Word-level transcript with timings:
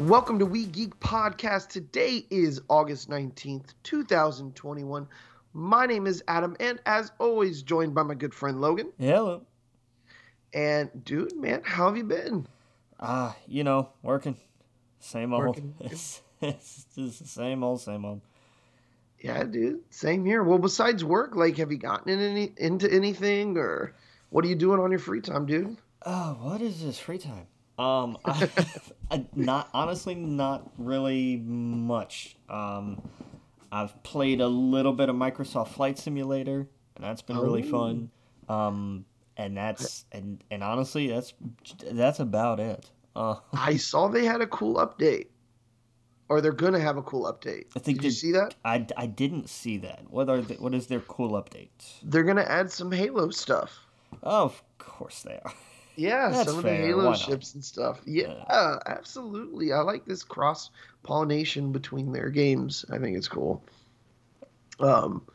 Welcome 0.00 0.38
to 0.38 0.46
We 0.46 0.64
Geek 0.64 0.98
Podcast. 0.98 1.68
Today 1.68 2.24
is 2.30 2.62
August 2.70 3.10
19th, 3.10 3.74
2021. 3.82 5.06
My 5.52 5.84
name 5.84 6.06
is 6.06 6.24
Adam, 6.26 6.56
and 6.58 6.80
as 6.86 7.12
always, 7.18 7.62
joined 7.62 7.94
by 7.94 8.02
my 8.02 8.14
good 8.14 8.32
friend 8.32 8.62
Logan. 8.62 8.92
Hello. 8.98 9.42
And 10.54 10.88
dude, 11.04 11.36
man, 11.36 11.60
how 11.64 11.88
have 11.88 11.98
you 11.98 12.04
been? 12.04 12.46
Ah, 12.98 13.36
you 13.46 13.62
know, 13.62 13.90
working. 14.02 14.38
Same 15.00 15.34
old. 15.34 15.48
Working. 15.48 15.74
It's, 15.80 16.22
it's 16.40 16.86
just 16.94 17.18
the 17.18 17.28
same 17.28 17.62
old, 17.62 17.82
same 17.82 18.06
old. 18.06 18.22
Yeah, 19.18 19.44
dude, 19.44 19.80
same 19.90 20.24
here. 20.24 20.42
Well, 20.42 20.58
besides 20.58 21.04
work, 21.04 21.36
like, 21.36 21.58
have 21.58 21.70
you 21.70 21.78
gotten 21.78 22.10
in 22.10 22.20
any 22.20 22.54
into 22.56 22.90
anything, 22.90 23.58
or 23.58 23.94
what 24.30 24.46
are 24.46 24.48
you 24.48 24.56
doing 24.56 24.80
on 24.80 24.90
your 24.92 24.98
free 24.98 25.20
time, 25.20 25.44
dude? 25.44 25.76
Oh, 26.06 26.38
what 26.40 26.62
is 26.62 26.82
this 26.82 26.98
free 26.98 27.18
time? 27.18 27.48
Um, 27.80 28.18
I, 28.24 28.48
I, 29.10 29.24
not 29.34 29.70
honestly, 29.72 30.14
not 30.14 30.70
really 30.78 31.36
much. 31.36 32.36
Um, 32.48 33.00
I've 33.72 34.00
played 34.02 34.40
a 34.40 34.48
little 34.48 34.92
bit 34.92 35.08
of 35.08 35.16
Microsoft 35.16 35.68
Flight 35.68 35.98
Simulator, 35.98 36.68
and 36.96 37.04
that's 37.04 37.22
been 37.22 37.38
really 37.38 37.62
Oh. 37.62 37.70
fun. 37.70 38.10
Um, 38.48 39.04
and 39.36 39.56
that's 39.56 40.04
and 40.12 40.42
and 40.50 40.62
honestly, 40.62 41.06
that's 41.08 41.32
that's 41.90 42.20
about 42.20 42.60
it. 42.60 42.90
Uh, 43.16 43.36
I 43.52 43.76
saw 43.76 44.08
they 44.08 44.24
had 44.26 44.40
a 44.42 44.46
cool 44.46 44.74
update, 44.74 45.28
or 46.28 46.40
they're 46.40 46.52
gonna 46.52 46.80
have 46.80 46.96
a 46.98 47.02
cool 47.02 47.24
update. 47.32 47.66
I 47.76 47.78
think 47.78 47.98
did 47.98 48.04
you 48.04 48.10
see 48.10 48.32
that? 48.32 48.56
I 48.64 48.86
I 48.96 49.06
didn't 49.06 49.48
see 49.48 49.78
that. 49.78 50.10
What 50.10 50.28
are 50.28 50.42
what 50.42 50.74
is 50.74 50.88
their 50.88 51.00
cool 51.00 51.30
update? 51.40 51.70
They're 52.02 52.24
gonna 52.24 52.42
add 52.42 52.70
some 52.70 52.90
Halo 52.92 53.30
stuff. 53.30 53.86
Oh, 54.22 54.44
of 54.44 54.62
course 54.78 55.22
they 55.22 55.38
are. 55.44 55.54
Yeah, 55.96 56.30
That's 56.30 56.48
some 56.48 56.58
of 56.58 56.64
the 56.64 56.70
Halo 56.74 57.14
ships 57.14 57.54
and 57.54 57.64
stuff. 57.64 58.00
Yeah, 58.06 58.34
Yeah. 58.48 58.78
absolutely. 58.86 59.72
I 59.72 59.80
like 59.80 60.04
this 60.04 60.22
cross 60.22 60.70
pollination 61.02 61.72
between 61.72 62.12
their 62.12 62.30
games. 62.30 62.84
I 62.90 62.98
think 62.98 63.16
it's 63.16 63.28
cool. 63.28 63.62
Um, 64.78 65.26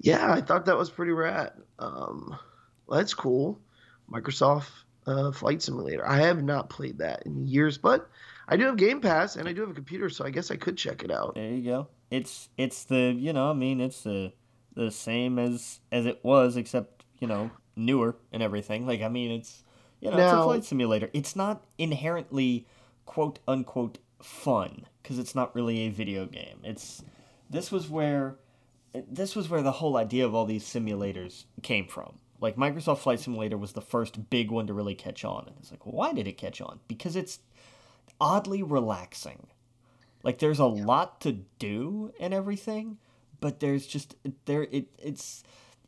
yeah, 0.00 0.32
I 0.32 0.40
thought 0.40 0.66
that 0.66 0.76
was 0.76 0.90
pretty 0.90 1.12
rad. 1.12 1.52
Um, 1.78 2.38
well, 2.86 2.98
that's 2.98 3.14
cool. 3.14 3.58
Microsoft 4.10 4.70
uh, 5.06 5.32
Flight 5.32 5.62
Simulator. 5.62 6.06
I 6.06 6.18
have 6.18 6.42
not 6.42 6.68
played 6.68 6.98
that 6.98 7.24
in 7.26 7.46
years, 7.46 7.78
but 7.78 8.08
I 8.48 8.56
do 8.56 8.64
have 8.66 8.76
Game 8.76 9.00
Pass 9.00 9.36
and 9.36 9.48
I 9.48 9.52
do 9.52 9.62
have 9.62 9.70
a 9.70 9.74
computer, 9.74 10.08
so 10.10 10.24
I 10.24 10.30
guess 10.30 10.50
I 10.50 10.56
could 10.56 10.76
check 10.76 11.02
it 11.02 11.10
out. 11.10 11.34
There 11.34 11.50
you 11.50 11.64
go. 11.64 11.88
It's 12.10 12.48
it's 12.56 12.84
the 12.84 13.12
you 13.16 13.32
know 13.32 13.50
I 13.50 13.52
mean 13.54 13.80
it's 13.80 14.02
the 14.02 14.32
the 14.74 14.92
same 14.92 15.38
as 15.40 15.80
as 15.90 16.06
it 16.06 16.20
was 16.22 16.56
except 16.56 17.04
you 17.18 17.26
know 17.26 17.50
newer 17.76 18.16
and 18.32 18.42
everything. 18.42 18.86
Like 18.86 19.02
I 19.02 19.08
mean 19.08 19.30
it's 19.30 19.62
you 20.00 20.10
know 20.10 20.16
it's 20.16 20.32
a 20.32 20.42
flight 20.42 20.64
simulator. 20.64 21.10
It's 21.12 21.36
not 21.36 21.64
inherently 21.78 22.66
quote 23.04 23.38
unquote 23.46 23.98
fun 24.20 24.86
because 25.02 25.18
it's 25.18 25.34
not 25.34 25.54
really 25.54 25.80
a 25.80 25.90
video 25.90 26.26
game. 26.26 26.60
It's 26.64 27.02
this 27.48 27.70
was 27.70 27.88
where 27.88 28.36
this 29.08 29.36
was 29.36 29.48
where 29.48 29.62
the 29.62 29.72
whole 29.72 29.96
idea 29.96 30.24
of 30.24 30.34
all 30.34 30.46
these 30.46 30.64
simulators 30.64 31.44
came 31.62 31.86
from. 31.86 32.18
Like 32.40 32.56
Microsoft 32.56 32.98
Flight 32.98 33.20
Simulator 33.20 33.56
was 33.56 33.72
the 33.72 33.80
first 33.80 34.28
big 34.28 34.50
one 34.50 34.66
to 34.66 34.74
really 34.74 34.94
catch 34.94 35.24
on, 35.24 35.44
and 35.46 35.56
it's 35.58 35.70
like, 35.70 35.86
why 35.86 36.12
did 36.12 36.26
it 36.26 36.36
catch 36.36 36.60
on? 36.60 36.80
Because 36.86 37.16
it's 37.16 37.38
oddly 38.20 38.62
relaxing. 38.62 39.46
Like 40.22 40.38
there's 40.38 40.58
a 40.58 40.66
lot 40.66 41.20
to 41.22 41.32
do 41.58 42.12
and 42.18 42.34
everything, 42.34 42.98
but 43.40 43.60
there's 43.60 43.86
just 43.86 44.16
there 44.44 44.64
it 44.64 44.88
it's 44.98 45.44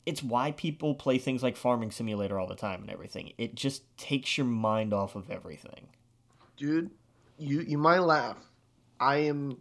it's 0.08 0.22
why 0.22 0.52
people 0.52 0.94
play 0.94 1.18
things 1.18 1.42
like 1.42 1.54
Farming 1.54 1.90
Simulator 1.90 2.38
all 2.40 2.46
the 2.46 2.54
time 2.54 2.80
and 2.80 2.90
everything. 2.90 3.32
It 3.36 3.54
just 3.54 3.82
takes 3.98 4.38
your 4.38 4.46
mind 4.46 4.94
off 4.94 5.16
of 5.16 5.30
everything. 5.30 5.86
Dude, 6.56 6.90
you 7.36 7.60
you 7.60 7.76
might 7.76 7.98
laugh. 7.98 8.38
I 8.98 9.18
am. 9.18 9.58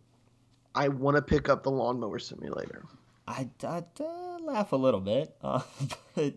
I 0.74 0.88
want 0.88 1.18
to 1.18 1.22
pick 1.22 1.50
up 1.50 1.64
the 1.64 1.72
lawnmower 1.72 2.20
simulator. 2.20 2.86
I, 3.28 3.50
I, 3.62 3.84
uh, 4.00 4.38
laugh 4.40 4.72
a 4.72 4.78
little 4.78 5.02
bit, 5.02 5.36
uh, 5.42 5.62
but 6.16 6.36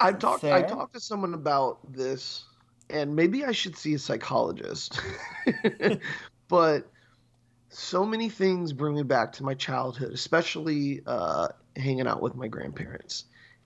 I 0.00 0.12
talked 0.12 0.44
I 0.44 0.62
talked 0.62 0.94
to 0.94 1.00
someone 1.00 1.34
about 1.34 1.92
this 1.92 2.44
and 2.88 3.14
maybe 3.14 3.44
I 3.44 3.52
should 3.52 3.76
see 3.76 3.94
a 3.94 3.98
psychologist. 3.98 5.00
but 6.48 6.90
so 7.68 8.04
many 8.04 8.28
things 8.28 8.72
bring 8.72 8.94
me 8.94 9.02
back 9.02 9.32
to 9.32 9.42
my 9.42 9.54
childhood, 9.54 10.12
especially 10.12 11.02
uh, 11.06 11.48
hanging 11.76 12.06
out 12.06 12.22
with 12.22 12.34
my 12.36 12.48
grandparents. 12.48 13.24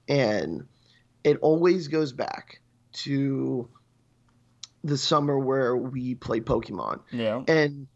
And 0.08 0.66
it 1.24 1.38
always 1.42 1.88
goes 1.88 2.12
back 2.12 2.60
to 2.92 3.68
the 4.84 4.96
summer 4.96 5.38
where 5.38 5.76
we 5.76 6.14
played 6.14 6.46
Pokemon 6.46 7.00
yeah, 7.10 7.42
and 7.48 7.88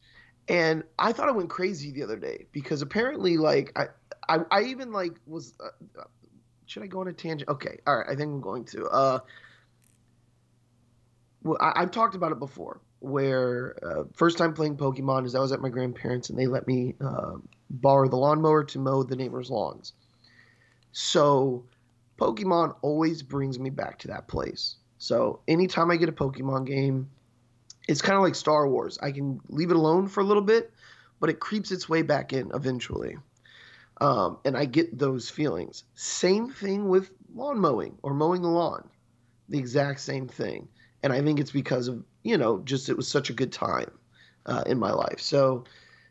and 0.49 0.84
I 0.99 1.12
thought 1.12 1.28
I 1.28 1.33
went 1.33 1.49
crazy 1.49 1.93
the 1.93 2.03
other 2.03 2.17
day 2.19 2.47
because 2.53 2.83
apparently 2.83 3.37
like 3.37 3.73
I 3.77 3.87
I, 4.28 4.41
I 4.50 4.62
even 4.65 4.93
like 4.93 5.12
was 5.27 5.55
uh, 5.61 6.00
uh, 6.00 6.05
should 6.67 6.83
I 6.83 6.87
go 6.87 7.00
on 7.00 7.09
a 7.09 7.12
tangent? 7.12 7.49
Okay, 7.49 7.78
all 7.87 7.99
right, 7.99 8.06
I 8.09 8.15
think 8.17 8.33
I'm 8.33 8.41
going 8.41 8.65
to. 8.67 8.87
Uh, 8.87 9.19
well, 11.43 11.59
I, 11.61 11.73
I've 11.77 11.91
talked 11.91 12.15
about 12.15 12.33
it 12.33 12.39
before. 12.39 12.81
Where 13.00 13.77
uh, 13.83 14.05
first 14.15 14.39
time 14.39 14.55
playing 14.55 14.77
Pokemon 14.77 15.27
is 15.27 15.34
I 15.34 15.41
was 15.41 15.50
at 15.50 15.61
my 15.61 15.71
grandparents 15.71 16.31
and 16.31 16.39
they 16.39 16.47
let 16.47 16.69
me 16.69 16.94
uh, 17.00 17.33
borrow 17.69 18.09
the 18.09 18.17
lawnmower 18.17 18.62
to 18.65 18.79
mow 18.79 19.03
the 19.03 19.17
neighbors' 19.17 19.50
lawns. 19.50 19.93
So 20.93 21.65
Pokemon 22.19 22.77
always 22.83 23.23
brings 23.23 23.59
me 23.59 23.71
back 23.71 23.99
to 24.00 24.09
that 24.09 24.28
place. 24.28 24.77
So 24.99 25.41
anytime 25.49 25.91
I 25.91 25.97
get 25.97 26.09
a 26.09 26.12
Pokemon 26.12 26.67
game, 26.67 27.11
it's 27.89 28.03
kind 28.03 28.17
of 28.17 28.23
like 28.23 28.34
Star 28.34 28.69
Wars. 28.69 28.99
I 29.03 29.11
can 29.11 29.41
leave 29.49 29.71
it 29.71 29.77
alone 29.77 30.06
for 30.06 30.21
a 30.21 30.25
little 30.25 30.43
bit, 30.43 30.73
but 31.21 31.31
it 31.31 31.41
creeps 31.41 31.73
its 31.73 31.89
way 31.89 32.03
back 32.03 32.33
in 32.33 32.53
eventually. 32.55 33.17
Um, 34.00 34.39
and 34.45 34.56
I 34.56 34.65
get 34.65 34.99
those 34.99 35.28
feelings. 35.28 35.84
Same 35.95 36.50
thing 36.50 36.89
with 36.89 37.11
lawn 37.34 37.59
mowing 37.59 37.99
or 38.03 38.15
mowing 38.15 38.43
the 38.43 38.49
lawn. 38.49 38.89
The 39.49 39.59
exact 39.59 40.00
same 40.00 40.29
thing. 40.29 40.69
And 41.03 41.12
I 41.12 41.21
think 41.21 41.41
it's 41.41 41.50
because 41.50 41.89
of, 41.89 42.05
you 42.23 42.39
know, 42.39 42.61
just 42.61 42.89
it 42.89 42.97
was 42.97 43.09
such 43.09 43.31
a 43.31 43.34
good 43.34 43.53
time 43.53 43.91
uh, 44.47 44.62
in 44.67 44.79
my 44.79 44.93
life. 44.93 45.21
So 45.21 45.65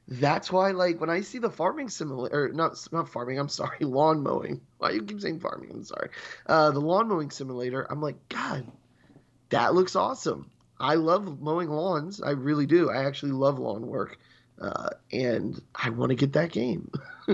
that's 0.07 0.51
why, 0.51 0.71
like, 0.71 0.99
when 0.99 1.09
I 1.09 1.21
see 1.21 1.39
the 1.39 1.49
farming 1.49 1.89
simulator, 1.89 2.49
not 2.53 2.77
not 2.91 3.09
farming, 3.09 3.39
I'm 3.39 3.49
sorry, 3.49 3.79
lawn 3.81 4.21
mowing. 4.23 4.61
Why 4.77 4.91
you 4.91 5.03
keep 5.03 5.21
saying 5.21 5.39
farming? 5.39 5.71
I'm 5.71 5.83
sorry. 5.83 6.09
Uh, 6.45 6.71
the 6.71 6.81
lawn 6.81 7.07
mowing 7.07 7.31
simulator, 7.31 7.85
I'm 7.89 8.01
like, 8.01 8.17
God, 8.29 8.65
that 9.49 9.73
looks 9.73 9.95
awesome. 9.95 10.49
I 10.79 10.95
love 10.95 11.39
mowing 11.39 11.69
lawns. 11.69 12.21
I 12.21 12.31
really 12.31 12.65
do. 12.65 12.89
I 12.89 13.05
actually 13.05 13.33
love 13.33 13.59
lawn 13.59 13.85
work. 13.85 14.17
Uh, 14.59 14.89
and 15.11 15.59
I 15.75 15.89
want 15.89 16.09
to 16.09 16.15
get 16.15 16.33
that 16.33 16.51
game. 16.51 16.91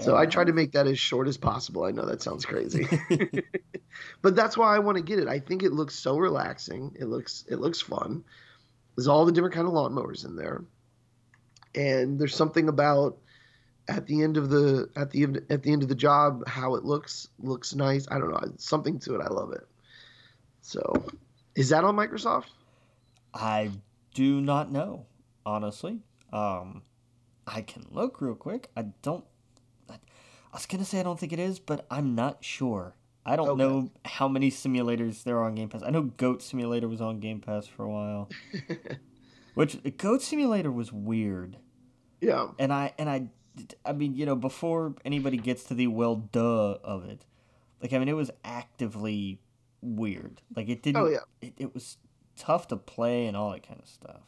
So 0.00 0.16
I 0.16 0.26
try 0.26 0.44
to 0.44 0.52
make 0.52 0.72
that 0.72 0.86
as 0.86 0.98
short 0.98 1.28
as 1.28 1.36
possible. 1.36 1.84
I 1.84 1.90
know 1.90 2.06
that 2.06 2.22
sounds 2.22 2.44
crazy. 2.44 2.86
but 4.22 4.36
that's 4.36 4.56
why 4.56 4.74
I 4.74 4.80
want 4.80 4.98
to 4.98 5.02
get 5.02 5.18
it. 5.18 5.28
I 5.28 5.38
think 5.38 5.62
it 5.62 5.72
looks 5.72 5.94
so 5.94 6.16
relaxing. 6.18 6.96
It 6.98 7.06
looks 7.06 7.44
it 7.48 7.56
looks 7.56 7.80
fun. 7.80 8.24
There's 8.96 9.08
all 9.08 9.24
the 9.24 9.32
different 9.32 9.54
kind 9.54 9.66
of 9.66 9.74
lawnmowers 9.74 10.24
in 10.24 10.36
there. 10.36 10.64
And 11.76 12.18
there's 12.18 12.34
something 12.34 12.68
about 12.68 13.18
at 13.88 14.06
the 14.06 14.22
end 14.22 14.36
of 14.36 14.48
the 14.50 14.88
at 14.96 15.10
the 15.10 15.22
end- 15.22 15.42
at 15.50 15.62
the 15.62 15.72
end 15.72 15.82
of 15.82 15.88
the 15.88 15.94
job 15.94 16.46
how 16.48 16.74
it 16.74 16.84
looks 16.84 17.28
looks 17.38 17.74
nice. 17.74 18.06
I 18.10 18.18
don't 18.18 18.30
know. 18.30 18.52
Something 18.56 18.98
to 19.00 19.14
it. 19.16 19.20
I 19.22 19.28
love 19.28 19.52
it. 19.52 19.66
So, 20.62 21.04
is 21.54 21.68
that 21.68 21.84
on 21.84 21.94
Microsoft? 21.94 22.46
I 23.32 23.70
do 24.14 24.40
not 24.40 24.72
know, 24.72 25.06
honestly. 25.44 26.00
Um, 26.32 26.82
I 27.46 27.60
can 27.62 27.86
look 27.92 28.20
real 28.20 28.34
quick. 28.34 28.70
I 28.76 28.86
don't. 29.02 29.24
I, 29.88 29.94
I 29.94 29.98
was 30.54 30.66
gonna 30.66 30.84
say 30.84 30.98
I 30.98 31.02
don't 31.04 31.20
think 31.20 31.32
it 31.32 31.38
is, 31.38 31.58
but 31.60 31.86
I'm 31.90 32.14
not 32.14 32.42
sure. 32.44 32.96
I 33.24 33.36
don't 33.36 33.48
Okay. 33.50 33.62
know 33.62 33.90
how 34.04 34.26
many 34.28 34.50
simulators 34.50 35.22
there 35.24 35.36
are 35.38 35.44
on 35.44 35.54
Game 35.56 35.68
Pass. 35.68 35.82
I 35.84 35.90
know 35.90 36.02
Goat 36.02 36.42
Simulator 36.42 36.88
was 36.88 37.00
on 37.00 37.18
Game 37.20 37.40
Pass 37.40 37.66
for 37.66 37.84
a 37.84 37.88
while, 37.90 38.28
which 39.54 39.78
Goat 39.98 40.22
Simulator 40.22 40.70
was 40.70 40.92
weird, 40.92 41.56
Yeah. 42.20 42.48
and 42.58 42.72
I 42.72 42.92
and 42.98 43.08
I, 43.08 43.28
I 43.84 43.92
mean 43.92 44.14
you 44.14 44.26
know 44.26 44.36
before 44.36 44.94
anybody 45.04 45.36
gets 45.36 45.64
to 45.64 45.74
the 45.74 45.86
well 45.88 46.16
duh 46.16 46.78
of 46.82 47.04
it, 47.08 47.24
like 47.82 47.92
I 47.92 47.98
mean 47.98 48.08
it 48.08 48.16
was 48.16 48.30
actively 48.44 49.40
weird. 49.80 50.42
Like 50.54 50.68
it 50.68 50.82
didn't. 50.82 51.02
Oh 51.02 51.06
yeah. 51.06 51.18
It, 51.40 51.54
it 51.58 51.74
was 51.74 51.98
tough 52.36 52.68
to 52.68 52.76
play 52.76 53.26
and 53.26 53.36
all 53.36 53.50
that 53.52 53.66
kind 53.66 53.80
of 53.80 53.88
stuff. 53.88 54.20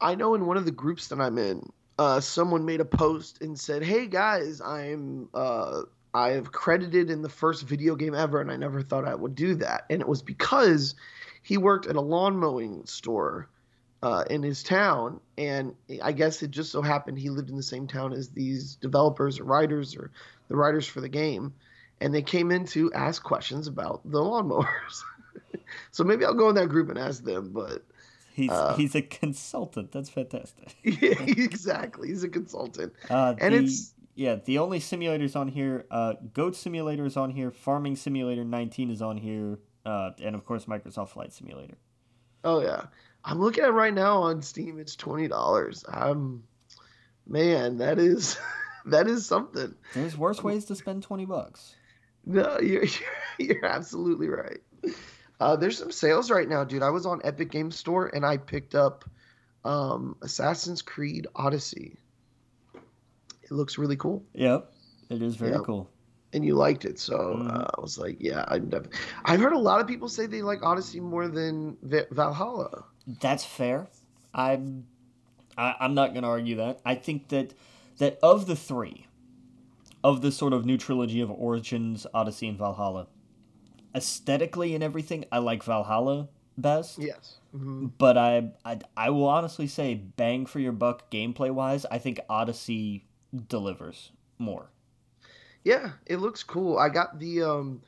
I 0.00 0.14
know 0.14 0.34
in 0.34 0.46
one 0.46 0.56
of 0.56 0.64
the 0.64 0.70
groups 0.70 1.08
that 1.08 1.20
I'm 1.20 1.36
in, 1.36 1.70
uh, 1.98 2.20
someone 2.20 2.64
made 2.64 2.80
a 2.80 2.84
post 2.84 3.42
and 3.42 3.58
said, 3.58 3.82
"Hey 3.82 4.06
guys, 4.06 4.60
I'm 4.60 5.28
uh, 5.34 5.82
I 6.14 6.30
have 6.30 6.52
credited 6.52 7.10
in 7.10 7.22
the 7.22 7.28
first 7.28 7.66
video 7.66 7.94
game 7.94 8.14
ever, 8.14 8.40
and 8.40 8.50
I 8.50 8.56
never 8.56 8.82
thought 8.82 9.06
I 9.06 9.14
would 9.14 9.34
do 9.34 9.54
that." 9.56 9.84
And 9.90 10.00
it 10.00 10.08
was 10.08 10.22
because 10.22 10.94
he 11.42 11.58
worked 11.58 11.86
at 11.86 11.96
a 11.96 12.00
lawn 12.00 12.36
mowing 12.36 12.86
store 12.86 13.50
uh, 14.02 14.24
in 14.30 14.42
his 14.42 14.62
town, 14.62 15.20
and 15.36 15.74
I 16.02 16.12
guess 16.12 16.42
it 16.42 16.50
just 16.50 16.72
so 16.72 16.82
happened 16.82 17.18
he 17.18 17.30
lived 17.30 17.50
in 17.50 17.56
the 17.56 17.62
same 17.62 17.86
town 17.86 18.12
as 18.12 18.30
these 18.30 18.76
developers 18.76 19.38
or 19.38 19.44
writers 19.44 19.96
or 19.96 20.10
the 20.48 20.56
writers 20.56 20.86
for 20.86 21.00
the 21.00 21.08
game, 21.08 21.52
and 22.00 22.14
they 22.14 22.22
came 22.22 22.50
in 22.50 22.64
to 22.66 22.92
ask 22.92 23.22
questions 23.22 23.66
about 23.66 24.02
the 24.04 24.18
lawnmowers. 24.18 25.02
so 25.90 26.04
maybe 26.04 26.24
I'll 26.24 26.34
go 26.34 26.48
in 26.48 26.54
that 26.54 26.68
group 26.68 26.88
and 26.88 26.98
ask 26.98 27.22
them, 27.24 27.52
but 27.52 27.84
He's 28.32 28.50
Uh, 28.50 28.74
he's 28.74 28.94
a 28.94 29.02
consultant. 29.02 29.92
That's 29.92 30.08
fantastic. 30.08 30.76
yeah, 30.82 31.20
exactly. 31.20 32.08
He's 32.08 32.24
a 32.24 32.28
consultant, 32.28 32.92
Uh, 33.10 33.34
and 33.38 33.54
the, 33.54 33.64
it's 33.64 33.92
yeah, 34.14 34.36
the 34.36 34.58
only 34.58 34.80
simulators 34.80 35.36
on 35.36 35.48
here, 35.48 35.86
uh, 35.90 36.14
Goat 36.32 36.56
Simulator 36.56 37.04
is 37.06 37.16
on 37.16 37.30
here, 37.30 37.50
Farming 37.50 37.96
Simulator 37.96 38.44
19 38.44 38.90
is 38.90 39.02
on 39.02 39.16
here, 39.16 39.58
uh, 39.84 40.10
and 40.22 40.34
of 40.34 40.44
course 40.44 40.66
Microsoft 40.66 41.10
Flight 41.10 41.32
Simulator. 41.32 41.76
oh 42.44 42.60
yeah. 42.62 42.84
I'm 43.24 43.38
looking 43.40 43.62
at 43.64 43.70
it 43.70 43.72
right 43.72 43.92
now 43.94 44.22
on 44.22 44.42
Steam. 44.42 44.78
It's 44.78 44.96
twenty 44.96 45.28
dollars. 45.28 45.84
Um, 45.88 46.44
man, 47.26 47.78
that 47.78 47.98
is 47.98 48.38
that 48.86 49.06
is 49.06 49.26
something. 49.26 49.74
There's 49.94 50.16
worse 50.16 50.42
ways 50.42 50.64
to 50.66 50.74
spend 50.74 51.02
20 51.02 51.26
bucks. 51.26 51.74
No, 52.24 52.58
you're 52.60 52.84
you're, 53.38 53.48
you're 53.56 53.66
absolutely 53.66 54.28
right. 54.28 54.60
Uh, 55.38 55.56
there's 55.56 55.78
some 55.78 55.90
sales 55.90 56.30
right 56.30 56.48
now, 56.48 56.64
dude. 56.64 56.82
I 56.82 56.90
was 56.90 57.06
on 57.06 57.20
Epic 57.24 57.50
Games 57.50 57.76
Store 57.76 58.06
and 58.08 58.24
I 58.26 58.36
picked 58.36 58.74
up 58.74 59.04
um, 59.64 60.16
Assassin's 60.22 60.82
Creed 60.82 61.26
Odyssey. 61.34 61.96
It 63.42 63.50
looks 63.50 63.78
really 63.78 63.96
cool, 63.96 64.24
Yep, 64.34 64.70
it 65.10 65.22
is 65.22 65.36
very 65.36 65.52
Yep. 65.52 65.62
cool. 65.64 65.90
and 66.32 66.44
you 66.44 66.54
liked 66.54 66.84
it, 66.84 66.98
so 66.98 67.18
Mhm. 67.18 67.50
uh, 67.52 67.66
I 67.76 67.80
was 67.80 67.98
like, 67.98 68.18
yeah, 68.20 68.44
I'm 68.46 68.68
definitely. 68.68 68.98
I've 69.24 69.40
heard 69.40 69.52
a 69.52 69.58
lot 69.58 69.80
of 69.80 69.88
people 69.88 70.08
say 70.08 70.26
they 70.26 70.42
like 70.42 70.62
Odyssey 70.62 71.00
more 71.00 71.26
than 71.26 71.76
Va- 71.82 72.06
Valhalla. 72.12 72.84
That's 73.06 73.44
fair. 73.44 73.88
I'm 74.34 74.86
I, 75.58 75.74
I'm 75.80 75.94
not 75.94 76.12
going 76.12 76.22
to 76.22 76.28
argue 76.28 76.56
that. 76.56 76.80
I 76.84 76.94
think 76.94 77.28
that 77.28 77.54
that 77.98 78.18
of 78.22 78.46
the 78.46 78.56
three, 78.56 79.06
of 80.04 80.22
the 80.22 80.32
sort 80.32 80.52
of 80.52 80.64
new 80.64 80.78
trilogy 80.78 81.20
of 81.20 81.30
Origins, 81.30 82.06
Odyssey, 82.14 82.48
and 82.48 82.58
Valhalla, 82.58 83.08
aesthetically 83.94 84.74
and 84.74 84.84
everything, 84.84 85.24
I 85.32 85.38
like 85.38 85.62
Valhalla 85.62 86.28
best. 86.56 86.98
Yes. 86.98 87.36
hmm 87.52 87.86
But 87.98 88.16
I, 88.18 88.52
I 88.64 88.78
I 88.96 89.10
will 89.10 89.28
honestly 89.28 89.66
say, 89.66 89.94
bang 89.94 90.46
for 90.46 90.60
your 90.60 90.72
buck, 90.72 91.10
gameplay 91.10 91.50
wise, 91.50 91.86
I 91.90 91.98
think 91.98 92.20
Odyssey 92.28 93.06
delivers 93.48 94.12
more. 94.38 94.70
Yeah, 95.64 95.92
it 96.06 96.16
looks 96.16 96.42
cool. 96.42 96.78
I 96.78 96.88
got 96.88 97.18
the 97.18 97.42
um 97.42 97.82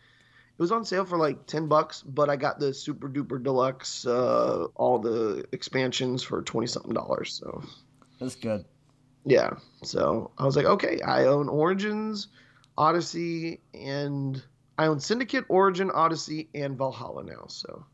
was 0.62 0.70
on 0.70 0.84
sale 0.84 1.04
for 1.04 1.18
like 1.18 1.46
10 1.46 1.66
bucks, 1.66 2.02
but 2.02 2.30
I 2.30 2.36
got 2.36 2.60
the 2.60 2.72
super 2.72 3.08
duper 3.08 3.42
deluxe 3.42 4.06
uh 4.06 4.66
all 4.76 4.98
the 5.00 5.44
expansions 5.50 6.22
for 6.22 6.40
20 6.40 6.68
something 6.68 6.94
dollars. 6.94 7.34
So, 7.34 7.62
That's 8.20 8.36
good. 8.36 8.64
yeah. 9.24 9.50
So, 9.82 10.30
I 10.38 10.44
was 10.44 10.56
like, 10.56 10.66
okay, 10.66 11.00
I 11.00 11.24
own 11.24 11.48
Origins, 11.48 12.28
Odyssey, 12.78 13.60
and 13.74 14.40
I 14.78 14.86
own 14.86 15.00
Syndicate, 15.00 15.44
Origin, 15.48 15.90
Odyssey, 15.92 16.48
and 16.54 16.78
Valhalla 16.78 17.24
now. 17.24 17.46
So, 17.48 17.84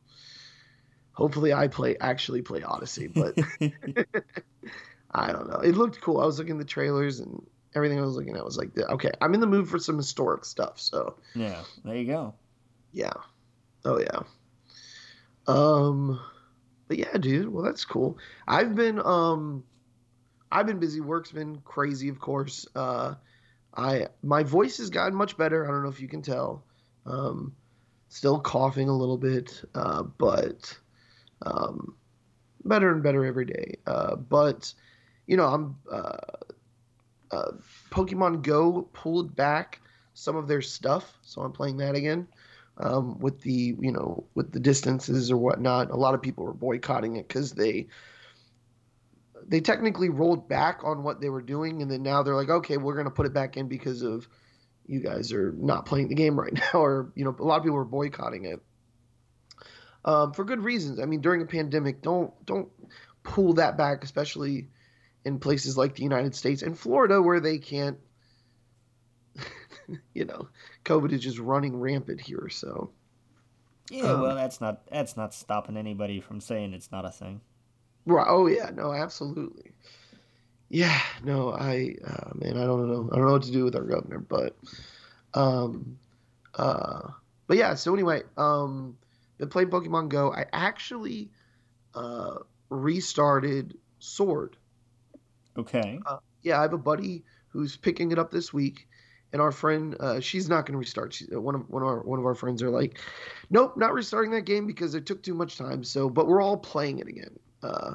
hopefully 1.12 1.54
I 1.54 1.68
play 1.68 1.96
actually 2.00 2.42
play 2.42 2.62
Odyssey, 2.62 3.06
but 3.06 3.34
I 5.10 5.32
don't 5.32 5.48
know. 5.48 5.60
It 5.60 5.74
looked 5.74 6.02
cool. 6.02 6.20
I 6.20 6.26
was 6.26 6.38
looking 6.38 6.56
at 6.56 6.58
the 6.58 6.64
trailers 6.66 7.20
and 7.20 7.42
everything 7.74 7.98
I 7.98 8.02
was 8.02 8.14
looking 8.14 8.36
at 8.36 8.44
was 8.44 8.58
like, 8.58 8.76
okay, 8.78 9.10
I'm 9.22 9.32
in 9.32 9.40
the 9.40 9.46
mood 9.46 9.68
for 9.68 9.78
some 9.78 9.96
historic 9.96 10.44
stuff. 10.44 10.78
So, 10.78 11.16
yeah, 11.34 11.62
there 11.84 11.96
you 11.96 12.06
go. 12.06 12.34
Yeah. 12.92 13.12
Oh 13.84 13.98
yeah. 13.98 14.20
Um 15.46 16.20
but 16.88 16.98
yeah, 16.98 17.16
dude, 17.18 17.48
well 17.48 17.64
that's 17.64 17.84
cool. 17.84 18.18
I've 18.46 18.74
been 18.74 19.00
um 19.00 19.64
I've 20.50 20.66
been 20.66 20.78
busy. 20.78 21.00
Work's 21.00 21.32
been 21.32 21.60
crazy, 21.64 22.08
of 22.08 22.20
course. 22.20 22.66
Uh 22.74 23.14
I 23.76 24.08
my 24.22 24.42
voice 24.42 24.78
has 24.78 24.90
gotten 24.90 25.14
much 25.14 25.36
better. 25.36 25.64
I 25.64 25.70
don't 25.70 25.82
know 25.82 25.90
if 25.90 26.00
you 26.00 26.08
can 26.08 26.22
tell. 26.22 26.64
Um 27.06 27.54
still 28.08 28.40
coughing 28.40 28.88
a 28.88 28.96
little 28.96 29.18
bit, 29.18 29.62
uh, 29.74 30.02
but 30.02 30.78
um 31.42 31.94
better 32.64 32.90
and 32.92 33.02
better 33.02 33.24
every 33.24 33.44
day. 33.44 33.76
Uh 33.86 34.16
but 34.16 34.72
you 35.26 35.36
know, 35.36 35.46
I'm 35.46 35.76
uh 35.90 36.16
uh 37.30 37.52
Pokemon 37.90 38.42
Go 38.42 38.88
pulled 38.92 39.36
back 39.36 39.80
some 40.14 40.36
of 40.36 40.48
their 40.48 40.62
stuff, 40.62 41.18
so 41.22 41.42
I'm 41.42 41.52
playing 41.52 41.76
that 41.78 41.94
again 41.94 42.26
um, 42.78 43.18
with 43.18 43.40
the 43.42 43.76
you 43.80 43.92
know 43.92 44.24
with 44.34 44.52
the 44.52 44.60
distances 44.60 45.30
or 45.30 45.36
whatnot. 45.36 45.90
A 45.90 45.96
lot 45.96 46.14
of 46.14 46.22
people 46.22 46.44
were 46.44 46.54
boycotting 46.54 47.16
it 47.16 47.28
because 47.28 47.52
they 47.52 47.88
they 49.46 49.60
technically 49.60 50.08
rolled 50.08 50.48
back 50.48 50.80
on 50.84 51.02
what 51.02 51.20
they 51.20 51.30
were 51.30 51.42
doing, 51.42 51.82
and 51.82 51.90
then 51.90 52.02
now 52.02 52.22
they're 52.22 52.36
like, 52.36 52.50
okay, 52.50 52.76
we're 52.76 52.96
gonna 52.96 53.10
put 53.10 53.26
it 53.26 53.34
back 53.34 53.56
in 53.56 53.68
because 53.68 54.02
of 54.02 54.28
you 54.86 55.00
guys 55.00 55.32
are 55.32 55.52
not 55.52 55.86
playing 55.86 56.08
the 56.08 56.14
game 56.14 56.38
right 56.38 56.54
now, 56.72 56.80
or 56.80 57.12
you 57.14 57.24
know, 57.24 57.34
a 57.38 57.44
lot 57.44 57.56
of 57.56 57.62
people 57.62 57.76
were 57.76 57.84
boycotting 57.84 58.44
it 58.44 58.60
um, 60.04 60.32
for 60.32 60.44
good 60.44 60.60
reasons. 60.60 61.00
I 61.00 61.04
mean, 61.04 61.20
during 61.20 61.42
a 61.42 61.46
pandemic, 61.46 62.02
don't 62.02 62.32
don't 62.46 62.68
pull 63.22 63.54
that 63.54 63.76
back, 63.76 64.04
especially 64.04 64.68
in 65.24 65.38
places 65.38 65.76
like 65.76 65.94
the 65.94 66.02
United 66.02 66.34
States 66.34 66.62
and 66.62 66.78
Florida 66.78 67.20
where 67.20 67.40
they 67.40 67.58
can't. 67.58 67.98
you 70.14 70.24
know, 70.24 70.48
COVID 70.84 71.12
is 71.12 71.22
just 71.22 71.38
running 71.38 71.78
rampant 71.78 72.20
here. 72.20 72.48
So, 72.50 72.90
Yeah, 73.90 74.12
Um, 74.12 74.20
well, 74.22 74.34
that's 74.34 74.60
not 74.60 74.86
that's 74.90 75.16
not 75.16 75.34
stopping 75.34 75.76
anybody 75.76 76.20
from 76.20 76.40
saying 76.40 76.74
it's 76.74 76.92
not 76.92 77.04
a 77.04 77.10
thing. 77.10 77.40
right? 78.06 78.26
Oh 78.28 78.46
yeah, 78.46 78.70
no, 78.74 78.92
absolutely. 78.92 79.72
Yeah, 80.70 81.00
no, 81.24 81.52
I 81.52 81.96
uh, 82.06 82.30
man, 82.34 82.58
I 82.58 82.64
don't 82.64 82.88
know, 82.88 83.08
I 83.12 83.16
don't 83.16 83.26
know 83.26 83.32
what 83.32 83.42
to 83.44 83.52
do 83.52 83.64
with 83.64 83.74
our 83.74 83.84
governor, 83.84 84.18
but, 84.18 84.56
um, 85.32 85.98
uh, 86.54 87.08
but 87.46 87.56
yeah. 87.56 87.74
So 87.74 87.94
anyway, 87.94 88.22
um, 88.36 88.98
been 89.38 89.48
playing 89.48 89.70
Pokemon 89.70 90.10
Go. 90.10 90.32
I 90.32 90.44
actually, 90.52 91.30
uh, 91.94 92.38
restarted 92.68 93.78
Sword. 93.98 94.56
Okay. 95.56 95.98
yeah, 96.42 96.58
I 96.58 96.62
have 96.62 96.72
a 96.72 96.78
buddy 96.78 97.24
who's 97.48 97.76
picking 97.76 98.12
it 98.12 98.18
up 98.18 98.30
this 98.30 98.52
week, 98.52 98.87
and 99.32 99.42
our 99.42 99.52
friend, 99.52 99.96
uh, 100.00 100.20
she's 100.20 100.48
not 100.48 100.66
going 100.66 100.72
to 100.72 100.78
restart. 100.78 101.12
She, 101.12 101.24
one 101.26 101.54
of 101.54 101.68
one 101.68 101.82
of 101.82 101.88
our 101.88 102.00
one 102.00 102.18
of 102.18 102.24
our 102.24 102.34
friends 102.34 102.62
are 102.62 102.70
like, 102.70 102.98
nope, 103.50 103.76
not 103.76 103.92
restarting 103.92 104.30
that 104.32 104.42
game 104.42 104.66
because 104.66 104.94
it 104.94 105.06
took 105.06 105.22
too 105.22 105.34
much 105.34 105.56
time. 105.56 105.84
So, 105.84 106.08
but 106.08 106.26
we're 106.26 106.40
all 106.40 106.56
playing 106.56 106.98
it 106.98 107.08
again. 107.08 107.38
Uh, 107.62 107.94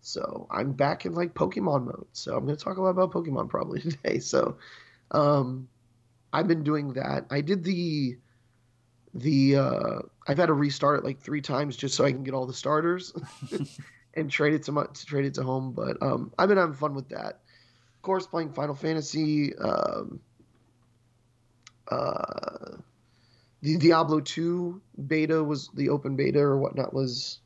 so 0.00 0.46
I'm 0.50 0.72
back 0.72 1.06
in 1.06 1.14
like 1.14 1.34
Pokemon 1.34 1.86
mode. 1.86 2.06
So 2.12 2.36
I'm 2.36 2.44
going 2.44 2.56
to 2.56 2.62
talk 2.62 2.76
a 2.76 2.82
lot 2.82 2.90
about 2.90 3.12
Pokemon 3.12 3.48
probably 3.48 3.80
today. 3.82 4.18
So, 4.18 4.58
um, 5.12 5.68
I've 6.32 6.48
been 6.48 6.64
doing 6.64 6.92
that. 6.94 7.26
I 7.30 7.40
did 7.40 7.64
the 7.64 8.18
the 9.14 9.56
uh, 9.56 9.98
I've 10.26 10.38
had 10.38 10.46
to 10.46 10.54
restart 10.54 11.04
like 11.04 11.20
three 11.20 11.40
times 11.40 11.76
just 11.76 11.94
so 11.94 12.04
I 12.04 12.10
can 12.10 12.24
get 12.24 12.34
all 12.34 12.46
the 12.46 12.52
starters. 12.54 13.12
and 14.16 14.30
trade 14.30 14.54
it 14.54 14.62
to 14.64 14.72
my 14.72 14.84
trade 14.94 15.24
it 15.24 15.34
to 15.34 15.42
home. 15.42 15.72
But 15.72 15.96
um, 16.02 16.32
I've 16.38 16.48
been 16.48 16.58
having 16.58 16.74
fun 16.74 16.94
with 16.94 17.08
that. 17.10 17.40
Of 17.96 18.02
course, 18.02 18.26
playing 18.26 18.52
Final 18.52 18.74
Fantasy, 18.74 19.54
um, 19.56 20.20
uh, 21.88 22.76
the 23.62 23.76
Diablo 23.78 24.20
two 24.20 24.80
beta 25.06 25.42
was 25.42 25.70
the 25.74 25.88
open 25.90 26.16
beta 26.16 26.40
or 26.40 26.58
whatnot 26.58 26.92
was 26.94 27.40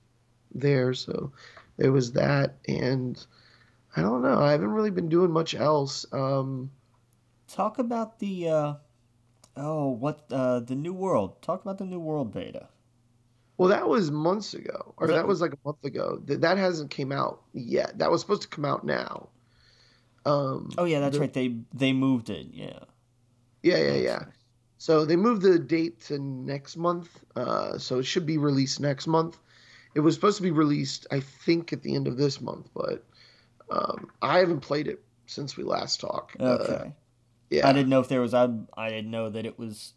there, 0.55 0.95
so 0.95 1.33
it 1.79 1.91
was 1.91 2.13
that, 2.13 2.57
and 2.67 3.25
I 3.97 4.03
don't 4.03 4.23
know. 4.23 4.39
I 4.41 4.53
haven't 4.53 4.71
really 4.73 4.91
been 4.91 5.09
doing 5.09 5.31
much 5.31 5.55
else. 5.55 6.07
Um, 6.13 6.71
Talk 7.49 7.79
about 7.79 8.19
the 8.19 8.49
uh 8.49 8.75
oh, 9.57 9.89
what 9.91 10.25
uh 10.31 10.61
the 10.61 10.75
new 10.75 10.93
world. 10.93 11.41
Talk 11.43 11.63
about 11.63 11.79
the 11.79 11.87
new 11.87 11.99
world 12.01 12.33
beta. 12.33 12.69
well, 13.57 13.71
that 13.71 13.89
was 13.89 14.11
months 14.11 14.55
ago, 14.55 14.95
or 14.97 15.07
that- 15.07 15.15
that 15.15 15.27
was 15.27 15.41
like 15.41 15.53
a 15.53 15.59
month 15.65 15.83
ago. 15.85 16.21
That 16.27 16.41
that 16.43 16.59
hasn't 16.59 16.91
came 16.91 17.11
out 17.13 17.43
yet. 17.53 17.99
That 17.99 18.11
was 18.11 18.21
supposed 18.21 18.43
to 18.43 18.49
come 18.49 18.65
out 18.65 18.85
now. 18.85 19.29
Um, 20.27 20.71
Oh 20.77 20.85
yeah, 20.85 21.01
that's 21.01 21.15
the- 21.17 21.21
right. 21.23 21.33
They 21.33 21.57
they 21.73 21.93
moved 21.93 22.29
it. 22.31 22.49
Yeah. 22.53 22.81
Yeah, 23.69 23.79
yeah, 23.79 23.95
yeah. 23.95 24.25
So 24.79 25.05
they 25.05 25.17
moved 25.17 25.43
the 25.43 25.59
date 25.59 26.01
to 26.07 26.19
next 26.19 26.77
month. 26.77 27.09
Uh, 27.35 27.79
so 27.79 27.99
it 27.99 28.05
should 28.05 28.27
be 28.27 28.39
released 28.39 28.81
next 28.81 29.07
month. 29.07 29.39
It 29.95 30.01
was 30.01 30.15
supposed 30.15 30.37
to 30.37 30.43
be 30.43 30.51
released, 30.53 31.07
I 31.11 31.21
think, 31.21 31.73
at 31.73 31.83
the 31.83 31.95
end 31.95 32.07
of 32.07 32.17
this 32.17 32.41
month, 32.41 32.69
but 32.75 33.05
um, 33.71 34.09
I 34.23 34.39
haven't 34.39 34.61
played 34.61 34.87
it 34.87 35.03
since 35.27 35.57
we 35.57 35.65
last 35.65 36.01
talked. 36.01 36.41
Uh, 36.41 36.59
Okay. 36.61 36.93
yeah. 37.51 37.67
I 37.69 37.73
didn't 37.73 37.89
know 37.89 38.01
if 38.01 38.09
there 38.09 38.21
was 38.21 38.35
I 38.35 38.49
I 38.77 38.89
didn't 38.91 39.11
know 39.11 39.29
that 39.31 39.45
it 39.47 39.59
was 39.59 39.95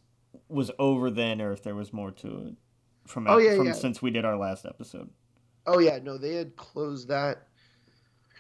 was 0.50 0.72
over 0.80 1.10
then 1.12 1.42
or 1.42 1.52
if 1.52 1.62
there 1.64 1.76
was 1.76 1.94
more 1.94 2.12
to 2.12 2.48
it 2.48 2.56
from 3.08 3.28
Oh, 3.28 3.38
yeah, 3.38 3.56
from 3.56 3.68
yeah. 3.68 3.74
since 3.74 4.02
we 4.02 4.10
did 4.12 4.26
our 4.26 4.38
last 4.38 4.66
episode. 4.66 5.10
Oh 5.68 5.80
yeah, 5.80 6.00
no, 6.02 6.18
they 6.18 6.34
had 6.34 6.56
closed 6.56 7.08
that 7.10 7.48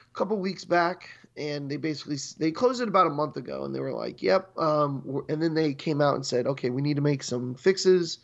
a 0.09 0.13
couple 0.17 0.37
weeks 0.37 0.65
back, 0.65 1.09
and 1.37 1.69
they 1.69 1.77
basically 1.77 2.17
they 2.37 2.51
closed 2.51 2.81
it 2.81 2.87
about 2.87 3.07
a 3.07 3.11
month 3.11 3.37
ago, 3.37 3.63
and 3.63 3.73
they 3.73 3.79
were 3.79 3.93
like, 3.93 4.21
"Yep," 4.21 4.57
um, 4.57 5.23
and 5.29 5.41
then 5.41 5.53
they 5.53 5.73
came 5.73 6.01
out 6.01 6.15
and 6.15 6.25
said, 6.25 6.47
"Okay, 6.47 6.69
we 6.69 6.81
need 6.81 6.95
to 6.95 7.01
make 7.01 7.23
some 7.23 7.55
fixes. 7.55 8.19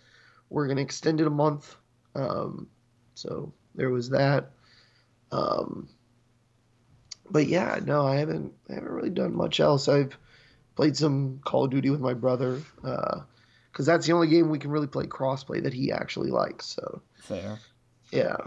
We're 0.49 0.67
gonna 0.67 0.81
extend 0.81 1.21
it 1.21 1.27
a 1.27 1.31
month." 1.31 1.75
Um, 2.15 2.67
so 3.15 3.53
there 3.75 3.89
was 3.89 4.09
that. 4.09 4.51
Um, 5.31 5.89
but 7.29 7.47
yeah, 7.47 7.79
no, 7.83 8.05
I 8.05 8.15
haven't 8.17 8.53
I 8.69 8.73
haven't 8.75 8.91
really 8.91 9.09
done 9.09 9.35
much 9.35 9.59
else. 9.59 9.87
I've 9.87 10.17
played 10.75 10.95
some 10.95 11.39
Call 11.43 11.65
of 11.65 11.71
Duty 11.71 11.89
with 11.89 12.01
my 12.01 12.13
brother 12.13 12.61
because 12.81 13.85
that's 13.85 14.05
the 14.05 14.13
only 14.13 14.27
game 14.27 14.49
we 14.49 14.59
can 14.59 14.71
really 14.71 14.87
play 14.87 15.05
crossplay 15.05 15.63
that 15.63 15.73
he 15.73 15.91
actually 15.91 16.31
likes. 16.31 16.65
So 16.65 17.01
Fair. 17.15 17.59
yeah. 18.11 18.37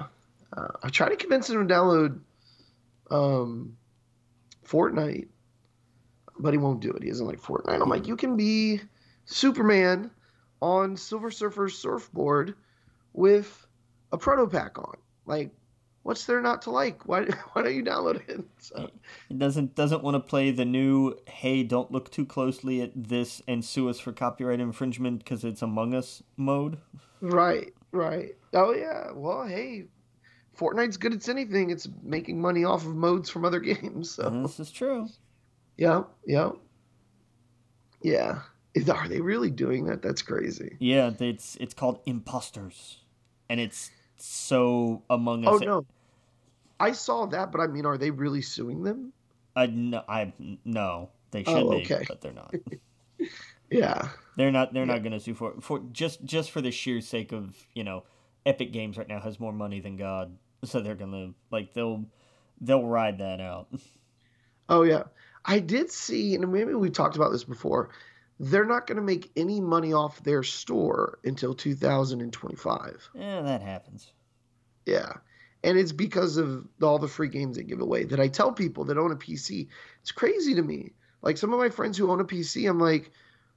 Uh, 0.56 0.68
I 0.82 0.88
tried 0.88 1.10
to 1.10 1.16
convince 1.16 1.48
him 1.48 1.66
to 1.66 1.72
download 1.74 2.20
um, 3.10 3.76
Fortnite, 4.70 5.28
but 6.38 6.54
he 6.54 6.58
won't 6.58 6.80
do 6.80 6.90
it. 6.90 7.02
He 7.02 7.08
doesn't 7.08 7.26
like 7.26 7.40
Fortnite. 7.40 7.80
I'm 7.82 7.88
like, 7.88 8.02
hmm. 8.02 8.08
you 8.08 8.16
can 8.16 8.36
be 8.36 8.80
Superman 9.24 10.10
on 10.62 10.96
Silver 10.96 11.30
Surfer's 11.30 11.76
surfboard 11.76 12.54
with 13.12 13.66
a 14.12 14.18
proto 14.18 14.46
pack 14.46 14.78
on. 14.78 14.96
Like, 15.26 15.50
what's 16.02 16.24
there 16.26 16.40
not 16.40 16.62
to 16.62 16.70
like? 16.70 17.06
Why 17.06 17.24
why 17.52 17.62
don't 17.62 17.74
you 17.74 17.82
download 17.84 18.28
it? 18.28 18.44
So, 18.58 18.90
It 19.28 19.38
doesn't 19.38 19.74
doesn't 19.74 20.02
want 20.02 20.14
to 20.14 20.20
play 20.20 20.50
the 20.50 20.64
new 20.64 21.16
hey 21.26 21.62
don't 21.62 21.90
look 21.90 22.10
too 22.10 22.26
closely 22.26 22.82
at 22.82 22.92
this 22.94 23.42
and 23.48 23.64
sue 23.64 23.88
us 23.88 23.98
for 23.98 24.12
copyright 24.12 24.60
infringement 24.60 25.18
because 25.20 25.44
it's 25.44 25.62
Among 25.62 25.94
Us 25.94 26.22
mode. 26.36 26.78
right, 27.20 27.72
right. 27.92 28.36
Oh 28.52 28.72
yeah. 28.72 29.10
Well, 29.12 29.46
hey, 29.46 29.86
Fortnite's 30.60 30.98
good 30.98 31.14
at 31.14 31.28
anything. 31.28 31.70
It's 31.70 31.88
making 32.02 32.40
money 32.40 32.64
off 32.64 32.84
of 32.84 32.94
modes 32.94 33.30
from 33.30 33.44
other 33.44 33.60
games. 33.72 34.10
So 34.10 34.24
mm, 34.24 34.42
This 34.42 34.60
is 34.60 34.70
true. 34.70 35.08
yeah, 35.76 36.02
yeah, 36.26 36.50
yeah. 38.02 38.40
Is, 38.74 38.88
are 38.88 39.08
they 39.08 39.20
really 39.20 39.50
doing 39.50 39.86
that? 39.86 40.02
That's 40.02 40.22
crazy. 40.22 40.76
Yeah, 40.78 41.10
it's 41.18 41.56
it's 41.56 41.74
called 41.74 42.00
Imposters, 42.06 42.98
and 43.48 43.58
it's 43.58 43.90
so 44.16 45.02
Among 45.10 45.46
oh, 45.46 45.56
Us. 45.56 45.62
Oh 45.62 45.64
no, 45.64 45.86
I 46.78 46.92
saw 46.92 47.26
that, 47.26 47.50
but 47.50 47.60
I 47.60 47.66
mean, 47.66 47.86
are 47.86 47.98
they 47.98 48.10
really 48.10 48.42
suing 48.42 48.82
them? 48.84 49.12
I 49.56 49.66
no, 49.66 50.04
I 50.08 50.32
no, 50.64 51.10
they 51.30 51.42
should 51.42 51.56
Oh, 51.56 51.70
be, 51.70 51.86
but 52.06 52.20
they're 52.20 52.32
not. 52.32 52.54
Yeah, 53.70 54.08
They're 54.36 54.50
not. 54.50 54.72
They're 54.72 54.84
not 54.86 55.02
going 55.02 55.12
to 55.12 55.20
sue 55.20 55.34
for 55.34 55.54
for 55.60 55.78
just 55.92 56.24
just 56.24 56.50
for 56.50 56.60
the 56.60 56.72
sheer 56.72 57.00
sake 57.00 57.30
of 57.30 57.56
you 57.72 57.84
know, 57.84 58.02
Epic 58.44 58.72
Games 58.72 58.98
right 58.98 59.06
now 59.06 59.20
has 59.20 59.38
more 59.38 59.52
money 59.52 59.78
than 59.80 59.96
God, 59.96 60.36
so 60.64 60.80
they're 60.80 60.94
gonna 60.94 61.32
like 61.50 61.72
they'll 61.74 62.04
they'll 62.60 62.86
ride 62.86 63.18
that 63.18 63.40
out. 63.40 63.68
Oh 64.72 64.82
yeah, 64.84 65.02
I 65.44 65.58
did 65.58 65.90
see, 65.90 66.36
and 66.36 66.52
maybe 66.52 66.74
we 66.74 66.90
talked 66.90 67.16
about 67.16 67.32
this 67.32 67.42
before. 67.42 67.90
They're 68.38 68.64
not 68.64 68.86
going 68.86 68.96
to 68.98 69.02
make 69.02 69.32
any 69.36 69.60
money 69.60 69.92
off 69.92 70.22
their 70.22 70.44
store 70.44 71.18
until 71.24 71.54
2025. 71.54 73.10
Yeah, 73.14 73.42
that 73.42 73.62
happens. 73.62 74.12
Yeah, 74.86 75.14
and 75.64 75.76
it's 75.76 75.90
because 75.90 76.36
of 76.36 76.68
all 76.80 77.00
the 77.00 77.08
free 77.08 77.28
games 77.28 77.56
they 77.56 77.64
give 77.64 77.80
away. 77.80 78.04
That 78.04 78.20
I 78.20 78.28
tell 78.28 78.52
people 78.52 78.84
that 78.84 78.96
own 78.96 79.10
a 79.10 79.16
PC, 79.16 79.66
it's 80.02 80.12
crazy 80.12 80.54
to 80.54 80.62
me. 80.62 80.92
Like 81.20 81.36
some 81.36 81.52
of 81.52 81.58
my 81.58 81.68
friends 81.68 81.98
who 81.98 82.10
own 82.12 82.20
a 82.20 82.24
PC, 82.24 82.70
I'm 82.70 82.78
like, 82.78 83.10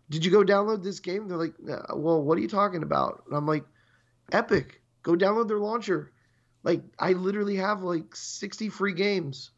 "Did 0.09 0.25
you 0.25 0.31
go 0.31 0.43
download 0.43 0.83
this 0.83 0.99
game?" 0.99 1.27
They're 1.27 1.37
like, 1.37 1.53
"Well, 1.59 2.23
what 2.23 2.39
are 2.39 2.41
you 2.41 2.47
talking 2.47 2.81
about?" 2.81 3.23
And 3.27 3.37
I'm 3.37 3.45
like, 3.45 3.65
"Epic, 4.31 4.81
go 5.03 5.13
download 5.13 5.47
their 5.47 5.59
launcher." 5.59 6.11
Like 6.63 6.81
I 6.97 7.13
literally 7.13 7.57
have 7.57 7.83
like 7.83 8.15
60 8.15 8.69
free 8.69 8.93
games, 8.93 9.51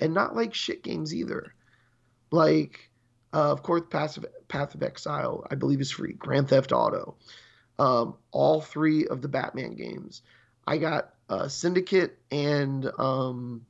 and 0.00 0.14
not 0.14 0.34
like 0.34 0.54
shit 0.54 0.82
games 0.82 1.14
either. 1.14 1.54
Like, 2.30 2.90
uh, 3.32 3.52
of 3.52 3.62
course, 3.62 3.82
Path 3.90 4.16
of, 4.16 4.26
Path 4.48 4.74
of 4.74 4.82
Exile, 4.82 5.46
I 5.50 5.54
believe, 5.54 5.80
is 5.80 5.90
free. 5.90 6.12
Grand 6.12 6.48
Theft 6.48 6.72
Auto, 6.72 7.16
um, 7.78 8.14
all 8.30 8.60
three 8.60 9.06
of 9.06 9.22
the 9.22 9.28
Batman 9.28 9.74
games. 9.74 10.22
I 10.66 10.78
got 10.78 11.14
uh, 11.28 11.48
Syndicate 11.48 12.18
and 12.30 12.90
um, 12.98 13.66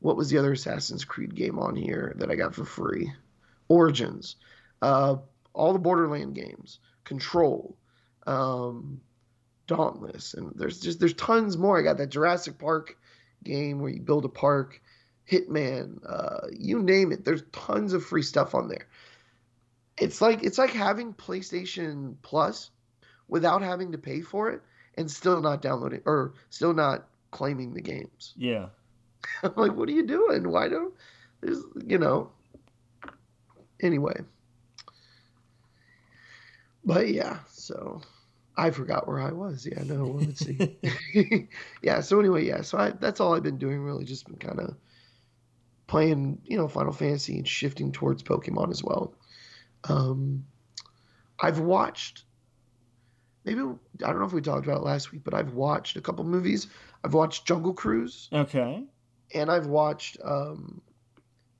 what 0.00 0.16
was 0.16 0.30
the 0.30 0.38
other 0.38 0.52
Assassin's 0.52 1.04
Creed 1.04 1.34
game 1.34 1.58
on 1.58 1.74
here 1.74 2.14
that 2.18 2.30
I 2.30 2.36
got 2.36 2.54
for 2.54 2.64
free? 2.64 3.12
Origins, 3.68 4.36
uh, 4.82 5.16
all 5.52 5.72
the 5.72 5.78
Borderland 5.78 6.34
games, 6.34 6.78
Control, 7.04 7.76
um, 8.26 9.00
Dauntless, 9.66 10.34
and 10.34 10.52
there's 10.54 10.80
just 10.80 11.00
there's 11.00 11.14
tons 11.14 11.56
more. 11.56 11.78
I 11.78 11.82
got 11.82 11.98
that 11.98 12.10
Jurassic 12.10 12.58
Park 12.58 12.96
game 13.42 13.80
where 13.80 13.90
you 13.90 14.00
build 14.00 14.24
a 14.24 14.28
park, 14.28 14.80
Hitman, 15.30 15.98
uh, 16.08 16.48
you 16.52 16.82
name 16.82 17.12
it. 17.12 17.24
There's 17.24 17.42
tons 17.52 17.92
of 17.92 18.04
free 18.04 18.22
stuff 18.22 18.54
on 18.54 18.68
there. 18.68 18.86
It's 19.98 20.20
like 20.20 20.42
it's 20.42 20.58
like 20.58 20.70
having 20.70 21.14
PlayStation 21.14 22.16
Plus 22.22 22.70
without 23.28 23.62
having 23.62 23.92
to 23.92 23.98
pay 23.98 24.20
for 24.20 24.50
it 24.50 24.62
and 24.96 25.10
still 25.10 25.40
not 25.40 25.62
downloading 25.62 26.02
or 26.04 26.34
still 26.50 26.74
not 26.74 27.08
claiming 27.30 27.74
the 27.74 27.80
games. 27.80 28.34
Yeah. 28.36 28.66
I'm 29.42 29.52
like, 29.56 29.74
what 29.74 29.88
are 29.88 29.92
you 29.92 30.06
doing? 30.06 30.50
Why 30.50 30.68
don't 30.68 30.94
there's 31.40 31.62
you 31.84 31.98
know 31.98 32.30
anyway. 33.82 34.20
But 36.84 37.08
yeah, 37.08 37.38
so 37.50 38.00
I 38.56 38.70
forgot 38.70 39.06
where 39.06 39.20
I 39.20 39.32
was. 39.32 39.66
Yeah, 39.70 39.82
no, 39.84 40.06
let's 40.06 40.44
see. 40.44 40.58
yeah, 41.82 42.00
so 42.00 42.18
anyway, 42.20 42.46
yeah, 42.46 42.62
so 42.62 42.78
I 42.78 42.90
that's 42.90 43.20
all 43.20 43.34
I've 43.34 43.42
been 43.42 43.58
doing 43.58 43.80
really, 43.80 44.04
just 44.04 44.26
been 44.26 44.36
kind 44.36 44.60
of 44.60 44.76
playing, 45.86 46.40
you 46.44 46.56
know, 46.56 46.68
Final 46.68 46.92
Fantasy 46.92 47.36
and 47.36 47.46
shifting 47.46 47.92
towards 47.92 48.22
Pokemon 48.22 48.70
as 48.70 48.82
well. 48.82 49.14
Um 49.88 50.44
I've 51.38 51.60
watched 51.60 52.24
maybe 53.44 53.60
I 53.60 54.06
don't 54.10 54.18
know 54.18 54.26
if 54.26 54.32
we 54.32 54.40
talked 54.40 54.66
about 54.66 54.78
it 54.78 54.84
last 54.84 55.12
week, 55.12 55.22
but 55.24 55.34
I've 55.34 55.52
watched 55.52 55.96
a 55.96 56.00
couple 56.00 56.24
movies. 56.24 56.66
I've 57.04 57.14
watched 57.14 57.46
Jungle 57.46 57.74
Cruise 57.74 58.28
Okay. 58.32 58.84
and 59.34 59.50
I've 59.50 59.66
watched 59.66 60.16
um, 60.24 60.80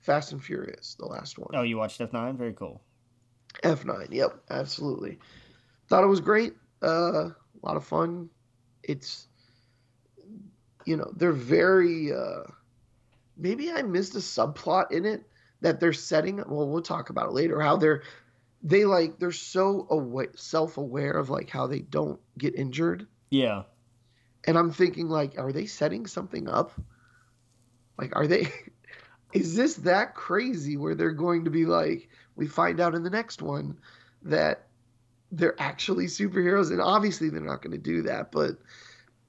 Fast 0.00 0.32
and 0.32 0.42
Furious, 0.42 0.96
the 0.98 1.06
last 1.06 1.38
one. 1.38 1.50
Oh, 1.54 1.62
you 1.62 1.76
watched 1.76 2.00
F 2.00 2.12
nine? 2.12 2.36
Very 2.36 2.52
cool. 2.54 2.82
F9. 3.62 4.08
Yep, 4.10 4.42
absolutely. 4.50 5.18
Thought 5.88 6.04
it 6.04 6.08
was 6.08 6.20
great. 6.20 6.54
Uh, 6.82 7.30
a 7.30 7.34
lot 7.62 7.76
of 7.76 7.84
fun. 7.84 8.30
It's, 8.82 9.26
you 10.84 10.96
know, 10.96 11.10
they're 11.16 11.32
very. 11.32 12.12
Uh, 12.12 12.42
maybe 13.36 13.72
I 13.72 13.82
missed 13.82 14.14
a 14.14 14.18
subplot 14.18 14.92
in 14.92 15.04
it 15.04 15.24
that 15.60 15.80
they're 15.80 15.92
setting. 15.92 16.36
Well, 16.36 16.68
we'll 16.68 16.82
talk 16.82 17.10
about 17.10 17.26
it 17.28 17.32
later. 17.32 17.60
How 17.60 17.76
they're, 17.76 18.02
they 18.62 18.84
like 18.84 19.18
they're 19.18 19.32
so 19.32 19.86
aware, 19.90 20.28
self-aware 20.34 21.12
of 21.12 21.30
like 21.30 21.50
how 21.50 21.66
they 21.66 21.80
don't 21.80 22.20
get 22.38 22.54
injured. 22.54 23.06
Yeah. 23.30 23.62
and 24.46 24.56
I'm 24.56 24.70
thinking 24.70 25.08
like, 25.08 25.38
are 25.38 25.52
they 25.52 25.66
setting 25.66 26.06
something 26.06 26.48
up? 26.48 26.72
Like, 27.98 28.14
are 28.14 28.26
they? 28.26 28.48
Is 29.32 29.56
this 29.56 29.74
that 29.76 30.14
crazy 30.14 30.76
where 30.76 30.94
they're 30.94 31.10
going 31.10 31.44
to 31.44 31.50
be 31.50 31.66
like, 31.66 32.08
we 32.36 32.46
find 32.46 32.80
out 32.80 32.94
in 32.94 33.02
the 33.02 33.10
next 33.10 33.42
one 33.42 33.78
that 34.22 34.65
they're 35.32 35.60
actually 35.60 36.06
superheroes, 36.06 36.70
and 36.70 36.80
obviously 36.80 37.30
they're 37.30 37.40
not 37.40 37.62
going 37.62 37.72
to 37.72 37.78
do 37.78 38.02
that. 38.02 38.32
But 38.32 38.56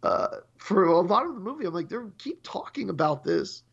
uh, 0.04 0.38
for 0.58 0.86
a 0.86 1.02
lot 1.02 1.26
of 1.26 1.34
the 1.34 1.42
movie, 1.42 1.66
I'm 1.66 1.74
like, 1.74 1.90
they 1.90 1.98
keep 2.18 2.44
talking 2.44 2.90
about 2.90 3.24
this, 3.24 3.64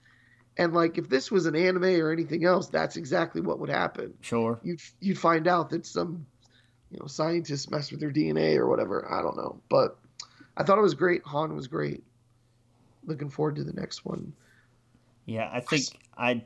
and 0.56 0.72
like, 0.72 0.98
if 0.98 1.08
this 1.08 1.30
was 1.30 1.46
an 1.46 1.56
anime 1.56 2.00
or 2.00 2.12
anything 2.12 2.44
else, 2.44 2.68
that's 2.68 2.96
exactly 2.96 3.40
what 3.40 3.58
would 3.58 3.70
happen. 3.70 4.14
Sure. 4.20 4.60
You'd 4.62 4.80
you'd 5.00 5.18
find 5.18 5.46
out 5.48 5.70
that 5.70 5.86
some, 5.86 6.26
you 6.90 6.98
know, 7.00 7.06
scientists 7.06 7.70
messed 7.70 7.90
with 7.90 8.00
their 8.00 8.12
DNA 8.12 8.56
or 8.56 8.68
whatever. 8.68 9.10
I 9.10 9.22
don't 9.22 9.36
know, 9.36 9.60
but 9.68 9.98
I 10.56 10.62
thought 10.62 10.78
it 10.78 10.82
was 10.82 10.94
great. 10.94 11.22
Han 11.24 11.54
was 11.54 11.66
great. 11.66 12.04
Looking 13.04 13.28
forward 13.28 13.56
to 13.56 13.64
the 13.64 13.72
next 13.72 14.04
one. 14.04 14.32
Yeah, 15.26 15.50
I 15.52 15.60
think 15.60 15.84
I 16.16 16.44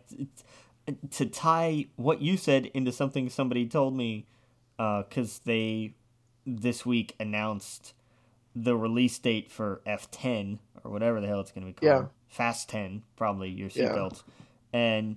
to 1.11 1.27
tie 1.27 1.87
what 1.97 2.23
you 2.23 2.37
said 2.37 2.67
into 2.67 2.93
something 2.93 3.29
somebody 3.29 3.67
told 3.67 3.97
me 3.97 4.27
because 4.79 5.41
they 5.45 5.95
this 6.47 6.87
week 6.87 7.15
announced 7.21 7.93
the 8.57 8.75
release 8.77 9.19
date 9.19 9.51
for 9.51 9.83
F10 9.87 10.59
or 10.83 10.91
whatever 10.91 11.21
the 11.21 11.27
hell 11.27 11.41
it's 11.41 11.53
going 11.53 11.67
to 11.67 11.73
be 11.81 11.87
called. 11.87 12.03
Yeah. 12.05 12.09
Fast 12.29 12.69
10, 12.71 13.03
probably 13.17 13.51
your 13.51 13.69
Yeah. 13.75 13.89
seatbelts. 13.93 14.23
And 14.73 15.17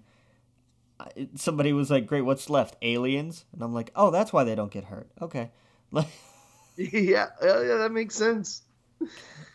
somebody 1.36 1.74
was 1.74 1.90
like, 1.90 2.06
"Great, 2.06 2.22
what's 2.22 2.50
left? 2.50 2.76
Aliens?" 2.82 3.46
And 3.54 3.62
I'm 3.64 3.74
like, 3.74 3.92
"Oh, 3.96 4.12
that's 4.12 4.32
why 4.32 4.44
they 4.44 4.56
don't 4.56 4.72
get 4.72 4.86
hurt." 4.86 5.10
Okay. 5.22 5.50
Like, 5.94 6.08
yeah, 6.78 7.28
yeah, 7.44 7.62
yeah, 7.64 7.76
that 7.80 7.92
makes 7.92 8.16
sense. 8.16 8.62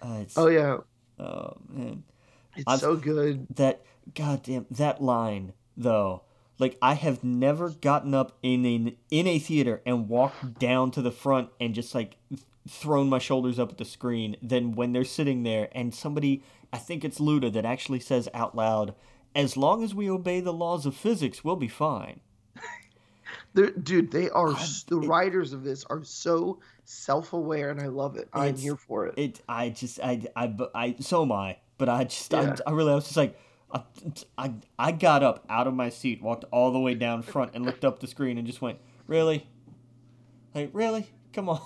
uh, 0.02 0.24
Oh 0.36 0.48
yeah, 0.48 0.76
oh 1.18 1.54
man. 1.70 2.04
it's 2.56 2.64
I'm- 2.66 2.78
so 2.78 2.94
good. 2.94 3.46
that 3.56 3.82
goddamn 4.14 4.66
that 4.72 5.00
line 5.02 5.54
though 5.78 6.22
like 6.58 6.76
i 6.82 6.94
have 6.94 7.22
never 7.24 7.70
gotten 7.70 8.14
up 8.14 8.36
in 8.42 8.64
a 8.66 8.96
in 9.10 9.26
a 9.26 9.38
theater 9.38 9.82
and 9.86 10.08
walked 10.08 10.58
down 10.58 10.90
to 10.90 11.02
the 11.02 11.10
front 11.10 11.48
and 11.60 11.74
just 11.74 11.94
like 11.94 12.16
thrown 12.68 13.08
my 13.08 13.18
shoulders 13.18 13.58
up 13.58 13.70
at 13.70 13.78
the 13.78 13.84
screen 13.84 14.36
than 14.42 14.72
when 14.74 14.92
they're 14.92 15.04
sitting 15.04 15.42
there 15.42 15.68
and 15.72 15.94
somebody 15.94 16.42
i 16.72 16.78
think 16.78 17.04
it's 17.04 17.18
luda 17.18 17.52
that 17.52 17.64
actually 17.64 18.00
says 18.00 18.28
out 18.34 18.54
loud 18.56 18.94
as 19.34 19.56
long 19.56 19.84
as 19.84 19.94
we 19.94 20.08
obey 20.10 20.40
the 20.40 20.52
laws 20.52 20.86
of 20.86 20.94
physics 20.94 21.44
we'll 21.44 21.56
be 21.56 21.68
fine 21.68 22.20
dude, 23.82 24.10
they 24.10 24.28
are 24.30 24.52
God, 24.52 24.66
the 24.88 25.00
it- 25.00 25.06
writers 25.08 25.52
of 25.52 25.62
this 25.64 25.84
are 25.84 26.02
so 26.04 26.58
self-aware, 26.84 27.70
and 27.70 27.80
I 27.80 27.86
love 27.86 28.16
it. 28.16 28.28
I'm 28.32 28.56
here 28.56 28.76
for 28.76 29.06
it. 29.06 29.14
it 29.16 29.40
i 29.48 29.70
just 29.70 29.98
i 30.00 30.22
i, 30.36 30.54
I 30.74 30.96
so 31.00 31.22
am 31.22 31.32
i 31.32 31.56
but 31.78 31.88
i 31.88 32.04
just 32.04 32.32
I, 32.32 32.54
I 32.66 32.70
really 32.70 32.92
i 32.92 32.94
was 32.94 33.04
just 33.04 33.16
like 33.16 33.38
I, 33.72 33.82
I 34.38 34.52
i 34.78 34.92
got 34.92 35.22
up 35.22 35.44
out 35.48 35.66
of 35.66 35.74
my 35.74 35.88
seat 35.88 36.22
walked 36.22 36.44
all 36.52 36.72
the 36.72 36.78
way 36.78 36.94
down 36.94 37.22
front 37.22 37.52
and 37.54 37.64
looked 37.66 37.84
up 37.84 38.00
the 38.00 38.06
screen 38.06 38.38
and 38.38 38.46
just 38.46 38.62
went 38.62 38.78
really 39.06 39.46
like 40.54 40.70
really 40.72 41.08
come 41.32 41.48
on 41.48 41.60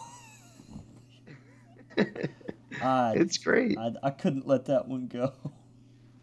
I, 2.83 3.15
It's 3.17 3.39
great. 3.39 3.79
I, 3.79 3.93
I 4.03 4.11
couldn't 4.11 4.47
let 4.47 4.67
that 4.67 4.89
one 4.89 5.07
go. 5.07 5.33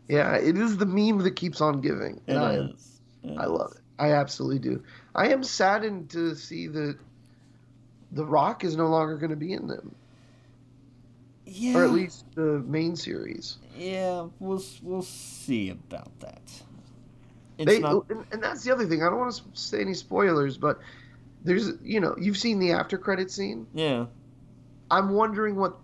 Yeah, 0.08 0.36
it 0.36 0.58
is 0.58 0.78
the 0.78 0.86
meme 0.86 1.20
that 1.20 1.36
keeps 1.36 1.62
on 1.62 1.82
giving. 1.82 2.22
And 2.28 2.40
I, 2.40 2.56
is. 2.56 3.02
I 3.38 3.46
love 3.46 3.74
it. 3.76 3.82
I 4.00 4.14
absolutely 4.14 4.60
do. 4.60 4.84
I 5.16 5.30
am 5.30 5.44
saddened 5.44 6.10
to 6.12 6.36
see 6.36 6.68
that 6.68 6.98
The 8.12 8.26
Rock 8.26 8.64
is 8.64 8.78
no 8.78 8.88
longer 8.88 9.18
going 9.18 9.32
to 9.32 9.36
be 9.36 9.54
in 9.54 9.68
them, 9.68 9.94
Yeah. 11.50 11.78
or 11.78 11.86
at 11.86 11.92
least 11.92 12.26
the 12.36 12.60
main 12.68 12.96
series. 12.96 13.58
Yeah, 13.76 14.28
we'll 14.40 14.64
we'll 14.84 15.02
see 15.02 15.70
about 15.70 16.20
that. 16.20 16.42
It's 17.58 17.66
They, 17.66 17.80
not. 17.80 17.94
Oh, 17.94 18.06
and, 18.10 18.26
and 18.32 18.44
that's 18.44 18.64
the 18.64 18.72
other 18.74 18.86
thing. 18.86 19.02
I 19.02 19.06
don't 19.10 19.18
want 19.20 19.34
to 19.36 19.44
say 19.54 19.80
any 19.82 19.94
spoilers, 19.94 20.58
but 20.58 20.80
there's, 21.44 21.72
you 21.82 22.00
know, 22.00 22.16
you've 22.20 22.38
seen 22.38 22.60
the 22.60 22.72
after 22.74 22.98
credit 22.98 23.32
scene. 23.32 23.66
Yeah. 23.74 24.08
I'm 24.92 25.12
wondering 25.12 25.56
what, 25.56 25.78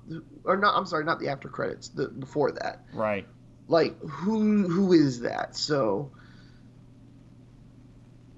or 0.44 0.58
not. 0.58 0.76
I'm 0.78 0.86
sorry, 0.86 1.04
not 1.06 1.20
the 1.20 1.30
after 1.30 1.48
credits. 1.50 1.88
The 1.90 2.10
before 2.10 2.52
that, 2.54 2.84
Right. 2.94 3.26
like 3.68 3.98
who 4.02 4.68
who 4.68 4.94
is 4.94 5.22
that? 5.22 5.56
So. 5.56 6.12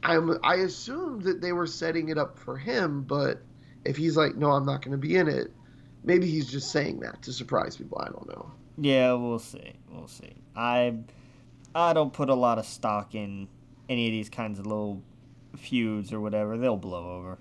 I'm, 0.03 0.37
I 0.43 0.55
assumed 0.57 1.23
that 1.23 1.41
they 1.41 1.51
were 1.51 1.65
setting 1.65 2.09
it 2.09 2.17
up 2.19 2.37
for 2.37 2.57
him, 2.57 3.01
but 3.01 3.41
if 3.83 3.97
he's 3.97 4.15
like, 4.15 4.35
no, 4.35 4.51
I'm 4.51 4.65
not 4.65 4.83
going 4.83 4.91
to 4.91 4.99
be 4.99 5.15
in 5.15 5.27
it, 5.27 5.51
maybe 6.05 6.29
he's 6.29 6.49
just 6.49 6.71
saying 6.71 6.99
that 7.01 7.21
to 7.23 7.33
surprise 7.33 7.75
people. 7.75 7.99
I 7.99 8.09
don't 8.09 8.27
know. 8.27 8.51
Yeah, 8.77 9.13
we'll 9.13 9.39
see. 9.39 9.73
We'll 9.89 10.07
see. 10.07 10.33
I 10.55 10.95
I 11.73 11.93
don't 11.93 12.13
put 12.13 12.29
a 12.29 12.35
lot 12.35 12.57
of 12.57 12.65
stock 12.65 13.15
in 13.15 13.47
any 13.89 14.07
of 14.07 14.11
these 14.11 14.29
kinds 14.29 14.59
of 14.59 14.65
little 14.65 15.01
feuds 15.57 16.13
or 16.13 16.19
whatever. 16.19 16.57
They'll 16.57 16.77
blow 16.77 17.17
over. 17.17 17.37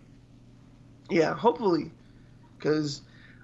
Yeah, 1.11 1.35
hopefully, 1.35 1.91
because 2.57 3.03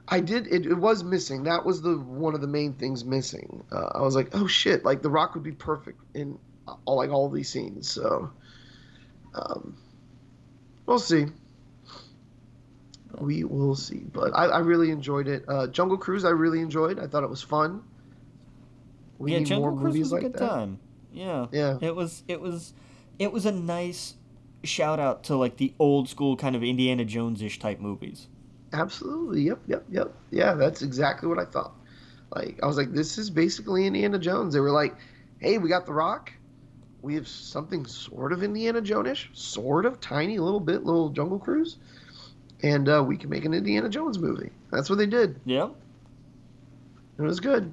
I 0.08 0.20
did. 0.20 0.46
It, 0.46 0.66
it 0.66 0.74
was 0.74 1.04
missing. 1.04 1.44
That 1.44 1.64
was 1.64 1.82
the 1.82 1.98
one 1.98 2.34
of 2.34 2.40
the 2.40 2.46
main 2.46 2.72
things 2.72 3.04
missing. 3.04 3.62
Uh, 3.70 3.90
I 3.94 4.00
was 4.00 4.16
like, 4.16 4.30
oh 4.32 4.46
shit! 4.46 4.84
Like 4.84 5.02
The 5.02 5.10
Rock 5.10 5.34
would 5.34 5.44
be 5.44 5.52
perfect 5.52 6.00
in 6.14 6.38
all 6.84 6.96
like 6.96 7.10
all 7.10 7.28
these 7.28 7.48
scenes. 7.48 7.88
So, 7.88 8.30
um, 9.34 9.76
we'll 10.86 10.98
see. 10.98 11.26
We 13.20 13.44
will 13.44 13.76
see. 13.76 13.98
But 13.98 14.32
I, 14.34 14.46
I 14.46 14.58
really 14.60 14.90
enjoyed 14.90 15.28
it. 15.28 15.44
Uh, 15.46 15.66
Jungle 15.66 15.98
Cruise, 15.98 16.24
I 16.24 16.30
really 16.30 16.60
enjoyed. 16.60 16.98
I 16.98 17.06
thought 17.06 17.22
it 17.22 17.30
was 17.30 17.42
fun. 17.42 17.82
We 19.18 19.32
yeah, 19.32 19.38
need 19.38 19.46
Jungle 19.46 19.70
more 19.70 19.80
Cruise 19.80 19.94
movies 19.94 20.02
was 20.04 20.12
a 20.12 20.14
like 20.14 20.22
good 20.22 20.32
that. 20.34 20.38
time. 20.38 20.78
Yeah. 21.12 21.46
Yeah. 21.52 21.78
It 21.80 21.94
was 21.94 22.22
it 22.26 22.40
was 22.40 22.72
it 23.18 23.32
was 23.32 23.44
a 23.46 23.52
nice 23.52 24.14
shout 24.64 24.98
out 24.98 25.24
to 25.24 25.36
like 25.36 25.56
the 25.58 25.74
old 25.78 26.08
school 26.08 26.36
kind 26.36 26.56
of 26.56 26.62
Indiana 26.62 27.04
Jones 27.04 27.42
ish 27.42 27.58
type 27.58 27.80
movies. 27.80 28.28
Absolutely. 28.72 29.42
Yep. 29.42 29.60
Yep. 29.66 29.84
Yep. 29.90 30.14
Yeah, 30.30 30.54
that's 30.54 30.82
exactly 30.82 31.28
what 31.28 31.38
I 31.38 31.44
thought. 31.44 31.74
Like 32.34 32.58
I 32.62 32.66
was 32.66 32.76
like, 32.76 32.92
this 32.92 33.18
is 33.18 33.28
basically 33.28 33.86
Indiana 33.86 34.18
Jones. 34.18 34.54
They 34.54 34.60
were 34.60 34.70
like, 34.70 34.96
hey, 35.38 35.58
we 35.58 35.68
got 35.68 35.86
The 35.86 35.92
Rock. 35.92 36.32
We 37.02 37.14
have 37.14 37.26
something 37.26 37.86
sort 37.86 38.32
of 38.32 38.42
Indiana 38.42 38.82
Jones-ish, 38.82 39.30
sort 39.32 39.86
of 39.86 40.00
tiny, 40.00 40.38
little 40.38 40.60
bit, 40.60 40.84
little 40.84 41.08
Jungle 41.08 41.38
Cruise, 41.38 41.78
and 42.62 42.88
uh, 42.88 43.02
we 43.06 43.16
can 43.16 43.30
make 43.30 43.44
an 43.44 43.54
Indiana 43.54 43.88
Jones 43.88 44.18
movie. 44.18 44.50
That's 44.70 44.88
what 44.90 44.98
they 44.98 45.06
did. 45.06 45.40
Yeah. 45.44 45.70
It 47.18 47.22
was 47.22 47.40
good. 47.40 47.72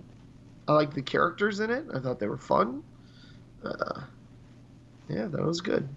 I 0.67 0.73
liked 0.73 0.93
the 0.95 1.01
characters 1.01 1.59
in 1.59 1.69
it. 1.69 1.85
I 1.93 1.99
thought 1.99 2.19
they 2.19 2.27
were 2.27 2.37
fun. 2.37 2.83
Uh, 3.63 4.01
yeah, 5.09 5.25
that 5.27 5.43
was 5.43 5.61
good. 5.61 5.87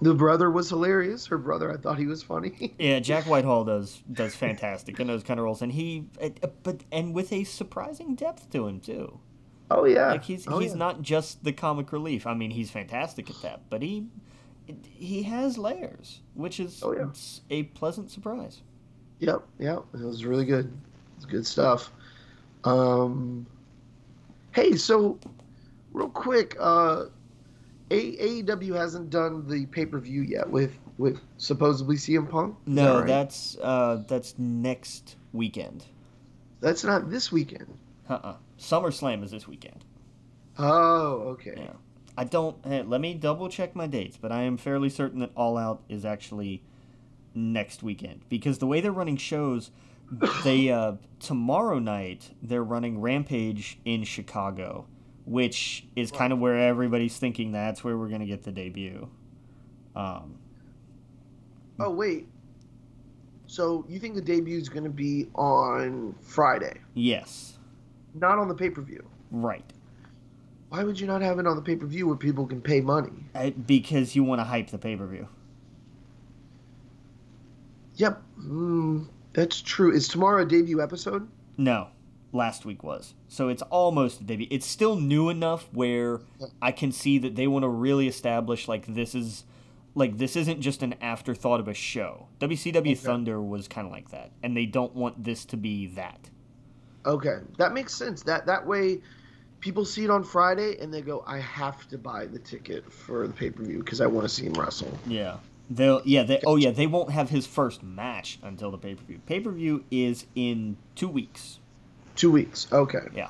The 0.00 0.14
brother 0.14 0.50
was 0.50 0.68
hilarious. 0.68 1.26
Her 1.26 1.38
brother, 1.38 1.72
I 1.72 1.76
thought 1.76 1.98
he 1.98 2.06
was 2.06 2.22
funny. 2.22 2.74
Yeah, 2.78 2.98
Jack 2.98 3.24
Whitehall 3.26 3.64
does 3.64 4.02
does 4.12 4.34
fantastic 4.34 4.98
in 4.98 5.06
those 5.06 5.22
kind 5.22 5.38
of 5.38 5.44
roles, 5.44 5.62
and 5.62 5.70
he, 5.72 6.06
uh, 6.20 6.30
but 6.64 6.82
and 6.90 7.14
with 7.14 7.32
a 7.32 7.44
surprising 7.44 8.16
depth 8.16 8.50
to 8.50 8.66
him 8.66 8.80
too. 8.80 9.20
oh 9.70 9.84
yeah, 9.84 10.08
Like 10.08 10.24
he's 10.24 10.46
oh, 10.48 10.58
he's 10.58 10.72
yeah. 10.72 10.78
not 10.78 11.02
just 11.02 11.44
the 11.44 11.52
comic 11.52 11.92
relief. 11.92 12.26
I 12.26 12.34
mean, 12.34 12.50
he's 12.50 12.70
fantastic 12.70 13.30
at 13.30 13.40
that, 13.42 13.60
but 13.70 13.82
he 13.82 14.06
he 14.84 15.22
has 15.24 15.58
layers, 15.58 16.20
which 16.34 16.60
is 16.60 16.82
Oh, 16.82 16.92
yeah. 16.92 17.08
a 17.50 17.64
pleasant 17.64 18.10
surprise. 18.10 18.62
Yep, 19.18 19.42
yep. 19.58 19.84
It 19.94 20.00
was 20.00 20.24
really 20.24 20.44
good. 20.44 20.72
It's 21.16 21.24
good 21.26 21.46
stuff. 21.46 21.92
Um, 22.64 23.46
hey, 24.52 24.76
so 24.76 25.18
real 25.92 26.08
quick, 26.08 26.56
uh, 26.58 27.06
A- 27.90 28.42
AEW 28.42 28.74
hasn't 28.74 29.10
done 29.10 29.46
the 29.48 29.66
pay 29.66 29.86
per 29.86 29.98
view 29.98 30.22
yet 30.22 30.48
with 30.48 30.72
with 30.98 31.20
supposedly 31.38 31.96
CM 31.96 32.28
Punk. 32.28 32.56
No, 32.66 32.82
that 32.94 32.98
right? 33.00 33.06
that's 33.06 33.56
uh 33.60 34.02
that's 34.08 34.38
next 34.38 35.16
weekend. 35.32 35.84
that's 36.60 36.84
not 36.84 37.10
this 37.10 37.30
weekend. 37.32 37.66
Uh-uh. 38.08 38.36
SummerSlam 38.58 39.22
is 39.24 39.30
this 39.30 39.46
weekend. 39.48 39.84
Oh, 40.58 41.34
okay. 41.34 41.54
Yeah. 41.56 41.72
I 42.16 42.24
don't. 42.24 42.56
eh, 42.66 42.82
let 42.86 43.00
me 43.00 43.14
double 43.14 43.48
check 43.48 43.74
my 43.74 43.86
dates, 43.86 44.16
but 44.16 44.32
I 44.32 44.42
am 44.42 44.56
fairly 44.56 44.90
certain 44.90 45.20
that 45.20 45.30
All 45.36 45.56
Out 45.56 45.82
is 45.88 46.04
actually 46.04 46.62
next 47.34 47.82
weekend 47.82 48.20
because 48.28 48.58
the 48.58 48.66
way 48.66 48.80
they're 48.80 48.92
running 48.92 49.16
shows, 49.16 49.70
they 50.44 50.70
uh, 50.70 50.94
tomorrow 51.20 51.78
night 51.78 52.30
they're 52.42 52.64
running 52.64 53.00
Rampage 53.00 53.78
in 53.84 54.04
Chicago, 54.04 54.86
which 55.24 55.86
is 55.96 56.10
kind 56.10 56.32
of 56.32 56.38
where 56.38 56.58
everybody's 56.58 57.16
thinking 57.16 57.52
that's 57.52 57.82
where 57.82 57.96
we're 57.96 58.08
gonna 58.08 58.26
get 58.26 58.42
the 58.42 58.52
debut. 58.52 59.08
Um, 59.96 60.36
Oh 61.78 61.90
wait. 61.90 62.28
So 63.46 63.84
you 63.88 63.98
think 63.98 64.14
the 64.14 64.22
debut 64.22 64.56
is 64.58 64.68
going 64.68 64.84
to 64.84 64.90
be 64.90 65.26
on 65.34 66.14
Friday, 66.22 66.80
yes, 66.94 67.58
not 68.14 68.38
on 68.38 68.48
the 68.48 68.54
pay 68.54 68.70
per 68.70 68.80
view? 68.80 69.06
right. 69.30 69.71
Why 70.72 70.84
would 70.84 70.98
you 70.98 71.06
not 71.06 71.20
have 71.20 71.38
it 71.38 71.46
on 71.46 71.54
the 71.54 71.60
pay 71.60 71.76
per 71.76 71.84
view 71.84 72.06
where 72.06 72.16
people 72.16 72.46
can 72.46 72.62
pay 72.62 72.80
money? 72.80 73.12
Uh, 73.34 73.50
because 73.50 74.16
you 74.16 74.24
want 74.24 74.40
to 74.40 74.44
hype 74.44 74.70
the 74.70 74.78
pay 74.78 74.96
per 74.96 75.06
view. 75.06 75.28
Yep, 77.96 78.22
mm, 78.40 79.06
that's 79.34 79.60
true. 79.60 79.92
Is 79.92 80.08
tomorrow 80.08 80.40
a 80.40 80.46
debut 80.46 80.80
episode? 80.80 81.28
No, 81.58 81.88
last 82.32 82.64
week 82.64 82.82
was. 82.82 83.12
So 83.28 83.48
it's 83.50 83.60
almost 83.64 84.22
a 84.22 84.24
debut. 84.24 84.46
It's 84.50 84.64
still 84.64 84.96
new 84.96 85.28
enough 85.28 85.68
where 85.74 86.22
I 86.62 86.72
can 86.72 86.90
see 86.90 87.18
that 87.18 87.36
they 87.36 87.46
want 87.46 87.64
to 87.64 87.68
really 87.68 88.08
establish 88.08 88.66
like 88.66 88.86
this 88.94 89.14
is 89.14 89.44
like 89.94 90.16
this 90.16 90.36
isn't 90.36 90.62
just 90.62 90.82
an 90.82 90.94
afterthought 91.02 91.60
of 91.60 91.68
a 91.68 91.74
show. 91.74 92.28
WCW 92.40 92.96
Thunder 92.96 93.42
was 93.42 93.68
kind 93.68 93.86
of 93.86 93.92
like 93.92 94.08
that, 94.08 94.30
and 94.42 94.56
they 94.56 94.64
don't 94.64 94.94
want 94.94 95.22
this 95.22 95.44
to 95.44 95.58
be 95.58 95.88
that. 95.88 96.30
Okay, 97.04 97.40
that 97.58 97.74
makes 97.74 97.94
sense. 97.94 98.22
That 98.22 98.46
that 98.46 98.66
way, 98.66 99.02
people 99.62 99.86
see 99.86 100.04
it 100.04 100.10
on 100.10 100.22
Friday 100.24 100.76
and 100.78 100.92
they 100.92 101.00
go, 101.00 101.24
"I 101.26 101.38
have 101.38 101.88
to 101.88 101.96
buy 101.96 102.26
the 102.26 102.38
ticket 102.38 102.92
for 102.92 103.26
the 103.26 103.32
pay 103.32 103.48
per 103.48 103.62
view 103.62 103.78
because 103.78 104.02
I 104.02 104.06
want 104.06 104.28
to 104.28 104.28
see 104.28 104.44
him 104.44 104.52
wrestle." 104.52 104.92
Yeah. 105.06 105.38
They'll 105.70 106.02
yeah, 106.04 106.24
they 106.24 106.40
oh 106.44 106.56
yeah, 106.56 106.72
they 106.72 106.86
won't 106.86 107.10
have 107.12 107.30
his 107.30 107.46
first 107.46 107.82
match 107.82 108.38
until 108.42 108.70
the 108.70 108.76
pay-per-view. 108.76 109.20
Pay-per-view 109.24 109.84
is 109.90 110.26
in 110.34 110.76
2 110.96 111.08
weeks. 111.08 111.60
Two 112.14 112.30
weeks. 112.30 112.66
Okay. 112.70 113.06
Yeah. 113.14 113.28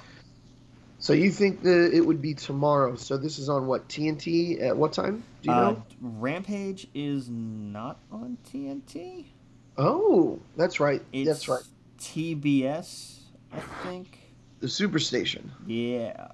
So 0.98 1.12
you 1.12 1.30
think 1.30 1.62
that 1.62 1.90
it 1.94 2.00
would 2.00 2.20
be 2.20 2.34
tomorrow? 2.34 2.96
So 2.96 3.16
this 3.16 3.38
is 3.38 3.48
on 3.48 3.66
what 3.68 3.88
TNT 3.88 4.60
at 4.60 4.76
what 4.76 4.92
time? 4.92 5.22
Do 5.42 5.50
you 5.50 5.54
Uh, 5.54 5.70
know? 5.72 5.82
Rampage 6.00 6.88
is 6.94 7.28
not 7.28 7.98
on 8.10 8.38
TNT. 8.50 9.26
Oh, 9.76 10.40
that's 10.56 10.80
right. 10.80 11.02
It's 11.12 11.28
that's 11.28 11.48
right. 11.48 11.62
TBS, 11.98 13.18
I 13.52 13.60
think. 13.84 14.18
The 14.62 14.68
Superstation. 14.68 15.42
Yeah. 15.66 16.29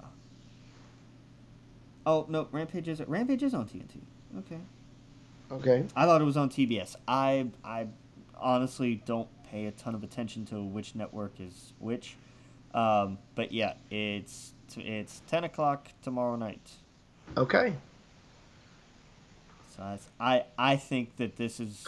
Oh 2.05 2.27
no, 2.29 2.47
Rampage 2.51 2.87
is 2.87 3.01
Rampage 3.07 3.41
is 3.41 3.55
on 3.55 3.67
TNT. 3.67 3.97
Okay. 4.37 4.59
Okay. 5.51 5.83
I 5.95 6.05
thought 6.05 6.21
it 6.21 6.25
was 6.25 6.37
on 6.37 6.47
TBS. 6.47 6.95
I 7.07 7.47
I 7.63 7.87
honestly 8.39 9.01
don't 9.03 9.27
pay 9.49 9.65
a 9.65 9.71
ton 9.71 9.95
of 9.95 10.03
attention 10.03 10.45
to 10.45 10.61
which 10.61 10.93
network 10.93 11.39
is 11.39 11.73
which, 11.79 12.17
um, 12.75 13.17
but 13.33 13.51
yeah, 13.51 13.73
it's 13.89 14.53
it's 14.77 15.23
ten 15.27 15.43
o'clock 15.43 15.87
tomorrow 16.03 16.35
night. 16.35 16.69
Okay. 17.35 17.73
So 19.75 19.81
I 19.81 19.99
I, 20.19 20.43
I 20.55 20.75
think 20.75 21.15
that 21.17 21.35
this 21.35 21.59
is. 21.59 21.83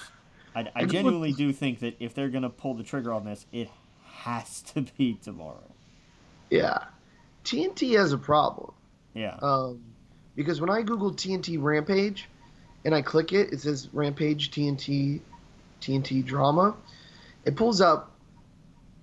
I, 0.55 0.71
I 0.73 0.85
genuinely 0.85 1.33
do 1.33 1.53
think 1.53 1.81
that 1.81 1.97
if 1.99 2.15
they're 2.15 2.29
gonna 2.29 2.49
pull 2.49 2.73
the 2.73 2.83
trigger 2.83 3.13
on 3.13 3.25
this, 3.25 3.45
it 3.51 3.69
has 4.05 4.63
to 4.73 4.81
be 4.97 5.19
tomorrow. 5.21 5.70
Yeah. 6.51 6.77
TNT 7.43 7.97
has 7.97 8.13
a 8.13 8.17
problem. 8.19 8.71
Yeah. 9.15 9.37
Um, 9.41 9.81
because 10.35 10.61
when 10.61 10.69
I 10.69 10.83
Google 10.83 11.11
TNT 11.11 11.57
Rampage 11.59 12.29
and 12.85 12.93
I 12.93 13.01
click 13.01 13.33
it, 13.33 13.51
it 13.51 13.61
says 13.61 13.89
Rampage 13.93 14.51
TNT 14.51 15.21
TNT 15.81 16.23
drama. 16.23 16.75
It 17.45 17.55
pulls 17.55 17.81
up 17.81 18.11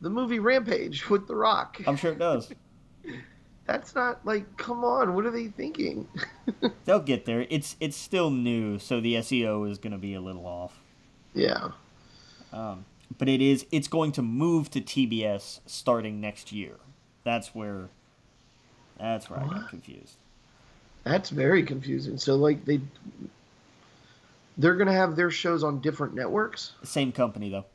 the 0.00 0.10
movie 0.10 0.38
Rampage 0.38 1.08
with 1.10 1.26
The 1.26 1.34
Rock. 1.34 1.80
I'm 1.86 1.96
sure 1.96 2.12
it 2.12 2.18
does. 2.20 2.52
That's 3.66 3.94
not 3.94 4.24
like, 4.24 4.56
come 4.56 4.84
on, 4.84 5.14
what 5.14 5.26
are 5.26 5.30
they 5.30 5.48
thinking? 5.48 6.08
They'll 6.86 7.00
get 7.00 7.26
there. 7.26 7.46
It's 7.50 7.76
it's 7.80 7.96
still 7.96 8.30
new, 8.30 8.78
so 8.78 9.00
the 9.00 9.16
SEO 9.16 9.68
is 9.70 9.76
gonna 9.78 9.98
be 9.98 10.14
a 10.14 10.20
little 10.20 10.46
off. 10.46 10.78
yeah. 11.34 11.70
Um, 12.50 12.86
but 13.18 13.28
it 13.28 13.42
is 13.42 13.66
it's 13.70 13.88
going 13.88 14.12
to 14.12 14.22
move 14.22 14.70
to 14.70 14.80
TBS 14.80 15.60
starting 15.66 16.18
next 16.20 16.50
year. 16.52 16.76
That's 17.28 17.54
where 17.54 17.90
that's 18.98 19.28
where 19.28 19.38
I 19.38 19.46
got 19.46 19.68
confused. 19.68 20.16
That's 21.04 21.28
very 21.28 21.62
confusing. 21.62 22.16
So 22.16 22.36
like 22.36 22.64
they 22.64 22.80
they're 24.56 24.76
gonna 24.76 24.94
have 24.94 25.14
their 25.14 25.30
shows 25.30 25.62
on 25.62 25.80
different 25.80 26.14
networks. 26.14 26.72
Same 26.84 27.12
company 27.12 27.50
though. 27.50 27.66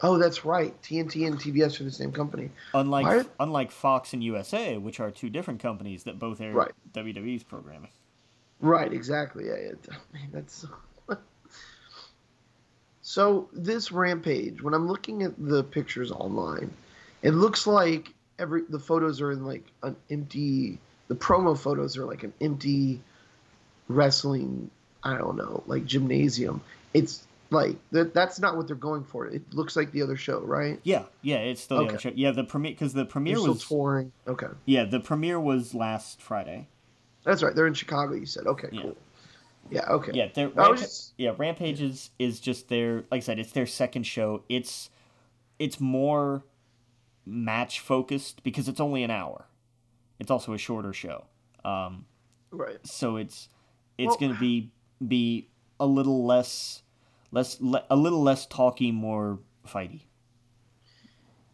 Oh, 0.00 0.18
that's 0.18 0.44
right. 0.44 0.74
TNT 0.82 1.28
and 1.28 1.38
TBS 1.38 1.80
are 1.80 1.84
the 1.84 1.92
same 1.92 2.10
company. 2.10 2.50
Unlike 2.74 3.06
are- 3.06 3.26
unlike 3.38 3.70
Fox 3.70 4.12
and 4.12 4.24
USA, 4.24 4.76
which 4.76 4.98
are 4.98 5.12
two 5.12 5.30
different 5.30 5.60
companies 5.60 6.02
that 6.02 6.18
both 6.18 6.40
air 6.40 6.52
Right. 6.52 6.72
WWE's 6.94 7.44
programming. 7.44 7.90
Right, 8.60 8.92
exactly. 8.92 9.46
Yeah, 9.46 9.56
yeah. 9.68 9.96
Man, 10.12 10.30
that's 10.32 10.66
so 13.02 13.48
this 13.52 13.92
rampage. 13.92 14.62
When 14.62 14.74
I'm 14.74 14.88
looking 14.88 15.22
at 15.22 15.32
the 15.38 15.62
pictures 15.62 16.10
online, 16.10 16.72
it 17.22 17.30
looks 17.34 17.68
like 17.68 18.12
every 18.38 18.62
the 18.68 18.78
photos 18.78 19.20
are 19.20 19.32
in 19.32 19.44
like 19.44 19.64
an 19.82 19.96
empty. 20.10 20.78
The 21.08 21.14
promo 21.14 21.56
photos 21.58 21.96
are 21.96 22.04
like 22.04 22.22
an 22.24 22.32
empty 22.40 23.00
wrestling. 23.88 24.70
I 25.02 25.16
don't 25.16 25.36
know, 25.36 25.62
like 25.66 25.84
gymnasium. 25.86 26.60
It's 26.92 27.24
like 27.50 27.76
that. 27.92 28.12
That's 28.14 28.40
not 28.40 28.56
what 28.56 28.66
they're 28.66 28.74
going 28.74 29.04
for. 29.04 29.26
It 29.26 29.42
looks 29.52 29.76
like 29.76 29.92
the 29.92 30.02
other 30.02 30.16
show, 30.16 30.40
right? 30.40 30.80
Yeah, 30.82 31.04
yeah, 31.22 31.36
it's 31.36 31.60
still 31.62 31.78
the 31.78 31.90
other 31.90 31.98
show. 31.98 32.12
Yeah, 32.14 32.32
the 32.32 32.42
premiere 32.44 32.72
because 32.72 32.92
the 32.92 33.02
They're 33.04 33.06
premiere 33.12 33.36
still 33.36 33.52
was 33.54 33.64
touring. 33.64 34.12
Okay, 34.26 34.48
yeah 34.64 34.84
the 34.84 34.98
premiere 35.00 35.38
was 35.38 35.74
last 35.74 36.20
Friday. 36.20 36.68
that's 37.24 37.42
right. 37.42 37.54
They're 37.54 37.66
in 37.68 37.74
Chicago. 37.74 38.14
You 38.14 38.26
said. 38.26 38.46
Okay, 38.46 38.68
Yeah. 38.72 38.82
cool. 38.82 38.96
Yeah. 39.70 39.88
Okay. 39.90 40.12
Yeah, 40.14 40.28
Rampa- 40.28 40.70
was 40.70 40.80
just- 40.80 41.12
yeah 41.18 41.34
Rampage 41.36 41.80
is, 41.80 42.10
is 42.20 42.38
just 42.40 42.68
their 42.68 42.98
like 43.10 43.18
I 43.18 43.20
said, 43.20 43.38
it's 43.38 43.52
their 43.52 43.66
second 43.66 44.04
show. 44.04 44.42
It's 44.48 44.90
it's 45.58 45.80
more 45.80 46.42
match 47.26 47.80
focused 47.80 48.42
because 48.44 48.68
it's 48.68 48.80
only 48.80 49.02
an 49.02 49.10
hour. 49.10 49.46
It's 50.18 50.30
also 50.30 50.52
a 50.54 50.58
shorter 50.58 50.92
show, 50.92 51.24
um, 51.64 52.06
Right. 52.50 52.78
so 52.86 53.16
it's 53.16 53.48
it's 53.98 54.08
Well- 54.08 54.16
gonna 54.18 54.38
be 54.40 54.70
be 55.06 55.48
a 55.78 55.86
little 55.86 56.24
less 56.24 56.82
less 57.32 57.60
le, 57.60 57.84
a 57.90 57.96
little 57.96 58.22
less 58.22 58.46
talky, 58.46 58.92
more 58.92 59.38
fighty. 59.66 60.02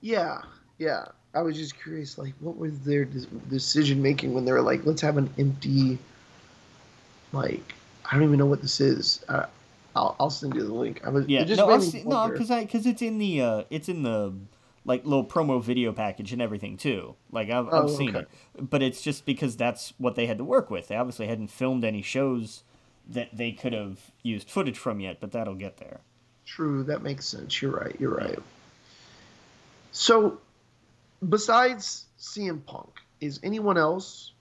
Yeah, 0.00 0.42
yeah. 0.78 1.06
I 1.34 1.40
was 1.42 1.56
just 1.56 1.80
curious, 1.82 2.18
like, 2.18 2.34
what 2.40 2.56
was 2.58 2.78
their 2.80 3.06
decision 3.06 4.02
making 4.02 4.34
when 4.34 4.44
they 4.44 4.52
were 4.52 4.60
like, 4.60 4.84
let's 4.84 5.00
have 5.00 5.16
an 5.16 5.32
empty, 5.38 5.98
like, 7.32 7.74
I 8.04 8.14
don't 8.16 8.24
even 8.24 8.38
know 8.38 8.46
what 8.46 8.60
this 8.60 8.80
is. 8.80 9.24
Uh, 9.28 9.46
I'll, 9.96 10.14
I'll 10.20 10.30
send 10.30 10.54
you 10.54 10.62
the 10.66 10.74
link. 10.74 11.00
I 11.06 11.08
was, 11.08 11.26
Yeah, 11.28 11.40
it 11.42 11.46
just 11.46 11.58
no, 11.58 11.68
made 11.68 11.74
I've 11.74 11.80
me 11.80 11.86
seen, 11.86 12.08
no, 12.08 12.28
because 12.28 12.50
I 12.50 12.64
because 12.64 12.84
it's 12.86 13.00
in 13.02 13.18
the 13.18 13.40
uh, 13.40 13.62
it's 13.70 13.88
in 13.88 14.02
the 14.02 14.34
like 14.84 15.04
little 15.04 15.24
promo 15.24 15.62
video 15.62 15.92
package 15.92 16.32
and 16.32 16.42
everything 16.42 16.76
too. 16.76 17.14
Like 17.30 17.50
I've, 17.50 17.66
I've 17.68 17.84
Oh, 17.84 17.88
seen 17.88 18.16
okay. 18.16 18.26
it, 18.56 18.70
but 18.70 18.82
it's 18.82 19.02
just 19.02 19.24
because 19.24 19.56
that's 19.56 19.92
what 19.98 20.14
they 20.16 20.26
had 20.26 20.38
to 20.38 20.44
work 20.44 20.70
with. 20.70 20.88
They 20.88 20.96
obviously 20.96 21.26
hadn't 21.28 21.48
filmed 21.48 21.84
any 21.84 22.02
shows 22.02 22.64
that 23.08 23.36
they 23.36 23.52
could 23.52 23.72
have 23.72 23.98
used 24.22 24.48
footage 24.50 24.78
from 24.78 25.00
yet, 25.00 25.18
but 25.20 25.32
that'll 25.32 25.54
get 25.54 25.76
there. 25.78 26.00
True, 26.46 26.82
that 26.84 27.02
makes 27.02 27.26
sense. 27.26 27.60
You're 27.62 27.72
right. 27.72 27.96
You're 27.98 28.14
right. 28.14 28.38
So, 29.92 30.38
besides 31.28 32.06
CM 32.18 32.64
Punk, 32.66 32.90
is 33.20 33.38
anyone 33.42 33.76
else 33.76 34.32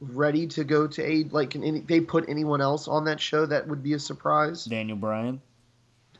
ready 0.00 0.46
to 0.48 0.64
go 0.64 0.86
to 0.86 1.02
aid? 1.02 1.32
Like, 1.32 1.50
can 1.50 1.64
any, 1.64 1.80
they 1.80 2.00
put 2.00 2.28
anyone 2.28 2.60
else 2.60 2.88
on 2.88 3.04
that 3.06 3.20
show 3.20 3.44
that 3.46 3.66
would 3.66 3.82
be 3.82 3.94
a 3.94 3.98
surprise? 3.98 4.64
Daniel 4.64 4.96
Bryan, 4.96 5.40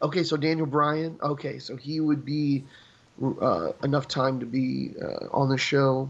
Okay, 0.02 0.22
so 0.22 0.36
Daniel 0.36 0.66
Bryan. 0.66 1.18
Okay, 1.22 1.58
so 1.58 1.74
he 1.76 2.00
would 2.00 2.24
be 2.24 2.64
uh, 3.22 3.72
enough 3.82 4.08
time 4.08 4.40
to 4.40 4.46
be 4.46 4.92
uh, 5.00 5.26
on 5.32 5.48
the 5.48 5.58
show. 5.58 6.08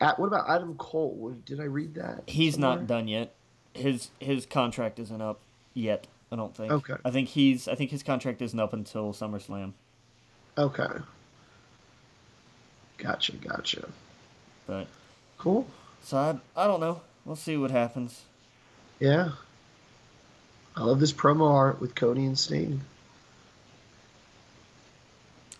At 0.00 0.18
what 0.18 0.26
about 0.26 0.48
Adam 0.48 0.74
Cole? 0.76 1.34
Did 1.46 1.60
I 1.60 1.64
read 1.64 1.94
that? 1.94 2.24
he's 2.26 2.54
somewhere? 2.54 2.76
not 2.78 2.86
done 2.86 3.08
yet. 3.08 3.34
His 3.72 4.10
his 4.18 4.44
contract 4.46 4.98
isn't 4.98 5.20
up 5.22 5.40
yet. 5.72 6.06
I 6.30 6.36
don't 6.36 6.54
think. 6.54 6.72
Okay. 6.72 6.94
I 7.04 7.10
think 7.10 7.28
he's 7.30 7.68
I 7.68 7.74
think 7.74 7.90
his 7.90 8.02
contract 8.02 8.42
isn't 8.42 8.58
up 8.58 8.72
until 8.72 9.12
SummerSlam. 9.12 9.72
Okay. 10.58 10.86
Gotcha, 12.98 13.32
gotcha. 13.36 13.88
But 14.66 14.86
Cool. 15.38 15.66
so 16.02 16.16
I 16.16 16.38
I 16.56 16.66
don't 16.66 16.80
know. 16.80 17.00
We'll 17.24 17.36
see 17.36 17.56
what 17.56 17.70
happens. 17.70 18.22
Yeah. 19.00 19.30
I 20.76 20.82
love 20.82 21.00
this 21.00 21.12
promo 21.12 21.50
art 21.52 21.80
with 21.80 21.94
Cody 21.94 22.24
and 22.26 22.38
Sting. 22.38 22.80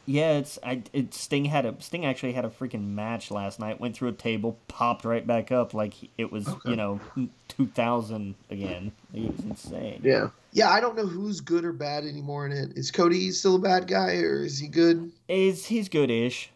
Yeah, 0.07 0.33
it's 0.39 0.59
I 0.63 0.83
it 0.93 1.15
Sting 1.15 1.47
had 1.47 1.65
a 1.65 1.75
Sting 1.81 2.05
actually 2.05 2.33
had 2.33 2.45
a 2.45 2.51
freaking 2.51 2.89
match 2.89 3.31
last 3.31 3.59
night. 3.59 3.81
Went 3.81 3.97
through 3.97 4.09
a 4.09 4.13
table, 4.13 4.59
popped 4.69 5.05
right 5.05 5.27
back 5.27 5.51
up 5.51 5.73
like 5.75 5.95
it 6.19 6.31
was 6.31 6.47
Okay. 6.49 6.71
you 6.71 6.77
know 6.77 7.01
two 7.49 7.67
thousand 7.69 8.35
again. 8.51 8.93
It 9.13 9.31
was 9.31 9.41
insane. 9.45 10.01
Yeah. 10.05 10.29
Yeah, 10.53 10.71
I 10.71 10.81
don't 10.81 10.95
know 10.97 11.07
who's 11.07 11.41
good 11.41 11.65
or 11.65 11.73
bad 11.73 12.05
anymore 12.05 12.47
in 12.47 12.53
it. 12.53 12.77
Is 12.77 12.91
Cody 12.93 13.31
still 13.33 13.57
a 13.57 13.59
bad 13.59 13.89
guy 13.89 14.19
or 14.19 14.45
is 14.45 14.59
he 14.59 14.69
good? 14.69 15.11
Is 15.29 15.67
he's 15.67 15.89
good-ish. 15.89 16.51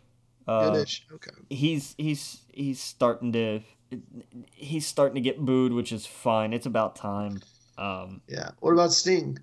Uh, 0.46 0.70
Goodish. 0.70 1.04
Okay. 1.12 1.30
He's 1.50 1.94
he's 1.98 2.38
he's 2.52 2.80
starting 2.80 3.32
to 3.32 3.60
he's 4.52 4.86
starting 4.86 5.14
to 5.16 5.20
get 5.20 5.40
booed, 5.40 5.72
which 5.72 5.90
is 5.90 6.06
fine. 6.06 6.52
It's 6.52 6.66
about 6.66 6.94
time. 6.96 7.40
Um, 7.76 8.20
Yeah. 8.28 8.50
What 8.60 8.72
about 8.72 8.92
Sting? 8.92 9.38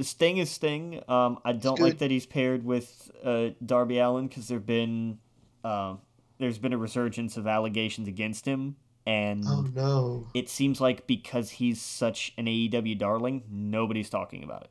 Sting 0.00 0.38
is 0.38 0.50
Sting. 0.50 1.02
Um, 1.08 1.38
I 1.44 1.52
don't 1.52 1.78
like 1.80 1.98
that 1.98 2.10
he's 2.10 2.26
paired 2.26 2.64
with 2.64 3.10
uh, 3.22 3.50
Darby 3.64 3.98
Allin 3.98 4.26
because 4.28 4.48
there've 4.48 4.64
been 4.64 5.18
um, 5.64 6.00
there's 6.38 6.58
been 6.58 6.72
a 6.72 6.78
resurgence 6.78 7.36
of 7.36 7.46
allegations 7.46 8.08
against 8.08 8.46
him, 8.46 8.76
and 9.06 9.44
Oh 9.46 9.62
no. 9.74 10.26
it 10.34 10.48
seems 10.48 10.80
like 10.80 11.06
because 11.06 11.50
he's 11.50 11.80
such 11.80 12.32
an 12.38 12.46
AEW 12.46 12.96
darling, 12.98 13.42
nobody's 13.50 14.08
talking 14.10 14.42
about 14.42 14.62
it. 14.62 14.70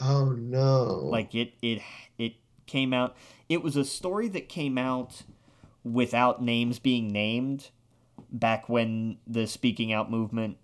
Oh 0.00 0.30
no. 0.32 0.84
Like 1.04 1.34
it 1.34 1.54
it 1.62 1.82
it 2.18 2.34
came 2.66 2.92
out. 2.92 3.16
It 3.48 3.62
was 3.62 3.76
a 3.76 3.84
story 3.84 4.28
that 4.28 4.48
came 4.48 4.78
out 4.78 5.22
without 5.84 6.42
names 6.42 6.78
being 6.78 7.08
named 7.08 7.70
back 8.32 8.68
when 8.68 9.18
the 9.26 9.46
speaking 9.46 9.92
out 9.92 10.10
movement 10.10 10.56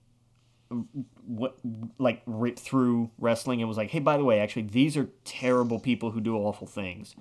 what 1.27 1.59
like 1.99 2.23
ripped 2.27 2.59
through 2.61 3.11
wrestling 3.19 3.61
and 3.61 3.69
was 3.69 3.77
like, 3.77 3.91
"Hey, 3.91 4.01
by 4.01 4.17
the 4.17 4.25
way, 4.25 4.41
actually 4.41 4.63
these 4.63 4.97
are 4.97 5.11
terrible 5.25 5.79
people 5.79 6.11
who 6.13 6.21
do 6.21 6.37
awful 6.37 6.67
things." 6.67 7.15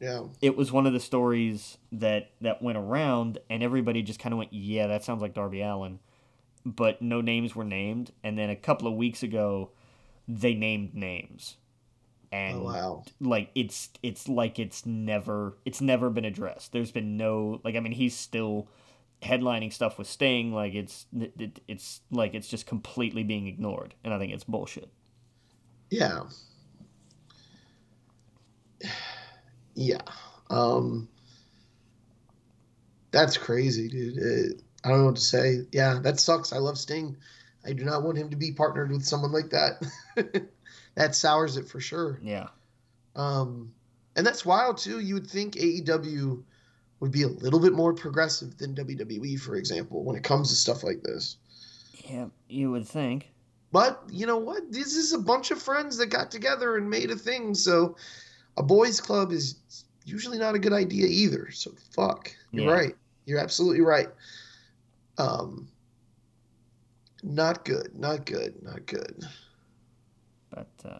yeah. 0.00 0.24
It 0.40 0.56
was 0.56 0.72
one 0.72 0.86
of 0.86 0.92
the 0.92 1.00
stories 1.00 1.78
that 1.92 2.30
that 2.40 2.62
went 2.62 2.78
around 2.78 3.38
and 3.48 3.62
everybody 3.62 4.02
just 4.02 4.18
kind 4.20 4.32
of 4.32 4.38
went, 4.38 4.52
"Yeah, 4.52 4.86
that 4.88 5.04
sounds 5.04 5.22
like 5.22 5.34
Darby 5.34 5.60
Allin." 5.62 5.98
But 6.64 7.02
no 7.02 7.20
names 7.20 7.56
were 7.56 7.64
named, 7.64 8.12
and 8.22 8.38
then 8.38 8.48
a 8.50 8.56
couple 8.56 8.86
of 8.88 8.94
weeks 8.94 9.22
ago 9.22 9.70
they 10.28 10.54
named 10.54 10.94
names. 10.94 11.56
And 12.30 12.58
Oh 12.58 12.62
wow. 12.64 13.04
like 13.20 13.50
it's 13.54 13.90
it's 14.02 14.28
like 14.28 14.58
it's 14.58 14.86
never 14.86 15.58
it's 15.64 15.80
never 15.80 16.08
been 16.10 16.24
addressed. 16.24 16.72
There's 16.72 16.90
been 16.92 17.16
no 17.16 17.60
like 17.64 17.76
I 17.76 17.80
mean 17.80 17.92
he's 17.92 18.16
still 18.16 18.68
headlining 19.22 19.72
stuff 19.72 19.98
with 19.98 20.06
Sting 20.08 20.52
like 20.52 20.74
it's 20.74 21.06
it, 21.18 21.32
it- 21.38 21.60
it's 21.68 22.00
like 22.10 22.34
it's 22.34 22.48
just 22.48 22.66
completely 22.66 23.22
being 23.22 23.46
ignored 23.46 23.94
and 24.04 24.12
I 24.12 24.18
think 24.18 24.32
it's 24.32 24.44
bullshit. 24.44 24.90
Yeah. 25.90 26.24
Yeah. 29.74 30.00
Um 30.50 31.08
That's 33.10 33.36
crazy, 33.36 33.88
dude. 33.88 34.18
Uh, 34.18 34.54
I 34.84 34.88
don't 34.88 34.98
know 35.00 35.06
what 35.06 35.16
to 35.16 35.22
say. 35.22 35.60
Yeah, 35.70 35.98
that 36.02 36.18
sucks. 36.18 36.52
I 36.52 36.58
love 36.58 36.78
Sting. 36.78 37.16
I 37.64 37.72
do 37.72 37.84
not 37.84 38.02
want 38.02 38.18
him 38.18 38.30
to 38.30 38.36
be 38.36 38.52
partnered 38.52 38.90
with 38.90 39.04
someone 39.04 39.32
like 39.32 39.50
that. 39.50 39.82
that 40.94 41.14
sours 41.14 41.56
it 41.56 41.68
for 41.68 41.78
sure. 41.78 42.18
Yeah. 42.22 42.48
Um, 43.14 43.72
and 44.16 44.26
that's 44.26 44.44
wild 44.44 44.78
too. 44.78 44.98
You 44.98 45.14
would 45.14 45.28
think 45.28 45.54
AEW 45.54 46.42
would 47.02 47.10
be 47.10 47.24
a 47.24 47.28
little 47.28 47.58
bit 47.58 47.72
more 47.72 47.92
progressive 47.92 48.56
than 48.58 48.76
WWE, 48.76 49.38
for 49.40 49.56
example, 49.56 50.04
when 50.04 50.14
it 50.14 50.22
comes 50.22 50.48
to 50.50 50.54
stuff 50.54 50.84
like 50.84 51.02
this. 51.02 51.36
Yeah, 52.08 52.26
you 52.48 52.70
would 52.70 52.86
think. 52.86 53.32
But 53.72 54.00
you 54.08 54.24
know 54.24 54.38
what? 54.38 54.70
This 54.70 54.94
is 54.94 55.12
a 55.12 55.18
bunch 55.18 55.50
of 55.50 55.60
friends 55.60 55.96
that 55.96 56.06
got 56.06 56.30
together 56.30 56.76
and 56.76 56.88
made 56.88 57.10
a 57.10 57.16
thing. 57.16 57.56
So 57.56 57.96
a 58.56 58.62
boys' 58.62 59.00
club 59.00 59.32
is 59.32 59.56
usually 60.04 60.38
not 60.38 60.54
a 60.54 60.60
good 60.60 60.72
idea 60.72 61.08
either. 61.08 61.50
So 61.50 61.72
fuck. 61.92 62.32
You're 62.52 62.66
Yeah. 62.66 62.70
right. 62.72 62.96
You're 63.26 63.40
absolutely 63.40 63.80
right. 63.80 64.08
Um, 65.18 65.66
not 67.24 67.64
good. 67.64 67.98
Not 67.98 68.26
good. 68.26 68.62
Not 68.62 68.86
good. 68.86 69.24
But 70.50 70.68
uh 70.84 70.98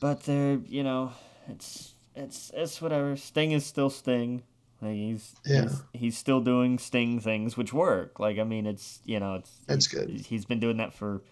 but 0.00 0.24
they're, 0.24 0.58
you 0.66 0.82
know, 0.82 1.12
it's 1.48 1.94
it's 2.14 2.50
it's 2.54 2.80
whatever. 2.82 3.16
Sting 3.16 3.52
is 3.52 3.64
still 3.66 3.90
Sting. 3.90 4.42
Like 4.80 4.94
he's, 4.94 5.34
Yeah. 5.44 5.62
he's 5.62 5.82
he's 5.92 6.18
still 6.18 6.40
doing 6.40 6.78
Sting 6.78 7.20
things 7.20 7.56
which 7.56 7.72
work. 7.72 8.18
Like 8.18 8.38
I 8.38 8.44
mean 8.44 8.66
it's 8.66 9.00
you 9.04 9.20
know, 9.20 9.36
it's 9.36 9.50
That's 9.66 9.86
good. 9.86 10.10
He's 10.10 10.44
been 10.44 10.60
doing 10.60 10.78
that 10.78 10.92
for 10.92 11.22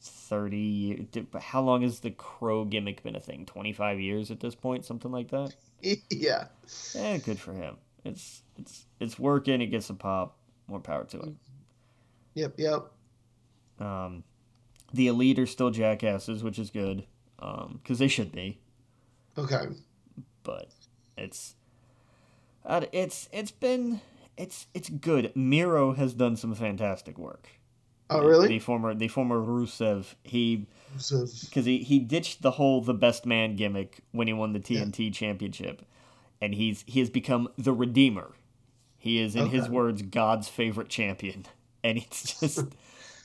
30 0.00 0.56
years. 0.56 1.06
How 1.40 1.60
long 1.60 1.82
has 1.82 2.00
the 2.00 2.10
crow 2.10 2.64
gimmick 2.64 3.02
been 3.02 3.16
a 3.16 3.20
thing? 3.20 3.46
25 3.46 4.00
years 4.00 4.30
at 4.30 4.40
this 4.40 4.54
point, 4.54 4.84
something 4.84 5.12
like 5.12 5.28
that? 5.30 5.54
yeah. 6.10 6.46
Yeah, 6.94 7.18
good 7.18 7.38
for 7.38 7.52
him. 7.52 7.76
It's 8.04 8.42
it's 8.58 8.86
it's 8.98 9.18
working. 9.18 9.60
It 9.60 9.66
gets 9.66 9.90
a 9.90 9.94
pop. 9.94 10.36
More 10.68 10.80
power 10.80 11.04
to 11.04 11.20
it. 11.20 11.34
Yep, 12.34 12.54
yep. 12.56 12.84
Um, 13.78 14.24
the 14.94 15.08
elite 15.08 15.38
are 15.38 15.46
still 15.46 15.70
jackasses, 15.70 16.42
which 16.42 16.58
is 16.58 16.70
good, 16.70 17.04
um, 17.40 17.80
because 17.82 17.98
they 17.98 18.08
should 18.08 18.32
be. 18.32 18.58
Okay. 19.38 19.66
But 20.42 20.68
it's, 21.16 21.54
uh, 22.66 22.82
it's 22.92 23.28
it's 23.32 23.50
been 23.50 24.00
it's 24.36 24.66
it's 24.74 24.88
good. 24.88 25.32
Miro 25.34 25.92
has 25.94 26.14
done 26.14 26.36
some 26.36 26.54
fantastic 26.54 27.18
work. 27.18 27.48
Oh, 28.10 28.22
really? 28.22 28.48
The 28.48 28.58
former 28.58 28.94
the 28.94 29.08
former 29.08 29.40
Rusev, 29.40 30.14
he 30.22 30.66
because 30.94 31.64
he 31.64 31.78
he 31.78 31.98
ditched 31.98 32.42
the 32.42 32.52
whole 32.52 32.82
the 32.82 32.94
best 32.94 33.24
man 33.24 33.56
gimmick 33.56 34.00
when 34.12 34.26
he 34.26 34.32
won 34.32 34.52
the 34.52 34.60
TNT 34.60 35.12
championship, 35.14 35.82
and 36.40 36.54
he's 36.54 36.84
he 36.86 37.00
has 37.00 37.08
become 37.08 37.48
the 37.56 37.72
Redeemer. 37.72 38.32
He 38.98 39.18
is, 39.18 39.34
in 39.34 39.48
his 39.48 39.68
words, 39.68 40.02
God's 40.02 40.48
favorite 40.48 40.88
champion, 40.88 41.46
and 41.84 41.98
it's 41.98 42.38
just 42.38 42.66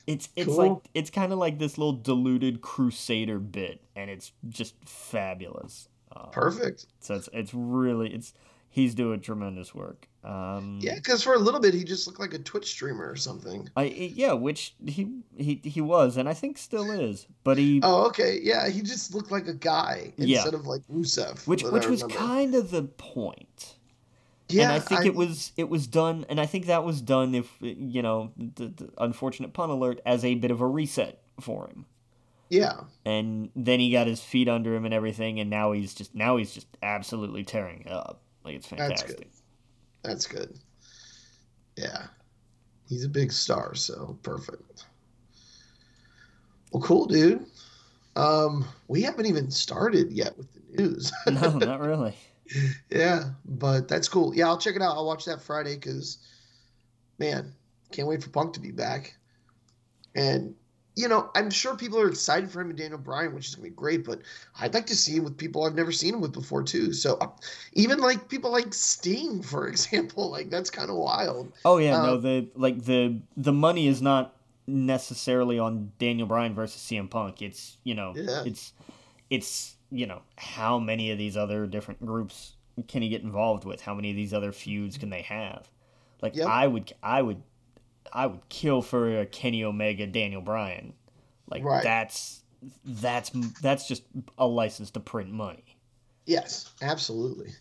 it's 0.06 0.28
it's 0.34 0.46
Cool. 0.46 0.56
like 0.56 0.82
it's 0.94 1.10
kind 1.10 1.32
of 1.32 1.38
like 1.38 1.58
this 1.58 1.76
little 1.76 1.92
diluted 1.92 2.62
Crusader 2.62 3.38
bit, 3.38 3.82
and 3.94 4.10
it's 4.10 4.32
just 4.48 4.74
fabulous. 4.86 5.88
Um, 6.18 6.30
Perfect. 6.32 6.86
so 7.00 7.14
it's 7.14 7.28
it's 7.32 7.54
really 7.54 8.12
it's 8.12 8.34
he's 8.68 8.94
doing 8.94 9.20
tremendous 9.20 9.74
work. 9.74 10.08
Um, 10.24 10.78
Yeah, 10.82 10.96
because 10.96 11.22
for 11.22 11.34
a 11.34 11.38
little 11.38 11.60
bit 11.60 11.74
he 11.74 11.84
just 11.84 12.06
looked 12.06 12.20
like 12.20 12.34
a 12.34 12.38
Twitch 12.38 12.66
streamer 12.66 13.08
or 13.08 13.16
something. 13.16 13.68
I 13.76 13.84
yeah, 13.84 14.32
which 14.32 14.74
he 14.84 15.20
he 15.36 15.60
he 15.64 15.80
was, 15.80 16.16
and 16.16 16.28
I 16.28 16.34
think 16.34 16.58
still 16.58 16.90
is, 16.90 17.26
but 17.44 17.56
he 17.56 17.80
Oh, 17.82 18.06
okay. 18.08 18.38
Yeah, 18.42 18.68
he 18.68 18.82
just 18.82 19.14
looked 19.14 19.30
like 19.30 19.46
a 19.46 19.54
guy 19.54 20.12
Yeah. 20.16 20.38
instead 20.38 20.54
of 20.54 20.66
like 20.66 20.82
Rusev. 20.92 21.46
which 21.46 21.62
which 21.62 21.86
was 21.86 22.02
kind 22.02 22.54
of 22.54 22.70
the 22.70 22.82
point. 22.82 23.76
Yeah, 24.50 24.64
and 24.64 24.72
I 24.72 24.78
think 24.78 25.04
it 25.04 25.14
was 25.14 25.52
it 25.56 25.68
was 25.68 25.86
done, 25.86 26.24
and 26.28 26.40
I 26.40 26.46
think 26.46 26.66
that 26.66 26.82
was 26.82 27.02
done 27.02 27.34
if 27.34 27.50
you 27.60 28.02
know 28.02 28.32
the, 28.36 28.68
the 28.68 28.90
unfortunate 28.98 29.52
pun 29.52 29.68
alert 29.70 30.00
as 30.06 30.24
a 30.24 30.34
bit 30.36 30.50
of 30.50 30.60
a 30.60 30.66
reset 30.66 31.20
for 31.40 31.68
him. 31.68 31.84
Yeah, 32.50 32.80
And 33.04 33.50
then 33.56 33.80
he 33.80 33.90
got 33.92 34.06
his 34.06 34.22
feet 34.22 34.48
under 34.48 34.74
him 34.74 34.84
and 34.84 34.94
everything, 34.94 35.40
and 35.40 35.50
now 35.50 35.72
he's 35.72 35.94
just 35.94 36.14
now 36.14 36.36
he's 36.36 36.52
just 36.54 36.66
absolutely 36.82 37.44
tearing 37.44 37.82
it 37.82 37.90
up. 37.92 38.22
Like 38.44 38.54
it's 38.56 38.68
That's 38.76 39.02
fantastic. 39.02 39.16
good. 39.18 39.28
that's 40.02 40.26
good. 40.26 40.58
Yeah, 41.76 42.08
he's 42.88 43.04
a 43.04 43.08
big 43.08 43.32
star, 43.32 43.74
so 43.74 44.18
perfect. 44.22 44.84
Well, 46.72 46.82
cool, 46.82 47.06
dude. 47.06 47.46
Um, 48.16 48.66
we 48.88 49.02
haven't 49.02 49.26
even 49.26 49.50
started 49.50 50.12
yet 50.12 50.36
with 50.36 50.52
the 50.52 50.60
news. 50.82 51.12
no, 51.26 51.58
not 51.58 51.80
really. 51.80 52.16
yeah, 52.90 53.30
but 53.44 53.88
that's 53.88 54.08
cool. 54.08 54.34
Yeah, 54.34 54.46
I'll 54.48 54.58
check 54.58 54.76
it 54.76 54.82
out. 54.82 54.96
I'll 54.96 55.06
watch 55.06 55.24
that 55.26 55.42
Friday 55.42 55.74
because, 55.76 56.18
man, 57.18 57.54
can't 57.92 58.08
wait 58.08 58.22
for 58.22 58.30
Punk 58.30 58.54
to 58.54 58.60
be 58.60 58.72
back. 58.72 59.16
And 60.14 60.54
you 60.98 61.06
know, 61.06 61.30
I'm 61.36 61.48
sure 61.48 61.76
people 61.76 62.00
are 62.00 62.08
excited 62.08 62.50
for 62.50 62.60
him 62.60 62.70
and 62.70 62.78
Daniel 62.78 62.98
Bryan, 62.98 63.32
which 63.32 63.46
is 63.48 63.54
gonna 63.54 63.68
be 63.68 63.74
great. 63.74 64.04
But 64.04 64.20
I'd 64.58 64.74
like 64.74 64.86
to 64.86 64.96
see 64.96 65.14
him 65.16 65.22
with 65.24 65.36
people 65.38 65.64
I've 65.64 65.76
never 65.76 65.92
seen 65.92 66.14
him 66.14 66.20
with 66.20 66.32
before 66.32 66.64
too. 66.64 66.92
So 66.92 67.16
uh, 67.18 67.28
even 67.74 68.00
like 68.00 68.28
people 68.28 68.50
like 68.50 68.74
Sting, 68.74 69.40
for 69.52 69.68
example, 69.68 70.28
like 70.28 70.50
that's 70.50 70.70
kind 70.70 70.90
of 70.90 70.96
wild. 70.96 71.52
Oh 71.64 71.78
yeah, 71.78 72.02
no 72.02 72.14
Um, 72.14 72.22
the 72.22 72.48
like 72.56 72.84
the 72.84 73.20
the 73.36 73.52
money 73.52 73.86
is 73.86 74.02
not 74.02 74.34
necessarily 74.66 75.58
on 75.58 75.92
Daniel 76.00 76.26
Bryan 76.26 76.52
versus 76.52 76.82
CM 76.82 77.08
Punk. 77.08 77.42
It's 77.42 77.76
you 77.84 77.94
know 77.94 78.12
Yeah. 78.16 78.42
it's 78.44 78.72
it's 79.30 79.76
you 79.90 80.06
know 80.06 80.22
how 80.36 80.80
many 80.80 81.12
of 81.12 81.18
these 81.18 81.36
other 81.36 81.66
different 81.68 82.04
groups 82.04 82.56
can 82.88 83.02
he 83.02 83.08
get 83.08 83.22
involved 83.22 83.64
with? 83.64 83.82
How 83.82 83.94
many 83.94 84.10
of 84.10 84.16
these 84.16 84.34
other 84.34 84.50
feuds 84.50 84.98
can 84.98 85.10
they 85.10 85.22
have? 85.22 85.70
Like 86.20 86.34
Yep. 86.34 86.48
I 86.48 86.66
would 86.66 86.92
I 87.04 87.22
would 87.22 87.42
I 88.12 88.26
would 88.26 88.48
kill 88.48 88.82
for 88.82 89.20
a 89.20 89.26
Kenny 89.26 89.64
Omega 89.64 90.06
Daniel 90.06 90.40
Bryan. 90.40 90.92
Like 91.48 91.64
Right. 91.64 91.82
that's 91.82 92.42
that's 92.84 93.30
that's 93.62 93.86
just 93.88 94.02
a 94.36 94.46
license 94.46 94.90
to 94.92 95.00
print 95.00 95.30
money. 95.30 95.64
Yes, 96.26 96.70
absolutely, 96.82 97.52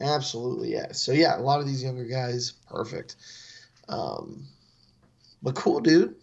absolutely. 0.00 0.72
Yeah. 0.72 0.92
So 0.92 1.12
yeah, 1.12 1.38
a 1.38 1.42
lot 1.42 1.60
of 1.60 1.66
these 1.66 1.82
younger 1.82 2.04
guys, 2.04 2.52
perfect. 2.70 3.16
Um, 3.88 4.46
but 5.42 5.54
cool, 5.54 5.80
dude. 5.80 6.14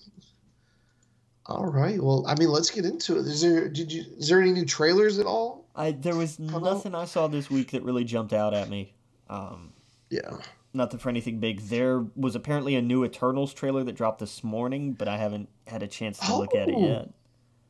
All 1.48 1.66
right. 1.68 2.02
Well, 2.02 2.26
I 2.28 2.34
mean, 2.40 2.50
let's 2.50 2.72
get 2.72 2.86
into 2.86 3.18
it. 3.20 3.28
Is 3.28 3.42
there 3.42 3.70
did 3.70 3.92
you 3.92 4.04
is 4.18 4.30
there 4.30 4.42
any 4.42 4.52
new 4.52 4.66
trailers 4.66 5.20
at 5.20 5.26
all? 5.28 5.66
I 5.76 5.92
there 5.92 6.16
was 6.16 6.40
nothing 6.40 6.96
I 6.96 7.06
saw 7.06 7.28
this 7.28 7.52
week 7.52 7.72
that 7.72 7.84
really 7.84 8.04
jumped 8.04 8.34
out 8.34 8.54
at 8.54 8.70
me. 8.70 8.94
Um, 9.30 9.74
Yeah. 10.10 10.38
Nothing 10.76 11.00
for 11.00 11.10
anything 11.10 11.40
big. 11.40 11.62
There 11.62 12.06
was 12.16 12.36
apparently 12.36 12.76
a 12.76 12.82
new 12.82 13.04
Eternals 13.04 13.54
trailer 13.54 13.84
that 13.84 13.94
dropped 13.94 14.20
this 14.20 14.44
morning, 14.44 14.94
but 14.94 15.08
I 15.08 15.18
haven't 15.18 15.50
had 15.68 15.82
a 15.84 15.88
chance 15.88 16.20
to 16.20 16.36
look 16.36 16.54
at 16.56 16.70
it 16.70 16.76
Oh. 16.78 16.86
yet. 16.88 17.10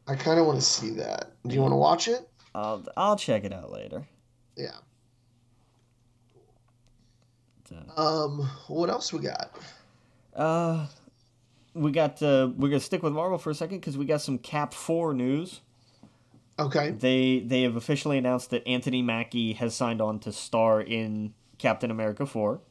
I 0.07 0.15
kind 0.15 0.39
of 0.39 0.45
want 0.45 0.59
to 0.59 0.65
see 0.65 0.91
that. 0.91 1.31
Do 1.47 1.55
you 1.55 1.61
want 1.61 1.71
to 1.71 1.77
watch 1.77 2.07
it? 2.07 2.27
I'll 2.53 2.83
I'll 2.95 3.15
check 3.15 3.43
it 3.43 3.51
out 3.53 3.71
later. 3.71 4.05
Yeah. 4.55 4.75
So, 7.67 7.75
Um, 7.97 8.49
what 8.67 8.89
else 8.89 9.11
we 9.11 9.19
got? 9.19 9.51
uh, 10.35 10.87
we 11.73 11.91
got 11.91 12.21
uh, 12.21 12.49
we're 12.57 12.69
gonna 12.69 12.79
stick 12.79 13.01
with 13.03 13.13
Marvel 13.13 13.37
for 13.37 13.49
a 13.49 13.55
second 13.55 13.79
because 13.79 13.97
we 13.97 14.05
got 14.05 14.21
some 14.21 14.37
Cap 14.37 14.73
Four 14.73 15.13
news. 15.13 15.61
Okay. 16.59 16.91
They 16.91 17.39
they 17.39 17.63
have 17.63 17.75
officially 17.75 18.17
announced 18.17 18.51
that 18.51 18.65
Anthony 18.67 19.01
Mackie 19.01 19.53
has 19.53 19.75
signed 19.75 20.01
on 20.01 20.19
to 20.19 20.31
star 20.31 20.79
in 20.81 21.33
Captain 21.57 21.89
America 21.91 22.25
Four. 22.25 22.61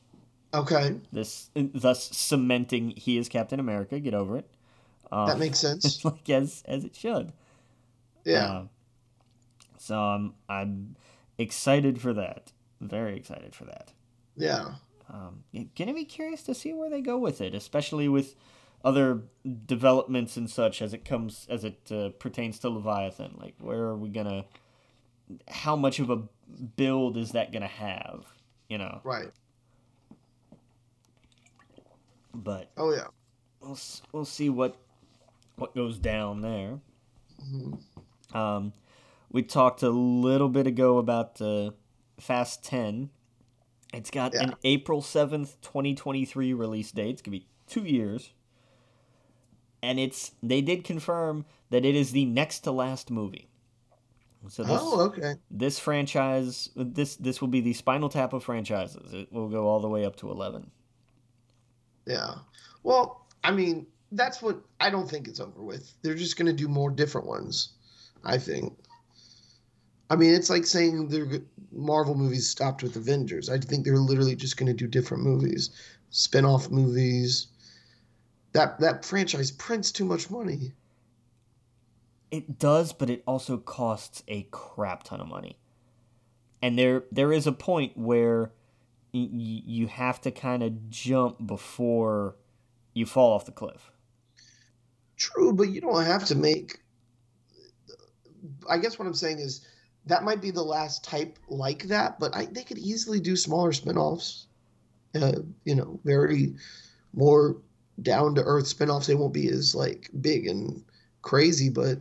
Okay. 0.54 0.96
This 1.12 1.50
thus 1.54 2.04
cementing 2.16 2.90
he 2.96 3.18
is 3.18 3.28
Captain 3.28 3.58
America. 3.60 3.98
Get 3.98 4.14
over 4.14 4.36
it. 4.38 4.48
Uh, 5.10 5.26
That 5.26 5.38
makes 5.38 5.58
sense. 5.58 6.04
like 6.04 6.28
as 6.30 6.62
as 6.66 6.84
it 6.84 6.94
should. 6.96 7.32
Yeah. 8.24 8.44
Uh, 8.46 8.64
so 9.78 9.98
I'm 9.98 10.34
I'm 10.48 10.96
excited 11.38 12.00
for 12.00 12.12
that. 12.14 12.52
Very 12.80 13.16
excited 13.16 13.54
for 13.54 13.64
that. 13.64 13.92
Yeah. 14.36 14.74
Um, 15.10 15.44
gonna 15.76 15.92
be 15.94 16.04
curious 16.04 16.42
to 16.44 16.54
see 16.54 16.72
where 16.72 16.88
they 16.88 17.00
go 17.00 17.18
with 17.18 17.40
it, 17.40 17.54
especially 17.54 18.08
with 18.08 18.34
other 18.84 19.22
developments 19.66 20.36
and 20.36 20.48
such 20.48 20.80
as 20.82 20.92
it 20.94 21.04
comes 21.04 21.46
as 21.50 21.64
it 21.64 21.90
uh, 21.90 22.10
pertains 22.18 22.58
to 22.60 22.68
Leviathan. 22.68 23.36
Like, 23.40 23.54
where 23.58 23.82
are 23.84 23.96
we 23.96 24.08
gonna? 24.08 24.44
How 25.48 25.74
much 25.76 25.98
of 25.98 26.10
a 26.10 26.22
build 26.76 27.16
is 27.16 27.32
that 27.32 27.52
gonna 27.52 27.66
have? 27.66 28.26
You 28.68 28.78
know, 28.78 29.00
Right. 29.04 29.30
But 32.35 32.70
Oh 32.77 32.92
yeah. 32.92 33.07
we'll 33.61 33.79
we'll 34.12 34.25
see 34.25 34.49
what 34.51 34.77
what 35.57 35.75
goes 35.75 35.99
down 35.99 36.40
there. 36.42 36.81
Mhm. 37.42 37.79
Um, 38.35 38.73
we 39.31 39.42
talked 39.42 39.83
a 39.83 39.90
little 39.90 40.49
bit 40.49 40.66
ago 40.66 40.99
about 40.99 41.40
uh, 41.40 41.70
Fast 42.18 42.64
10. 42.64 43.11
It's 43.92 44.11
got 44.11 44.35
an 44.35 44.55
April 44.64 45.01
7th, 45.03 45.55
2023 45.62 46.53
release 46.53 46.90
date. 46.90 47.11
It's 47.11 47.23
going 47.23 47.38
to 47.38 47.44
be 47.44 47.47
two 47.68 47.85
years. 47.85 48.33
And 49.83 50.01
it's 50.01 50.33
they 50.42 50.61
did 50.61 50.83
confirm 50.83 51.44
that 51.70 51.85
it 51.85 51.94
is 51.94 52.11
the 52.12 52.25
next 52.25 52.61
to 52.61 52.73
last 52.73 53.11
movie. 53.11 53.49
So 54.49 54.62
this, 54.62 54.79
Oh, 54.83 55.01
okay. 55.07 55.35
this 55.51 55.79
franchise 55.79 56.70
this 56.75 57.16
this 57.16 57.40
will 57.40 57.49
be 57.49 57.61
the 57.61 57.73
Spinal 57.75 58.09
Tap 58.09 58.33
of 58.33 58.42
franchises. 58.44 59.12
It 59.12 59.33
will 59.33 59.49
go 59.49 59.66
all 59.68 59.81
the 59.81 59.88
way 59.88 60.05
up 60.05 60.16
to 60.16 60.31
11. 60.31 60.70
Yeah. 62.06 62.34
Well, 62.82 63.26
I 63.42 63.50
mean, 63.50 63.86
that's 64.12 64.42
what 64.42 64.60
I 64.80 64.90
don't 64.90 65.08
think 65.08 65.28
it's 65.28 65.40
over 65.40 65.62
with. 65.62 65.92
They're 66.02 66.14
just 66.14 66.36
going 66.36 66.46
to 66.46 66.52
do 66.52 66.68
more 66.68 66.90
different 66.90 67.26
ones. 67.26 67.70
I 68.24 68.38
think. 68.38 68.76
I 70.10 70.16
mean, 70.16 70.34
it's 70.34 70.50
like 70.50 70.66
saying 70.66 71.08
the 71.08 71.42
Marvel 71.72 72.14
movies 72.14 72.48
stopped 72.48 72.82
with 72.82 72.96
Avengers. 72.96 73.48
I 73.48 73.58
think 73.58 73.84
they're 73.84 73.96
literally 73.96 74.36
just 74.36 74.56
going 74.56 74.66
to 74.66 74.74
do 74.74 74.86
different 74.86 75.22
movies, 75.22 75.70
spin-off 76.10 76.70
movies. 76.70 77.48
That 78.52 78.78
that 78.80 79.04
franchise 79.04 79.50
prints 79.50 79.90
too 79.90 80.04
much 80.04 80.30
money. 80.30 80.72
It 82.30 82.58
does, 82.58 82.92
but 82.92 83.10
it 83.10 83.22
also 83.26 83.58
costs 83.58 84.22
a 84.28 84.42
crap 84.50 85.04
ton 85.04 85.20
of 85.20 85.28
money. 85.28 85.58
And 86.62 86.78
there 86.78 87.04
there 87.10 87.32
is 87.32 87.46
a 87.46 87.52
point 87.52 87.96
where 87.96 88.52
you 89.18 89.87
have 89.87 90.20
to 90.22 90.31
kind 90.31 90.62
of 90.62 90.90
jump 90.90 91.46
before 91.46 92.37
you 92.94 93.07
fall 93.07 93.33
off 93.33 93.46
the 93.46 93.53
cliff. 93.53 93.90
True, 95.16 95.53
but 95.53 95.68
you 95.68 95.81
don't 95.81 96.05
have 96.05 96.24
to 96.27 96.35
make. 96.35 96.81
I 98.68 98.79
guess 98.79 98.98
what 98.98 99.07
I'm 99.07 99.14
saying 99.14 99.38
is 99.38 99.66
that 100.07 100.24
might 100.24 100.42
be 100.42 100.50
the 100.50 100.62
last 100.62 101.05
type 101.05 101.38
like 101.48 101.85
that, 101.85 102.18
but 102.18 102.35
I, 102.35 102.46
they 102.46 102.64
could 102.64 102.79
easily 102.79 103.20
do 103.20 103.37
smaller 103.37 103.72
spin-offs. 103.72 104.46
Uh, 105.14 105.40
you 105.64 105.77
know, 105.77 106.00
very 106.05 106.57
more 107.12 107.57
down 108.03 108.35
to 108.35 108.42
earth 108.42 108.66
spin-offs. 108.66 109.07
They 109.07 109.14
won't 109.14 109.33
be 109.33 109.48
as 109.48 109.74
like 109.74 110.11
big 110.20 110.48
and 110.48 110.85
crazy, 111.22 111.70
but 111.70 112.00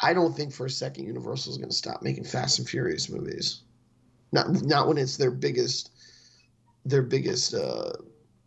I 0.00 0.12
don't 0.12 0.36
think 0.36 0.52
for 0.52 0.66
a 0.66 0.70
second 0.70 1.06
Universal 1.06 1.52
is 1.52 1.58
going 1.58 1.70
to 1.70 1.74
stop 1.74 2.02
making 2.02 2.24
Fast 2.24 2.58
and 2.58 2.68
Furious 2.68 3.08
movies. 3.08 3.62
Not 4.30 4.62
not 4.62 4.86
when 4.86 4.98
it's 4.98 5.16
their 5.16 5.30
biggest 5.30 5.90
their 6.84 7.02
biggest 7.02 7.54
uh, 7.54 7.92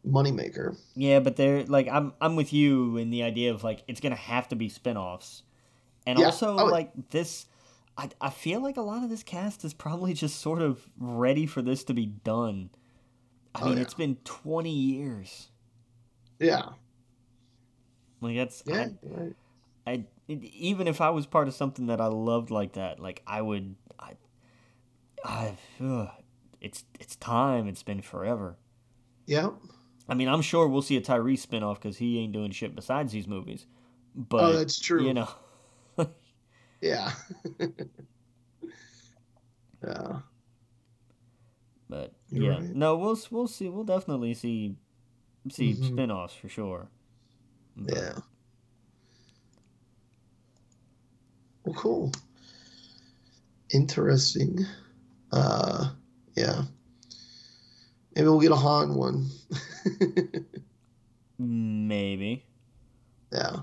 moneymaker. 0.08 0.76
Yeah, 0.96 1.20
but 1.20 1.36
they're 1.38 1.64
like 1.66 1.88
I'm 1.88 2.14
I'm 2.20 2.36
with 2.36 2.52
you 2.54 2.98
in 2.98 3.10
the 3.12 3.24
idea 3.24 3.54
of 3.54 3.64
like 3.64 3.84
it's 3.88 4.02
gonna 4.02 4.16
have 4.16 4.48
to 4.50 4.56
be 4.56 4.68
spin-offs. 4.70 5.44
And 6.06 6.18
Yeah. 6.18 6.28
also 6.28 6.58
Oh, 6.58 6.66
like 6.66 6.92
this 7.12 7.48
I, 7.98 8.10
I 8.22 8.30
feel 8.32 8.62
like 8.62 8.78
a 8.78 8.82
lot 8.82 9.04
of 9.04 9.10
this 9.10 9.24
cast 9.24 9.66
is 9.66 9.74
probably 9.74 10.14
just 10.14 10.40
sort 10.42 10.62
of 10.62 10.90
ready 11.00 11.46
for 11.48 11.62
this 11.62 11.84
to 11.86 11.94
be 11.94 12.08
done. 12.08 12.72
I 13.56 13.62
Oh, 13.62 13.66
mean, 13.66 13.78
yeah. 13.78 13.84
it's 13.84 13.94
been 13.96 14.18
20 14.26 14.72
years. 14.72 15.50
Yeah, 16.40 16.72
Like 18.22 18.36
that's 18.36 18.64
yeah, 18.66 18.86
I, 18.86 18.92
right. 19.04 19.36
I 19.86 20.06
even 20.28 20.88
if 20.88 21.02
I 21.02 21.10
was 21.10 21.26
part 21.26 21.48
of 21.48 21.54
something 21.54 21.88
that 21.88 22.00
I 22.02 22.08
loved 22.08 22.52
like 22.52 22.74
that, 22.74 23.00
like 23.00 23.22
I 23.28 23.42
would, 23.42 23.76
I, 24.00 24.14
I, 25.24 25.58
ugh, 25.84 26.10
it's 26.62 26.84
it's 27.00 27.16
time. 27.18 27.68
It's 27.68 27.84
been 27.84 28.02
forever. 28.02 28.58
yeah. 29.26 29.50
I 30.10 30.14
mean, 30.14 30.28
I'm 30.28 30.42
sure 30.42 30.68
we'll 30.68 30.82
see 30.82 30.98
a 30.98 31.02
Tyrese 31.02 31.46
spinoff 31.48 31.76
because 31.76 31.98
he 31.98 32.20
ain't 32.20 32.34
doing 32.34 32.52
shit 32.52 32.76
besides 32.76 33.14
these 33.14 33.28
movies. 33.28 33.66
But 34.14 34.44
oh, 34.44 34.54
that's 34.54 34.78
true. 34.80 35.06
you 35.06 35.14
know, 35.14 35.30
Yeah. 36.82 37.12
yeah. 39.84 40.20
but 41.90 42.14
You're 42.30 42.44
yeah, 42.54 42.60
right. 42.60 42.76
no, 42.76 42.98
we'll 42.98 43.18
we'll 43.30 43.48
see. 43.48 43.70
We'll 43.70 43.84
definitely 43.86 44.34
see 44.34 44.76
see 45.50 45.74
Mhm. 45.76 45.92
spinoffs 45.92 46.32
for 46.38 46.50
sure. 46.50 46.90
But- 47.78 47.96
Yeah. 47.96 48.20
Well, 51.64 51.76
cool. 51.76 52.12
Interesting. 53.70 54.66
Uh, 55.32 55.92
yeah. 56.36 56.64
Maybe 58.16 58.28
we'll 58.28 58.40
get 58.40 58.52
a 58.52 58.56
Han 58.56 58.96
one. 58.96 59.30
Maybe. 61.40 62.46
yeah. 63.32 63.62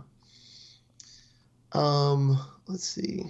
Um, 1.72 2.38
let's 2.66 2.88
see. 2.88 3.24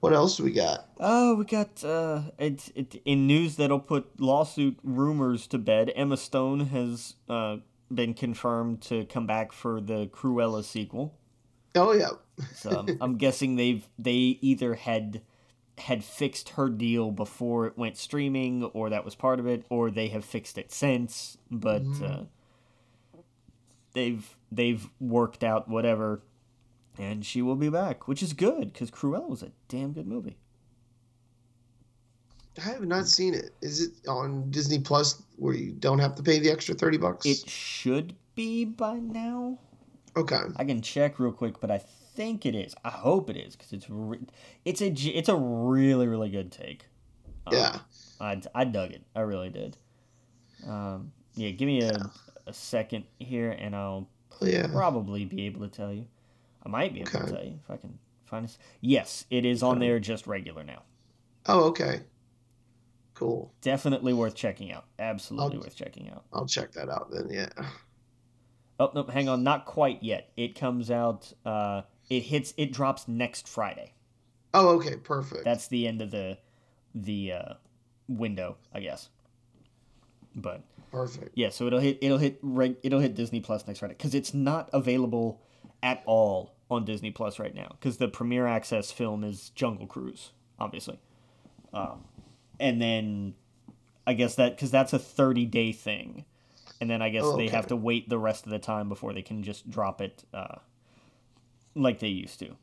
What 0.00 0.12
else 0.12 0.36
do 0.36 0.44
we 0.44 0.52
got? 0.52 0.88
Oh, 0.98 1.36
we 1.36 1.44
got 1.44 1.84
uh, 1.84 2.22
it, 2.38 2.72
it 2.74 3.02
in 3.04 3.26
news 3.26 3.56
that'll 3.56 3.78
put 3.78 4.20
lawsuit 4.20 4.78
rumors 4.82 5.46
to 5.48 5.58
bed. 5.58 5.92
Emma 5.94 6.16
Stone 6.16 6.66
has 6.66 7.14
uh, 7.28 7.58
been 7.92 8.14
confirmed 8.14 8.80
to 8.82 9.04
come 9.04 9.26
back 9.26 9.52
for 9.52 9.80
the 9.80 10.08
Cruella 10.08 10.64
sequel. 10.64 11.18
Oh 11.74 11.92
yeah. 11.92 12.10
So 12.54 12.70
I'm, 12.70 12.98
I'm 13.00 13.16
guessing 13.16 13.56
they've 13.56 13.86
they 13.98 14.38
either 14.40 14.74
had 14.74 15.22
had 15.82 16.04
fixed 16.04 16.50
her 16.50 16.68
deal 16.68 17.10
before 17.10 17.66
it 17.66 17.76
went 17.76 17.96
streaming, 17.96 18.64
or 18.64 18.90
that 18.90 19.04
was 19.04 19.14
part 19.14 19.38
of 19.40 19.46
it, 19.46 19.64
or 19.68 19.90
they 19.90 20.08
have 20.08 20.24
fixed 20.24 20.58
it 20.58 20.72
since. 20.72 21.36
But 21.50 21.84
uh, 22.02 22.24
they've 23.92 24.36
they've 24.50 24.88
worked 25.00 25.42
out 25.42 25.68
whatever, 25.68 26.22
and 26.98 27.24
she 27.24 27.42
will 27.42 27.56
be 27.56 27.68
back, 27.68 28.06
which 28.08 28.22
is 28.22 28.32
good 28.32 28.72
because 28.72 28.90
Cruella 28.90 29.28
was 29.28 29.42
a 29.42 29.52
damn 29.68 29.92
good 29.92 30.06
movie. 30.06 30.36
I 32.58 32.68
have 32.68 32.84
not 32.84 33.06
seen 33.06 33.34
it. 33.34 33.50
Is 33.62 33.80
it 33.80 33.92
on 34.06 34.50
Disney 34.50 34.78
Plus 34.78 35.22
where 35.36 35.54
you 35.54 35.72
don't 35.72 35.98
have 35.98 36.14
to 36.16 36.22
pay 36.22 36.38
the 36.38 36.50
extra 36.50 36.74
30 36.74 36.98
bucks? 36.98 37.26
It 37.26 37.48
should 37.48 38.14
be 38.34 38.64
by 38.66 38.98
now. 38.98 39.58
okay. 40.16 40.42
I 40.56 40.64
can 40.64 40.82
check 40.82 41.18
real 41.18 41.32
quick, 41.32 41.60
but 41.60 41.70
I 41.70 41.82
think 42.14 42.46
it 42.46 42.54
is. 42.54 42.74
I 42.84 42.90
hope 42.90 43.30
it 43.30 43.36
is 43.36 43.56
because 43.56 43.72
it's 43.72 43.86
re- 43.88 44.26
it's 44.64 44.80
a 44.80 44.86
it's 44.88 45.28
a 45.28 45.36
really 45.36 46.06
really 46.06 46.30
good 46.30 46.50
take. 46.52 46.86
Um, 47.46 47.54
Yeah. 47.54 47.78
I, 48.20 48.40
I 48.54 48.64
dug 48.64 48.92
it. 48.92 49.02
I 49.16 49.20
really 49.20 49.50
did. 49.50 49.76
Um, 50.68 51.12
yeah, 51.34 51.50
give 51.50 51.66
me 51.66 51.80
a, 51.82 51.86
Yeah. 51.86 52.02
a 52.46 52.52
second 52.52 53.04
here, 53.18 53.50
and 53.50 53.74
I'll 53.74 54.08
yeah. 54.40 54.68
probably 54.68 55.24
be 55.24 55.46
able 55.46 55.60
to 55.60 55.68
tell 55.68 55.92
you. 55.92 56.06
I 56.64 56.68
might 56.68 56.94
be 56.94 57.00
able 57.00 57.10
to 57.10 57.26
tell 57.32 57.44
you 57.44 57.58
if 57.64 57.70
I 57.70 57.76
can 57.78 57.98
find 58.26 58.44
this. 58.44 58.58
Yes, 58.80 59.24
it 59.30 59.44
is 59.44 59.62
on 59.64 59.80
there 59.80 59.98
just 59.98 60.26
regular 60.28 60.62
now. 60.62 60.82
Oh, 61.46 61.64
okay. 61.64 62.02
Cool. 63.14 63.52
Definitely 63.60 64.12
worth 64.12 64.34
checking 64.36 64.72
out. 64.72 64.84
Absolutely 64.98 65.56
I'll- 65.56 65.62
worth 65.64 65.74
checking 65.76 66.08
out. 66.10 66.24
I'll 66.32 66.46
check 66.46 66.72
that 66.72 66.88
out 66.88 67.10
then. 67.10 67.28
Yeah. 67.30 67.48
Oh 68.80 68.90
no, 68.94 69.04
hang 69.04 69.28
on, 69.28 69.42
not 69.42 69.64
quite 69.64 70.02
yet. 70.02 70.30
It 70.36 70.54
comes 70.58 70.90
out. 70.90 71.32
Uh, 71.44 71.82
it 72.08 72.20
hits. 72.20 72.54
It 72.56 72.72
drops 72.72 73.08
next 73.08 73.48
Friday. 73.48 73.94
Oh, 74.54 74.76
okay. 74.76 74.96
Perfect. 74.96 75.44
That's 75.44 75.68
the 75.68 75.86
end 75.86 76.02
of 76.02 76.10
the 76.10 76.38
the 76.94 77.32
uh, 77.32 77.54
window, 78.08 78.56
I 78.72 78.80
guess. 78.80 79.08
But 80.34 80.62
Perfect. 80.90 81.30
yeah, 81.34 81.50
so 81.50 81.66
it'll 81.66 81.80
hit 81.80 81.98
it'll 82.00 82.18
hit 82.18 82.38
reg, 82.42 82.76
it'll 82.82 83.00
hit 83.00 83.14
Disney 83.14 83.40
Plus 83.40 83.66
next 83.66 83.80
Friday 83.80 83.94
because 83.94 84.14
it's 84.14 84.32
not 84.34 84.68
available 84.72 85.42
at 85.82 86.02
all 86.06 86.54
on 86.70 86.84
Disney 86.84 87.10
Plus 87.10 87.38
right 87.38 87.54
now 87.54 87.68
because 87.78 87.98
the 87.98 88.08
premiere 88.08 88.46
access 88.46 88.90
film 88.90 89.24
is 89.24 89.50
Jungle 89.50 89.86
Cruise, 89.86 90.32
obviously. 90.58 90.98
Um, 91.74 92.04
and 92.60 92.80
then 92.80 93.34
I 94.06 94.14
guess 94.14 94.36
that 94.36 94.56
because 94.56 94.70
that's 94.70 94.92
a 94.92 94.98
thirty 94.98 95.44
day 95.44 95.72
thing, 95.72 96.24
and 96.80 96.88
then 96.88 97.02
I 97.02 97.10
guess 97.10 97.24
Oh, 97.24 97.36
they 97.36 97.48
have 97.48 97.66
to 97.68 97.76
wait 97.76 98.08
the 98.08 98.18
rest 98.18 98.46
of 98.46 98.52
the 98.52 98.58
time 98.58 98.88
before 98.88 99.12
they 99.12 99.22
can 99.22 99.42
just 99.42 99.70
drop 99.70 100.00
it 100.00 100.24
uh, 100.32 100.56
like 101.74 101.98
they 101.98 102.08
used 102.08 102.38
to. 102.40 102.56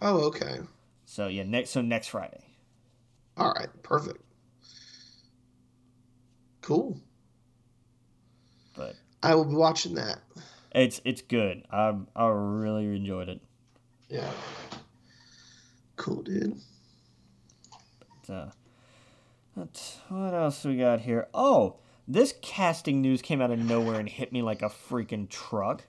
Oh, 0.00 0.24
okay. 0.26 0.58
So 1.04 1.28
yeah, 1.28 1.44
next 1.44 1.70
so 1.70 1.80
next 1.82 2.08
Friday. 2.08 2.44
All 3.36 3.52
right. 3.52 3.68
Perfect. 3.82 4.22
Cool. 6.60 6.98
But 8.76 8.96
I 9.22 9.34
will 9.34 9.44
be 9.44 9.54
watching 9.54 9.94
that. 9.94 10.18
It's 10.72 11.00
it's 11.04 11.22
good. 11.22 11.64
I 11.70 11.94
I 12.14 12.26
really 12.28 12.96
enjoyed 12.96 13.28
it. 13.28 13.40
Yeah. 14.08 14.30
Cool, 15.96 16.22
dude. 16.22 16.60
But, 18.26 18.32
Uh, 18.32 18.50
what 20.08 20.34
else 20.34 20.64
we 20.64 20.76
got 20.76 21.00
here? 21.00 21.28
Oh, 21.32 21.76
this 22.06 22.34
casting 22.42 23.00
news 23.00 23.22
came 23.22 23.40
out 23.40 23.50
of 23.50 23.58
nowhere 23.58 23.98
and 23.98 24.08
hit 24.08 24.32
me 24.32 24.42
like 24.42 24.62
a 24.62 24.68
freaking 24.68 25.28
truck. 25.28 25.84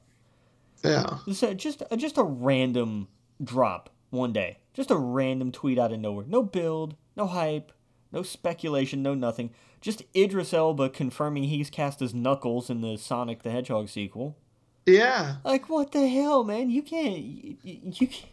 Yeah. 0.87 1.17
Uh, 1.27 1.53
just 1.53 1.83
uh, 1.89 1.95
just 1.95 2.17
a 2.17 2.23
random 2.23 3.07
drop 3.43 3.89
one 4.09 4.33
day. 4.33 4.59
Just 4.73 4.91
a 4.91 4.95
random 4.97 5.51
tweet 5.51 5.79
out 5.79 5.91
of 5.91 5.99
nowhere. 5.99 6.25
No 6.27 6.43
build, 6.43 6.95
no 7.15 7.27
hype, 7.27 7.71
no 8.11 8.23
speculation, 8.23 9.01
no 9.03 9.13
nothing. 9.13 9.51
Just 9.81 10.03
Idris 10.15 10.53
Elba 10.53 10.89
confirming 10.89 11.43
he's 11.43 11.69
cast 11.69 12.01
as 12.01 12.13
Knuckles 12.13 12.69
in 12.69 12.81
the 12.81 12.97
Sonic 12.97 13.43
the 13.43 13.51
Hedgehog 13.51 13.89
sequel. 13.89 14.37
Yeah. 14.85 15.37
Like 15.43 15.69
what 15.69 15.91
the 15.91 16.07
hell, 16.07 16.43
man? 16.43 16.69
You 16.69 16.81
can't 16.81 17.17
you, 17.17 17.57
you 17.63 18.07
can't 18.07 18.31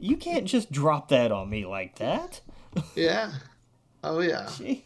you 0.00 0.16
can't 0.16 0.46
just 0.46 0.72
drop 0.72 1.08
that 1.08 1.30
on 1.30 1.50
me 1.50 1.66
like 1.66 1.96
that. 1.96 2.40
Yeah. 2.94 3.32
Oh, 4.02 4.20
yeah. 4.20 4.44
Jeez. 4.48 4.82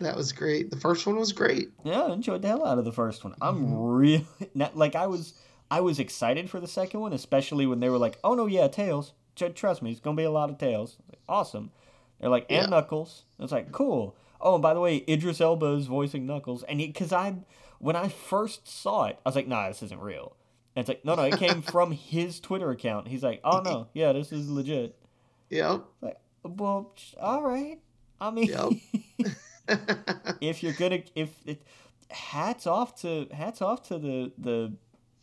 That 0.00 0.16
was 0.16 0.32
great. 0.32 0.70
The 0.70 0.78
first 0.78 1.06
one 1.06 1.16
was 1.16 1.32
great. 1.32 1.70
Yeah, 1.84 2.02
I 2.02 2.12
enjoyed 2.12 2.42
the 2.42 2.48
hell 2.48 2.64
out 2.64 2.78
of 2.78 2.84
the 2.84 2.92
first 2.92 3.24
one. 3.24 3.34
I'm 3.40 3.74
really 3.74 4.26
not, 4.54 4.76
like 4.76 4.94
I 4.94 5.06
was 5.06 5.34
I 5.70 5.80
was 5.80 5.98
excited 5.98 6.48
for 6.48 6.60
the 6.60 6.66
second 6.68 7.00
one, 7.00 7.12
especially 7.12 7.66
when 7.66 7.80
they 7.80 7.88
were 7.90 7.98
like, 7.98 8.18
"Oh 8.24 8.34
no, 8.34 8.46
yeah, 8.46 8.68
Tails. 8.68 9.12
Tr- 9.36 9.48
Trust 9.48 9.82
me, 9.82 9.90
it's 9.90 10.00
gonna 10.00 10.16
be 10.16 10.24
a 10.24 10.30
lot 10.30 10.50
of 10.50 10.58
Tails." 10.58 10.96
Like, 11.08 11.20
awesome. 11.28 11.70
They're 12.20 12.30
like, 12.30 12.46
and 12.50 12.62
Yeah. 12.64 12.68
Knuckles. 12.68 13.24
It's 13.38 13.52
like 13.52 13.70
cool. 13.72 14.16
Oh, 14.40 14.54
and 14.54 14.62
by 14.62 14.72
the 14.74 14.80
way, 14.80 15.04
Idris 15.08 15.40
Elba 15.40 15.66
is 15.74 15.86
voicing 15.86 16.26
Knuckles, 16.26 16.62
and 16.64 16.78
because 16.78 17.12
I 17.12 17.36
when 17.80 17.96
I 17.96 18.08
first 18.08 18.66
saw 18.66 19.04
it, 19.04 19.18
I 19.24 19.28
was 19.28 19.36
like, 19.36 19.46
"Nah, 19.48 19.68
this 19.68 19.82
isn't 19.82 20.00
real." 20.00 20.34
And 20.76 20.82
it's 20.82 20.88
like, 20.88 21.04
no, 21.04 21.14
no, 21.16 21.22
it 21.24 21.36
came 21.38 21.60
from 21.74 21.90
his 21.92 22.38
Twitter 22.40 22.70
account. 22.70 23.08
He's 23.08 23.22
like, 23.22 23.40
"Oh 23.44 23.60
no, 23.64 23.88
yeah, 23.94 24.12
this 24.12 24.32
is 24.32 24.48
legit." 24.50 24.96
Yep. 25.50 25.84
Like, 26.00 26.18
well, 26.44 26.94
all 27.20 27.42
right. 27.42 27.78
I 28.20 28.30
mean, 28.30 28.46
Yep. 28.48 29.28
if 30.40 30.62
you're 30.62 30.72
gonna 30.72 31.02
if 31.14 31.30
it, 31.46 31.62
hats 32.10 32.66
off 32.66 33.00
to 33.02 33.28
hats 33.32 33.60
off 33.62 33.82
to 33.88 33.98
the 33.98 34.32
the 34.38 34.72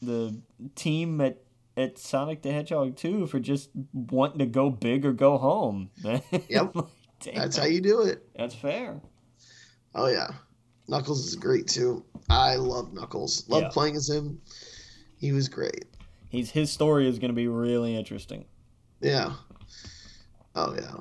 the 0.06 0.40
team 0.76 1.20
at 1.22 1.42
at 1.78 1.98
Sonic 1.98 2.42
the 2.42 2.52
Hedgehog 2.54 2.96
2 2.96 3.28
for 3.28 3.40
just 3.40 3.70
wanting 3.94 4.40
to 4.40 4.46
go 4.46 4.70
big 4.70 5.06
or 5.06 5.12
go 5.14 5.38
home. 5.38 5.90
Yep. 6.04 6.76
Like, 6.76 7.36
That's 7.36 7.58
how 7.58 7.66
you 7.66 7.82
do 7.82 8.02
it. 8.04 8.28
that's 8.38 8.54
fair. 8.56 9.02
Oh 9.94 10.08
yeah, 10.08 10.30
Knuckles 10.88 11.26
is 11.26 11.36
great 11.36 11.68
too. 11.68 12.04
I 12.30 12.56
love 12.56 12.94
Knuckles. 12.94 13.48
Love 13.50 13.64
Yeah. 13.64 13.70
playing 13.70 13.96
as 13.96 14.10
him. 14.10 14.42
He 15.18 15.32
was 15.32 15.48
great. 15.50 15.86
He's 16.30 16.52
his 16.52 16.72
story 16.72 17.08
is 17.08 17.18
gonna 17.20 17.34
be 17.34 17.48
really 17.48 17.96
interesting. 17.96 18.46
Yeah. 19.02 19.34
Oh 20.56 20.74
yeah. 20.76 20.96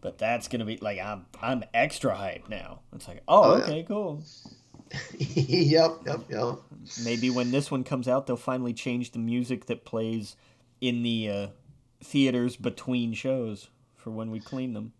But 0.00 0.16
that's 0.18 0.46
gonna 0.48 0.64
be 0.64 0.76
like 0.78 0.98
I'm 1.00 1.26
I'm 1.42 1.64
extra 1.74 2.14
hyped 2.14 2.48
now. 2.48 2.80
It's 2.94 3.08
like, 3.08 3.22
oh, 3.26 3.54
Oh, 3.54 3.56
yeah. 3.56 3.64
okay, 3.64 3.82
cool. 3.82 4.22
yep. 5.18 5.98
Yep. 6.06 6.20
Yep. 6.30 6.58
maybe 7.04 7.30
when 7.30 7.50
this 7.50 7.70
one 7.70 7.84
comes 7.84 8.08
out, 8.08 8.26
they'll 8.26 8.36
finally 8.36 8.72
change 8.72 9.12
the 9.12 9.18
music 9.18 9.66
that 9.66 9.84
plays 9.84 10.36
in 10.80 11.02
the 11.02 11.30
uh, 11.30 11.46
theaters 12.02 12.56
between 12.56 13.12
shows 13.12 13.68
for 13.96 14.10
when 14.10 14.30
we 14.30 14.40
clean 14.40 14.72
them. 14.74 14.92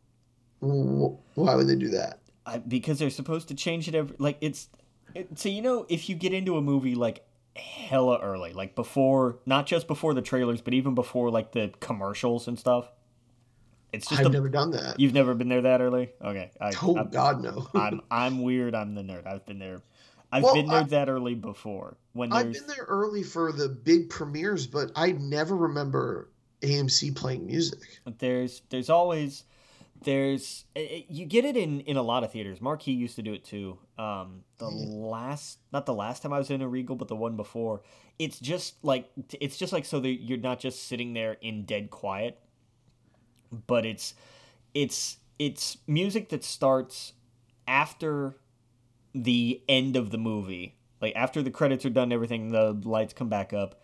Why 0.61 1.55
would 1.55 1.69
they 1.69 1.77
do 1.77 1.89
that? 1.89 2.21
I, 2.45 2.59
because 2.59 2.99
they're 2.99 3.11
supposed 3.11 3.49
to 3.49 3.55
change 3.55 3.89
it 3.89 3.95
every 3.95 4.17
like 4.19 4.39
it's 4.41 4.69
it, 5.15 5.39
so 5.39 5.49
you 5.49 5.63
know 5.63 5.87
if 5.89 6.09
you 6.09 6.17
get 6.17 6.33
into 6.33 6.57
a 6.57 6.63
movie 6.63 6.95
like 6.95 7.25
hella 7.55 8.19
early 8.23 8.53
like 8.53 8.75
before 8.75 9.39
not 9.45 9.67
just 9.67 9.87
before 9.87 10.15
the 10.15 10.23
trailers 10.23 10.61
but 10.61 10.73
even 10.73 10.95
before 10.95 11.31
like 11.31 11.53
the 11.53 11.73
commercials 11.81 12.49
and 12.49 12.59
stuff 12.59 12.91
it's 13.93 14.09
just 14.09 14.21
I've 14.21 14.27
a, 14.27 14.31
never 14.31 14.49
done 14.49 14.71
that. 14.73 14.99
You've 15.01 15.15
never 15.15 15.35
been 15.35 15.49
there 15.49 15.63
that 15.63 15.81
early? 15.81 16.11
Okay. 16.23 16.51
I, 16.61 16.73
oh 16.83 16.97
I'm, 16.97 17.11
God, 17.11 17.43
no. 17.43 17.69
I'm 17.75 18.01
I'm 18.11 18.43
weird. 18.43 18.75
I'm 18.75 18.95
the 18.95 19.03
nerd. 19.03 19.27
I've 19.27 19.47
been 19.47 19.59
there. 19.59 19.83
I've 20.31 20.43
well, 20.43 20.55
been 20.55 20.67
there 20.67 20.81
I, 20.81 20.85
that 20.85 21.09
early 21.09 21.35
before. 21.35 21.97
When 22.13 22.33
I've 22.33 22.53
been 22.53 22.67
there 22.67 22.85
early 22.87 23.23
for 23.23 23.51
the 23.51 23.69
big 23.69 24.11
premieres, 24.11 24.67
but 24.67 24.93
I 24.95 25.13
never 25.13 25.57
remember 25.57 26.29
AMC 26.61 27.17
playing 27.17 27.47
music. 27.47 27.81
There's 28.19 28.63
there's 28.69 28.91
always 28.91 29.45
there's 30.05 30.65
it, 30.75 31.07
you 31.09 31.27
get 31.27 31.45
it 31.45 31.57
in 31.57 31.81
in 31.81 31.97
a 31.97 32.03
lot 32.03 32.25
of 32.25 32.33
theaters. 32.33 32.61
Marquee 32.61 32.93
used 32.93 33.17
to 33.17 33.23
do 33.23 33.33
it 33.33 33.45
too. 33.45 33.79
Um, 33.99 34.45
the 34.59 34.71
yeah. 34.71 34.87
last 34.89 35.59
not 35.73 35.87
the 35.87 35.95
last 35.95 36.23
time 36.23 36.33
I 36.33 36.39
was 36.39 36.51
in 36.51 36.63
a 36.63 36.69
Regal, 36.69 36.97
but 36.97 37.09
the 37.09 37.17
one 37.17 37.37
before. 37.37 37.83
It's 38.19 38.39
just 38.39 38.85
like 38.85 39.09
it's 39.41 39.57
just 39.57 39.73
like 39.73 39.85
so 39.85 40.01
that 40.01 40.09
you're 40.09 40.39
not 40.39 40.61
just 40.61 40.89
sitting 40.89 41.15
there 41.15 41.37
in 41.41 41.65
dead 41.65 41.91
quiet, 41.91 42.39
but 43.67 43.87
it's 43.87 44.15
it's 44.75 45.19
it's 45.39 45.79
music 45.87 46.29
that 46.31 46.45
starts 46.45 47.13
after 47.67 48.37
the 49.15 49.63
end 49.69 49.97
of 49.97 50.11
the 50.11 50.19
movie. 50.19 50.77
Like 51.01 51.15
after 51.15 51.43
the 51.43 51.51
credits 51.51 51.85
are 51.85 51.91
done, 51.91 52.13
everything 52.13 52.51
the 52.51 52.73
lights 52.85 53.13
come 53.13 53.29
back 53.29 53.53
up 53.53 53.81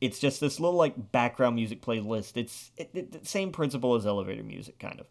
it's 0.00 0.18
just 0.18 0.40
this 0.40 0.60
little 0.60 0.78
like 0.78 1.12
background 1.12 1.56
music 1.56 1.80
playlist. 1.82 2.36
It's 2.36 2.70
it, 2.76 2.90
it, 2.94 3.12
the 3.12 3.26
same 3.26 3.52
principle 3.52 3.94
as 3.94 4.06
elevator 4.06 4.42
music, 4.42 4.78
kind 4.78 5.00
of. 5.00 5.06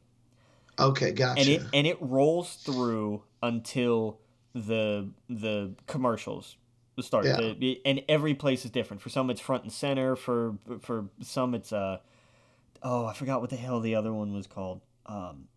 Okay, 0.78 1.12
gotcha. 1.12 1.40
And 1.40 1.50
it 1.50 1.62
and 1.74 1.88
it 1.88 1.98
rolls 2.02 2.56
through 2.56 3.24
until 3.42 4.20
the 4.54 5.10
the 5.30 5.74
commercials 5.88 6.58
start. 7.00 7.26
Yeah. 7.26 7.54
The, 7.58 7.82
and 7.86 8.04
every 8.08 8.36
place 8.36 8.64
is 8.66 8.72
different. 8.72 9.02
For 9.02 9.10
some, 9.10 9.30
it's 9.30 9.42
front 9.42 9.64
and 9.64 9.72
center. 9.72 10.16
For 10.16 10.56
for 10.82 11.06
some, 11.22 11.56
it's 11.56 11.74
uh 11.74 11.98
oh, 12.86 13.06
I 13.06 13.14
forgot 13.14 13.42
what 13.42 13.50
the 13.50 13.58
hell 13.58 13.82
the 13.82 13.96
other 13.96 14.14
one 14.14 14.34
was 14.34 14.48
called. 14.48 14.80
Um, 15.06 15.50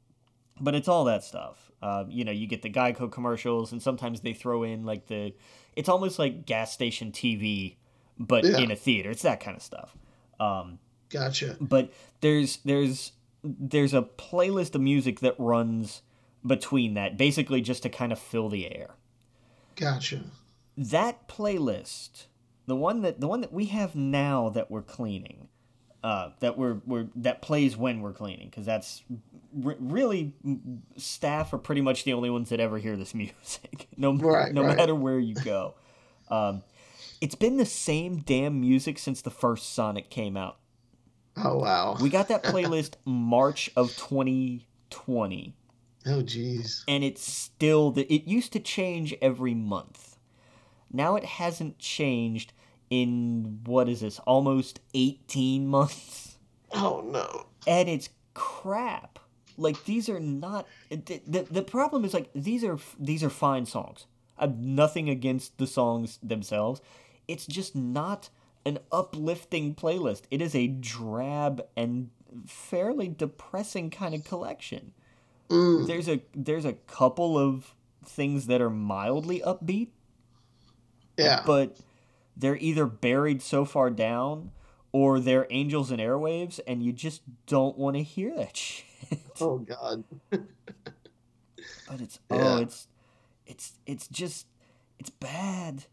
but 0.61 0.75
it's 0.75 0.89
all 0.89 1.05
that 1.05 1.23
stuff. 1.23 1.71
Uh, 1.81 2.05
you 2.09 2.25
know, 2.25 2.33
you 2.33 2.49
get 2.49 2.63
the 2.63 2.71
Geico 2.71 3.11
commercials, 3.11 3.71
and 3.71 3.81
sometimes 3.81 4.23
they 4.23 4.33
throw 4.33 4.65
in 4.65 4.85
like 4.85 5.07
the. 5.07 5.33
It's 5.77 5.89
almost 5.89 6.19
like 6.19 6.45
gas 6.47 6.73
station 6.73 7.13
TV 7.13 7.77
but 8.19 8.45
yeah. 8.45 8.59
in 8.59 8.71
a 8.71 8.77
theater. 8.77 9.11
It's 9.11 9.23
that 9.23 9.41
kind 9.41 9.57
of 9.57 9.63
stuff. 9.63 9.97
Um, 10.41 10.79
gotcha. 11.09 11.57
But 11.61 11.93
there's 12.21 12.59
there's 12.65 13.13
there's 13.43 13.95
a 13.95 14.03
playlist 14.03 14.75
of 14.75 14.81
music 14.81 15.21
that 15.21 15.35
runs 15.39 16.03
between 16.45 16.95
that, 16.95 17.17
basically 17.17 17.61
just 17.61 17.83
to 17.85 17.89
kind 17.89 18.13
of 18.13 18.19
fill 18.19 18.49
the 18.49 18.75
air. 18.75 18.97
Gotcha. 19.77 20.25
That 20.77 21.29
playlist, 21.29 22.27
the 22.67 22.77
one 22.77 23.03
that 23.03 23.21
the 23.21 23.29
one 23.29 23.41
that 23.41 23.53
we 23.53 23.67
have 23.67 23.95
now 23.95 24.49
that 24.51 24.71
we're 24.71 24.83
cleaning, 24.83 25.49
uh, 26.03 26.31
that 26.41 26.57
we're, 26.57 26.81
we're 26.87 27.09
that 27.17 27.43
plays 27.43 27.77
when 27.77 28.01
we're 28.01 28.13
cleaning, 28.13 28.49
because 28.49 28.67
that's 28.67 29.03
r- 29.65 29.77
really 29.79 30.33
staff 30.97 31.53
are 31.53 31.59
pretty 31.59 31.81
much 31.81 32.05
the 32.05 32.13
only 32.13 32.31
ones 32.31 32.51
that 32.51 32.61
ever 32.61 32.79
hear 32.79 32.97
this 32.97 33.15
music, 33.15 33.89
no 33.97 34.15
right, 34.15 34.53
no 34.53 34.63
right. 34.63 34.77
matter 34.77 34.95
where 34.95 35.19
you 35.19 35.35
go. 35.35 35.75
Um, 36.31 36.63
it's 37.21 37.35
been 37.35 37.57
the 37.57 37.67
same 37.67 38.19
damn 38.19 38.61
music 38.61 38.99
since 38.99 39.23
the 39.23 39.31
first 39.31 39.75
Sonic 39.75 40.11
came 40.11 40.37
out. 40.37 40.59
Oh 41.37 41.59
wow. 41.59 41.97
We 42.01 42.11
got 42.11 42.29
that 42.29 42.43
playlist 42.45 42.95
March 43.05 43.71
of 43.77 43.97
2020. 43.97 45.55
Oh 46.07 46.23
jeez. 46.23 46.83
And 46.87 47.05
it's 47.05 47.23
still 47.23 47.91
the 47.91 48.13
it 48.13 48.25
used 48.27 48.53
to 48.53 48.61
change 48.61 49.15
every 49.21 49.55
month. 49.55 50.17
Now 50.93 51.17
it 51.17 51.25
hasn't 51.25 51.79
changed 51.79 52.53
in 52.91 53.61
what 53.65 53.89
is 53.89 54.01
this? 54.01 54.19
Almost 54.21 54.81
18 54.95 55.67
months. 55.67 56.39
Oh 56.73 57.01
no. 57.01 57.47
And 57.67 57.89
it's 57.89 58.11
crap. 58.35 59.19
Like 59.57 59.85
these 59.85 60.09
are 60.09 60.21
not 60.21 60.67
the, 60.91 61.21
the, 61.27 61.43
the 61.51 61.63
problem 61.63 62.05
is 62.05 62.15
like 62.15 62.31
these 62.35 62.63
are 62.63 62.79
these 62.99 63.25
are 63.25 63.31
fine 63.31 63.67
songs. 63.67 64.07
I've 64.37 64.59
nothing 64.59 65.09
against 65.09 65.59
the 65.59 65.67
songs 65.67 66.19
themselves 66.23 66.81
it's 67.29 67.47
just 67.47 67.77
not 67.77 68.31
an 68.65 68.79
uplifting 68.91 69.75
playlist. 69.75 70.23
It 70.31 70.43
is 70.43 70.55
a 70.55 70.67
drab 70.67 71.65
and 71.77 72.11
fairly 72.47 73.09
depressing 73.09 73.91
kind 73.91 74.15
of 74.15 74.25
collection. 74.25 74.93
Mm. 75.51 75.87
There's 75.87 76.09
a 76.09 76.21
there's 76.35 76.65
a 76.65 76.73
couple 76.73 77.39
of 77.39 77.75
things 78.05 78.47
that 78.47 78.61
are 78.61 78.71
mildly 78.71 79.41
upbeat. 79.47 79.89
Yeah. 81.17 81.43
But 81.47 81.77
they're 82.39 82.57
either 82.57 82.87
buried 82.87 83.43
so 83.43 83.65
far 83.65 83.91
down 83.91 84.53
or 84.93 85.21
they're 85.21 85.47
angels 85.51 85.91
and 85.91 86.01
airwaves 86.01 86.61
and 86.67 86.83
you 86.83 86.93
just 86.93 87.23
don't 87.47 87.77
want 87.77 87.97
to 87.97 88.03
hear 88.03 88.35
that 88.37 88.57
shit. 88.57 88.85
Oh 89.41 89.59
god. 89.59 90.05
but 90.31 90.41
it's 92.01 92.19
yeah. 92.31 92.37
oh 92.37 92.59
it's 92.59 92.87
it's 93.47 93.73
it's 93.87 94.07
just 94.09 94.47
it's 94.99 95.11
bad. 95.11 95.85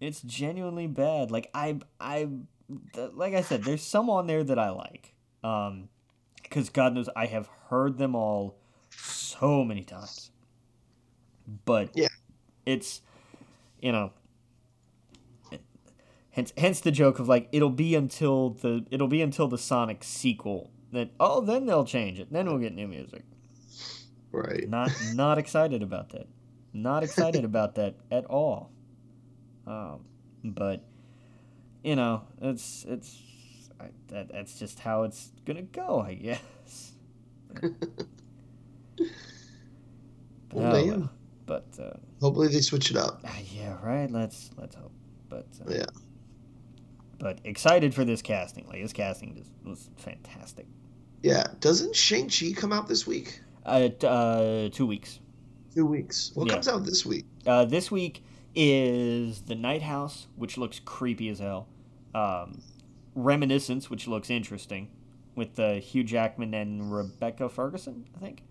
It's 0.00 0.20
genuinely 0.20 0.86
bad. 0.86 1.30
Like 1.30 1.50
I 1.54 1.78
I 2.00 2.28
like 2.94 3.34
I 3.34 3.42
said, 3.42 3.64
there's 3.64 3.82
some 3.82 4.10
on 4.10 4.26
there 4.26 4.44
that 4.44 4.58
I 4.58 4.70
like. 4.70 5.14
Um 5.44 5.88
because 6.42 6.70
God 6.70 6.94
knows 6.94 7.08
I 7.16 7.26
have 7.26 7.48
heard 7.68 7.98
them 7.98 8.14
all 8.14 8.56
so 8.90 9.64
many 9.64 9.82
times. 9.82 10.30
But 11.64 11.90
yeah, 11.94 12.08
it's 12.64 13.00
you 13.80 13.92
know 13.92 14.12
hence 16.36 16.52
hence 16.58 16.80
the 16.80 16.92
joke 16.92 17.18
of 17.18 17.28
like 17.28 17.48
it'll 17.50 17.70
be 17.70 17.94
until 17.94 18.50
the 18.50 18.84
it'll 18.90 19.08
be 19.08 19.22
until 19.22 19.48
the 19.48 19.58
Sonic 19.58 20.04
sequel 20.04 20.70
that 20.92 21.10
oh 21.18 21.40
then 21.40 21.66
they'll 21.66 21.84
change 21.84 22.20
it. 22.20 22.30
Then 22.30 22.46
we'll 22.46 22.58
get 22.58 22.74
new 22.74 22.86
music. 22.86 23.24
Right. 24.30 24.68
Not 24.68 24.92
not 25.14 25.38
excited 25.38 25.82
about 25.82 26.10
that. 26.10 26.28
Not 26.72 27.02
excited 27.02 27.44
about 27.52 27.74
that 27.76 27.96
at 28.10 28.26
all. 28.26 28.70
Um, 29.66 30.04
but 30.44 30.84
you 31.82 31.96
know, 31.96 32.22
it's 32.40 32.84
it's 32.86 33.18
I, 33.80 33.86
that 34.08 34.30
that's 34.30 34.58
just 34.58 34.78
how 34.78 35.04
it's 35.04 35.32
gonna 35.46 35.62
go, 35.62 36.00
I 36.00 36.14
guess. 36.14 36.92
well, 40.52 40.76
oh, 40.76 40.84
damn. 40.84 41.10
But 41.46 41.66
uh, 41.80 41.94
hopefully 42.20 42.48
they 42.48 42.60
switch 42.60 42.90
it 42.90 42.96
up. 42.96 43.20
Uh, 43.24 43.30
yeah, 43.52 43.78
right. 43.82 44.10
Let's 44.10 44.50
let's 44.58 44.74
hope. 44.74 44.92
But 45.28 45.46
uh, 45.66 45.72
yeah. 45.72 45.86
But 47.18 47.40
excited 47.44 47.94
for 47.94 48.04
this 48.04 48.22
casting. 48.22 48.66
Like 48.66 48.82
this 48.82 48.92
casting 48.92 49.34
just 49.34 49.50
was 49.64 49.90
fantastic. 49.96 50.66
Yeah. 51.22 51.46
Doesn't 51.60 51.96
Shang 51.96 52.28
Chi 52.28 52.52
come 52.54 52.72
out 52.72 52.88
this 52.88 53.06
week? 53.06 53.40
Uh, 53.64 53.88
uh, 54.04 54.68
two 54.68 54.86
weeks. 54.86 55.20
Two 55.74 55.86
weeks. 55.86 56.30
What 56.34 56.46
yeah. 56.46 56.54
comes 56.54 56.68
out 56.68 56.84
this 56.84 57.04
week? 57.04 57.24
Uh, 57.46 57.64
this 57.64 57.90
week 57.90 58.22
is 58.54 59.42
the 59.42 59.54
Night 59.54 59.82
House, 59.82 60.26
which 60.36 60.56
looks 60.56 60.80
creepy 60.80 61.28
as 61.28 61.38
hell. 61.38 61.68
Um, 62.14 62.62
Reminiscence, 63.14 63.90
which 63.90 64.06
looks 64.06 64.30
interesting, 64.30 64.88
with 65.34 65.58
uh, 65.58 65.74
Hugh 65.74 66.04
Jackman 66.04 66.54
and 66.54 66.92
Rebecca 66.92 67.48
Ferguson, 67.48 68.06
I 68.16 68.20
think. 68.20 68.42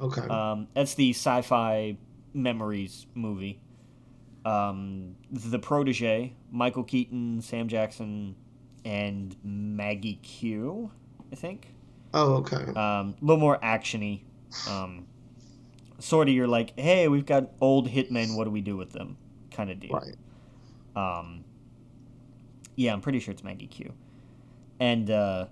Okay. 0.00 0.22
Um, 0.22 0.68
that's 0.74 0.94
the 0.94 1.10
sci-fi 1.10 1.96
memories 2.34 3.06
movie. 3.14 3.60
Um, 4.44 5.16
the 5.30 5.58
Protege, 5.58 6.34
Michael 6.50 6.84
Keaton, 6.84 7.40
Sam 7.42 7.68
Jackson, 7.68 8.34
and 8.84 9.36
Maggie 9.42 10.20
Q, 10.22 10.90
I 11.32 11.36
think. 11.36 11.74
Oh, 12.14 12.36
okay. 12.36 12.56
Um, 12.56 12.74
a 12.76 13.14
little 13.20 13.36
more 13.36 13.58
actiony. 13.58 14.22
Um, 14.68 15.06
sort 15.98 16.28
of, 16.28 16.34
you're 16.34 16.46
like, 16.46 16.78
hey, 16.78 17.08
we've 17.08 17.26
got 17.26 17.50
old 17.60 17.88
hitmen. 17.88 18.36
What 18.36 18.44
do 18.44 18.50
we 18.50 18.62
do 18.62 18.76
with 18.76 18.92
them? 18.92 19.18
kind 19.58 19.70
of 19.70 19.80
deal. 19.80 19.90
Right. 19.90 20.16
Um, 21.18 21.44
yeah, 22.76 22.92
I'm 22.92 23.00
pretty 23.00 23.18
sure 23.18 23.32
it's 23.32 23.42
Maggie 23.42 23.66
Q. 23.66 23.92
And 24.78 25.10
uh, 25.10 25.46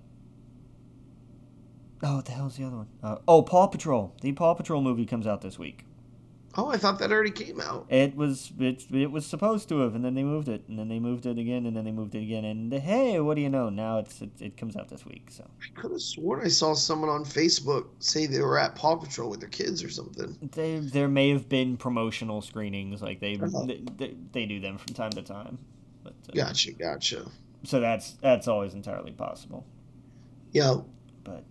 oh, 2.05 2.17
what 2.17 2.25
the 2.25 2.33
hell's 2.33 2.57
the 2.57 2.65
other 2.65 2.77
one? 2.77 2.89
Uh, 3.03 3.17
oh, 3.27 3.43
Paw 3.43 3.67
Patrol. 3.67 4.15
The 4.21 4.31
Paw 4.33 4.55
Patrol 4.55 4.81
movie 4.81 5.07
comes 5.07 5.27
out 5.27 5.43
this 5.43 5.59
week. 5.59 5.85
Oh, 6.59 6.69
I 6.71 6.77
thought 6.79 6.99
that 7.01 7.13
already 7.13 7.31
came 7.31 7.61
out. 7.61 7.87
It 7.91 8.17
was 8.17 8.53
it, 8.59 8.85
it 8.91 9.11
was 9.11 9.27
supposed 9.27 9.69
to 9.69 9.81
have, 9.81 9.95
and 9.95 10.05
then 10.05 10.15
they 10.15 10.23
moved 10.25 10.49
it, 10.49 10.65
and 10.69 10.79
then 10.79 10.89
they 10.89 10.99
moved 10.99 11.27
it 11.27 11.39
again, 11.39 11.67
and 11.67 11.77
then 11.77 11.85
they 11.85 11.93
moved 11.93 12.15
it 12.15 12.23
again, 12.23 12.45
and 12.45 12.73
hey, 12.73 13.21
what 13.21 13.35
do 13.35 13.43
you 13.43 13.51
know? 13.51 13.69
Now 13.69 13.99
it's 13.99 14.23
it, 14.23 14.31
it 14.41 14.57
comes 14.57 14.77
out 14.77 14.89
this 14.89 15.05
week. 15.05 15.29
So 15.31 15.45
I 15.63 15.81
could 15.81 15.91
have 15.91 16.01
sworn 16.01 16.41
I 16.45 16.49
saw 16.49 16.73
someone 16.75 17.11
on 17.11 17.25
Facebook 17.25 17.89
say 17.99 18.27
they 18.27 18.41
were 18.41 18.59
at 18.59 18.75
Paw 18.75 18.97
Patrol 18.97 19.29
with 19.31 19.41
their 19.41 19.49
kids 19.51 19.85
or 19.85 19.91
something. 19.91 20.37
they 20.53 20.79
there 20.79 21.09
may 21.09 21.31
have 21.31 21.49
been 21.49 21.77
promotional 21.77 22.41
screenings, 22.41 23.03
like 23.03 23.21
they 23.21 23.35
Uh-huh. 23.37 23.65
they, 23.67 23.83
they, 23.99 24.17
they 24.33 24.47
do 24.47 24.59
them 24.61 24.79
from 24.79 24.95
time 24.95 25.11
to 25.11 25.23
time. 25.23 25.59
But 26.03 26.15
uh, 26.31 26.33
Gotcha, 26.35 26.73
gotcha. 26.73 27.27
so 27.65 27.81
that's 27.81 28.13
that's 28.23 28.49
always 28.49 28.73
entirely 28.75 29.13
possible. 29.13 29.67
Yeah, 30.53 30.77
But 31.25 31.45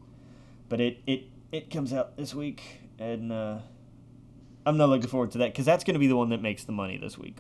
but 0.70 0.82
it 0.82 0.98
it 1.06 1.26
it 1.52 1.70
comes 1.70 1.94
out 1.94 2.18
this 2.18 2.34
week, 2.34 2.64
and 2.98 3.32
uh, 3.32 3.60
I'm 4.66 4.78
not 4.78 4.90
looking 4.90 5.08
forward 5.08 5.32
to 5.32 5.38
that 5.40 5.52
because 5.52 5.66
that's 5.66 5.84
going 5.84 5.94
to 5.94 6.00
be 6.00 6.08
the 6.08 6.16
one 6.16 6.30
that 6.30 6.42
makes 6.42 6.64
the 6.64 6.72
money 6.72 6.98
this 6.98 7.18
week. 7.18 7.38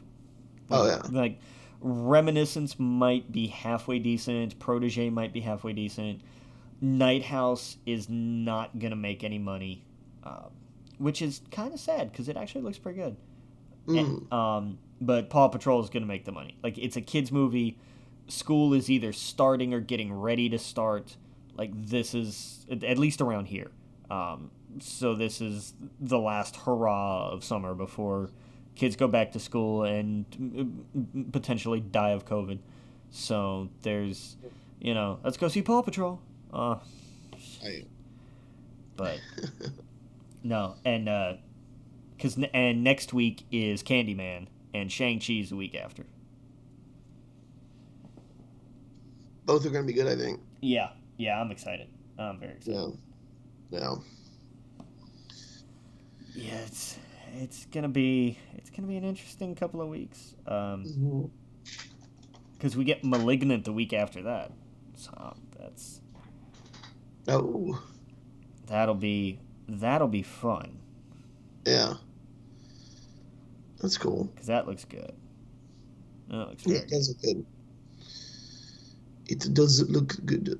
Oh, 0.69 0.85
yeah. 0.87 1.01
Like 1.09 1.39
Reminiscence 1.81 2.79
might 2.79 3.31
be 3.31 3.47
halfway 3.47 3.99
decent. 3.99 4.57
Protege 4.59 5.09
might 5.09 5.33
be 5.33 5.41
halfway 5.41 5.73
decent. 5.73 6.21
Night 6.81 7.23
House 7.23 7.77
is 7.85 8.09
not 8.09 8.79
gonna 8.79 8.95
make 8.95 9.23
any 9.23 9.39
money, 9.39 9.83
um, 10.23 10.49
which 10.97 11.21
is 11.21 11.41
kind 11.51 11.73
of 11.73 11.79
sad 11.79 12.11
because 12.11 12.27
it 12.27 12.37
actually 12.37 12.61
looks 12.61 12.77
pretty 12.77 12.99
good. 12.99 13.17
Mm. 13.87 13.99
And, 13.99 14.33
um, 14.33 14.77
but 14.99 15.29
Paw 15.29 15.47
Patrol 15.47 15.83
is 15.83 15.89
gonna 15.89 16.05
make 16.05 16.25
the 16.25 16.31
money. 16.31 16.57
Like 16.63 16.77
it's 16.77 16.97
a 16.97 17.01
kids 17.01 17.31
movie. 17.31 17.77
School 18.27 18.73
is 18.73 18.89
either 18.89 19.13
starting 19.13 19.73
or 19.73 19.79
getting 19.79 20.11
ready 20.11 20.49
to 20.49 20.57
start. 20.57 21.15
Like 21.55 21.71
this 21.73 22.13
is 22.13 22.65
at 22.69 22.97
least 22.97 23.21
around 23.21 23.45
here. 23.45 23.71
Um, 24.09 24.51
so 24.79 25.15
this 25.15 25.41
is 25.41 25.73
the 25.99 26.19
last 26.19 26.55
hurrah 26.55 27.29
of 27.29 27.43
summer 27.43 27.73
before 27.73 28.29
kids 28.75 28.95
go 28.95 29.07
back 29.07 29.31
to 29.31 29.39
school 29.39 29.83
and 29.83 30.25
mm, 30.31 31.31
potentially 31.31 31.79
die 31.79 32.09
of 32.09 32.25
COVID. 32.25 32.59
So 33.11 33.69
there's, 33.81 34.35
you 34.79 34.93
know, 34.93 35.19
let's 35.23 35.37
go 35.37 35.47
see 35.47 35.61
Paw 35.61 35.81
Patrol. 35.81 36.19
Uh, 36.53 36.77
I, 37.63 37.85
but 38.95 39.19
no, 40.43 40.75
and 40.83 41.07
uh, 41.07 41.33
cause 42.19 42.37
and 42.53 42.83
next 42.83 43.13
week 43.13 43.45
is 43.51 43.83
Candyman 43.83 44.47
and 44.73 44.91
Shang 44.91 45.19
Chi's 45.19 45.49
the 45.49 45.55
week 45.55 45.75
after. 45.75 46.05
both 49.45 49.65
are 49.65 49.69
going 49.69 49.85
to 49.85 49.87
be 49.87 49.93
good, 49.93 50.07
I 50.07 50.15
think. 50.15 50.41
Yeah, 50.61 50.89
yeah, 51.17 51.39
I'm 51.39 51.51
excited. 51.51 51.87
I'm 52.17 52.39
very 52.39 52.53
excited. 52.53 52.97
Yeah. 53.69 53.79
Yeah. 53.79 53.95
Yeah, 56.35 56.55
it's 56.65 56.97
it's 57.41 57.65
gonna 57.65 57.89
be 57.89 58.37
it's 58.53 58.69
gonna 58.69 58.87
be 58.87 58.97
an 58.97 59.03
interesting 59.03 59.55
couple 59.55 59.81
of 59.81 59.87
weeks. 59.87 60.35
Um, 60.47 61.31
because 62.53 62.75
we 62.77 62.83
get 62.83 63.03
Malignant 63.03 63.65
the 63.65 63.73
week 63.73 63.93
after 63.93 64.21
that, 64.23 64.51
so 64.95 65.35
that's 65.57 66.01
Oh, 67.27 67.81
that'll 68.67 68.95
be 68.95 69.39
that'll 69.67 70.07
be 70.07 70.21
fun 70.23 70.79
yeah. 71.65 71.95
That's 73.81 73.97
cool. 73.97 74.25
because 74.25 74.47
that 74.47 74.67
looks 74.67 74.85
good. 74.85 75.13
That 76.29 76.49
looks 76.49 76.65
Yeah, 76.65 76.77
it 76.77 76.89
does 76.89 77.09
look 77.09 77.21
good. 77.21 77.45
It 79.27 79.53
does 79.53 79.89
look 79.89 80.15
good. 80.25 80.59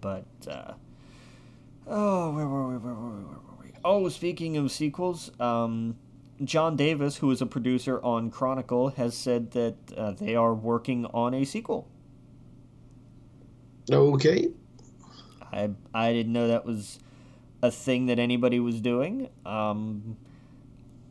But 0.00 0.26
uh, 0.46 0.74
oh, 1.86 2.32
where 2.32 2.48
were 2.48 2.68
we? 2.68 2.76
Where 2.78 2.94
were 2.94 3.10
we? 3.10 3.24
Where 3.24 3.38
were 3.38 3.64
we? 3.64 3.72
Oh, 3.84 4.08
speaking 4.08 4.56
of 4.56 4.70
sequels, 4.70 5.30
um, 5.40 5.96
John 6.44 6.76
Davis, 6.76 7.16
who 7.16 7.30
is 7.30 7.40
a 7.40 7.46
producer 7.46 8.02
on 8.02 8.30
Chronicle, 8.30 8.90
has 8.90 9.16
said 9.16 9.52
that 9.52 9.76
uh, 9.96 10.12
they 10.12 10.34
are 10.34 10.54
working 10.54 11.06
on 11.06 11.34
a 11.34 11.44
sequel. 11.44 11.88
Okay. 13.90 14.48
I 15.52 15.70
I 15.92 16.12
didn't 16.12 16.32
know 16.32 16.48
that 16.48 16.64
was 16.64 16.98
a 17.62 17.70
thing 17.70 18.06
that 18.06 18.18
anybody 18.18 18.58
was 18.60 18.80
doing. 18.80 19.28
Um, 19.44 20.16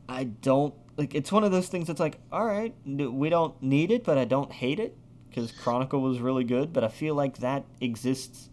I 0.09 0.25
don't 0.25 0.73
like. 0.97 1.15
It's 1.15 1.31
one 1.31 1.43
of 1.43 1.51
those 1.51 1.67
things 1.67 1.87
that's 1.87 1.99
like, 1.99 2.19
all 2.31 2.45
right, 2.45 2.73
we 2.85 3.29
don't 3.29 3.61
need 3.61 3.91
it, 3.91 4.03
but 4.03 4.17
I 4.17 4.25
don't 4.25 4.51
hate 4.51 4.79
it 4.79 4.97
because 5.29 5.51
Chronicle 5.51 6.01
was 6.01 6.19
really 6.19 6.43
good. 6.43 6.73
But 6.73 6.83
I 6.83 6.89
feel 6.89 7.15
like 7.15 7.37
that 7.37 7.65
exists. 7.79 8.49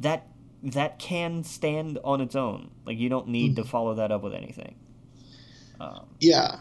That 0.00 0.26
that 0.62 0.98
can 0.98 1.44
stand 1.44 1.98
on 2.04 2.20
its 2.20 2.34
own. 2.36 2.70
Like 2.86 2.98
you 2.98 3.08
don't 3.08 3.28
need 3.28 3.56
to 3.56 3.64
follow 3.64 3.94
that 3.94 4.10
up 4.10 4.22
with 4.22 4.34
anything. 4.34 4.74
Um, 5.80 6.06
Yeah. 6.20 6.60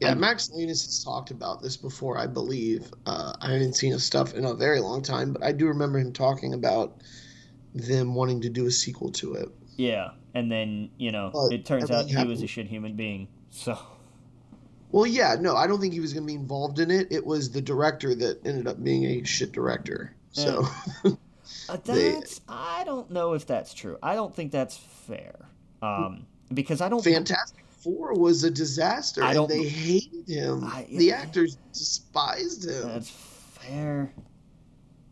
Yeah, 0.00 0.08
I'm- 0.10 0.20
Max 0.20 0.50
Landis 0.52 0.84
has 0.84 1.02
talked 1.02 1.30
about 1.32 1.60
this 1.60 1.76
before, 1.76 2.18
I 2.18 2.26
believe. 2.28 2.92
Uh, 3.06 3.32
I 3.40 3.52
haven't 3.52 3.74
seen 3.74 3.92
his 3.92 4.04
stuff 4.04 4.34
in 4.34 4.44
a 4.44 4.54
very 4.54 4.80
long 4.80 5.02
time, 5.02 5.32
but 5.32 5.42
I 5.42 5.50
do 5.52 5.66
remember 5.66 5.98
him 5.98 6.12
talking 6.12 6.54
about 6.54 7.02
them 7.74 8.14
wanting 8.14 8.40
to 8.42 8.48
do 8.48 8.66
a 8.66 8.70
sequel 8.70 9.10
to 9.12 9.34
it. 9.34 9.48
yeah, 9.76 10.10
and 10.34 10.50
then 10.52 10.90
you 10.98 11.10
know 11.12 11.30
But 11.32 11.52
it 11.52 11.64
turns 11.64 11.90
out 11.90 12.06
he 12.06 12.24
was 12.24 12.42
a 12.42 12.46
shit 12.46 12.66
human 12.66 12.94
being. 12.96 13.28
So 13.50 13.76
Well, 14.92 15.06
yeah, 15.06 15.36
no, 15.40 15.54
I 15.56 15.66
don't 15.66 15.80
think 15.80 15.92
he 15.94 16.00
was 16.00 16.12
going 16.12 16.24
to 16.24 16.26
be 16.26 16.34
involved 16.34 16.78
in 16.78 16.90
it. 16.90 17.08
It 17.10 17.24
was 17.26 17.50
the 17.50 17.60
director 17.60 18.14
that 18.14 18.44
ended 18.46 18.66
up 18.66 18.82
being 18.82 19.04
a 19.04 19.24
shit 19.24 19.52
director. 19.52 20.14
So, 20.32 20.64
Uh, 21.68 21.76
They- 21.84 22.12
that's 22.12 22.40
I 22.48 22.84
don't 22.84 23.10
know 23.10 23.34
if 23.34 23.46
that's 23.46 23.74
true. 23.74 23.98
I 24.02 24.14
don't 24.14 24.34
think 24.34 24.52
that's 24.52 24.76
fair. 24.76 25.48
Um, 25.82 26.26
because 26.52 26.80
I 26.80 26.88
don't. 26.88 27.02
Fantastic 27.04 27.64
Four 27.68 28.14
was 28.14 28.42
a 28.42 28.50
disaster, 28.50 29.22
I 29.22 29.32
don't- 29.34 29.48
they 29.48 29.68
hated 29.68 30.28
him. 30.28 30.64
I- 30.64 30.86
the 30.90 31.12
actors 31.12 31.56
despised 31.72 32.64
him. 32.68 32.88
That's 32.88 33.08
fair. 33.10 34.12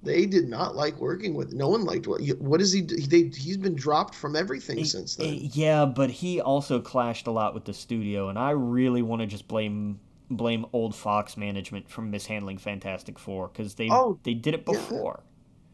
They 0.03 0.27
did 0.27 0.49
not 0.49 0.77
like 0.77 0.99
working 1.01 1.35
with. 1.35 1.53
No 1.53 1.69
one 1.69 1.85
liked 1.85 2.07
what. 2.07 2.21
What 2.39 2.61
is 2.61 2.73
he? 2.73 2.81
They, 2.83 3.25
he's 3.25 3.57
been 3.57 3.75
dropped 3.75 4.15
from 4.15 4.37
everything 4.37 4.85
since 4.85 5.17
then. 5.17 5.27
Eh, 5.35 5.49
Yeah, 5.53 5.85
but 5.85 6.11
he 6.11 6.41
also 6.41 6.81
clashed 6.81 7.27
a 7.27 7.31
lot 7.31 7.55
with 7.55 7.65
the 7.65 7.73
studio, 7.75 8.29
and 8.29 8.39
I 8.39 8.51
really 8.51 9.03
want 9.03 9.21
to 9.23 9.27
just 9.27 9.49
blame 9.49 9.99
blame 10.31 10.67
old 10.73 10.95
Fox 10.95 11.37
management 11.37 11.89
for 11.89 12.03
mishandling 12.03 12.59
Fantastic 12.59 13.19
Four 13.19 13.49
because 13.49 13.75
they 13.77 13.89
Oh, 13.91 14.19
they 14.25 14.35
did 14.35 14.55
it 14.55 14.65
yeah. 14.67 14.75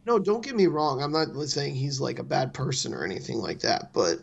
No, 0.05 0.19
don't 0.19 0.43
get 0.43 0.55
me 0.55 0.67
wrong. 0.67 1.01
I'm 1.01 1.11
not 1.11 1.33
saying 1.47 1.75
he's 1.75 1.99
like 2.01 2.19
a 2.19 2.23
bad 2.23 2.53
person 2.53 2.93
or 2.93 3.03
anything 3.03 3.37
like 3.37 3.59
that, 3.59 3.93
but 3.93 4.19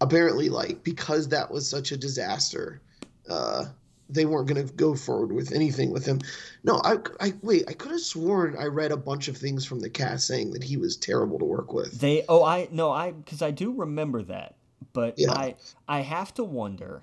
apparently, 0.00 0.48
like 0.48 0.82
because 0.84 1.28
that 1.28 1.50
was 1.50 1.68
such 1.68 1.92
a 1.92 1.96
disaster, 1.96 2.80
uh, 3.28 3.66
they 4.08 4.26
weren't 4.26 4.48
going 4.48 4.66
to 4.66 4.72
go 4.74 4.94
forward 4.94 5.32
with 5.32 5.52
anything 5.52 5.90
with 5.90 6.04
him. 6.06 6.20
No, 6.62 6.80
I, 6.84 6.98
I 7.20 7.34
wait. 7.42 7.64
I 7.68 7.72
could 7.72 7.92
have 7.92 8.00
sworn 8.00 8.56
I 8.58 8.66
read 8.66 8.92
a 8.92 8.96
bunch 8.96 9.28
of 9.28 9.36
things 9.36 9.64
from 9.64 9.80
the 9.80 9.90
cast 9.90 10.26
saying 10.26 10.52
that 10.52 10.62
he 10.62 10.76
was 10.76 10.96
terrible 10.96 11.38
to 11.38 11.44
work 11.44 11.72
with. 11.72 12.00
They 12.00 12.24
oh 12.28 12.44
I 12.44 12.68
no 12.70 12.92
I 12.92 13.12
because 13.12 13.42
I 13.42 13.50
do 13.50 13.72
remember 13.72 14.22
that, 14.22 14.54
but 14.92 15.18
Yeah. 15.18 15.32
I 15.32 15.56
I 15.88 16.00
have 16.00 16.32
to 16.34 16.44
wonder, 16.44 17.02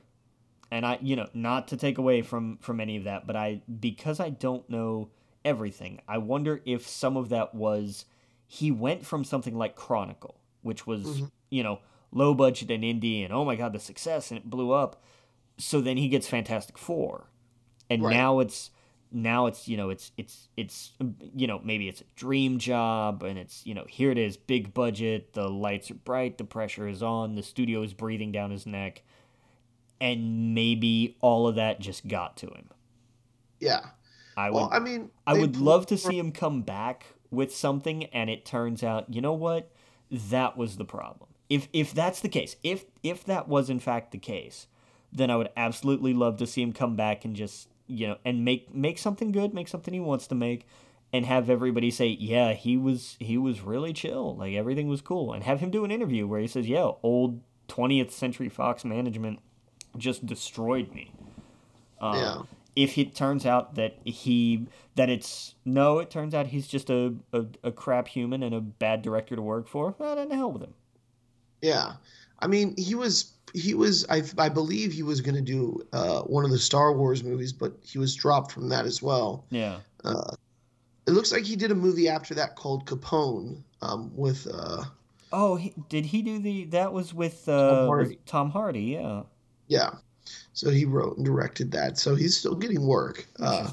and 0.69 0.85
I 0.85 0.99
you 1.01 1.15
know 1.15 1.27
not 1.33 1.67
to 1.69 1.77
take 1.77 1.97
away 1.97 2.21
from 2.21 2.57
from 2.61 2.79
any 2.79 2.97
of 2.97 3.03
that, 3.05 3.27
but 3.27 3.35
I 3.35 3.61
because 3.79 4.19
I 4.19 4.29
don't 4.29 4.69
know 4.69 5.09
everything, 5.43 5.99
I 6.07 6.19
wonder 6.19 6.61
if 6.65 6.87
some 6.87 7.17
of 7.17 7.29
that 7.29 7.55
was 7.55 8.05
he 8.53 8.69
went 8.69 9.05
from 9.05 9.23
something 9.23 9.55
like 9.57 9.75
Chronicle, 9.77 10.35
which 10.61 10.85
was 10.85 11.03
Mhm. 11.21 11.31
you 11.49 11.63
know 11.63 11.79
low 12.11 12.33
budget 12.33 12.69
and 12.69 12.83
indie, 12.83 13.23
and 13.23 13.31
oh 13.31 13.45
my 13.45 13.55
god 13.55 13.71
the 13.71 13.79
success 13.79 14.29
and 14.29 14.37
it 14.37 14.49
blew 14.49 14.71
up, 14.71 15.01
so 15.57 15.79
then 15.79 15.95
he 15.95 16.09
gets 16.09 16.27
Fantastic 16.27 16.77
Four, 16.77 17.29
and 17.89 18.03
Right. 18.03 18.13
now 18.13 18.39
it's 18.39 18.71
now 19.09 19.45
it's 19.45 19.69
you 19.69 19.77
know 19.77 19.89
it's 19.89 20.11
it's 20.17 20.49
it's 20.57 20.91
you 21.33 21.47
know 21.47 21.61
maybe 21.63 21.87
it's 21.87 22.01
a 22.01 22.05
dream 22.17 22.57
job 22.59 23.23
and 23.23 23.39
it's 23.39 23.65
you 23.65 23.73
know 23.73 23.85
here 23.87 24.11
it 24.11 24.17
is 24.17 24.35
big 24.35 24.73
budget 24.73 25.31
the 25.31 25.47
lights 25.47 25.89
are 25.89 25.95
bright 25.95 26.37
the 26.37 26.43
pressure 26.43 26.89
is 26.89 27.01
on 27.01 27.35
the 27.35 27.43
studio 27.43 27.81
is 27.83 27.93
breathing 27.93 28.31
down 28.33 28.51
his 28.51 28.65
neck 28.65 29.01
and 30.01 30.53
maybe 30.55 31.17
all 31.21 31.47
of 31.47 31.55
that 31.55 31.79
just 31.79 32.07
got 32.07 32.35
to 32.37 32.47
him 32.47 32.69
Yeah. 33.59 33.81
i 34.37 34.49
would 34.49 34.55
Well, 34.55 34.69
I 34.71 34.79
mean, 34.79 35.09
i 35.27 35.33
would 35.33 35.55
love 35.57 35.85
to 35.87 35.97
see 35.97 36.17
him 36.17 36.31
come 36.31 36.61
back 36.61 37.05
with 37.31 37.55
something 37.55 38.03
and 38.05 38.29
it 38.29 38.45
turns 38.45 38.83
out 38.83 39.11
you 39.13 39.21
know 39.21 39.33
what? 39.33 39.71
That 40.11 40.57
was 40.57 40.77
the 40.77 40.85
problem. 40.85 41.29
If 41.49 41.67
if 41.73 41.93
that's 41.93 42.19
the 42.19 42.29
case 42.29 42.55
if 42.63 42.85
if 43.01 43.23
that 43.25 43.47
was 43.47 43.69
in 43.69 43.79
fact 43.79 44.11
the 44.11 44.17
case 44.17 44.67
then 45.13 45.29
i 45.29 45.35
would 45.35 45.49
absolutely 45.57 46.13
love 46.13 46.37
to 46.37 46.47
see 46.47 46.61
him 46.61 46.71
come 46.71 46.95
back 46.95 47.25
and 47.25 47.35
just 47.35 47.67
you 47.87 48.07
know 48.07 48.17
and 48.23 48.45
make 48.45 48.73
make 48.73 48.97
something 48.97 49.33
good 49.33 49.53
make 49.53 49.67
something 49.67 49.93
he 49.93 49.99
wants 49.99 50.27
to 50.27 50.35
make 50.35 50.65
and 51.13 51.25
have 51.25 51.49
everybody 51.49 51.91
say 51.91 52.07
yeah 52.07 52.53
he 52.53 52.77
was 52.77 53.17
he 53.19 53.37
was 53.37 53.61
really 53.61 53.93
chill. 53.93 54.35
Like 54.37 54.53
everything 54.53 54.87
was 54.87 55.01
cool. 55.01 55.33
And 55.33 55.43
have 55.43 55.59
him 55.59 55.69
do 55.71 55.83
an 55.83 55.91
interview 55.91 56.25
where 56.27 56.39
he 56.39 56.47
says 56.47 56.67
yeah 56.67 56.91
old 57.03 57.41
20th 57.67 58.11
century 58.11 58.49
fox 58.49 58.85
management 58.85 59.39
just 59.97 60.25
destroyed 60.25 60.93
me. 60.93 61.11
Um, 61.99 62.17
Yeah. 62.17 62.41
If 62.75 62.97
it 62.97 63.13
turns 63.15 63.45
out 63.45 63.75
that 63.75 63.97
he 64.05 64.65
that 64.95 65.09
it's 65.09 65.55
no 65.65 65.99
it 65.99 66.09
turns 66.09 66.33
out 66.33 66.47
he's 66.47 66.67
just 66.67 66.89
a, 66.89 67.13
a, 67.33 67.45
a 67.63 67.71
crap 67.71 68.07
human 68.07 68.43
and 68.43 68.53
a 68.55 68.61
bad 68.61 69.01
director 69.01 69.35
to 69.35 69.41
work 69.41 69.67
for 69.67 69.95
well 69.97 70.15
then 70.15 70.29
the 70.29 70.35
hell 70.35 70.51
with 70.51 70.61
him 70.63 70.73
Yeah. 71.61 71.93
I 72.39 72.47
mean, 72.47 72.73
he 72.77 72.95
was 72.95 73.33
he 73.53 73.75
was 73.75 74.03
I 74.09 74.23
I 74.37 74.49
believe 74.49 74.91
he 74.91 75.03
was 75.03 75.21
going 75.21 75.35
to 75.35 75.41
do 75.41 75.85
uh, 75.93 76.21
one 76.21 76.43
of 76.43 76.49
the 76.49 76.57
Star 76.57 76.91
Wars 76.91 77.23
movies, 77.23 77.53
but 77.53 77.73
he 77.83 77.99
was 77.99 78.15
dropped 78.15 78.51
from 78.51 78.67
that 78.69 78.85
as 78.85 78.99
well. 79.01 79.45
Yeah. 79.51 79.77
Uh, 80.03 80.33
it 81.05 81.11
looks 81.11 81.31
like 81.31 81.43
he 81.43 81.55
did 81.55 81.69
a 81.69 81.75
movie 81.75 82.09
after 82.09 82.33
that 82.33 82.55
called 82.55 82.85
Capone 82.87 83.61
um, 83.83 84.11
with. 84.15 84.47
Uh, 84.51 84.85
Oh, 85.33 85.55
he, 85.55 85.73
did 85.87 86.05
he 86.07 86.21
do 86.23 86.39
the? 86.39 86.65
That 86.65 86.91
was 86.93 87.13
with 87.13 87.47
uh, 87.47 87.85
Hardy. 87.85 88.09
with 88.09 88.25
Tom 88.25 88.49
Hardy. 88.49 88.81
Yeah. 88.81 89.21
yeah, 89.67 89.91
so 90.53 90.69
he 90.69 90.85
wrote 90.85 91.17
and 91.17 91.25
directed 91.25 91.71
that, 91.71 91.97
so 91.97 92.15
he's 92.15 92.37
still 92.37 92.55
getting 92.55 92.85
work. 92.85 93.27
Uh, 93.39 93.71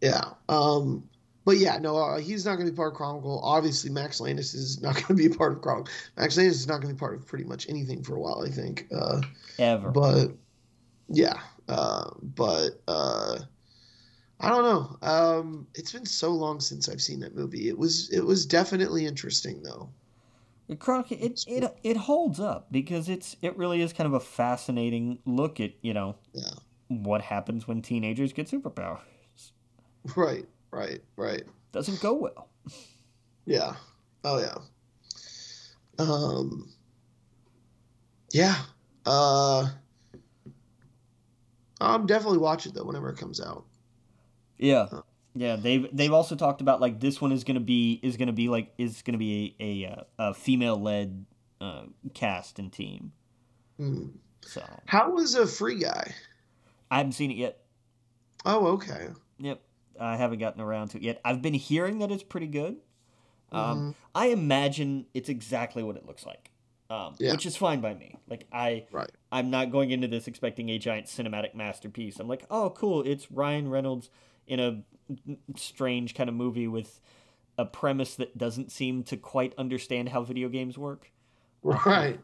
yeah, 0.00 0.24
um, 0.48 1.04
but 1.44 1.58
yeah, 1.58 1.78
no, 1.78 1.96
uh, 1.96 2.18
he's 2.18 2.44
not 2.44 2.54
going 2.54 2.66
to 2.66 2.72
be 2.72 2.76
part 2.76 2.92
of 2.92 2.96
Chronicle. 2.96 3.40
Obviously, 3.42 3.90
Max 3.90 4.20
Landis 4.20 4.54
is 4.54 4.80
not 4.80 4.94
going 4.94 5.06
to 5.06 5.14
be 5.14 5.26
a 5.26 5.36
part 5.36 5.52
of 5.52 5.60
Chronicle. 5.60 5.92
Max 6.16 6.36
Landis 6.36 6.60
is 6.60 6.68
not 6.68 6.80
going 6.80 6.88
to 6.88 6.94
be 6.94 6.98
part 6.98 7.14
of 7.14 7.26
pretty 7.26 7.44
much 7.44 7.68
anything 7.68 8.02
for 8.02 8.14
a 8.14 8.20
while, 8.20 8.44
I 8.46 8.50
think. 8.50 8.86
Uh, 8.94 9.20
Ever. 9.58 9.90
but 9.90 10.28
yeah, 11.08 11.40
uh, 11.68 12.10
but 12.22 12.80
uh, 12.86 13.38
I 14.40 14.48
don't 14.48 14.64
know. 14.64 15.08
Um, 15.08 15.66
it's 15.74 15.92
been 15.92 16.06
so 16.06 16.30
long 16.30 16.60
since 16.60 16.88
I've 16.88 17.02
seen 17.02 17.20
that 17.20 17.34
movie. 17.34 17.68
It 17.68 17.78
was 17.78 18.10
it 18.10 18.24
was 18.24 18.46
definitely 18.46 19.06
interesting 19.06 19.62
though. 19.62 19.90
Chronicle 20.76 21.16
it, 21.20 21.44
it 21.46 21.76
it 21.82 21.96
holds 21.96 22.38
up 22.40 22.70
because 22.70 23.08
it's 23.08 23.36
it 23.42 23.56
really 23.56 23.80
is 23.82 23.92
kind 23.92 24.06
of 24.06 24.14
a 24.14 24.20
fascinating 24.20 25.18
look 25.24 25.60
at 25.60 25.72
you 25.82 25.94
know 25.94 26.16
Yeah. 26.32 26.50
what 26.88 27.22
happens 27.22 27.66
when 27.68 27.82
teenagers 27.82 28.32
get 28.32 28.48
superpowers. 28.48 28.98
Right, 30.16 30.46
right, 30.70 31.00
right. 31.16 31.42
Doesn't 31.72 32.00
go 32.00 32.14
well. 32.14 32.48
Yeah. 33.46 33.74
Oh 34.24 34.38
yeah. 34.38 34.54
Um. 35.98 36.68
Yeah. 38.32 38.56
Uh. 39.06 39.68
I'm 41.80 42.06
definitely 42.06 42.38
watch 42.38 42.66
it 42.66 42.74
though 42.74 42.84
whenever 42.84 43.10
it 43.10 43.18
comes 43.18 43.40
out. 43.40 43.64
Yeah, 44.58 44.86
Huh. 44.90 45.02
Yeah. 45.34 45.56
They've 45.56 45.88
they've 45.92 46.12
also 46.12 46.34
talked 46.36 46.60
about 46.60 46.80
like 46.80 47.00
this 47.00 47.20
one 47.20 47.32
is 47.32 47.44
gonna 47.44 47.60
be 47.60 48.00
is 48.02 48.16
gonna 48.16 48.32
be 48.32 48.48
like 48.48 48.72
is 48.78 49.02
gonna 49.02 49.18
be 49.18 49.54
a 49.60 49.84
a, 49.84 49.90
uh, 49.92 50.02
a 50.18 50.34
female 50.34 50.80
led 50.80 51.24
uh, 51.60 51.84
cast 52.14 52.58
and 52.58 52.72
team. 52.72 53.12
Hmm. 53.76 54.06
So 54.44 54.62
How 54.86 55.10
was 55.10 55.34
a 55.36 55.46
free 55.46 55.78
guy? 55.78 56.12
I 56.90 56.98
haven't 56.98 57.12
seen 57.12 57.30
it 57.30 57.36
yet. 57.36 57.62
Oh, 58.44 58.66
okay. 58.72 59.08
Yep, 59.38 59.60
I 60.00 60.16
haven't 60.16 60.40
gotten 60.40 60.60
around 60.60 60.88
to 60.88 60.96
it 60.98 61.04
yet. 61.04 61.20
I've 61.24 61.40
been 61.42 61.54
hearing 61.54 62.00
that 62.00 62.10
it's 62.10 62.24
pretty 62.24 62.48
good. 62.48 62.76
Um, 63.52 63.78
Mhm. 63.92 63.94
I 64.14 64.26
imagine 64.28 65.06
it's 65.14 65.28
exactly 65.28 65.82
what 65.84 65.96
it 65.96 66.06
looks 66.06 66.26
like, 66.26 66.50
um, 66.90 67.14
Yeah. 67.18 67.32
which 67.32 67.46
is 67.46 67.56
fine 67.56 67.80
by 67.80 67.94
me. 67.94 68.16
Like 68.28 68.46
I, 68.50 68.86
Right. 68.90 69.10
I'm 69.30 69.50
not 69.50 69.70
going 69.70 69.90
into 69.92 70.08
this 70.08 70.26
expecting 70.26 70.70
a 70.70 70.78
giant 70.78 71.06
cinematic 71.06 71.54
masterpiece. 71.54 72.18
I'm 72.18 72.28
like, 72.28 72.44
oh, 72.50 72.70
cool, 72.70 73.02
it's 73.02 73.30
Ryan 73.30 73.68
Reynolds 73.68 74.10
in 74.46 74.58
a 74.58 74.82
strange 75.56 76.14
kind 76.14 76.28
of 76.28 76.34
movie 76.34 76.68
with 76.68 77.00
a 77.58 77.64
premise 77.64 78.14
that 78.16 78.36
doesn't 78.38 78.72
seem 78.72 79.02
to 79.04 79.16
quite 79.16 79.54
understand 79.58 80.08
how 80.10 80.22
video 80.22 80.48
games 80.48 80.78
work. 80.78 81.10
Right. 81.62 82.18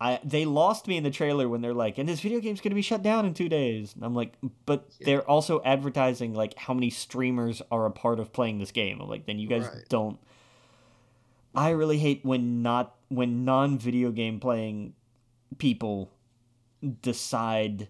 I 0.00 0.20
they 0.24 0.44
lost 0.44 0.86
me 0.86 0.96
in 0.96 1.02
the 1.02 1.10
trailer 1.10 1.48
when 1.48 1.60
they're 1.60 1.74
like, 1.74 1.98
and 1.98 2.08
this 2.08 2.20
video 2.20 2.40
game's 2.40 2.60
gonna 2.60 2.74
be 2.74 2.82
shut 2.82 3.02
down 3.02 3.26
in 3.26 3.34
two 3.34 3.48
days. 3.48 3.94
And 3.94 4.04
I'm 4.04 4.14
like, 4.14 4.34
but 4.64 4.88
Yeah. 5.00 5.04
they're 5.06 5.28
also 5.30 5.60
advertising 5.64 6.34
like 6.34 6.56
how 6.56 6.72
many 6.74 6.90
streamers 6.90 7.62
are 7.70 7.84
a 7.86 7.90
part 7.90 8.20
of 8.20 8.32
playing 8.32 8.58
this 8.58 8.70
game. 8.70 9.00
I'm 9.00 9.08
like, 9.08 9.26
then 9.26 9.38
you 9.38 9.48
guys 9.48 9.64
Right. 9.64 9.84
don't. 9.88 10.18
I 11.54 11.70
really 11.70 11.98
hate 11.98 12.24
when 12.24 12.62
not 12.62 12.94
when 13.08 13.44
non 13.44 13.78
video 13.78 14.12
game 14.12 14.38
playing 14.38 14.94
people 15.58 16.12
decide 17.02 17.88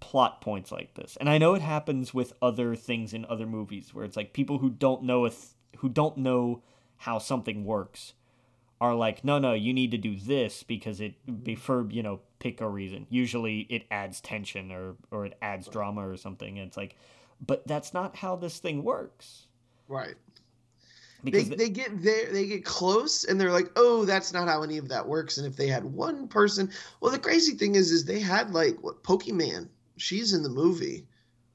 plot 0.00 0.40
points 0.40 0.70
like 0.72 0.94
this. 0.94 1.16
And 1.18 1.28
I 1.28 1.38
know 1.38 1.54
it 1.54 1.62
happens 1.62 2.12
with 2.12 2.32
other 2.42 2.74
things 2.76 3.12
in 3.12 3.24
other 3.26 3.46
movies 3.46 3.92
where 3.94 4.04
it's 4.04 4.16
like 4.16 4.32
people 4.32 4.58
who 4.58 4.70
don't 4.70 5.02
know 5.02 5.24
if 5.24 5.54
who 5.78 5.88
don't 5.88 6.18
know 6.18 6.62
how 6.98 7.18
something 7.18 7.64
works 7.64 8.14
are 8.80 8.94
like, 8.94 9.24
no, 9.24 9.38
no, 9.38 9.52
you 9.52 9.72
need 9.72 9.92
to 9.92 9.98
do 9.98 10.16
this 10.16 10.62
because 10.62 11.00
it 11.00 11.44
be 11.44 11.54
for 11.54 11.88
you 11.90 12.02
know 12.02 12.20
pick 12.38 12.60
a 12.60 12.68
reason. 12.68 13.06
Usually 13.10 13.60
it 13.70 13.84
adds 13.90 14.20
tension 14.20 14.72
or 14.72 14.96
or 15.10 15.26
it 15.26 15.36
adds 15.40 15.68
drama 15.68 16.08
or 16.08 16.16
something. 16.16 16.58
And 16.58 16.68
it's 16.68 16.76
like, 16.76 16.96
but 17.44 17.66
that's 17.66 17.94
not 17.94 18.16
how 18.16 18.36
this 18.36 18.58
thing 18.58 18.82
works. 18.82 19.46
Right. 19.88 20.14
They, 21.24 21.30
Because 21.30 21.50
the- 21.50 21.56
they 21.56 21.68
get 21.68 22.02
there, 22.02 22.32
they 22.32 22.46
get 22.46 22.64
close, 22.64 23.22
and 23.22 23.40
they're 23.40 23.52
like, 23.52 23.70
"Oh, 23.76 24.04
that's 24.04 24.32
not 24.32 24.48
how 24.48 24.64
any 24.64 24.78
of 24.78 24.88
that 24.88 25.06
works." 25.06 25.38
And 25.38 25.46
if 25.46 25.54
they 25.54 25.68
had 25.68 25.84
one 25.84 26.26
person, 26.26 26.68
well, 27.00 27.12
the 27.12 27.18
crazy 27.18 27.56
thing 27.56 27.76
is, 27.76 27.92
is 27.92 28.04
they 28.04 28.18
had 28.18 28.52
like 28.52 28.82
what 28.82 29.04
Pokimane. 29.04 29.68
She's 30.02 30.32
in 30.32 30.42
the 30.42 30.48
movie, 30.48 31.06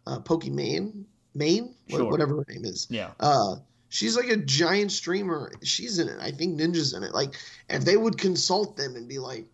uh, 0.06 0.20
Pokemon, 0.20 1.04
Maine, 1.36 1.76
What- 1.90 1.98
Sure. 2.00 2.10
whatever 2.12 2.38
her 2.38 2.46
name 2.48 2.64
is. 2.66 2.88
yeah, 2.90 3.12
Uh, 3.20 3.58
she's 3.90 4.16
like 4.16 4.30
a 4.30 4.38
giant 4.38 4.92
streamer. 4.92 5.52
She's 5.64 6.00
in 6.00 6.08
it. 6.08 6.18
I 6.22 6.32
think 6.32 6.58
Ninja's 6.60 6.94
in 6.94 7.04
it. 7.04 7.14
Like, 7.14 7.36
if 7.70 7.84
they 7.84 7.98
would 7.98 8.18
consult 8.18 8.78
them 8.78 8.96
and 8.96 9.08
be 9.08 9.20
like, 9.20 9.46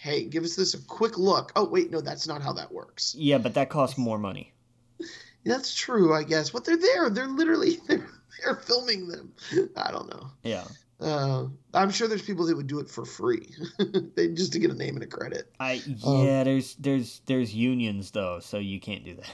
"Hey, 0.00 0.24
give 0.24 0.44
us 0.44 0.54
this 0.54 0.74
a 0.74 0.78
quick 0.78 1.18
look." 1.18 1.50
Oh, 1.56 1.64
wait, 1.68 1.90
no, 1.90 2.00
that's 2.00 2.26
not 2.28 2.40
how 2.42 2.52
that 2.54 2.72
works. 2.72 3.14
yeah, 3.16 3.38
but 3.38 3.54
that 3.54 3.68
costs 3.70 3.98
more 3.98 4.18
money. 4.18 4.52
That's 5.44 5.74
true, 5.74 6.12
I 6.12 6.24
guess. 6.24 6.50
But 6.50 6.64
they're 6.64 6.76
there. 6.76 7.08
They're 7.10 7.26
literally 7.28 7.78
they're, 7.88 8.06
they're 8.42 8.56
filming 8.56 9.08
them. 9.08 9.32
I 9.76 9.90
don't 9.90 10.08
know. 10.10 10.30
Yeah, 10.42 10.64
Uh, 11.00 11.46
I'm 11.74 11.90
sure 11.90 12.08
there's 12.08 12.22
people 12.22 12.46
that 12.46 12.56
would 12.56 12.66
do 12.66 12.80
it 12.80 12.88
for 12.90 13.04
free, 13.04 13.54
they 14.16 14.28
just 14.28 14.52
to 14.54 14.58
get 14.58 14.70
a 14.70 14.74
name 14.74 14.94
and 14.96 15.04
a 15.04 15.06
credit. 15.06 15.52
I 15.60 15.74
Um, 16.04 16.26
yeah. 16.26 16.42
there's 16.44 16.74
there's 16.76 17.20
there's 17.26 17.54
unions 17.54 18.10
though, 18.10 18.40
so 18.40 18.58
you 18.58 18.80
can't 18.80 19.04
do 19.04 19.14
that. 19.14 19.30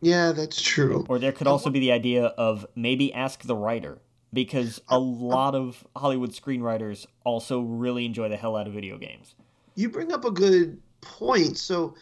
Yeah, 0.00 0.32
that's 0.32 0.60
true. 0.60 1.04
Or 1.08 1.18
there 1.18 1.32
could 1.32 1.46
also 1.46 1.70
be 1.70 1.80
the 1.80 1.90
idea 1.90 2.26
of 2.26 2.66
maybe 2.76 3.12
ask 3.14 3.42
the 3.42 3.56
writer 3.56 3.98
because 4.32 4.80
a 4.88 4.98
lot 4.98 5.54
of 5.54 5.84
Hollywood 5.96 6.30
screenwriters 6.32 7.06
also 7.24 7.60
really 7.60 8.04
enjoy 8.04 8.28
the 8.28 8.36
hell 8.36 8.56
out 8.56 8.66
of 8.66 8.74
video 8.74 8.98
games. 8.98 9.34
You 9.74 9.88
bring 9.88 10.12
up 10.12 10.24
a 10.24 10.30
good 10.30 10.80
point. 11.00 11.56
So, 11.58 11.94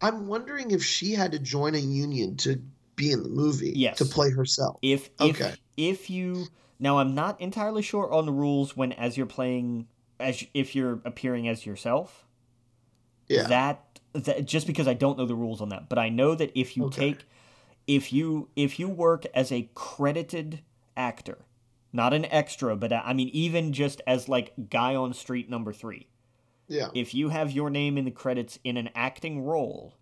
I'm 0.00 0.26
wondering 0.28 0.70
if 0.70 0.82
she 0.84 1.12
had 1.12 1.32
to 1.32 1.38
join 1.38 1.74
a 1.74 1.78
union 1.78 2.36
to 2.38 2.62
be 2.96 3.10
in 3.10 3.22
the 3.24 3.28
movie 3.28 3.72
Yes. 3.74 3.98
to 3.98 4.04
play 4.04 4.30
herself. 4.30 4.78
If 4.82 5.10
if 5.20 5.40
Okay. 5.40 5.54
if 5.76 6.08
you 6.08 6.46
now 6.82 6.98
I'm 6.98 7.14
not 7.14 7.40
entirely 7.40 7.80
sure 7.80 8.12
on 8.12 8.26
the 8.26 8.32
rules 8.32 8.76
when 8.76 8.92
as 8.92 9.16
you're 9.16 9.24
playing 9.26 9.86
as 10.20 10.44
if 10.52 10.74
you're 10.74 11.00
appearing 11.04 11.48
as 11.48 11.64
yourself. 11.64 12.26
Yeah. 13.28 13.46
That 13.46 14.00
that 14.12 14.44
just 14.44 14.66
because 14.66 14.86
I 14.88 14.94
don't 14.94 15.16
know 15.16 15.24
the 15.26 15.34
rules 15.34 15.60
on 15.62 15.70
that, 15.70 15.88
but 15.88 15.98
I 15.98 16.08
know 16.10 16.34
that 16.34 16.50
if 16.58 16.76
you 16.76 16.84
Okay. 16.86 17.12
take 17.12 17.24
if 17.86 18.12
you 18.12 18.48
if 18.56 18.78
you 18.78 18.88
work 18.88 19.24
as 19.32 19.50
a 19.52 19.70
credited 19.74 20.60
actor, 20.96 21.38
not 21.92 22.12
an 22.12 22.24
extra, 22.26 22.76
but 22.76 22.92
uh, 22.92 23.00
I 23.04 23.12
mean 23.14 23.28
even 23.32 23.72
just 23.72 24.02
as 24.06 24.28
like 24.28 24.52
guy 24.68 24.94
on 24.94 25.14
street 25.14 25.48
number 25.48 25.72
3. 25.72 26.06
yeah. 26.68 26.88
if 26.94 27.14
you 27.14 27.28
have 27.30 27.50
your 27.52 27.70
name 27.70 27.96
in 27.96 28.04
the 28.04 28.10
credits 28.10 28.58
in 28.64 28.76
an 28.76 28.90
acting 28.94 29.42
role, 29.44 29.94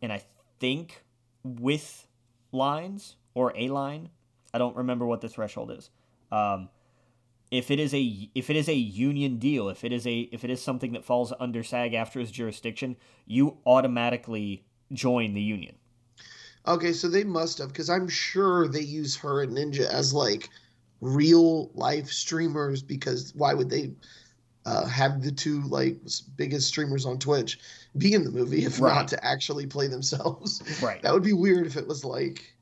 and 0.00 0.12
I 0.12 0.22
think 0.60 1.04
with 1.44 2.06
lines 2.52 3.16
or 3.34 3.52
a 3.56 3.68
line, 3.68 4.08
I 4.52 4.58
don't 4.58 4.76
remember 4.76 5.06
what 5.06 5.20
the 5.20 5.28
threshold 5.28 5.70
is. 5.70 5.90
Um, 6.32 6.68
if 7.50 7.70
it 7.70 7.80
is 7.80 7.92
a 7.94 8.30
if 8.34 8.48
it 8.50 8.56
is 8.56 8.68
a 8.68 8.74
union 8.74 9.38
deal, 9.38 9.68
if 9.68 9.82
it 9.84 9.92
is 9.92 10.06
a 10.06 10.20
if 10.32 10.44
it 10.44 10.50
is 10.50 10.62
something 10.62 10.92
that 10.92 11.04
falls 11.04 11.32
under 11.40 11.62
SAG-AFTRA's 11.62 12.30
jurisdiction, 12.30 12.96
you 13.26 13.58
automatically 13.66 14.64
join 14.92 15.34
the 15.34 15.42
union. 15.42 15.74
Okay, 16.66 16.92
so 16.92 17.08
they 17.08 17.24
must 17.24 17.58
have, 17.58 17.68
because 17.68 17.88
I'm 17.88 18.08
sure 18.08 18.68
they 18.68 18.82
use 18.82 19.16
her 19.16 19.42
and 19.42 19.56
Ninja 19.56 19.86
as 19.88 20.12
like 20.12 20.48
real 21.00 21.70
life 21.74 22.08
streamers. 22.08 22.82
Because 22.82 23.32
why 23.34 23.54
would 23.54 23.70
they 23.70 23.92
uh, 24.66 24.84
have 24.86 25.22
the 25.22 25.32
two 25.32 25.62
like 25.62 25.98
biggest 26.36 26.68
streamers 26.68 27.06
on 27.06 27.18
Twitch 27.18 27.58
be 27.96 28.12
in 28.14 28.24
the 28.24 28.30
movie 28.30 28.64
if 28.64 28.80
Right. 28.80 28.94
not 28.94 29.08
to 29.08 29.24
actually 29.24 29.66
play 29.66 29.88
themselves? 29.88 30.62
Right. 30.82 31.02
That 31.02 31.14
would 31.14 31.24
be 31.24 31.32
weird 31.32 31.66
if 31.66 31.76
it 31.76 31.88
was 31.88 32.04
like, 32.04 32.54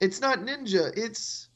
it's 0.00 0.20
not 0.20 0.40
Ninja, 0.40 0.92
it's 0.96 1.48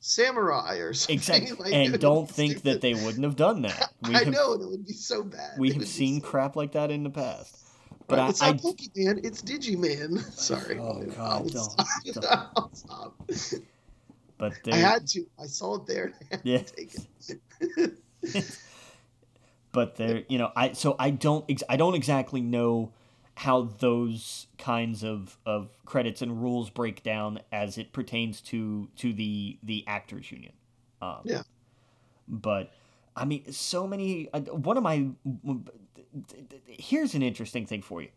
Samurai 0.00 0.76
or 0.76 0.92
something. 0.94 1.16
Exactly. 1.16 1.56
Like, 1.58 1.72
and 1.72 2.00
don't 2.00 2.30
think 2.30 2.62
that 2.62 2.80
they 2.80 2.94
wouldn't 2.94 3.24
have 3.24 3.36
done 3.36 3.62
that. 3.62 3.92
We 4.08 4.14
I 4.14 4.18
have, 4.24 4.28
know 4.32 4.52
it 4.54 4.68
would 4.68 4.86
be 4.86 4.92
so 4.92 5.22
bad. 5.22 5.58
we 5.58 5.70
It 5.70 5.74
have 5.74 5.88
seen 5.88 6.20
so- 6.20 6.26
crap 6.26 6.56
like 6.56 6.72
that 6.72 6.90
in 6.90 7.02
the 7.02 7.10
past. 7.10 7.56
But 8.06 8.18
Right, 8.18 8.24
I, 8.24 8.28
it's 8.30 8.42
I 8.42 8.50
not 8.52 8.60
Pokemon, 8.62 9.24
it's 9.24 9.42
Digiman. 9.42 10.18
Sorry. 10.32 10.78
Oh, 10.78 11.02
God, 11.02 11.18
I'll 11.18 11.44
don't- 11.44 11.70
stop. 12.14 12.52
I'll 12.56 12.70
stop. 12.74 13.14
but 14.38 14.52
I 14.72 14.76
had 14.76 15.06
to. 15.08 15.26
I 15.38 15.46
saw 15.46 15.74
it 15.76 15.86
there. 15.86 16.12
I 16.20 16.34
had 16.36 16.42
to 16.44 16.48
Yeah. 16.48 16.62
take 16.62 16.94
it. 18.24 18.44
but 19.72 19.96
there 19.96 20.22
you 20.28 20.38
know 20.38 20.50
i 20.56 20.72
so 20.72 20.96
i 20.98 21.10
don't 21.10 21.44
ex- 21.48 21.62
i 21.68 21.76
don't 21.76 21.94
exactly 21.94 22.40
know 22.40 22.90
how 23.38 23.62
those 23.78 24.48
kinds 24.58 25.04
of 25.04 25.38
of 25.46 25.70
credits 25.84 26.22
and 26.22 26.42
rules 26.42 26.70
break 26.70 27.02
down 27.02 27.38
as 27.52 27.78
it 27.78 27.92
pertains 27.92 28.40
to 28.40 28.88
to 28.96 29.12
the 29.12 29.58
the 29.62 29.84
actors 29.86 30.30
union 30.32 30.52
um, 31.00 31.20
Yeah. 31.24 31.42
but 32.26 32.72
I 33.16 33.24
mean, 33.24 33.50
so 33.50 33.86
many. 33.88 34.28
Uh, 34.32 34.40
one 34.42 34.76
of 34.76 34.84
my. 34.84 35.08
Here's 36.68 37.14
an 37.14 37.22
interesting 37.22 37.66
thing 37.66 37.82
for 37.82 38.00
you. 38.00 38.10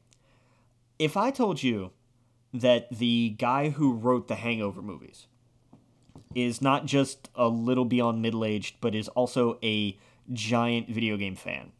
If 0.99 1.17
I 1.17 1.31
told 1.31 1.63
you 1.63 1.91
that 2.53 2.89
the 2.95 3.35
guy 3.39 3.69
who 3.69 3.93
wrote 3.93 4.27
the 4.27 4.35
Hangover 4.35 4.81
movies 4.83 5.25
is 6.35 6.61
not 6.61 6.85
just 6.85 7.29
a 7.35 7.47
little 7.47 7.85
beyond 7.85 8.21
middle 8.21 8.45
aged, 8.45 8.75
but 8.79 8.93
is 8.93 9.07
also 9.09 9.57
a 9.63 9.97
giant 10.31 10.87
video 10.89 11.17
game 11.17 11.35
fan, 11.35 11.71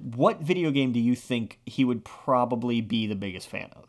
what 0.00 0.40
video 0.40 0.70
game 0.70 0.92
do 0.92 1.00
you 1.00 1.14
think 1.14 1.58
he 1.66 1.84
would 1.84 2.04
probably 2.04 2.80
be 2.80 3.06
the 3.06 3.14
biggest 3.14 3.48
fan 3.48 3.70
of? 3.74 3.86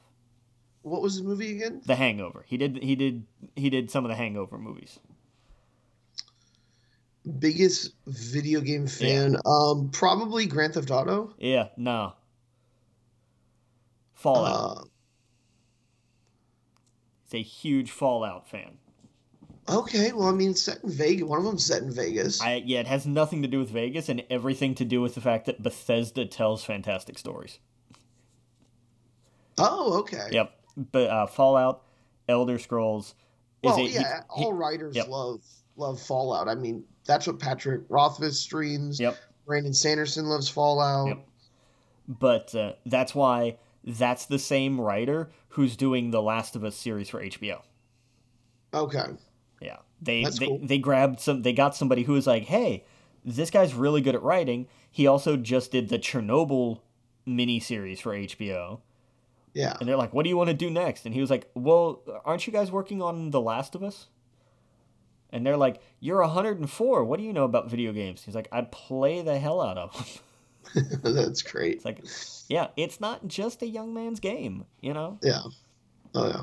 What 0.81 1.01
was 1.01 1.17
the 1.17 1.23
movie 1.23 1.55
again? 1.55 1.81
The 1.85 1.95
Hangover. 1.95 2.45
He 2.47 2.57
did. 2.57 2.81
He 2.81 2.95
did. 2.95 3.25
He 3.55 3.69
did 3.69 3.91
some 3.91 4.05
of 4.05 4.09
the 4.09 4.15
Hangover 4.15 4.57
movies. 4.57 4.99
Biggest 7.39 7.93
video 8.07 8.61
game 8.61 8.87
fan? 8.87 9.33
Yeah. 9.33 9.39
Um, 9.45 9.89
probably 9.91 10.45
Grand 10.45 10.73
Theft 10.73 10.89
Auto. 10.89 11.33
Yeah. 11.37 11.67
No. 11.77 12.13
Fallout. 14.13 14.77
Uh, 14.77 14.83
He's 17.29 17.39
a 17.39 17.43
huge 17.43 17.91
Fallout 17.91 18.49
fan. 18.49 18.78
Okay, 19.69 20.11
well, 20.11 20.27
I 20.27 20.31
mean, 20.31 20.55
set 20.55 20.83
in 20.83 20.89
Vegas. 20.89 21.23
One 21.23 21.39
of 21.39 21.45
them's 21.45 21.65
set 21.65 21.83
in 21.83 21.91
Vegas. 21.91 22.41
I, 22.41 22.63
yeah, 22.65 22.79
it 22.79 22.87
has 22.87 23.05
nothing 23.05 23.43
to 23.43 23.47
do 23.47 23.59
with 23.59 23.69
Vegas 23.69 24.09
and 24.09 24.23
everything 24.29 24.73
to 24.75 24.85
do 24.85 25.01
with 25.01 25.15
the 25.15 25.21
fact 25.21 25.45
that 25.45 25.61
Bethesda 25.61 26.25
tells 26.25 26.63
fantastic 26.63 27.17
stories. 27.17 27.59
Oh, 29.57 29.99
okay. 29.99 30.27
Yep, 30.31 30.51
but 30.91 31.09
uh, 31.09 31.27
Fallout, 31.27 31.83
Elder 32.27 32.57
Scrolls. 32.57 33.13
well, 33.63 33.77
a, 33.77 33.83
yeah, 33.83 34.21
he, 34.35 34.45
all 34.45 34.53
writers 34.53 34.95
yep. 34.95 35.07
love 35.07 35.41
love 35.75 36.01
Fallout. 36.01 36.47
I 36.47 36.55
mean, 36.55 36.83
that's 37.05 37.27
what 37.27 37.39
Patrick 37.39 37.81
Rothfuss 37.89 38.39
streams. 38.39 38.99
Yep. 38.99 39.17
Brandon 39.45 39.73
Sanderson 39.73 40.25
loves 40.25 40.47
Fallout. 40.49 41.07
Yep. 41.07 41.27
But 42.07 42.55
uh, 42.55 42.73
that's 42.85 43.13
why 43.13 43.57
that's 43.83 44.25
the 44.25 44.39
same 44.39 44.79
writer 44.79 45.29
who's 45.49 45.75
doing 45.75 46.11
the 46.11 46.21
Last 46.21 46.55
of 46.55 46.63
Us 46.63 46.75
series 46.75 47.09
for 47.09 47.21
HBO. 47.21 47.61
Okay. 48.73 49.05
Yeah. 49.61 49.77
They 50.01 50.23
they, 50.23 50.47
cool. 50.47 50.59
they 50.61 50.77
grabbed 50.77 51.19
some 51.19 51.41
they 51.41 51.53
got 51.53 51.75
somebody 51.75 52.03
who 52.03 52.13
was 52.13 52.27
like, 52.27 52.43
"Hey, 52.43 52.85
this 53.25 53.49
guy's 53.49 53.73
really 53.73 54.01
good 54.01 54.15
at 54.15 54.21
writing. 54.21 54.67
He 54.89 55.07
also 55.07 55.37
just 55.37 55.71
did 55.71 55.89
the 55.89 55.99
Chernobyl 55.99 56.79
miniseries 57.27 57.99
for 58.01 58.13
HBO." 58.13 58.79
Yeah. 59.53 59.75
And 59.79 59.89
they're 59.89 59.97
like, 59.97 60.13
"What 60.13 60.23
do 60.23 60.29
you 60.29 60.37
want 60.37 60.49
to 60.49 60.55
do 60.55 60.69
next?" 60.69 61.05
And 61.05 61.13
he 61.13 61.21
was 61.21 61.29
like, 61.29 61.49
"Well, 61.53 62.01
aren't 62.23 62.47
you 62.47 62.53
guys 62.53 62.71
working 62.71 63.01
on 63.01 63.31
The 63.31 63.41
Last 63.41 63.75
of 63.75 63.83
Us?" 63.83 64.07
And 65.31 65.45
they're 65.45 65.57
like, 65.57 65.81
"You're 65.99 66.21
104. 66.21 67.03
What 67.03 67.19
do 67.19 67.25
you 67.25 67.33
know 67.33 67.43
about 67.43 67.69
video 67.69 67.91
games?" 67.91 68.23
He's 68.23 68.35
like, 68.35 68.47
"I 68.51 68.61
play 68.61 69.21
the 69.21 69.37
hell 69.37 69.61
out 69.61 69.77
of 69.77 69.93
them." 69.93 70.05
That's 71.03 71.41
great. 71.41 71.75
It's 71.75 71.85
like, 71.85 72.03
yeah, 72.47 72.67
it's 72.77 72.99
not 72.99 73.27
just 73.27 73.61
a 73.61 73.67
young 73.67 73.93
man's 73.93 74.19
game, 74.19 74.65
you 74.81 74.93
know? 74.93 75.17
Yeah. 75.21 75.41
Oh 76.15 76.27
yeah. 76.27 76.41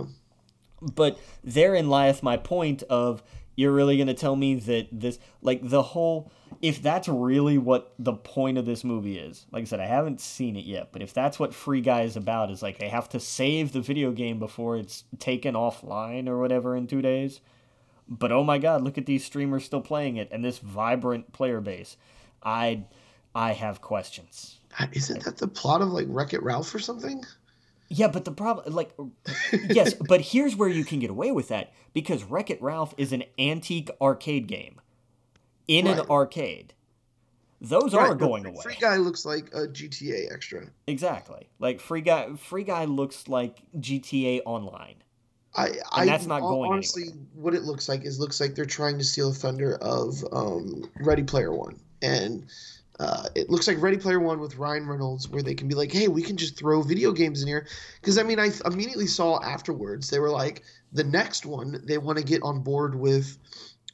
But 0.95 1.19
therein 1.43 1.89
lieth 1.89 2.23
my 2.23 2.37
point 2.37 2.83
of 2.85 3.23
you're 3.57 3.73
really 3.73 3.97
going 3.97 4.07
to 4.07 4.15
tell 4.15 4.37
me 4.37 4.55
that 4.55 4.89
this 4.93 5.19
like 5.43 5.67
the 5.67 5.83
whole 5.83 6.31
if 6.63 6.83
that's 6.83 7.09
really 7.09 7.59
what 7.59 7.95
the 7.99 8.13
point 8.13 8.59
of 8.59 8.67
this 8.67 8.85
movie 8.85 9.19
is 9.19 9.47
like 9.51 9.63
i 9.63 9.65
said 9.65 9.81
i 9.81 9.87
haven't 9.87 10.21
seen 10.21 10.57
it 10.57 10.65
yet 10.65 10.89
but 10.93 11.03
if 11.03 11.13
that's 11.13 11.39
what 11.39 11.55
free 11.55 11.81
guy 11.81 12.03
is 12.03 12.17
about 12.17 12.51
is 12.51 12.63
like 12.63 12.79
they 12.79 12.89
have 12.89 13.09
to 13.09 13.21
save 13.21 13.73
the 13.73 13.81
video 13.81 14.13
game 14.13 14.39
before 14.39 14.77
it's 14.77 15.05
taken 15.19 15.55
offline 15.55 16.29
or 16.29 16.39
whatever 16.39 16.77
in 16.77 16.87
two 16.87 17.03
days. 17.03 17.41
But 18.09 18.33
oh 18.33 18.45
my 18.45 18.59
god 18.59 18.83
look 18.83 18.99
at 18.99 19.07
these 19.07 19.25
streamers 19.25 19.65
still 19.65 19.81
playing 19.81 20.17
it 20.17 20.29
and 20.31 20.45
this 20.45 20.59
vibrant 20.59 21.33
player 21.33 21.61
base. 21.61 21.97
I 22.43 22.85
i 23.35 23.53
have 23.53 23.81
questions. 23.81 24.61
Isn't 24.93 25.25
that 25.25 25.39
the 25.39 25.49
plot 25.49 25.83
of 25.83 25.89
like 25.89 26.07
wreck 26.09 26.33
it 26.33 26.43
ralph 26.43 26.75
or 26.75 26.79
something 26.79 27.25
yeah, 27.89 28.09
but 28.09 28.25
the 28.25 28.33
problem, 28.33 28.75
like, 28.75 28.93
yes, 29.69 29.95
but 30.09 30.21
here's 30.21 30.57
where 30.57 30.69
you 30.69 30.85
can 30.85 30.99
get 30.99 31.11
away 31.11 31.31
with 31.33 31.49
that 31.49 31.73
because 31.93 32.25
Wreck 32.25 32.51
It 32.51 32.61
Ralph 32.61 32.95
is 32.97 33.13
an 33.13 33.25
antique 33.39 33.91
arcade 34.01 34.47
game 34.47 34.81
in 35.69 35.87
right. 35.87 35.99
an 35.99 36.07
arcade. 36.11 36.75
Those 37.61 37.95
right, 37.95 38.11
are 38.11 38.15
going 38.15 38.45
away. 38.45 38.63
Free 38.63 38.77
Guy 38.79 38.97
looks 38.97 39.25
like 39.25 39.49
a 39.55 39.67
GTA 39.67 40.33
extra. 40.33 40.67
Exactly, 40.87 41.49
like 41.59 41.81
Free 41.81 42.03
Guy. 42.03 42.35
Free 42.37 42.65
Guy 42.65 42.85
looks 42.85 43.29
like 43.29 43.59
GTA 43.79 44.43
Online. 44.45 44.97
I, 45.55 45.71
I 45.91 46.05
that's 46.05 46.27
not 46.27 46.41
going 46.41 46.71
honestly. 46.71 47.05
Anywhere. 47.05 47.19
What 47.35 47.55
it 47.55 47.63
looks 47.63 47.89
like 47.89 48.05
is 48.05 48.21
looks 48.21 48.41
like 48.41 48.55
they're 48.55 48.67
trying 48.67 48.99
to 48.99 49.05
steal 49.05 49.31
the 49.31 49.39
thunder 49.39 49.77
of 49.77 50.23
um, 50.33 50.91
Ready 51.01 51.23
Player 51.23 51.53
One, 51.53 51.81
and 52.03 52.45
uh, 52.99 53.29
it 53.35 53.51
looks 53.51 53.69
like 53.69 53.81
Ready 53.81 53.99
Player 53.99 54.21
One 54.21 54.41
with 54.41 54.57
Ryan 54.57 54.87
Reynolds, 54.87 55.29
where 55.29 55.43
they 55.43 55.55
can 55.55 55.69
be 55.69 55.75
like, 55.75 55.93
"Hey, 55.93 56.09
we 56.09 56.23
can 56.23 56.37
just 56.37 56.57
throw 56.57 56.83
video 56.83 57.13
games 57.13 57.43
in 57.43 57.49
here." 57.49 57.67
Because 58.01 58.17
I 58.17 58.23
mean, 58.23 58.39
I 58.39 58.51
immediately 58.65 59.07
saw 59.07 59.43
afterwards 59.43 60.09
they 60.09 60.19
were 60.19 60.31
like, 60.31 60.63
the 60.93 61.05
next 61.05 61.45
one 61.45 61.83
they 61.85 61.99
want 61.99 62.19
to 62.19 62.25
get 62.25 62.43
on 62.43 62.63
board 62.63 62.95
with 62.95 63.37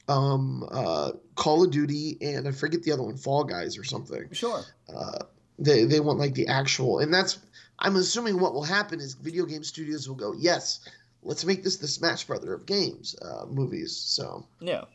um, 0.07 0.67
uh, 0.71 1.11
Call 1.35 1.63
of 1.63 1.71
Duty 1.71 2.17
and 2.21 2.47
I 2.47 2.51
forget 2.51 2.83
the 2.83 2.91
other 2.91 3.03
one, 3.03 3.17
Fall 3.17 3.43
Guys 3.43 3.77
or 3.77 3.83
something. 3.83 4.29
Sure. 4.31 4.63
Uh, 4.93 5.19
they 5.59 5.83
they 5.83 5.99
want 5.99 6.19
like 6.19 6.33
the 6.33 6.47
actual, 6.47 6.99
and 6.99 7.13
that's 7.13 7.39
I'm 7.79 7.97
assuming 7.97 8.39
what 8.39 8.53
will 8.53 8.63
happen 8.63 8.99
is 9.01 9.15
video 9.15 9.45
game 9.45 9.63
studios 9.63 10.07
will 10.07 10.15
go, 10.15 10.33
yes, 10.33 10.79
let's 11.23 11.43
make 11.43 11.63
this 11.63 11.77
the 11.77 11.87
Smash 11.87 12.23
Brother 12.23 12.53
of 12.53 12.65
games 12.65 13.15
uh, 13.21 13.45
movies. 13.47 13.95
So 13.95 14.45
yeah 14.61 14.85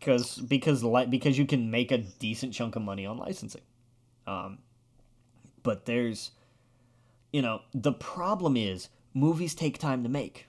because 0.00 0.38
because 0.38 0.82
because 1.08 1.38
you 1.38 1.46
can 1.46 1.70
make 1.70 1.92
a 1.92 1.98
decent 1.98 2.54
chunk 2.54 2.74
of 2.74 2.82
money 2.82 3.06
on 3.06 3.18
licensing. 3.18 3.60
Um, 4.26 4.58
but 5.62 5.84
there's, 5.84 6.30
you 7.32 7.42
know, 7.42 7.60
the 7.74 7.92
problem 7.92 8.56
is 8.56 8.88
movies 9.12 9.54
take 9.54 9.78
time 9.78 10.02
to 10.02 10.08
make. 10.08 10.46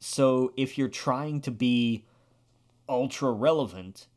So 0.00 0.52
if 0.56 0.76
you're 0.76 0.88
trying 0.88 1.40
to 1.42 1.50
be 1.50 2.04
ultra 2.88 3.30
relevant, 3.30 4.08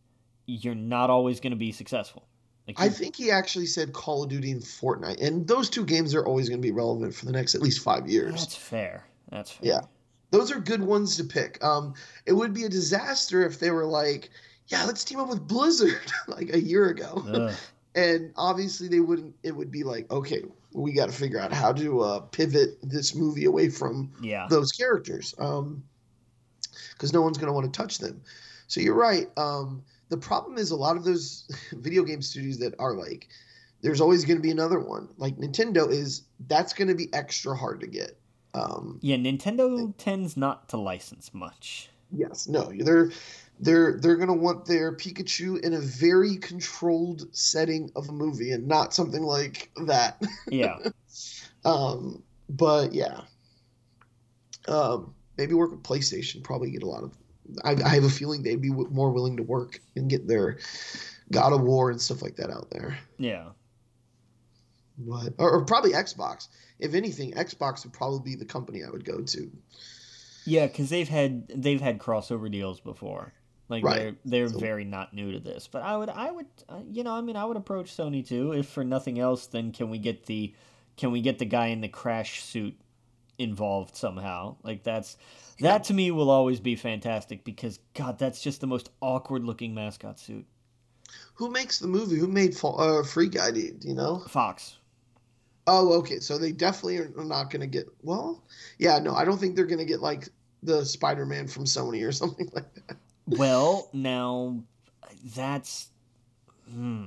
you're 0.46 0.76
not 0.76 1.10
always 1.10 1.40
going 1.40 1.52
to 1.52 1.58
be 1.58 1.72
successful. 1.72 2.26
Like 2.68 2.80
I 2.80 2.88
think 2.88 3.18
he 3.18 3.30
actually 3.30 3.66
said 3.66 3.92
Call 3.92 4.24
of 4.24 4.30
Duty 4.30 4.52
and 4.52 4.62
Fortnite, 4.62 5.22
and 5.22 5.46
those 5.46 5.70
two 5.70 5.86
games 5.86 6.16
are 6.16 6.26
always 6.26 6.48
going 6.48 6.62
to 6.62 6.66
be 6.66 6.72
relevant 6.72 7.14
for 7.14 7.26
the 7.26 7.34
next 7.34 7.56
at 7.56 7.62
least 7.62 7.84
five 7.84 8.08
years. 8.08 8.32
That's 8.32 8.56
fair. 8.56 9.06
That's 9.30 9.52
fair. 9.52 9.68
Yeah 9.68 9.82
those 10.34 10.52
are 10.52 10.60
good 10.60 10.82
ones 10.82 11.16
to 11.16 11.24
pick. 11.24 11.64
Um, 11.64 11.94
it 12.26 12.34
would 12.34 12.56
be 12.56 12.64
a 12.64 12.70
disaster 12.70 13.46
if 13.46 13.60
they 13.60 13.70
were 13.70 13.86
like, 13.86 14.32
yeah, 14.68 14.84
let's 14.84 15.04
team 15.04 15.20
up 15.20 15.30
with 15.30 15.48
Blizzard 15.48 16.12
like 16.28 16.52
a 16.52 16.60
year 16.60 16.90
ago. 16.90 17.52
and 17.96 18.34
obviously 18.36 18.88
they 18.88 19.00
wouldn't 19.00 19.36
it 19.44 19.56
would 19.56 19.70
be 19.70 19.84
like, 19.84 20.12
okay, 20.12 20.42
we 20.74 20.92
got 20.92 21.06
to 21.06 21.12
figure 21.12 21.40
out 21.40 21.54
how 21.54 21.72
to 21.74 22.02
uh, 22.02 22.20
pivot 22.20 22.80
this 22.82 23.14
movie 23.14 23.46
away 23.46 23.70
from 23.70 24.12
yeah. 24.24 24.48
those 24.50 24.72
characters. 24.72 25.36
Um, 25.38 25.84
cuz 26.98 27.14
no 27.14 27.22
one's 27.22 27.38
going 27.38 27.50
to 27.50 27.54
want 27.54 27.72
to 27.72 27.78
touch 27.78 28.00
them. 28.00 28.20
So 28.66 28.82
you're 28.82 28.96
right. 28.96 29.30
Um, 29.38 29.84
the 30.10 30.18
problem 30.18 30.58
is 30.58 30.72
a 30.72 30.76
lot 30.76 30.98
of 30.98 31.04
those 31.04 31.48
video 31.74 32.04
game 32.04 32.24
studios 32.24 32.58
that 32.58 32.74
are 32.80 32.96
like 32.96 33.30
there's 33.82 34.02
always 34.02 34.26
going 34.26 34.38
to 34.38 34.42
be 34.42 34.50
another 34.50 34.80
one. 34.80 35.10
Like 35.18 35.38
Nintendo 35.38 35.88
is 35.88 36.24
that's 36.48 36.74
going 36.74 36.88
to 36.88 36.96
be 36.96 37.14
extra 37.14 37.56
hard 37.56 37.82
to 37.82 37.88
get. 37.88 38.18
Um, 38.54 39.00
yeah, 39.02 39.16
Nintendo 39.16 39.94
tends 39.98 40.38
not 40.38 40.70
to 40.70 40.78
license 40.78 41.34
much. 41.34 41.90
Yes, 42.12 42.48
no, 42.48 42.72
they're 42.78 43.12
they're 43.60 43.98
they're 44.00 44.18
gonna 44.18 44.34
want 44.34 44.66
their 44.66 44.96
Pikachu 44.96 45.60
in 45.64 45.74
a 45.74 45.80
very 45.80 46.38
controlled 46.38 47.36
setting 47.36 47.92
of 47.96 48.10
a 48.10 48.12
movie 48.12 48.52
and 48.52 48.68
not 48.68 48.94
something 48.94 49.24
like 49.24 49.72
that. 49.86 50.22
Yeah. 50.48 50.78
um, 51.66 52.22
but 52.50 52.94
yeah. 52.94 53.22
Um, 54.68 55.14
maybe 55.38 55.54
work 55.54 55.72
with 55.72 55.84
PlayStation. 55.84 56.44
Probably 56.44 56.72
get 56.72 56.84
a 56.84 56.88
lot 56.88 57.04
of. 57.04 57.14
I, 57.64 57.76
I 57.84 57.96
have 57.96 58.04
a 58.04 58.10
feeling 58.10 58.44
they'd 58.44 58.62
be 58.62 58.70
more 58.70 59.12
willing 59.12 59.38
to 59.38 59.44
work 59.44 59.80
and 59.96 60.10
get 60.10 60.28
their 60.28 60.60
God 61.32 61.54
of 61.54 61.62
War 61.62 61.90
and 61.90 62.02
stuff 62.02 62.22
like 62.22 62.38
that 62.38 62.50
out 62.50 62.70
there. 62.70 62.98
Yeah. 63.18 63.50
But 64.98 65.34
or, 65.38 65.52
or 65.52 65.66
probably 65.66 65.92
Xbox 65.92 66.48
if 66.84 66.94
anything, 66.94 67.32
Xbox 67.32 67.84
would 67.84 67.94
probably 67.94 68.32
be 68.32 68.36
the 68.36 68.46
company 68.46 68.84
I 68.84 68.90
would 68.90 69.06
go 69.06 69.22
to. 69.22 69.52
Yeah, 70.46 70.68
because 70.68 70.90
they've 70.90 71.08
had 71.08 71.48
they've 71.48 71.80
had 71.80 71.98
crossover 71.98 72.52
deals 72.52 72.82
before. 72.82 73.34
Like 73.70 73.84
right. 73.86 73.98
they're 73.98 74.16
they're 74.26 74.50
so, 74.50 74.60
very 74.60 74.84
not 74.84 75.14
new 75.14 75.32
to 75.32 75.40
this. 75.40 75.70
But 75.72 75.84
I 75.84 75.96
would 75.96 76.10
I 76.10 76.30
would 76.30 76.48
uh, 76.68 76.82
you 76.92 77.04
know 77.04 77.14
I 77.14 77.22
mean 77.22 77.38
I 77.38 77.46
would 77.46 77.56
approach 77.56 77.96
Sony 77.96 78.28
too. 78.28 78.52
If 78.52 78.68
for 78.68 78.84
nothing 78.84 79.18
else, 79.18 79.48
then 79.48 79.72
can 79.72 79.90
we 79.90 79.98
get 79.98 80.26
the 80.26 80.54
can 80.98 81.12
we 81.12 81.22
get 81.22 81.40
the 81.40 81.46
guy 81.46 81.68
in 81.68 81.80
the 81.80 81.88
crash 81.88 82.44
suit 82.44 82.78
involved 83.38 83.96
somehow? 83.96 84.58
Like 84.62 84.84
that's 84.84 85.18
that 85.60 85.86
to 85.86 85.94
me 85.94 86.12
will 86.12 86.30
always 86.30 86.60
be 86.60 86.76
fantastic 86.76 87.46
because 87.46 87.80
God, 87.94 88.20
that's 88.20 88.42
just 88.42 88.60
the 88.60 88.68
most 88.68 88.90
awkward 89.02 89.46
looking 89.46 89.74
mascot 89.74 90.20
suit. 90.20 90.46
Who 91.36 91.50
makes 91.50 91.80
the 91.80 91.88
movie? 91.88 92.18
Who 92.18 92.28
made 92.28 92.56
uh, 92.62 93.04
Free 93.04 93.30
Guy? 93.30 93.52
Do 93.52 93.74
you 93.82 93.94
know? 93.94 94.20
Fox. 94.28 94.78
Oh, 95.68 95.94
okay. 96.00 96.20
So 96.20 96.38
they 96.38 96.52
definitely 96.52 96.98
are 96.98 97.24
not 97.24 97.50
going 97.50 97.62
to 97.62 97.68
get. 97.68 97.88
Well, 98.02 98.44
yeah, 98.80 99.00
no, 99.00 99.14
I 99.14 99.26
don't 99.26 99.38
think 99.38 99.56
they're 99.56 99.66
going 99.66 99.80
to 99.80 99.86
get 99.86 100.02
like 100.02 100.30
the 100.62 100.86
Spider-Man 100.86 101.48
from 101.48 101.66
Sony 101.66 102.06
or 102.08 102.12
something 102.14 102.50
like 102.54 102.74
that. 102.88 102.98
Well, 103.28 103.90
now 103.94 104.64
that's 105.36 105.90
Hmm, 106.70 107.06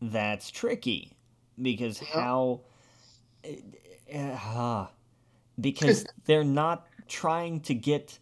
that's 0.00 0.50
tricky 0.50 1.16
because 1.60 2.00
Yeah. 2.00 2.20
how. 2.20 2.60
Uh, 4.12 4.86
because 5.60 6.04
they're 6.26 6.44
not 6.44 6.86
trying 7.08 7.60
to 7.60 7.74
get 7.74 8.18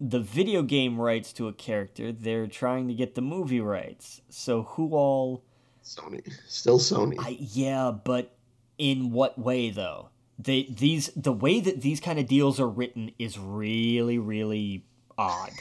the 0.00 0.18
video 0.18 0.62
game 0.62 1.00
rights 1.00 1.32
to 1.34 1.46
a 1.46 1.52
character, 1.52 2.10
they're 2.10 2.48
trying 2.48 2.88
to 2.88 2.94
get 2.94 3.14
the 3.14 3.22
movie 3.22 3.60
rights. 3.60 4.20
So 4.28 4.62
who 4.62 4.94
all. 4.94 5.44
Sony, 5.84 6.22
still 6.48 6.78
Sony. 6.78 7.16
I, 7.18 7.36
yeah, 7.38 7.90
but 7.90 8.34
in 8.78 9.10
what 9.10 9.38
way 9.38 9.70
though? 9.70 10.08
They 10.38 10.64
these 10.64 11.10
the 11.14 11.32
way 11.32 11.60
that 11.60 11.82
these 11.82 12.00
kind 12.00 12.18
of 12.18 12.26
deals 12.26 12.58
are 12.60 12.68
written 12.68 13.12
is 13.18 13.38
really 13.38 14.18
really 14.18 14.84
odd. 15.16 15.52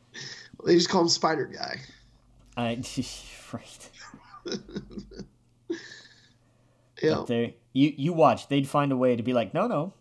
they 0.64 0.74
just 0.74 0.88
call 0.88 1.02
him 1.02 1.08
Spider 1.08 1.46
Guy. 1.46 1.80
I 2.56 2.82
right. 3.52 3.90
Yeah, 7.02 7.24
they 7.28 7.56
you 7.74 7.92
you 7.94 8.12
watch, 8.14 8.48
they'd 8.48 8.66
find 8.66 8.90
a 8.90 8.96
way 8.96 9.16
to 9.16 9.22
be 9.22 9.34
like, 9.34 9.52
no, 9.52 9.66
no, 9.66 9.92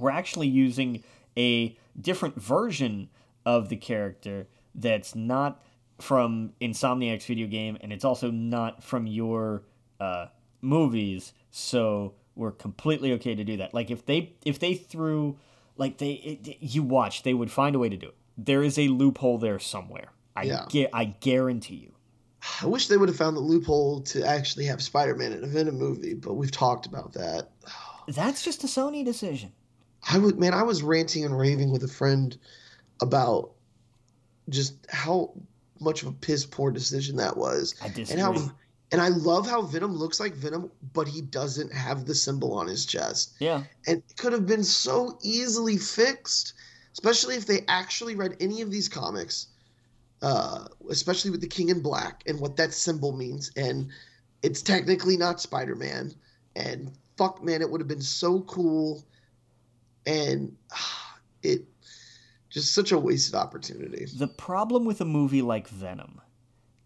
we're 0.00 0.10
actually 0.10 0.48
using 0.48 1.04
a 1.36 1.76
different 2.00 2.40
version 2.40 3.10
of 3.44 3.68
the 3.68 3.76
character 3.76 4.48
that's 4.74 5.14
not 5.14 5.62
from 6.00 6.52
Insomniac's 6.60 7.26
video 7.26 7.46
game, 7.46 7.76
and 7.80 7.92
it's 7.92 8.04
also 8.04 8.30
not 8.30 8.82
from 8.82 9.06
your 9.06 9.64
uh, 10.00 10.26
movies. 10.60 11.32
So 11.56 12.14
we're 12.34 12.50
completely 12.50 13.12
okay 13.12 13.36
to 13.36 13.44
do 13.44 13.58
that. 13.58 13.72
Like 13.72 13.88
if 13.88 14.04
they 14.06 14.32
if 14.44 14.58
they 14.58 14.74
threw 14.74 15.38
like 15.76 15.98
they 15.98 16.12
it, 16.14 16.56
you 16.60 16.82
watch, 16.82 17.22
they 17.22 17.32
would 17.32 17.48
find 17.48 17.76
a 17.76 17.78
way 17.78 17.88
to 17.88 17.96
do 17.96 18.08
it. 18.08 18.14
There 18.36 18.64
is 18.64 18.76
a 18.76 18.88
loophole 18.88 19.38
there 19.38 19.60
somewhere. 19.60 20.08
I 20.34 20.42
Yeah. 20.42 20.66
get 20.68 20.90
I 20.92 21.04
guarantee 21.04 21.76
you. 21.76 21.92
I 22.60 22.66
wish 22.66 22.88
they 22.88 22.96
would 22.96 23.08
have 23.08 23.16
found 23.16 23.36
the 23.36 23.40
loophole 23.40 24.00
to 24.00 24.26
actually 24.26 24.64
have 24.64 24.82
Spider 24.82 25.14
Man 25.14 25.32
in 25.32 25.44
a 25.44 25.46
Venom 25.46 25.78
movie, 25.78 26.14
but 26.14 26.34
we've 26.34 26.50
talked 26.50 26.86
about 26.86 27.12
that. 27.12 27.50
That's 28.08 28.42
just 28.42 28.64
a 28.64 28.66
Sony 28.66 29.04
decision. 29.04 29.52
I 30.10 30.18
would, 30.18 30.36
man, 30.38 30.54
I 30.54 30.64
was 30.64 30.82
ranting 30.82 31.24
and 31.24 31.38
raving 31.38 31.70
with 31.70 31.84
a 31.84 31.88
friend 31.88 32.36
about 33.00 33.52
just 34.48 34.74
how 34.90 35.32
much 35.80 36.02
of 36.02 36.08
a 36.08 36.12
piss 36.12 36.44
poor 36.44 36.72
decision 36.72 37.16
that 37.16 37.36
was, 37.36 37.76
I 37.80 37.88
disagree. 37.88 38.22
and 38.22 38.38
how, 38.38 38.52
and 38.94 39.02
I 39.02 39.08
love 39.08 39.44
how 39.48 39.62
Venom 39.62 39.92
looks 39.96 40.20
like 40.20 40.34
Venom, 40.34 40.70
but 40.92 41.08
he 41.08 41.20
doesn't 41.20 41.72
have 41.72 42.06
the 42.06 42.14
symbol 42.14 42.52
on 42.54 42.68
his 42.68 42.86
chest, 42.86 43.34
yeah. 43.40 43.64
and 43.88 43.98
it 43.98 44.16
could 44.16 44.32
have 44.32 44.46
been 44.46 44.62
so 44.62 45.18
easily 45.20 45.76
fixed, 45.78 46.52
especially 46.92 47.34
if 47.34 47.44
they 47.44 47.62
actually 47.66 48.14
read 48.14 48.36
any 48.38 48.62
of 48.62 48.70
these 48.70 48.88
comics, 48.88 49.48
uh, 50.22 50.68
especially 50.88 51.32
with 51.32 51.40
the 51.40 51.48
King 51.48 51.70
in 51.70 51.80
Black 51.80 52.22
and 52.28 52.38
what 52.38 52.56
that 52.56 52.72
symbol 52.72 53.10
means, 53.10 53.50
and 53.56 53.88
it's 54.44 54.62
technically 54.62 55.16
not 55.16 55.40
Spider 55.40 55.74
Man, 55.74 56.14
and 56.54 56.92
fuck, 57.16 57.42
man, 57.42 57.62
it 57.62 57.68
would 57.68 57.80
have 57.80 57.88
been 57.88 58.00
so 58.00 58.42
cool 58.42 59.02
and 60.06 60.56
ah, 60.72 61.18
it 61.42 61.64
just 62.48 62.72
such 62.72 62.92
a 62.92 62.98
wasted 62.98 63.34
opportunity. 63.34 64.06
The 64.14 64.28
problem 64.28 64.84
with 64.84 65.00
a 65.00 65.04
movie 65.04 65.42
like 65.42 65.66
Venom 65.66 66.20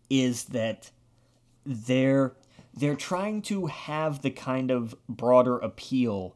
is 0.09 0.45
that 0.45 0.91
they're 1.69 2.33
they're 2.75 2.97
trying 2.97 3.43
to 3.43 3.67
have 3.67 4.23
the 4.23 4.31
kind 4.31 4.71
of 4.71 4.95
broader 5.09 5.59
appeal 5.59 6.35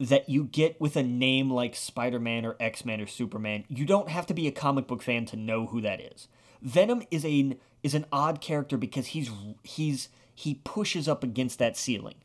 that 0.00 0.28
you 0.28 0.44
get 0.44 0.80
with 0.80 0.96
a 0.96 1.02
name 1.02 1.50
like 1.50 1.76
Spider-Man 1.76 2.44
or 2.44 2.56
X-Men 2.58 3.00
or 3.00 3.06
Superman. 3.06 3.64
You 3.68 3.84
don't 3.84 4.08
have 4.08 4.26
to 4.26 4.34
be 4.34 4.48
a 4.48 4.52
comic 4.52 4.86
book 4.86 5.02
fan 5.02 5.24
to 5.26 5.36
know 5.36 5.66
who 5.66 5.80
that 5.82 6.00
is. 6.00 6.26
Venom 6.60 7.02
is 7.10 7.24
a 7.24 7.56
is 7.82 7.94
an 7.94 8.06
odd 8.10 8.40
character 8.40 8.76
because 8.76 9.08
he's 9.08 9.30
he's 9.62 10.08
he 10.34 10.54
pushes 10.64 11.06
up 11.06 11.22
against 11.22 11.58
that 11.58 11.76
ceiling. 11.76 12.16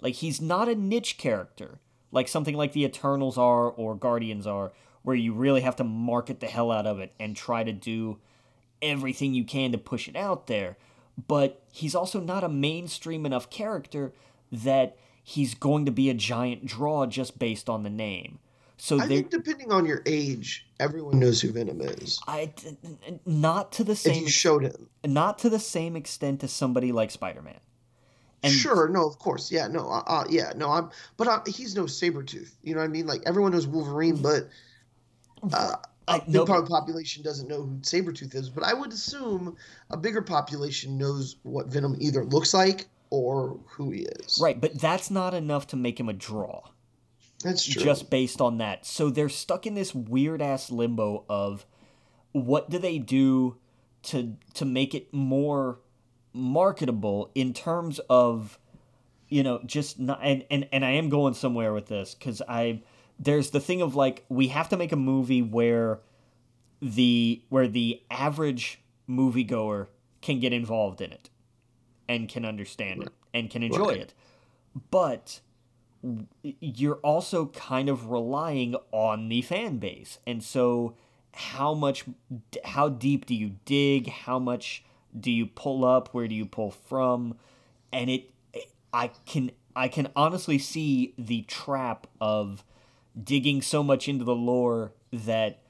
Like 0.00 0.14
he's 0.14 0.40
not 0.40 0.68
a 0.68 0.74
niche 0.74 1.18
character 1.18 1.78
like 2.12 2.28
something 2.28 2.54
like 2.54 2.72
the 2.72 2.84
Eternals 2.84 3.38
are 3.38 3.68
or 3.70 3.96
Guardians 3.96 4.46
are, 4.46 4.72
where 5.02 5.16
you 5.16 5.32
really 5.32 5.62
have 5.62 5.76
to 5.76 5.84
market 5.84 6.38
the 6.38 6.46
hell 6.46 6.70
out 6.70 6.86
of 6.86 7.00
it 7.00 7.12
and 7.18 7.34
try 7.34 7.64
to 7.64 7.72
do 7.72 8.18
everything 8.80 9.34
you 9.34 9.44
can 9.44 9.72
to 9.72 9.78
push 9.78 10.06
it 10.06 10.14
out 10.14 10.46
there. 10.46 10.76
But 11.28 11.62
he's 11.70 11.94
also 11.94 12.20
not 12.20 12.44
a 12.44 12.48
mainstream 12.48 13.26
enough 13.26 13.50
character 13.50 14.12
that 14.50 14.96
he's 15.22 15.54
going 15.54 15.86
to 15.86 15.92
be 15.92 16.10
a 16.10 16.14
giant 16.14 16.66
draw 16.66 17.06
just 17.06 17.38
based 17.38 17.68
on 17.68 17.82
the 17.82 17.90
name. 17.90 18.38
So 18.76 19.00
I 19.00 19.06
think 19.06 19.30
depending 19.30 19.70
on 19.70 19.86
your 19.86 20.02
age, 20.06 20.66
everyone 20.80 21.20
knows 21.20 21.40
who 21.40 21.52
Venom 21.52 21.80
is. 21.80 22.18
I 22.26 22.52
not 23.24 23.70
to 23.72 23.84
the 23.84 23.94
same. 23.94 24.14
If 24.14 24.22
you 24.22 24.28
showed 24.28 24.64
him, 24.64 24.88
not 25.04 25.38
to 25.40 25.50
the 25.50 25.60
same 25.60 25.94
extent 25.94 26.42
as 26.42 26.50
somebody 26.50 26.90
like 26.90 27.12
Spider-Man. 27.12 27.60
And 28.42 28.52
sure, 28.52 28.88
no, 28.88 29.06
of 29.06 29.20
course, 29.20 29.52
yeah, 29.52 29.68
no, 29.68 29.88
uh, 29.88 30.02
uh, 30.04 30.24
yeah, 30.28 30.52
no, 30.56 30.68
I'm, 30.68 30.90
but 31.16 31.28
uh, 31.28 31.40
he's 31.46 31.76
no 31.76 31.84
Sabretooth. 31.84 32.50
You 32.64 32.74
know 32.74 32.80
what 32.80 32.86
I 32.86 32.88
mean? 32.88 33.06
Like 33.06 33.22
everyone 33.24 33.52
knows 33.52 33.68
Wolverine, 33.68 34.16
but 34.16 34.48
uh, 35.52 35.76
I- 36.08 36.16
a 36.16 36.20
big 36.20 36.28
no, 36.34 36.44
part 36.46 36.60
of 36.60 36.66
the 36.66 36.70
population 36.70 37.22
doesn't 37.22 37.48
know 37.48 37.62
who 37.62 37.76
Sabretooth 37.78 38.34
is. 38.34 38.50
But 38.50 38.64
I 38.64 38.74
would 38.74 38.92
assume 38.92 39.56
a 39.90 39.96
bigger 39.96 40.22
population 40.22 40.98
knows 40.98 41.36
what 41.42 41.66
Venom 41.66 41.96
either 42.00 42.24
looks 42.24 42.54
like 42.54 42.88
or 43.10 43.60
who 43.66 43.90
he 43.90 44.02
is. 44.02 44.38
right, 44.40 44.60
but 44.60 44.80
that's 44.80 45.10
not 45.10 45.34
enough 45.34 45.66
to 45.68 45.76
make 45.76 46.00
him 46.00 46.08
a 46.08 46.14
draw. 46.14 46.62
That's 47.42 47.66
true. 47.66 47.82
just 47.82 48.08
based 48.08 48.40
on 48.40 48.58
that. 48.58 48.86
So 48.86 49.10
they're 49.10 49.28
stuck 49.28 49.66
in 49.66 49.74
this 49.74 49.94
weird 49.94 50.40
ass 50.40 50.70
limbo 50.70 51.24
of 51.28 51.66
what 52.32 52.70
do 52.70 52.78
they 52.78 52.98
do 52.98 53.56
to 54.04 54.36
to 54.54 54.64
make 54.64 54.94
it 54.94 55.12
more 55.12 55.80
marketable 56.32 57.30
in 57.34 57.52
terms 57.52 58.00
of 58.08 58.58
you 59.28 59.42
know 59.42 59.60
just 59.66 59.98
not 59.98 60.20
and 60.22 60.44
and, 60.50 60.68
and 60.72 60.84
I 60.84 60.90
am 60.92 61.08
going 61.08 61.34
somewhere 61.34 61.72
with 61.72 61.86
this 61.86 62.14
cuz 62.14 62.40
I 62.48 62.82
there's 63.22 63.50
the 63.50 63.60
thing 63.60 63.80
of 63.82 63.94
like 63.94 64.24
we 64.28 64.48
have 64.48 64.68
to 64.70 64.76
make 64.76 64.92
a 64.92 64.96
movie 64.96 65.42
where 65.42 66.00
the 66.80 67.42
where 67.48 67.68
the 67.68 68.02
average 68.10 68.80
moviegoer 69.08 69.86
can 70.20 70.40
get 70.40 70.52
involved 70.52 71.00
in 71.00 71.12
it 71.12 71.30
and 72.08 72.28
can 72.28 72.44
understand 72.44 73.02
it 73.02 73.12
and 73.32 73.50
can 73.50 73.62
enjoy 73.62 73.88
Right. 73.88 73.98
it. 73.98 74.14
But 74.90 75.40
you're 76.42 76.96
also 76.96 77.46
kind 77.46 77.88
of 77.88 78.10
relying 78.10 78.74
on 78.90 79.28
the 79.28 79.42
fan 79.42 79.78
base. 79.78 80.18
And 80.26 80.42
so 80.42 80.96
how 81.32 81.74
much 81.74 82.04
how 82.64 82.88
deep 82.88 83.26
do 83.26 83.34
you 83.34 83.56
dig? 83.64 84.08
How 84.08 84.38
much 84.38 84.84
do 85.18 85.30
you 85.30 85.46
pull 85.46 85.84
up? 85.84 86.08
Where 86.12 86.26
do 86.26 86.34
you 86.34 86.46
pull 86.46 86.70
from? 86.72 87.36
And 87.92 88.10
it 88.10 88.30
I 88.92 89.10
can 89.26 89.52
I 89.76 89.88
can 89.88 90.08
honestly 90.16 90.58
see 90.58 91.14
the 91.16 91.42
trap 91.42 92.06
of 92.20 92.64
digging 93.22 93.60
so 93.62 93.82
much 93.82 94.08
into 94.08 94.24
the 94.24 94.34
lore 94.34 94.92
that 95.12 95.60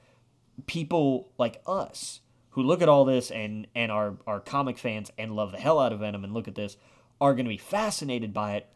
people 0.67 1.29
like 1.37 1.61
us 1.67 2.21
who 2.51 2.61
look 2.61 2.81
at 2.81 2.89
all 2.89 3.05
this 3.05 3.31
and 3.31 3.67
and 3.73 3.91
are 3.91 4.15
are 4.27 4.39
comic 4.39 4.77
fans 4.77 5.11
and 5.17 5.35
love 5.35 5.51
the 5.51 5.57
hell 5.57 5.79
out 5.79 5.91
of 5.91 5.99
Venom 5.99 6.23
and 6.23 6.33
look 6.33 6.47
at 6.47 6.55
this 6.55 6.77
are 7.19 7.33
going 7.33 7.45
to 7.45 7.49
be 7.49 7.57
fascinated 7.57 8.33
by 8.33 8.55
it, 8.55 8.67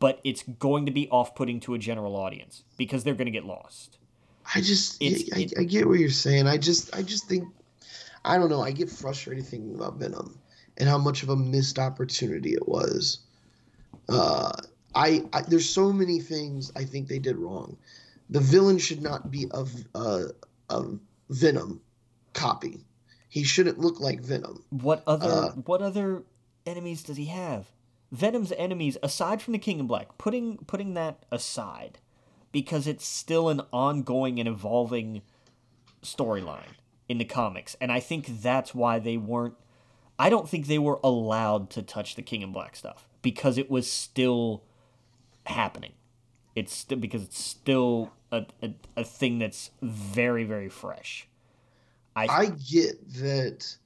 but 0.00 0.20
it's 0.24 0.42
going 0.58 0.86
to 0.86 0.92
be 0.92 1.08
off-putting 1.10 1.60
to 1.60 1.74
a 1.74 1.78
general 1.78 2.16
audience 2.16 2.64
because 2.76 3.04
they're 3.04 3.14
going 3.14 3.26
to 3.26 3.30
get 3.32 3.44
lost. 3.44 3.98
I 4.54 4.60
just, 4.60 5.00
It's- 5.00 5.28
I, 5.32 5.40
it- 5.42 5.52
I 5.58 5.62
get 5.62 5.86
what 5.86 6.00
you're 6.00 6.10
saying. 6.10 6.48
I 6.48 6.56
just, 6.56 6.94
I 6.96 7.02
just 7.02 7.28
think, 7.28 7.46
I 8.24 8.38
don't 8.38 8.48
know. 8.50 8.60
I 8.60 8.72
get 8.72 8.90
frustrated 8.90 9.46
thinking 9.46 9.74
about 9.76 9.96
Venom 9.98 10.36
and 10.78 10.88
how 10.88 10.98
much 10.98 11.22
of 11.22 11.28
a 11.28 11.36
missed 11.36 11.78
opportunity 11.78 12.54
it 12.54 12.66
was. 12.66 13.20
Uh, 14.08 14.50
I, 14.94 15.24
I 15.32 15.42
there's 15.42 15.68
so 15.68 15.92
many 15.92 16.18
things 16.18 16.72
I 16.74 16.84
think 16.84 17.06
they 17.08 17.18
did 17.20 17.36
wrong. 17.36 17.76
The 18.32 18.40
villain 18.40 18.78
should 18.78 19.02
not 19.02 19.30
be 19.30 19.46
a, 19.50 19.66
a, 19.94 20.24
a 20.70 20.84
Venom 21.28 21.82
copy. 22.32 22.80
He 23.28 23.44
shouldn't 23.44 23.78
look 23.78 24.00
like 24.00 24.20
Venom. 24.20 24.64
What 24.70 25.02
other 25.06 25.28
Uh, 25.28 25.48
what 25.66 25.82
other 25.82 26.22
enemies 26.64 27.02
does 27.02 27.18
he 27.18 27.26
have? 27.26 27.66
Venom's 28.10 28.52
enemies 28.52 28.96
aside 29.02 29.42
from 29.42 29.52
the 29.52 29.58
King 29.58 29.80
in 29.80 29.86
Black, 29.86 30.16
putting 30.18 30.58
putting 30.66 30.94
that 30.94 31.24
aside 31.30 31.98
because 32.52 32.86
it's 32.86 33.06
still 33.06 33.48
an 33.50 33.60
ongoing 33.72 34.38
and 34.38 34.48
evolving 34.48 35.22
storyline 36.02 36.76
in 37.08 37.18
the 37.18 37.24
comics 37.24 37.76
and 37.80 37.92
I 37.92 38.00
think 38.00 38.42
that's 38.42 38.74
why 38.74 38.98
they 38.98 39.16
weren't 39.16 39.54
I 40.18 40.30
don't 40.30 40.48
think 40.48 40.66
they 40.66 40.78
were 40.78 41.00
allowed 41.04 41.68
to 41.70 41.82
touch 41.82 42.14
the 42.14 42.22
King 42.22 42.42
in 42.42 42.52
Black 42.52 42.76
stuff 42.76 43.06
because 43.22 43.58
it 43.58 43.70
was 43.70 43.90
still 43.90 44.62
happening. 45.46 45.92
It's 46.54 46.74
still 46.74 46.98
because 46.98 47.22
it's 47.22 47.42
still 47.42 48.12
a, 48.32 48.46
a, 48.62 48.74
a 48.96 49.04
thing 49.04 49.38
that's 49.38 49.70
very 49.80 50.44
very 50.44 50.68
fresh. 50.68 51.28
I, 52.16 52.26
I 52.26 52.46
get 52.46 53.14
that 53.14 53.76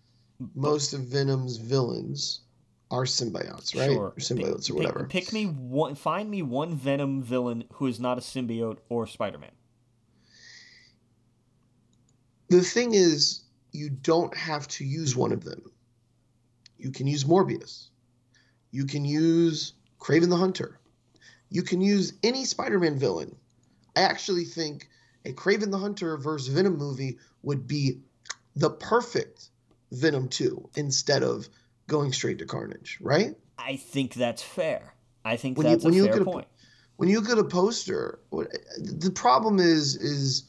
most 0.55 0.93
of 0.95 1.01
Venom's 1.01 1.59
villains 1.59 2.41
are 2.91 3.05
symbiotes, 3.05 3.77
right? 3.77 3.91
Sure. 3.91 4.09
Or 4.09 4.13
symbiotes 4.19 4.71
or 4.71 4.75
whatever. 4.75 5.05
Pick, 5.05 5.33
me 5.33 5.45
one. 5.45 5.95
Find 5.95 6.31
me 6.31 6.43
one 6.43 6.75
Venom 6.75 7.23
villain 7.23 7.65
who 7.75 7.87
is 7.87 7.99
not 8.01 8.19
a 8.19 8.21
symbiote 8.21 8.79
or 8.89 9.07
Spider-Man. 9.07 9.51
the 12.49 12.63
thing 12.63 12.95
is 12.95 13.43
you 13.73 13.91
don't 13.91 14.37
have 14.37 14.69
to 14.69 14.85
use 14.85 15.17
one 15.17 15.33
of 15.33 15.45
them 15.45 15.63
You 16.79 16.91
can 16.91 17.07
use 17.07 17.25
Morbius. 17.25 17.89
You 18.71 18.87
can 18.87 19.05
use 19.05 19.73
Kraven 19.99 20.31
the 20.31 20.37
Hunter. 20.37 20.79
You 21.51 21.63
can 21.63 21.81
use 21.81 22.13
any 22.23 22.45
Spider 22.45 22.79
Man 22.79 22.99
villain. 22.99 23.35
I 23.97 24.03
actually 24.03 24.45
think 24.45 24.89
a 25.25 25.33
Kraven 25.33 25.71
the 25.71 25.79
Hunter 25.79 26.17
versus 26.19 26.49
Venom 26.49 26.77
movie 26.77 27.19
would 27.43 27.67
be 27.67 27.99
the 28.55 28.71
perfect 28.71 29.49
Venom 29.91 30.29
2 30.29 30.69
instead 30.77 31.23
of 31.23 31.49
going 31.89 32.13
straight 32.13 32.39
to 32.39 32.47
Carnage, 32.47 32.99
right? 33.01 33.35
I 33.59 33.77
think 33.77 34.15
that's 34.15 34.43
fair. 34.43 34.95
I 35.25 35.37
think 35.37 35.57
When 35.59 35.67
that's 35.67 35.83
you- 35.83 35.87
when 35.91 35.95
a 35.95 35.97
you 35.97 36.05
fair 36.05 36.13
look 36.13 36.21
at 36.21 36.29
a- 36.29 36.31
point. 36.31 36.49
when 36.97 37.09
you 37.09 37.21
look 37.21 37.31
at 37.31 37.39
a 37.39 37.45
poster, 37.45 38.19
what, 38.31 38.49
the 38.79 39.11
problem 39.11 39.59
is 39.59 39.97
is 39.97 40.45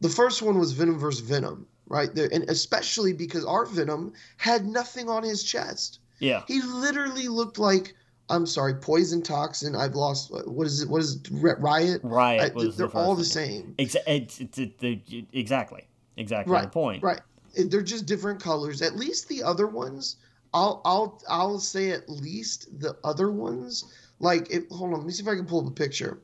the 0.00 0.08
first 0.08 0.40
one 0.42 0.58
was 0.58 0.72
Venom 0.72 0.98
versus 0.98 1.20
Venom, 1.20 1.66
right? 1.86 2.14
There, 2.14 2.28
and 2.32 2.48
especially 2.48 3.12
because 3.12 3.44
our 3.44 3.66
Venom 3.66 4.12
had 4.36 4.66
nothing 4.66 5.08
on 5.08 5.22
his 5.22 5.42
chest. 5.42 5.98
Yeah. 6.20 6.42
He 6.48 6.62
literally 6.62 7.28
looked 7.28 7.58
like 7.58 7.94
I'm 8.30 8.46
sorry, 8.46 8.74
poison 8.74 9.22
toxin. 9.22 9.74
I've 9.76 9.94
lost 9.94 10.30
what 10.46 10.66
is 10.66 10.82
it? 10.82 10.88
What 10.88 11.02
is 11.02 11.16
it? 11.16 11.28
Riot? 11.30 12.00
Riot 12.02 12.52
I- 12.52 12.54
was 12.54 12.76
they're 12.76 12.86
the 12.88 12.98
all 12.98 13.14
the 13.14 13.24
same. 13.24 13.74
Exa- 13.78 14.02
it's, 14.06 14.40
it's, 14.40 14.58
it- 14.58 14.78
the- 14.78 15.26
exactly. 15.32 15.86
Exactly 16.16 16.52
Right, 16.52 16.64
the 16.64 16.68
point. 16.68 17.02
Right. 17.02 17.20
They're 17.54 17.82
just 17.82 18.06
different 18.06 18.40
colors. 18.40 18.82
At 18.82 18.96
least 18.96 19.28
the 19.28 19.42
other 19.42 19.66
ones, 19.66 20.16
I'll 20.54 20.80
I'll 20.84 21.20
I'll 21.28 21.58
say 21.58 21.90
at 21.90 22.08
least 22.08 22.80
the 22.80 22.96
other 23.04 23.30
ones. 23.30 23.84
Like, 24.18 24.50
it, 24.50 24.70
hold 24.70 24.92
on, 24.92 24.98
let 24.98 25.06
me 25.06 25.12
see 25.12 25.22
if 25.22 25.28
I 25.28 25.34
can 25.34 25.46
pull 25.46 25.60
up 25.60 25.66
a 25.66 25.74
picture. 25.74 26.20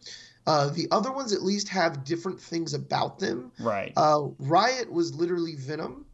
Uh, 0.46 0.70
the 0.70 0.86
other 0.92 1.11
ones 1.12 1.32
at 1.32 1.42
least 1.42 1.68
have 1.68 2.05
different 2.05 2.40
things 2.40 2.72
about 2.72 3.18
them. 3.18 3.51
Right. 3.59 3.92
Uh, 3.96 4.28
Riot 4.38 4.90
was 4.90 5.14
literally 5.14 5.57
Venom, 5.57 6.07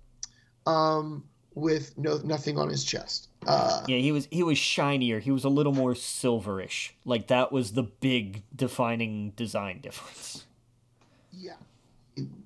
um, 0.66 1.24
with 1.54 1.96
no 1.96 2.18
nothing 2.18 2.58
on 2.58 2.68
his 2.68 2.84
chest. 2.84 3.28
Uh, 3.46 3.82
yeah, 3.86 3.98
he 3.98 4.12
was 4.12 4.26
he 4.30 4.42
was 4.42 4.58
shinier. 4.58 5.20
He 5.20 5.30
was 5.30 5.44
a 5.44 5.48
little 5.48 5.72
more 5.72 5.94
silverish. 5.94 6.90
Like 7.04 7.28
that 7.28 7.52
was 7.52 7.72
the 7.72 7.82
big 7.82 8.42
defining 8.54 9.30
design 9.36 9.80
difference. 9.80 10.44
Yeah. 11.32 11.54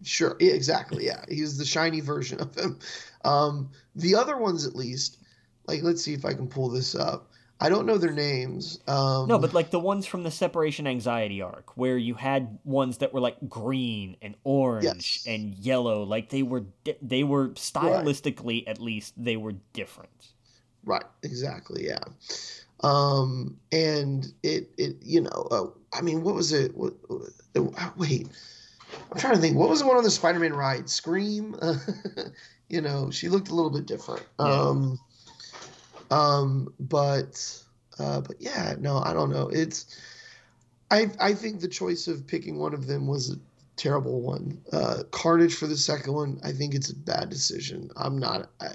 Sure. 0.02 0.36
Exactly. 0.40 1.06
Yeah. 1.06 1.24
he's 1.28 1.58
the 1.58 1.64
shiny 1.64 2.00
version 2.00 2.40
of 2.40 2.54
him. 2.54 2.78
Um, 3.24 3.70
the 3.94 4.14
other 4.14 4.36
ones, 4.36 4.66
at 4.66 4.74
least, 4.74 5.18
like, 5.66 5.82
let's 5.82 6.02
see 6.02 6.14
if 6.14 6.24
I 6.24 6.32
can 6.32 6.48
pull 6.48 6.68
this 6.68 6.94
up. 6.94 7.30
I 7.60 7.68
don't 7.68 7.86
know 7.86 7.98
their 7.98 8.12
names. 8.12 8.78
Um, 8.86 9.26
No, 9.28 9.38
but 9.38 9.52
like 9.52 9.70
the 9.70 9.80
ones 9.80 10.06
from 10.06 10.22
the 10.22 10.30
separation 10.30 10.86
anxiety 10.86 11.42
arc, 11.42 11.76
where 11.76 11.96
you 11.98 12.14
had 12.14 12.58
ones 12.64 12.98
that 12.98 13.12
were 13.12 13.20
like 13.20 13.36
green 13.48 14.16
and 14.22 14.36
orange 14.44 14.84
Yes. 14.84 15.24
and 15.26 15.54
yellow, 15.54 16.04
like 16.04 16.28
they 16.28 16.42
were 16.44 16.66
di- 16.84 16.96
they 17.02 17.24
were 17.24 17.48
stylistically 17.50 18.62
at 18.68 18.80
least 18.80 19.14
they 19.16 19.36
were 19.36 19.54
different. 19.72 20.28
right. 20.84 21.04
Exactly. 21.22 21.86
Yeah. 21.86 22.04
Um, 22.84 23.56
and 23.72 24.32
it, 24.44 24.70
it, 24.78 24.96
you 25.02 25.20
know, 25.22 25.48
uh, 25.50 25.66
I 25.92 26.00
mean, 26.00 26.22
what 26.22 26.36
was 26.36 26.52
it? 26.52 26.76
What, 26.76 26.94
uh, 27.10 27.90
wait, 27.96 28.28
I'm 29.10 29.18
trying 29.18 29.34
to 29.34 29.40
think. 29.40 29.56
What 29.56 29.68
was 29.68 29.80
the 29.80 29.86
one 29.88 29.96
on 29.96 30.04
the 30.04 30.10
Spider-Man 30.12 30.52
ride? 30.54 30.88
Scream. 30.88 31.56
you 32.68 32.80
know, 32.80 33.10
she 33.10 33.28
looked 33.28 33.48
a 33.48 33.54
little 33.54 33.70
bit 33.72 33.86
different. 33.86 34.22
Yeah. 34.38 34.46
Um, 34.46 34.98
um, 36.10 36.72
but, 36.80 37.62
uh, 37.98 38.20
but 38.20 38.36
yeah, 38.40 38.74
no, 38.78 38.98
I 38.98 39.12
don't 39.12 39.30
know. 39.30 39.48
It's, 39.48 39.96
I, 40.90 41.10
I 41.20 41.34
think 41.34 41.60
the 41.60 41.68
choice 41.68 42.08
of 42.08 42.26
picking 42.26 42.58
one 42.58 42.74
of 42.74 42.86
them 42.86 43.06
was 43.06 43.30
a 43.30 43.36
terrible 43.76 44.20
one. 44.20 44.60
Uh, 44.72 45.02
Carnage 45.10 45.54
for 45.54 45.66
the 45.66 45.76
second 45.76 46.12
one, 46.12 46.40
I 46.42 46.52
think 46.52 46.74
it's 46.74 46.90
a 46.90 46.96
bad 46.96 47.28
decision. 47.28 47.90
I'm 47.96 48.18
not, 48.18 48.50
I, 48.60 48.74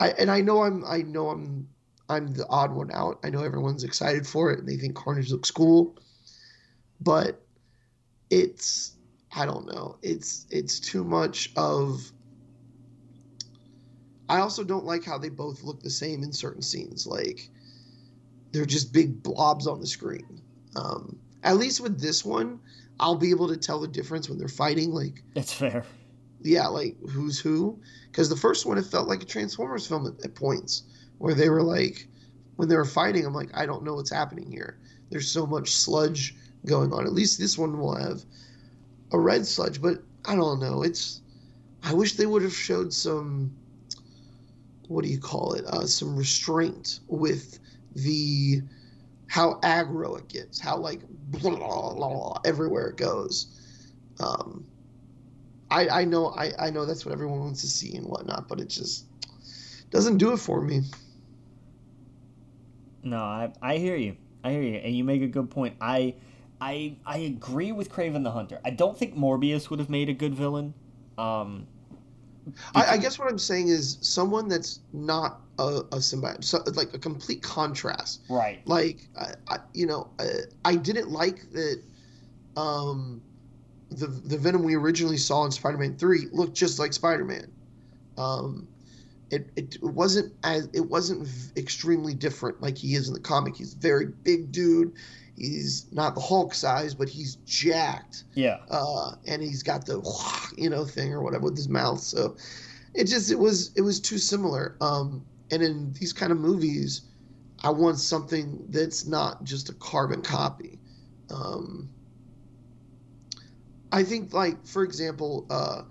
I 0.00 0.08
and 0.10 0.30
I 0.30 0.40
know 0.40 0.62
I'm, 0.62 0.84
I 0.86 1.02
know 1.02 1.28
I'm, 1.28 1.68
I'm 2.08 2.32
the 2.32 2.46
odd 2.48 2.72
one 2.72 2.90
out. 2.92 3.18
I 3.22 3.30
know 3.30 3.42
everyone's 3.42 3.84
excited 3.84 4.26
for 4.26 4.50
it 4.50 4.58
and 4.58 4.68
they 4.68 4.76
think 4.76 4.96
Carnage 4.96 5.30
looks 5.30 5.50
cool, 5.50 5.96
but 7.00 7.42
it's, 8.30 8.92
I 9.36 9.44
don't 9.44 9.66
know. 9.66 9.98
It's, 10.02 10.46
it's 10.50 10.80
too 10.80 11.04
much 11.04 11.52
of. 11.56 12.10
I 14.28 14.40
also 14.40 14.64
don't 14.64 14.84
like 14.84 15.04
how 15.04 15.18
they 15.18 15.30
both 15.30 15.62
look 15.62 15.82
the 15.82 15.90
same 15.90 16.22
in 16.22 16.32
certain 16.32 16.62
scenes. 16.62 17.06
Like 17.06 17.50
they're 18.52 18.66
just 18.66 18.92
big 18.92 19.22
blobs 19.22 19.66
on 19.66 19.80
the 19.80 19.86
screen. 19.86 20.42
Um, 20.76 21.18
at 21.42 21.56
least 21.56 21.80
with 21.80 22.00
this 22.00 22.24
one, 22.24 22.60
I'll 23.00 23.16
be 23.16 23.30
able 23.30 23.48
to 23.48 23.56
tell 23.56 23.80
the 23.80 23.88
difference 23.88 24.28
when 24.28 24.38
they're 24.38 24.48
fighting. 24.48 24.90
Like, 24.90 25.22
That's 25.34 25.52
fair. 25.52 25.84
yeah, 26.42 26.66
like 26.66 26.96
who's 27.08 27.38
who. 27.38 27.80
Because 28.10 28.28
the 28.28 28.36
first 28.36 28.66
one, 28.66 28.78
it 28.78 28.86
felt 28.86 29.08
like 29.08 29.22
a 29.22 29.26
Transformers 29.26 29.86
film 29.86 30.06
at, 30.06 30.24
at 30.24 30.34
points 30.34 30.82
where 31.18 31.34
they 31.34 31.48
were 31.48 31.62
like, 31.62 32.08
when 32.56 32.68
they 32.68 32.76
were 32.76 32.84
fighting, 32.84 33.24
I'm 33.24 33.34
like, 33.34 33.50
I 33.54 33.66
don't 33.66 33.84
know 33.84 33.94
what's 33.94 34.10
happening 34.10 34.50
here. 34.50 34.78
There's 35.10 35.30
so 35.30 35.46
much 35.46 35.70
sludge 35.70 36.34
going 36.66 36.92
on. 36.92 37.06
At 37.06 37.12
least 37.12 37.38
this 37.38 37.56
one 37.56 37.78
will 37.78 37.94
have 37.94 38.24
a 39.12 39.18
red 39.18 39.46
sludge, 39.46 39.80
but 39.80 40.02
I 40.24 40.34
don't 40.34 40.60
know. 40.60 40.82
It's. 40.82 41.22
I 41.84 41.94
wish 41.94 42.14
they 42.14 42.26
would 42.26 42.42
have 42.42 42.54
showed 42.54 42.92
some. 42.92 43.54
What 44.88 45.04
do 45.04 45.10
you 45.10 45.20
call 45.20 45.52
it? 45.52 45.64
Uh, 45.66 45.86
some 45.86 46.16
restraint 46.16 47.00
with 47.08 47.58
the 47.94 48.62
how 49.26 49.60
aggro 49.60 50.18
it 50.18 50.28
gets, 50.28 50.58
how 50.58 50.78
like 50.78 51.00
blah, 51.08 51.54
blah, 51.54 51.94
blah, 51.94 52.40
everywhere 52.44 52.88
it 52.88 52.96
goes. 52.96 53.54
Um, 54.20 54.66
I 55.70 55.88
I 55.88 56.04
know 56.04 56.28
I 56.28 56.52
I 56.58 56.70
know 56.70 56.86
that's 56.86 57.04
what 57.04 57.12
everyone 57.12 57.40
wants 57.40 57.60
to 57.60 57.68
see 57.68 57.94
and 57.96 58.06
whatnot, 58.06 58.48
but 58.48 58.60
it 58.60 58.68
just 58.68 59.04
doesn't 59.90 60.18
do 60.18 60.32
it 60.32 60.38
for 60.38 60.60
me. 60.62 60.82
No, 63.02 63.18
I 63.18 63.52
I 63.62 63.76
hear 63.76 63.96
you. 63.96 64.16
I 64.42 64.52
hear 64.52 64.62
you, 64.62 64.76
and 64.76 64.96
you 64.96 65.04
make 65.04 65.22
a 65.22 65.26
good 65.26 65.50
point. 65.50 65.76
I 65.80 66.14
I 66.60 66.96
I 67.04 67.18
agree 67.18 67.72
with 67.72 67.90
Kraven 67.92 68.24
the 68.24 68.30
Hunter. 68.30 68.60
I 68.64 68.70
don't 68.70 68.96
think 68.96 69.16
Morbius 69.16 69.70
would 69.70 69.78
have 69.78 69.90
made 69.90 70.08
a 70.08 70.14
good 70.14 70.34
villain. 70.34 70.74
Um, 71.16 71.66
I, 72.74 72.92
I 72.92 72.96
guess 72.96 73.18
what 73.18 73.28
I'm 73.28 73.38
saying 73.38 73.68
is 73.68 73.98
someone 74.00 74.48
that's 74.48 74.80
not 74.92 75.40
a, 75.58 75.78
a 75.92 75.96
symbiote, 75.96 76.44
so, 76.44 76.62
like 76.74 76.94
a 76.94 76.98
complete 76.98 77.42
contrast. 77.42 78.22
right. 78.28 78.60
Like, 78.66 79.08
I, 79.18 79.32
I, 79.48 79.58
you 79.74 79.86
know, 79.86 80.10
I, 80.18 80.26
I 80.64 80.76
didn't 80.76 81.10
like 81.10 81.50
that. 81.52 81.82
Um, 82.56 83.22
the 83.90 84.06
the 84.06 84.36
Venom 84.36 84.64
we 84.64 84.74
originally 84.74 85.16
saw 85.16 85.44
in 85.44 85.50
Spider-Man 85.50 85.96
Three 85.96 86.26
looked 86.32 86.54
just 86.54 86.78
like 86.78 86.92
Spider-Man. 86.92 87.50
Um, 88.18 88.68
it, 89.30 89.50
it 89.56 89.82
wasn't 89.82 90.34
as 90.42 90.68
it 90.72 90.80
wasn't 90.80 91.26
v- 91.26 91.60
extremely 91.60 92.14
different 92.14 92.60
like 92.60 92.76
he 92.76 92.94
is 92.94 93.08
in 93.08 93.14
the 93.14 93.20
comic. 93.20 93.56
He's 93.56 93.74
a 93.74 93.78
very 93.78 94.06
big 94.06 94.52
dude. 94.52 94.94
He's 95.38 95.86
not 95.92 96.14
the 96.14 96.20
Hulk 96.20 96.52
size, 96.54 96.94
but 96.94 97.08
he's 97.08 97.36
jacked 97.46 98.24
Yeah. 98.34 98.58
uh, 98.70 99.12
and 99.26 99.40
he's 99.42 99.62
got 99.62 99.86
the 99.86 100.02
you 100.56 100.68
know 100.70 100.84
thing 100.84 101.12
or 101.12 101.22
whatever 101.22 101.44
with 101.44 101.56
his 101.56 101.68
mouth. 101.68 102.00
So 102.00 102.36
it 102.94 103.04
just 103.04 103.30
it 103.30 103.38
was 103.38 103.72
it 103.76 103.82
was 103.82 104.00
too 104.00 104.18
similar. 104.18 104.76
Um, 104.80 105.24
and 105.50 105.62
in 105.62 105.92
these 105.94 106.12
kind 106.12 106.32
of 106.32 106.38
movies, 106.38 107.02
I 107.62 107.70
want 107.70 107.98
something 107.98 108.64
that's 108.68 109.06
not 109.06 109.44
just 109.44 109.68
a 109.68 109.74
carbon 109.74 110.22
copy. 110.22 110.78
Um, 111.30 111.88
I 113.92 114.02
think 114.02 114.32
like 114.32 114.66
for 114.66 114.82
example, 114.82 115.46
uh, 115.50 115.82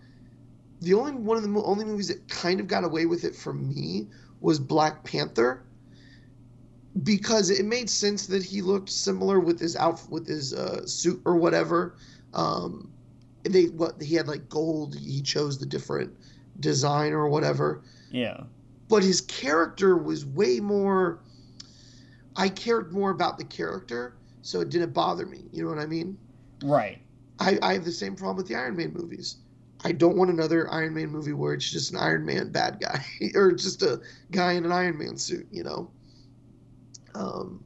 the 0.82 0.94
only 0.94 1.14
one 1.14 1.38
of 1.38 1.44
the 1.44 1.50
mo- 1.50 1.64
only 1.64 1.86
movies 1.86 2.10
that 2.10 2.28
kind 2.28 2.60
of 2.60 2.68
got 2.68 2.84
away 2.84 3.06
with 3.06 3.24
it 3.24 3.36
for 3.36 3.54
me 3.54 4.08
was 4.42 4.60
Black 4.60 5.04
Panther 5.04 5.64
because 7.04 7.50
it 7.50 7.66
made 7.66 7.90
sense 7.90 8.28
that 8.28 8.44
he 8.44 8.62
looked 8.62 8.90
similar 8.90 9.40
with 9.40 9.60
his 9.60 9.76
outfit 9.76 10.10
with 10.10 10.28
his 10.28 10.54
uh, 10.54 10.86
suit 10.86 11.22
or 11.26 11.36
whatever. 11.36 11.96
Um 12.34 12.92
they 13.44 13.66
what 13.66 14.02
he 14.02 14.16
had 14.16 14.28
like 14.28 14.50
gold. 14.50 14.96
He 14.96 15.22
chose 15.22 15.58
the 15.58 15.66
different 15.66 16.14
design 16.60 17.14
or 17.14 17.28
whatever. 17.30 17.82
Yeah. 18.12 18.44
but 18.90 19.04
his 19.04 19.20
character 19.22 19.98
was 19.98 20.26
way 20.26 20.60
more 20.62 21.20
i 22.38 22.48
cared 22.48 22.94
more 22.94 23.10
about 23.12 23.38
the 23.38 23.44
character 23.44 24.16
so 24.42 24.62
it 24.62 24.70
didn't 24.70 24.94
bother 24.94 25.26
me. 25.26 25.44
You 25.52 25.64
know 25.64 25.70
what 25.70 25.80
i 25.80 25.86
mean? 25.86 26.18
Right. 26.64 27.00
i, 27.40 27.60
I 27.62 27.74
have 27.74 27.84
the 27.86 27.92
same 27.92 28.16
problem 28.16 28.38
with 28.38 28.48
the 28.48 28.56
iron 28.56 28.78
man 28.78 28.94
movies. 28.94 29.38
I 29.84 29.92
don't 29.92 30.16
want 30.18 30.32
another 30.32 30.72
iron 30.72 30.94
man 30.94 31.10
movie 31.10 31.34
where 31.34 31.54
it's 31.54 31.70
just 31.70 31.92
an 31.92 31.98
iron 31.98 32.26
man 32.26 32.52
bad 32.52 32.80
guy 32.80 33.06
or 33.36 33.52
just 33.52 33.82
a 33.84 34.00
guy 34.32 34.54
in 34.54 34.66
an 34.66 34.72
iron 34.72 34.98
man 34.98 35.18
suit 35.18 35.48
you 35.52 35.64
know 35.64 35.90
um 37.16 37.64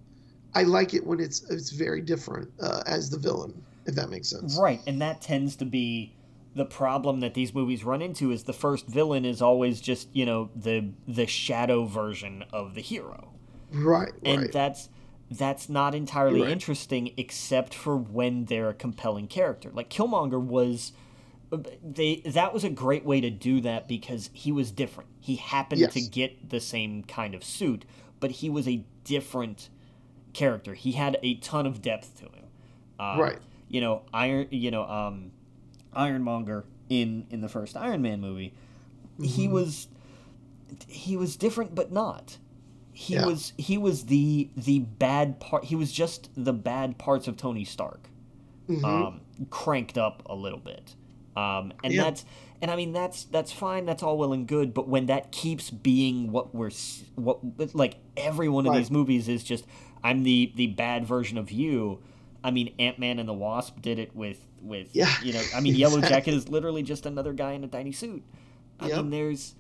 i 0.55 0.63
like 0.63 0.93
it 0.93 1.05
when 1.05 1.19
it's 1.19 1.49
it's 1.49 1.71
very 1.71 2.01
different 2.01 2.49
uh, 2.61 2.83
as 2.85 3.09
the 3.09 3.17
villain 3.17 3.65
if 3.85 3.95
that 3.95 4.09
makes 4.09 4.29
sense 4.29 4.63
Right, 4.63 4.81
and 4.87 5.01
that 5.01 5.21
tends 5.21 5.55
to 5.57 5.65
be 5.65 6.15
the 6.55 6.65
problem 6.65 7.19
that 7.19 7.33
these 7.35 7.53
movies 7.53 7.83
run 7.83 8.01
into 8.01 8.31
is 8.31 8.43
the 8.43 8.53
first 8.53 8.87
villain 8.87 9.23
is 9.23 9.41
always 9.41 9.79
just, 9.79 10.13
you 10.15 10.25
know, 10.25 10.49
the 10.55 10.93
the 11.07 11.27
shadow 11.27 11.85
version 11.85 12.43
of 12.51 12.73
the 12.73 12.81
hero. 12.81 13.33
right 13.71 14.13
And 14.25 14.41
right 14.41 14.51
that's 14.51 14.89
that's 15.29 15.69
not 15.69 15.95
entirely 15.95 16.41
right. 16.41 16.49
interesting 16.49 17.13
except 17.17 17.73
for 17.73 17.95
when 17.97 18.45
they're 18.45 18.69
a 18.69 18.73
compelling 18.73 19.27
character. 19.27 19.71
Like 19.73 19.89
Killmonger 19.89 20.41
was 20.41 20.93
they 21.83 22.21
that 22.25 22.53
was 22.53 22.63
a 22.63 22.69
great 22.69 23.05
way 23.05 23.21
to 23.21 23.29
do 23.29 23.61
that 23.61 23.87
because 23.87 24.29
he 24.33 24.51
was 24.51 24.71
different. 24.71 25.09
He 25.19 25.35
happened 25.35 25.79
Yes. 25.79 25.93
to 25.93 26.01
get 26.01 26.49
the 26.49 26.59
same 26.59 27.03
kind 27.03 27.35
of 27.35 27.43
suit, 27.43 27.85
but 28.21 28.31
he 28.31 28.49
was 28.49 28.67
a 28.69 28.85
different 29.03 29.67
character. 30.31 30.73
He 30.73 30.93
had 30.93 31.17
a 31.21 31.35
ton 31.35 31.65
of 31.65 31.81
depth 31.81 32.17
to 32.19 32.25
him. 32.25 32.45
Um, 32.97 33.19
Right. 33.19 33.39
You 33.67 33.81
know, 33.81 34.03
Iron. 34.13 34.47
You 34.51 34.71
know, 34.71 34.83
um, 34.85 35.31
Ironmonger 35.93 36.63
in 36.89 37.25
in 37.29 37.41
the 37.41 37.49
first 37.49 37.75
Iron 37.75 38.01
Man 38.01 38.21
movie, 38.21 38.53
he 39.21 39.43
Mm-hmm. 39.45 39.53
was 39.53 39.87
he 40.87 41.17
was 41.17 41.35
different, 41.35 41.75
but 41.75 41.91
not. 41.91 42.37
He 42.93 43.15
Yeah. 43.15 43.25
was 43.25 43.51
he 43.57 43.77
was 43.77 44.05
the 44.05 44.49
the 44.55 44.79
bad 44.79 45.39
part. 45.41 45.65
He 45.65 45.75
was 45.75 45.91
just 45.91 46.29
the 46.35 46.53
bad 46.53 46.97
parts 46.97 47.27
of 47.27 47.35
Tony 47.37 47.65
Stark 47.65 48.09
Mhm. 48.69 48.83
um, 48.85 49.21
cranked 49.49 49.97
up 49.97 50.21
a 50.27 50.35
little 50.35 50.59
bit. 50.59 50.95
Um, 51.35 51.73
and 51.83 51.93
Yeah. 51.93 52.03
that's 52.03 52.25
and 52.61 52.69
I 52.71 52.75
mean 52.75 52.93
that's 52.93 53.23
that's 53.25 53.51
fine. 53.51 53.85
That's 53.85 54.03
all 54.03 54.17
well 54.17 54.33
and 54.33 54.47
good. 54.47 54.73
But 54.73 54.87
when 54.87 55.07
that 55.07 55.31
keeps 55.31 55.69
being 55.69 56.31
what 56.31 56.53
we're 56.53 56.71
what 57.15 57.39
like 57.75 57.95
every 58.17 58.49
one 58.49 58.65
of 58.65 58.71
Right. 58.73 58.79
these 58.79 58.91
movies 58.91 59.27
is 59.27 59.43
just 59.43 59.65
I'm 60.03 60.23
the 60.23 60.51
the 60.55 60.67
bad 60.67 61.05
version 61.05 61.37
of 61.37 61.51
you. 61.51 61.99
I 62.43 62.51
mean 62.51 62.73
Ant 62.79 62.97
Man 62.99 63.19
and 63.19 63.27
the 63.29 63.33
Wasp 63.33 63.81
did 63.81 63.99
it 63.99 64.15
with 64.15 64.39
with 64.61 64.89
Yeah, 64.95 65.11
you 65.23 65.33
know 65.33 65.41
I 65.55 65.59
mean 65.61 65.75
Yellow 65.75 65.97
exactly. 65.97 66.17
Jacket 66.17 66.33
is 66.35 66.49
literally 66.49 66.83
just 66.83 67.05
another 67.05 67.33
guy 67.33 67.53
in 67.53 67.63
a 67.63 67.67
tiny 67.67 67.91
suit. 67.91 68.23
I 68.79 68.87
Yep. 68.87 68.97
mean 68.97 69.09
there's 69.09 69.55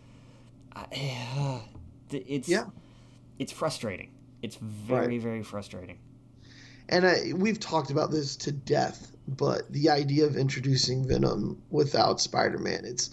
I, 0.75 1.61
it's 2.11 2.47
Yeah. 2.49 2.65
it's 3.39 3.51
frustrating. 3.51 4.11
It's 4.41 4.55
very 4.57 5.17
very 5.17 5.43
frustrating. 5.43 5.97
And 6.91 7.07
I, 7.07 7.33
we've 7.33 7.59
talked 7.59 7.89
about 7.89 8.11
this 8.11 8.35
to 8.37 8.51
death, 8.51 9.15
but 9.27 9.71
the 9.71 9.89
idea 9.89 10.25
of 10.25 10.35
introducing 10.35 11.07
Venom 11.07 11.61
without 11.69 12.21
Spider-Man, 12.21 12.81
it's 12.85 13.09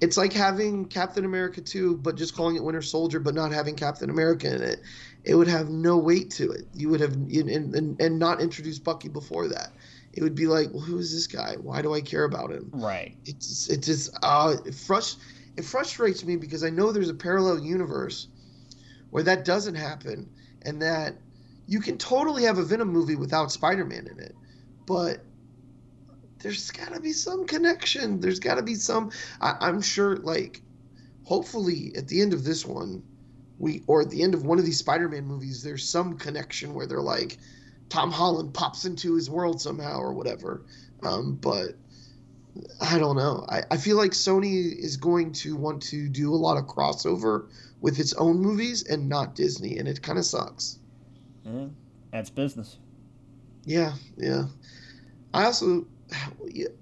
it's 0.00 0.16
like 0.16 0.32
having 0.32 0.86
Captain 0.86 1.26
America 1.26 1.60
2, 1.60 1.98
but 1.98 2.16
just 2.16 2.34
calling 2.34 2.56
it 2.56 2.64
Winter 2.64 2.80
Soldier, 2.80 3.20
but 3.20 3.34
not 3.34 3.52
having 3.52 3.76
Captain 3.76 4.08
America 4.08 4.54
in 4.54 4.62
it. 4.62 4.80
It 5.24 5.34
would 5.34 5.48
have 5.48 5.68
no 5.68 5.98
weight 5.98 6.30
to 6.32 6.50
it. 6.50 6.66
You 6.72 6.88
would 6.88 7.00
have 7.00 7.12
and, 7.12 7.74
and, 7.74 8.00
and 8.00 8.18
not 8.18 8.40
introduce 8.40 8.78
Bucky 8.78 9.08
before 9.08 9.48
that. 9.48 9.72
It 10.14 10.22
would 10.22 10.34
be 10.34 10.46
like, 10.46 10.70
well, 10.72 10.82
who 10.82 10.98
is 10.98 11.12
this 11.12 11.26
guy? 11.26 11.56
Why 11.60 11.82
do 11.82 11.92
I 11.92 12.00
care 12.00 12.24
about 12.24 12.50
him? 12.50 12.70
Right. 12.72 13.16
It's 13.26 13.68
it 13.68 13.82
just 13.82 14.16
uh, 14.22 14.56
it, 14.64 14.72
frust- 14.72 15.18
it 15.56 15.64
frustrates 15.66 16.24
me 16.24 16.36
because 16.36 16.64
I 16.64 16.70
know 16.70 16.90
there's 16.90 17.10
a 17.10 17.14
parallel 17.14 17.60
universe 17.60 18.28
where 19.10 19.22
that 19.24 19.44
doesn't 19.44 19.74
happen, 19.74 20.30
and 20.62 20.80
that 20.80 21.16
you 21.70 21.78
can 21.78 21.96
totally 21.96 22.42
have 22.42 22.58
a 22.58 22.64
Venom 22.64 22.88
movie 22.88 23.14
without 23.14 23.52
Spider-Man 23.52 24.08
in 24.08 24.18
it, 24.18 24.34
but 24.86 25.24
there's 26.40 26.68
got 26.72 26.92
to 26.92 27.00
be 27.00 27.12
some 27.12 27.46
connection. 27.46 28.18
There's 28.18 28.40
got 28.40 28.56
to 28.56 28.62
be 28.62 28.74
some. 28.74 29.12
I, 29.40 29.54
I'm 29.60 29.80
sure, 29.80 30.16
like, 30.16 30.62
hopefully 31.22 31.92
at 31.96 32.08
the 32.08 32.22
end 32.22 32.32
of 32.32 32.42
this 32.42 32.66
one, 32.66 33.04
we 33.60 33.84
or 33.86 34.00
at 34.00 34.10
the 34.10 34.24
end 34.24 34.34
of 34.34 34.44
one 34.44 34.58
of 34.58 34.64
these 34.64 34.80
Spider-Man 34.80 35.24
movies, 35.24 35.62
there's 35.62 35.88
some 35.88 36.18
connection 36.18 36.74
where 36.74 36.88
they're 36.88 37.00
like, 37.00 37.38
Tom 37.88 38.10
Holland 38.10 38.52
pops 38.52 38.84
into 38.84 39.14
his 39.14 39.30
world 39.30 39.60
somehow 39.60 40.00
or 40.00 40.12
whatever. 40.12 40.64
Um, 41.04 41.36
but 41.36 41.76
I 42.80 42.98
don't 42.98 43.16
know. 43.16 43.46
I, 43.48 43.62
I 43.70 43.76
feel 43.76 43.96
like 43.96 44.10
Sony 44.10 44.76
is 44.76 44.96
going 44.96 45.30
to 45.34 45.54
want 45.54 45.82
to 45.82 46.08
do 46.08 46.34
a 46.34 46.42
lot 46.46 46.56
of 46.56 46.66
crossover 46.66 47.48
with 47.80 48.00
its 48.00 48.12
own 48.14 48.40
movies 48.40 48.82
and 48.88 49.08
not 49.08 49.36
Disney, 49.36 49.78
and 49.78 49.86
it 49.86 50.02
kind 50.02 50.18
of 50.18 50.24
sucks. 50.24 50.79
Yeah, 51.52 51.66
that's 52.12 52.30
business. 52.30 52.78
Yeah, 53.64 53.92
yeah. 54.16 54.44
I 55.34 55.44
also 55.44 55.86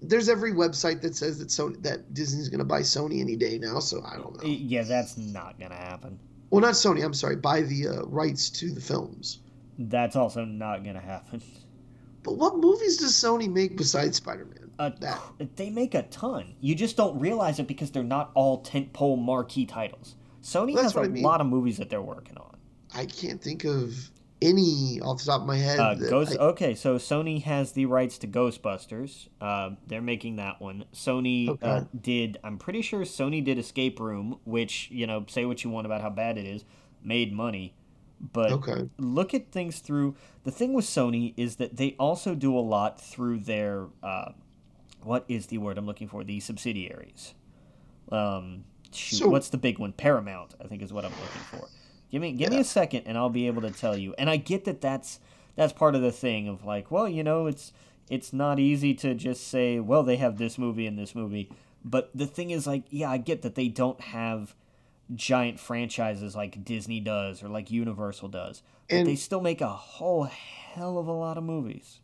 there's 0.00 0.28
every 0.28 0.52
website 0.52 1.02
that 1.02 1.14
says 1.14 1.38
that 1.38 1.48
Sony 1.48 1.82
that 1.82 2.14
Disney's 2.14 2.48
going 2.48 2.60
to 2.60 2.64
buy 2.64 2.80
Sony 2.80 3.20
any 3.20 3.36
day 3.36 3.58
now, 3.58 3.78
so 3.78 4.02
I 4.02 4.16
don't 4.16 4.42
know. 4.42 4.48
Yeah, 4.48 4.82
that's 4.82 5.18
not 5.18 5.58
gonna 5.60 5.74
happen. 5.74 6.18
Well, 6.50 6.62
not 6.62 6.74
Sony. 6.74 7.04
I'm 7.04 7.14
sorry. 7.14 7.36
Buy 7.36 7.62
the 7.62 7.88
uh, 7.88 8.02
rights 8.06 8.48
to 8.50 8.70
the 8.70 8.80
films. 8.80 9.40
That's 9.78 10.16
also 10.16 10.44
not 10.44 10.84
gonna 10.84 11.00
happen. 11.00 11.42
But 12.22 12.36
what 12.36 12.56
movies 12.56 12.96
does 12.96 13.12
Sony 13.12 13.50
make 13.50 13.76
besides 13.76 14.16
Spider-Man? 14.16 14.70
Uh, 14.78 14.90
That. 15.00 15.20
They 15.56 15.70
make 15.70 15.94
a 15.94 16.02
ton. 16.04 16.54
You 16.60 16.74
just 16.74 16.96
don't 16.96 17.18
realize 17.18 17.58
it 17.58 17.66
because 17.66 17.90
they're 17.90 18.02
not 18.02 18.30
all 18.34 18.62
tentpole 18.62 19.18
marquee 19.18 19.66
titles. 19.66 20.16
Sony 20.42 20.74
That's 20.74 20.94
has 20.94 20.96
a 20.96 21.08
mean. 21.08 21.22
lot 21.22 21.40
of 21.40 21.46
movies 21.46 21.76
that 21.78 21.90
they're 21.90 22.02
working 22.02 22.36
on. 22.38 22.56
I 22.94 23.06
can't 23.06 23.40
think 23.40 23.64
of 23.64 24.10
any 24.40 25.00
off 25.00 25.18
the 25.18 25.24
top 25.26 25.40
of 25.42 25.46
my 25.46 25.56
head. 25.56 25.78
Uh, 25.78 25.94
Ghost. 25.94 26.36
I- 26.38 26.42
okay, 26.42 26.74
so 26.74 26.96
Sony 26.96 27.42
has 27.42 27.72
the 27.72 27.86
rights 27.86 28.18
to 28.18 28.26
Ghostbusters. 28.28 29.28
Uh, 29.40 29.70
they're 29.86 30.02
making 30.02 30.36
that 30.36 30.60
one. 30.60 30.84
Sony 30.92 31.58
uh, 31.62 31.84
did. 32.00 32.38
I'm 32.44 32.58
pretty 32.58 32.82
sure 32.82 33.00
Sony 33.00 33.44
did 33.44 33.58
Escape 33.58 34.00
Room, 34.00 34.38
which 34.44 34.88
you 34.90 35.06
know, 35.06 35.24
say 35.28 35.44
what 35.44 35.64
you 35.64 35.70
want 35.70 35.86
about 35.86 36.00
how 36.00 36.10
bad 36.10 36.38
it 36.38 36.46
is, 36.46 36.64
made 37.02 37.32
money. 37.32 37.74
But 38.32 38.50
okay. 38.50 38.88
look 38.98 39.32
at 39.32 39.52
things 39.52 39.78
through 39.78 40.16
the 40.42 40.50
thing 40.50 40.72
with 40.72 40.84
Sony 40.84 41.34
is 41.36 41.56
that 41.56 41.76
they 41.76 41.94
also 42.00 42.34
do 42.34 42.56
a 42.56 42.60
lot 42.60 43.00
through 43.00 43.40
their 43.40 43.86
uh, 44.02 44.32
what 45.02 45.24
is 45.28 45.46
the 45.46 45.58
word 45.58 45.78
I'm 45.78 45.86
looking 45.86 46.08
for? 46.08 46.24
The 46.24 46.40
subsidiaries. 46.40 47.34
Um, 48.10 48.64
shoot, 48.92 49.16
So- 49.18 49.28
what's 49.28 49.48
the 49.50 49.58
big 49.58 49.78
one? 49.78 49.92
Paramount, 49.92 50.54
I 50.62 50.66
think 50.66 50.82
is 50.82 50.92
what 50.92 51.04
I'm 51.04 51.12
looking 51.12 51.60
for. 51.60 51.68
Give 52.10 52.22
me 52.22 52.32
give 52.32 52.50
me 52.50 52.60
a 52.60 52.64
second, 52.64 53.02
and 53.06 53.18
I'll 53.18 53.28
be 53.28 53.46
able 53.46 53.62
to 53.62 53.70
tell 53.70 53.96
you. 53.96 54.14
And 54.18 54.30
I 54.30 54.36
get 54.36 54.64
that 54.64 54.80
that's 54.80 55.20
that's 55.56 55.72
part 55.72 55.94
of 55.94 56.02
the 56.02 56.12
thing 56.12 56.48
of 56.48 56.64
like, 56.64 56.90
well, 56.90 57.08
you 57.08 57.22
know, 57.22 57.46
it's 57.46 57.72
it's 58.08 58.32
not 58.32 58.58
easy 58.58 58.94
to 58.94 59.14
just 59.14 59.46
say, 59.48 59.78
well, 59.80 60.02
they 60.02 60.16
have 60.16 60.38
this 60.38 60.56
movie 60.56 60.86
and 60.86 60.98
this 60.98 61.14
movie. 61.14 61.50
But 61.84 62.10
the 62.14 62.26
thing 62.26 62.50
is, 62.50 62.66
like, 62.66 62.84
yeah, 62.90 63.10
I 63.10 63.18
get 63.18 63.42
that 63.42 63.54
they 63.54 63.68
don't 63.68 64.00
have 64.00 64.54
giant 65.14 65.58
franchises 65.60 66.34
like 66.36 66.64
Disney 66.64 67.00
does 67.00 67.42
or 67.42 67.48
like 67.48 67.70
Universal 67.70 68.28
does. 68.28 68.62
But 68.88 68.96
And- 68.96 69.06
they 69.06 69.16
still 69.16 69.40
make 69.40 69.60
a 69.60 69.68
whole 69.68 70.24
hell 70.24 70.98
of 70.98 71.06
a 71.06 71.12
lot 71.12 71.38
of 71.38 71.44
movies. 71.44 72.00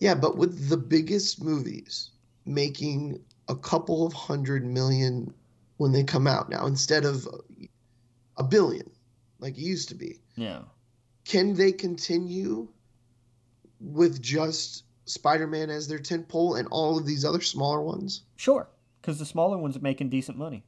Yeah, 0.00 0.14
but 0.14 0.36
with 0.36 0.68
the 0.68 0.76
biggest 0.76 1.42
movies 1.42 2.10
making 2.44 3.20
a 3.48 3.54
couple 3.56 4.06
of 4.06 4.12
hundred 4.12 4.64
million 4.64 5.32
when 5.76 5.92
they 5.92 6.04
come 6.04 6.26
out 6.26 6.50
now 6.50 6.66
instead 6.66 7.04
of 7.04 7.26
a 8.36 8.44
billion 8.44 8.90
like 9.38 9.56
it 9.58 9.62
used 9.62 9.88
to 9.90 9.94
be, 9.94 10.20
Yeah. 10.36 10.62
can 11.24 11.54
they 11.54 11.72
continue 11.72 12.68
with 13.80 14.20
just 14.22 14.84
Spider-Man 15.06 15.68
as 15.70 15.86
their 15.88 15.98
tentpole 15.98 16.58
and 16.58 16.66
all 16.68 16.96
of 16.98 17.04
these 17.06 17.24
other 17.24 17.40
smaller 17.40 17.82
ones? 17.82 18.22
Sure. 18.36 18.68
Because 19.00 19.18
the 19.18 19.26
smaller 19.26 19.58
ones 19.58 19.76
are 19.76 19.80
making 19.80 20.08
decent 20.08 20.38
money. 20.38 20.64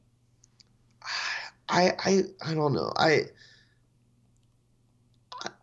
I 1.69 1.93
I 1.99 2.23
I 2.41 2.53
don't 2.53 2.73
know. 2.73 2.93
I 2.95 3.25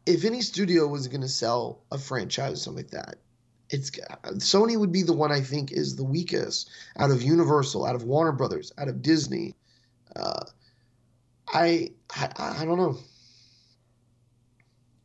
if 0.06 0.24
any 0.24 0.40
studio 0.42 0.86
was 0.86 1.08
going 1.08 1.20
to 1.22 1.28
sell 1.28 1.82
a 1.90 1.98
franchise 1.98 2.62
something 2.62 2.84
like 2.84 2.90
that, 2.90 3.16
it's 3.70 3.90
Sony 3.90 4.78
would 4.78 4.92
be 4.92 5.02
the 5.02 5.12
one 5.14 5.32
I 5.32 5.40
think 5.40 5.72
is 5.72 5.96
the 5.96 6.04
weakest 6.04 6.68
out 6.98 7.10
of 7.10 7.22
Universal, 7.22 7.84
out 7.86 7.94
of 7.94 8.04
Warner 8.04 8.32
Brothers, 8.32 8.72
out 8.76 8.88
of 8.88 9.02
Disney. 9.02 9.54
Uh, 10.14 10.44
I, 11.54 11.90
I 12.14 12.28
I 12.60 12.64
don't 12.64 12.78
know. 12.78 12.98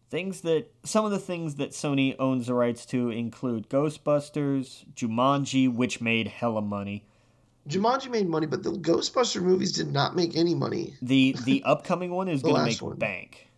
Things 0.09 0.41
that 0.41 0.71
some 0.83 1.05
of 1.05 1.11
the 1.11 1.19
things 1.19 1.55
that 1.55 1.69
Sony 1.69 2.15
owns 2.17 2.47
the 2.47 2.55
rights 2.55 2.85
to 2.87 3.11
include 3.11 3.69
Ghostbusters, 3.69 4.83
Jumanji, 4.95 5.71
which 5.71 6.01
made 6.01 6.27
hella 6.27 6.61
money. 6.63 7.05
Jumanji 7.67 8.09
made 8.09 8.27
money, 8.27 8.47
but 8.47 8.63
the 8.63 8.71
Ghostbuster 8.71 9.41
movies 9.43 9.71
did 9.71 9.93
not 9.93 10.15
make 10.15 10.35
any 10.35 10.55
money. 10.55 10.95
The 11.03 11.35
the 11.45 11.61
upcoming 11.65 12.09
one 12.11 12.27
is 12.27 12.41
going 12.41 12.55
to 12.55 12.65
make 12.65 12.81
one. 12.81 12.97
bank. 12.97 13.49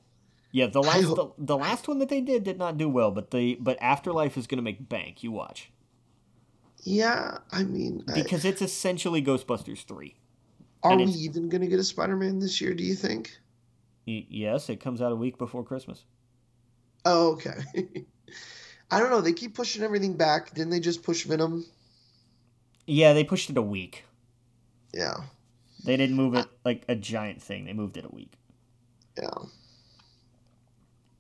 Yeah, 0.52 0.68
the 0.68 0.82
last 0.82 1.04
the, 1.16 1.30
the 1.38 1.58
last 1.58 1.88
one 1.88 2.00
that 2.00 2.10
they 2.10 2.20
did 2.20 2.44
did 2.44 2.58
not 2.58 2.78
do 2.78 2.90
well, 2.90 3.12
but 3.12 3.32
the 3.32 3.56
but 3.62 3.78
Afterlife 3.82 4.38
is 4.38 4.48
going 4.48 4.58
to 4.58 4.64
make 4.64 4.90
bank. 4.90 5.24
You 5.24 5.32
watch 5.32 5.72
Yeah, 6.84 7.38
I 7.54 7.64
mean, 7.64 8.04
I- 8.10 8.14
because 8.14 8.44
it's 8.44 8.62
essentially 8.62 9.22
Ghostbusters 9.24 9.86
three. 9.86 10.16
Are 10.84 10.98
we 10.98 11.06
even 11.12 11.50
going 11.50 11.62
to 11.62 11.68
get 11.68 11.80
a 11.80 11.84
Spider-Man 11.84 12.40
this 12.40 12.60
year? 12.62 12.74
Do 12.74 12.84
you 12.84 12.96
think? 12.96 13.38
Y- 14.08 14.26
yes, 14.30 14.70
it 14.70 14.78
comes 14.80 15.02
out 15.02 15.12
a 15.12 15.16
week 15.16 15.38
before 15.38 15.64
Christmas. 15.64 16.06
Oh, 17.06 17.34
okay. 17.34 17.54
I 18.92 19.00
don't 19.00 19.10
know. 19.10 19.22
They 19.22 19.34
keep 19.34 19.56
pushing 19.56 19.84
everything 19.84 20.14
back. 20.16 20.54
Didn't 20.54 20.70
they 20.72 20.80
just 20.80 21.04
push 21.04 21.24
Venom? 21.24 21.66
Yeah, 22.86 23.14
they 23.14 23.24
pushed 23.24 23.50
it 23.50 23.58
a 23.58 23.62
week. 23.62 24.06
Yeah, 24.94 25.16
They 25.86 25.96
didn't 25.96 26.18
move 26.18 26.36
it 26.36 26.48
like 26.66 26.84
a 26.90 26.96
giant 26.96 27.42
thing. 27.42 27.64
They 27.66 27.72
moved 27.74 27.96
it 27.96 28.04
a 28.06 28.10
week. 28.14 28.34
yeah. 29.18 29.30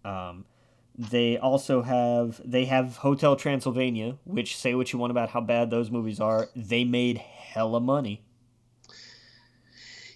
Um, 0.03 0.45
they 0.97 1.37
also 1.37 1.81
have 1.81 2.41
they 2.43 2.65
have 2.65 2.97
Hotel 2.97 3.35
Transylvania, 3.35 4.17
which 4.25 4.57
say 4.57 4.75
what 4.75 4.91
you 4.91 4.99
want 4.99 5.11
about 5.11 5.29
how 5.29 5.39
bad 5.41 5.69
those 5.69 5.89
movies 5.89 6.19
are. 6.19 6.49
They 6.55 6.83
made 6.83 7.17
hella 7.19 7.79
money. 7.79 8.23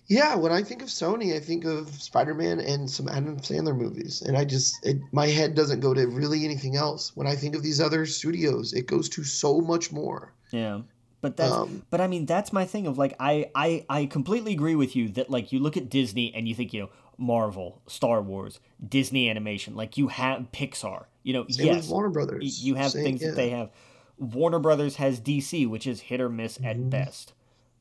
Yeah, 0.07 0.35
when 0.35 0.51
I 0.51 0.61
think 0.61 0.81
of 0.83 0.89
Sony, 0.89 1.35
I 1.35 1.39
think 1.39 1.65
of 1.65 1.89
Spider-Man 2.01 2.59
and 2.59 2.89
some 2.89 3.07
Adam 3.09 3.37
Sandler 3.37 3.75
movies, 3.75 4.21
and 4.21 4.37
I 4.37 4.45
just 4.45 4.85
it, 4.85 4.97
my 5.11 5.27
head 5.27 5.55
doesn't 5.55 5.79
go 5.79 5.93
to 5.93 6.05
really 6.07 6.45
anything 6.45 6.75
else. 6.75 7.15
When 7.15 7.25
I 7.25 7.35
think 7.35 7.55
of 7.55 7.63
these 7.63 7.81
other 7.81 8.05
studios, 8.05 8.73
it 8.73 8.85
goes 8.85 9.09
to 9.09 9.23
so 9.23 9.61
much 9.61 9.91
more. 9.91 10.31
Yeah, 10.51 10.81
But 11.21 11.37
that's 11.37 11.51
Um, 11.51 11.83
but 11.89 12.01
I 12.01 12.07
mean 12.07 12.25
that's 12.27 12.53
my 12.53 12.65
thing 12.65 12.85
of 12.85 12.97
like 12.99 13.15
I, 13.19 13.49
I 13.55 13.83
I 13.89 14.05
completely 14.05 14.53
agree 14.53 14.75
with 14.75 14.95
you 14.95 15.09
that 15.13 15.29
like 15.31 15.51
you 15.51 15.59
look 15.59 15.75
at 15.75 15.89
Disney 15.89 16.31
and 16.35 16.47
you 16.47 16.53
think 16.53 16.71
you 16.71 16.81
know 16.81 16.89
Marvel, 17.17 17.81
Star 17.87 18.21
Wars, 18.21 18.59
Disney 18.87 19.27
animation, 19.29 19.75
like 19.75 19.97
you 19.97 20.09
have 20.09 20.51
Pixar. 20.51 21.05
You 21.23 21.33
know, 21.33 21.45
yes, 21.49 21.89
Warner 21.89 22.09
Brothers. 22.09 22.63
you 22.63 22.75
have 22.75 22.91
Same- 22.91 23.03
things 23.03 23.21
yeah. 23.23 23.29
that 23.29 23.35
they 23.35 23.49
have. 23.49 23.71
Warner 24.19 24.59
Brothers 24.59 24.97
has 24.97 25.19
DC, 25.19 25.67
which 25.67 25.87
is 25.87 25.99
hit 26.01 26.21
or 26.21 26.29
miss 26.29 26.59
Mm-hmm. 26.59 26.65
at 26.67 26.89
best. 26.91 27.33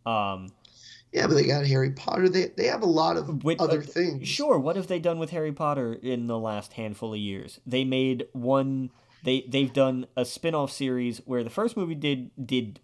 Um, 0.06 0.48
Yeah, 1.14 1.28
but 1.28 1.34
they 1.34 1.46
got 1.46 1.64
Harry 1.64 1.92
Potter. 1.92 2.28
They 2.28 2.46
they 2.56 2.66
have 2.66 2.82
a 2.82 2.86
lot 2.86 3.16
of 3.16 3.44
with, 3.44 3.60
other 3.60 3.78
uh, 3.78 3.82
things. 3.82 4.26
Sure. 4.26 4.58
What 4.58 4.74
have 4.74 4.88
they 4.88 4.98
done 4.98 5.20
with 5.20 5.30
Harry 5.30 5.52
Potter 5.52 5.92
in 5.94 6.26
the 6.26 6.38
last 6.38 6.72
handful 6.72 7.12
of 7.14 7.20
years? 7.20 7.60
They 7.64 7.84
made 7.84 8.26
one. 8.32 8.90
They 9.22 9.46
they've 9.48 9.72
done 9.72 10.06
a 10.16 10.24
spin-off 10.24 10.72
series 10.72 11.18
where 11.24 11.44
the 11.44 11.50
first 11.50 11.76
movie 11.76 11.94
did 11.94 12.32
did 12.44 12.80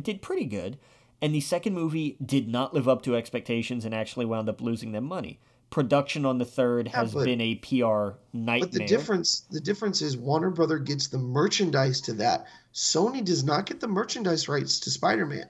did 0.00 0.22
pretty 0.22 0.44
good, 0.44 0.78
and 1.20 1.34
the 1.34 1.40
second 1.40 1.74
movie 1.74 2.16
did 2.24 2.46
not 2.46 2.72
live 2.72 2.88
up 2.88 3.02
to 3.02 3.16
expectations 3.16 3.84
and 3.84 3.92
actually 3.92 4.26
wound 4.26 4.48
up 4.48 4.60
losing 4.60 4.92
them 4.92 5.04
money. 5.04 5.40
Production 5.70 6.24
on 6.24 6.38
the 6.38 6.44
third 6.44 6.86
Yeah, 6.86 7.00
has 7.00 7.14
but- 7.14 7.24
been 7.24 7.40
a 7.40 7.56
PR 7.56 8.16
nightmare. 8.32 8.60
But 8.60 8.72
the 8.72 8.86
difference 8.86 9.40
the 9.50 9.60
difference 9.60 10.02
is 10.02 10.16
Warner 10.16 10.50
Brother 10.50 10.78
gets 10.78 11.08
the 11.08 11.18
merchandise 11.18 12.00
to 12.02 12.12
that. 12.12 12.46
Sony 12.72 13.24
does 13.24 13.42
not 13.42 13.66
get 13.66 13.80
the 13.80 13.88
merchandise 13.88 14.48
rights 14.48 14.78
to 14.80 14.90
Spider-Man. 14.90 15.48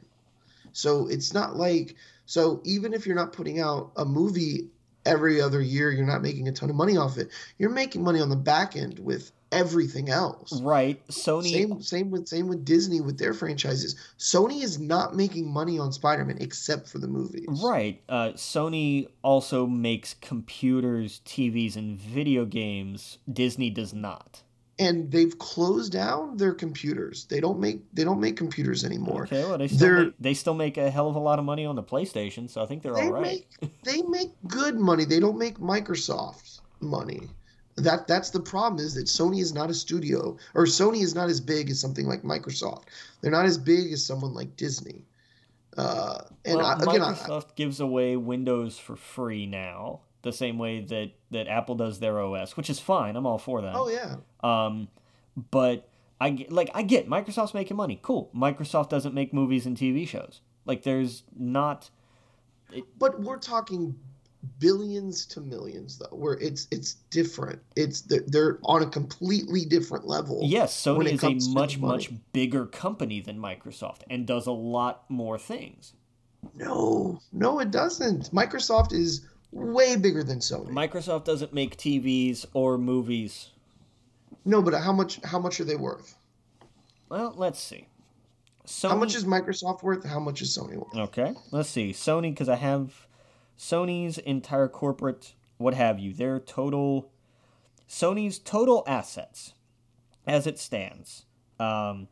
So 0.73 1.07
it's 1.09 1.35
not 1.35 1.57
like 1.57 1.95
so 2.27 2.61
even 2.65 2.95
if 2.95 3.07
you're 3.07 3.17
not 3.17 3.33
putting 3.33 3.61
out 3.61 3.93
a 3.97 4.05
movie 4.05 4.69
every 5.05 5.41
other 5.41 5.61
year, 5.61 5.91
you're 5.91 6.07
not 6.07 6.23
making 6.23 6.49
a 6.49 6.53
ton 6.53 6.71
of 6.71 6.77
money 6.77 6.97
off 6.97 7.19
it. 7.19 7.29
You're 7.59 7.71
making 7.71 8.03
money 8.03 8.21
on 8.21 8.29
the 8.29 8.37
back 8.37 8.77
end 8.77 8.99
with 8.99 9.33
everything 9.51 10.09
else. 10.09 10.61
right? 10.63 11.07
Sony 11.09 11.51
Same 11.51 11.83
same 11.83 12.11
with 12.11 12.27
same 12.27 12.49
with 12.49 12.65
Disney 12.65 13.01
with 13.01 13.19
their 13.19 13.35
franchises. 13.35 13.97
Sony 14.19 14.63
is 14.63 14.81
not 14.81 15.15
making 15.15 15.53
money 15.53 15.79
on 15.79 15.93
Spider-Man 15.93 16.39
except 16.41 16.89
for 16.89 16.99
the 16.99 17.09
movies. 17.09 17.47
Right. 17.63 18.03
Uh, 18.09 18.31
Sony 18.35 19.09
also 19.23 19.67
makes 19.67 20.15
computers, 20.15 21.21
TVs, 21.27 21.77
and 21.77 22.01
video 22.01 22.45
games. 22.45 23.19
Disney 23.31 23.71
does 23.71 23.93
not. 23.93 24.43
And 24.83 25.11
they've 25.11 25.37
closed 25.39 25.93
down 25.93 26.37
their 26.37 26.53
computers. 26.55 27.25
They 27.27 27.41
don't 27.41 27.59
make 27.59 27.81
they 27.93 28.05
don't 28.05 28.21
make 28.21 28.37
computers 28.37 28.85
anymore. 28.85 29.25
Okay, 29.25 29.45
well 29.45 29.59
they 29.59 29.69
still 29.69 30.05
make, 30.05 30.15
they 30.19 30.35
still 30.35 30.55
make 30.55 30.77
a 30.77 30.91
hell 30.91 31.09
of 31.09 31.17
a 31.17 31.21
lot 31.21 31.39
of 31.39 31.45
money 31.45 31.65
on 31.67 31.77
the 31.77 31.83
PlayStation, 31.83 32.49
so 32.51 32.63
I 32.63 32.67
think 32.67 32.83
they're 32.83 32.95
They 32.95 33.03
all 33.07 33.13
right. 33.13 33.45
make 33.61 33.73
they 33.85 34.03
make 34.03 34.31
good 34.49 34.77
money. 34.77 35.05
They 35.05 35.21
don't 35.21 35.39
make 35.39 35.59
Microsoft 35.59 36.61
money. 36.81 37.29
That 37.77 38.07
that's 38.07 38.31
the 38.31 38.41
problem 38.41 38.85
is 38.85 38.95
that 38.95 39.07
Sony 39.07 39.41
is 39.41 39.55
not 39.55 39.71
a 39.71 39.75
studio 39.75 40.37
or 40.55 40.65
Sony 40.67 41.03
is 41.03 41.15
not 41.15 41.31
as 41.31 41.41
big 41.41 41.71
as 41.71 41.81
something 41.81 42.07
like 42.07 42.23
Microsoft. 42.23 42.85
They're 43.21 43.31
not 43.31 43.47
as 43.47 43.57
big 43.57 43.93
as 43.93 44.05
someone 44.05 44.35
like 44.35 44.57
Disney. 44.57 45.05
Uh, 45.77 46.19
and 46.45 46.59
well, 46.59 46.67
I, 46.67 46.75
again, 46.83 47.03
I, 47.03 47.15
Microsoft 47.15 47.55
gives 47.57 47.81
away 47.81 48.17
Windows 48.17 48.79
for 48.79 48.95
free 48.95 49.47
now, 49.47 50.01
the 50.21 50.33
same 50.33 50.59
way 50.59 50.81
that 50.81 51.13
that 51.31 51.49
Apple 51.49 51.75
does 51.77 51.99
their 51.99 52.21
OS, 52.21 52.59
which 52.59 52.69
is 52.69 52.79
fine. 52.79 53.17
I'm 53.17 53.25
all 53.27 53.39
for 53.39 53.63
that. 53.63 53.75
oh 53.75 53.89
yeah, 53.89 54.17
Um, 54.43 54.89
but 55.51 55.89
I 56.21 56.31
get, 56.31 56.53
like 56.53 56.71
I 56.75 56.83
get 56.83 57.09
Microsoft's 57.09 57.55
making 57.55 57.77
money. 57.77 57.99
Cool. 58.03 58.31
Microsoft 58.35 58.89
doesn't 58.89 59.15
make 59.15 59.33
movies 59.33 59.67
and 59.67 59.77
TV 59.77 60.07
shows. 60.07 60.41
Like 60.65 60.83
there's 60.83 61.25
not. 61.37 61.91
but 62.99 63.21
we're 63.21 63.39
talking 63.39 63.97
billions 64.59 65.27
to 65.27 65.41
millions 65.41 65.99
though. 65.99 66.17
Where 66.17 66.35
it's 66.35 66.69
it's 66.71 66.95
different. 67.11 67.61
It's 67.77 68.03
they're, 68.03 68.25
they're 68.27 68.59
on 68.65 68.83
a 68.83 68.87
completely 68.87 69.65
different 69.65 70.07
level. 70.07 70.41
Yes, 70.43 70.81
Sony 70.81 71.13
is 71.13 71.23
a 71.23 71.51
much 71.53 71.79
much 71.79 72.11
bigger 72.33 72.67
company 72.67 73.21
than 73.21 73.39
Microsoft 73.39 74.03
and 74.11 74.27
does 74.27 74.47
a 74.47 74.53
lot 74.53 75.05
more 75.09 75.39
things. 75.39 75.95
No, 76.55 77.21
no, 77.33 77.61
it 77.61 77.71
doesn't. 77.71 78.33
Microsoft 78.33 78.93
is 78.93 79.27
way 79.53 79.97
bigger 79.97 80.25
than 80.25 80.39
Sony. 80.41 80.71
Microsoft 80.71 81.25
doesn't 81.25 81.53
make 81.53 81.77
TVs 81.77 82.47
or 82.53 82.79
movies. 82.79 83.51
No, 84.45 84.63
but 84.63 84.75
how 84.75 84.93
much 84.93 85.21
how 85.25 85.39
much 85.39 85.61
are 85.61 85.65
they 85.65 85.77
worth? 85.77 86.17
Well, 87.09 87.35
let's 87.37 87.61
see. 87.61 87.89
Sony, 88.67 88.91
How 88.91 88.97
much 88.97 89.15
is 89.15 89.25
Microsoft 89.25 89.83
worth? 89.83 90.05
How 90.05 90.21
much 90.21 90.41
is 90.41 90.57
Sony 90.57 90.77
worth? 90.77 90.95
Okay, 90.97 91.35
let's 91.51 91.69
see. 91.69 91.91
Sony, 91.91 92.31
because 92.31 92.49
I 92.49 92.57
have 92.57 93.07
Sony's 93.59 94.19
entire 94.19 94.69
corporate, 94.69 95.35
what 95.59 95.75
have 95.75 95.99
you, 95.99 96.13
their 96.15 96.39
total, 96.39 97.11
Sony's 97.89 98.39
total 98.39 98.85
assets, 98.87 99.55
as 100.27 100.47
it 100.47 100.59
stands, 100.59 101.27
um, 101.59 102.09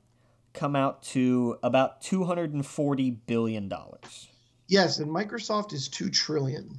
come 0.52 0.74
out 0.74 1.02
to 1.05 1.59
about 1.62 2.02
two 2.02 2.24
hundred 2.24 2.52
and 2.52 2.66
forty 2.66 3.11
billion 3.11 3.69
dollars. 3.69 4.28
Yes, 4.66 4.98
and 4.98 5.11
Microsoft 5.11 5.73
is 5.73 5.89
two 5.89 6.11
trillion. 6.11 6.78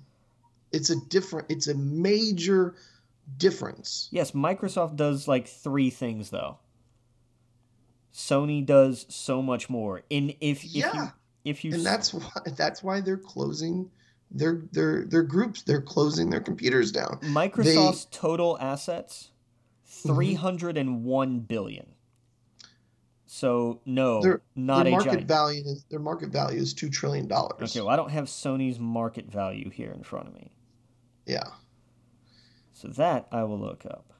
It's 0.72 0.90
a 0.90 0.96
different. 1.08 1.48
It's 1.50 1.68
a 1.68 1.76
major 1.76 2.76
difference. 3.38 4.08
Yes, 4.12 4.32
Microsoft 4.32 4.96
does 4.96 5.28
like 5.28 5.48
three 5.48 5.90
things 5.90 6.30
though. 6.30 6.58
Sony 8.14 8.66
does 8.66 9.06
so 9.10 9.42
much 9.42 9.70
more. 9.70 10.02
In 10.10 10.32
if 10.42 10.64
if 10.64 10.74
you 10.76 10.82
Yeah. 10.82 11.10
if 11.46 11.64
you 11.64 11.74
and 11.74 11.86
that's 11.86 12.14
why 12.14 12.30
that's 12.58 12.84
why 12.84 13.02
they're 13.02 13.18
closing 13.18 13.90
their 14.30 14.64
their 14.72 15.06
their 15.06 15.24
groups. 15.24 15.62
They're 15.62 15.82
closing 15.82 16.30
their 16.30 16.42
computers 16.42 16.92
down. 16.92 17.20
Microsoft's 17.22 18.08
total 18.12 18.58
assets 18.60 19.30
Mm-hmm. 20.04 20.14
three 20.16 20.34
hundred 20.36 20.78
and 20.78 21.04
one 21.04 21.40
billion. 21.42 21.86
So 23.26 23.82
no, 23.86 24.22
Their 24.22 24.42
not 24.56 24.84
their 24.84 24.88
a 24.88 24.92
market 24.92 25.12
giant. 25.12 25.28
value 25.28 25.62
is 25.66 25.86
their 25.90 26.00
market 26.00 26.30
value 26.30 26.60
is 26.60 26.74
two 26.74 26.90
trillion 26.90 27.28
dollars. 27.28 27.72
Okay, 27.72 27.82
well 27.82 27.90
I 27.90 27.96
don't 27.98 28.10
have 28.12 28.26
Sony's 28.26 28.80
market 28.80 29.30
value 29.32 29.70
here 29.70 29.92
in 29.92 30.04
front 30.04 30.28
of 30.28 30.34
me, 30.34 30.56
Yeah. 31.26 31.44
So 32.82 32.88
that 32.88 33.28
I 33.32 33.44
will 33.44 33.60
look 33.60 33.86
up. 33.86 34.14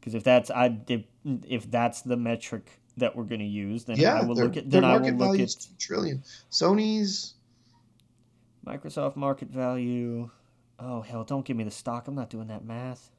Because 0.00 0.14
if 0.14 0.24
that's 0.24 0.50
I 0.50 0.76
if, 0.88 1.04
if 1.24 1.70
that's 1.70 2.02
the 2.02 2.16
metric 2.16 2.80
that 2.96 3.14
we're 3.14 3.24
going 3.24 3.40
to 3.40 3.46
use, 3.46 3.84
then 3.84 3.96
Yeah. 3.96 4.18
I 4.18 4.24
will 4.24 4.34
look 4.34 4.56
at 4.56 4.68
then 4.68 4.84
I 4.84 4.98
will 4.98 5.12
look 5.12 5.38
at 5.38 5.54
trillion. 5.78 6.24
Sony's 6.50 7.34
Microsoft 8.66 9.14
market 9.14 9.48
value. 9.50 10.30
Oh 10.80 11.00
hell, 11.02 11.22
don't 11.22 11.44
give 11.44 11.56
me 11.56 11.62
the 11.64 11.70
stock. 11.70 12.08
I'm 12.08 12.16
not 12.16 12.28
doing 12.28 12.48
that 12.48 12.64
math. 12.64 13.10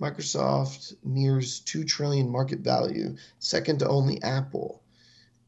Microsoft 0.00 0.94
nears 1.04 1.60
two 1.60 1.84
trillion 1.84 2.28
market 2.28 2.60
value, 2.60 3.16
second 3.38 3.78
to 3.78 3.88
only 3.88 4.20
Apple. 4.22 4.82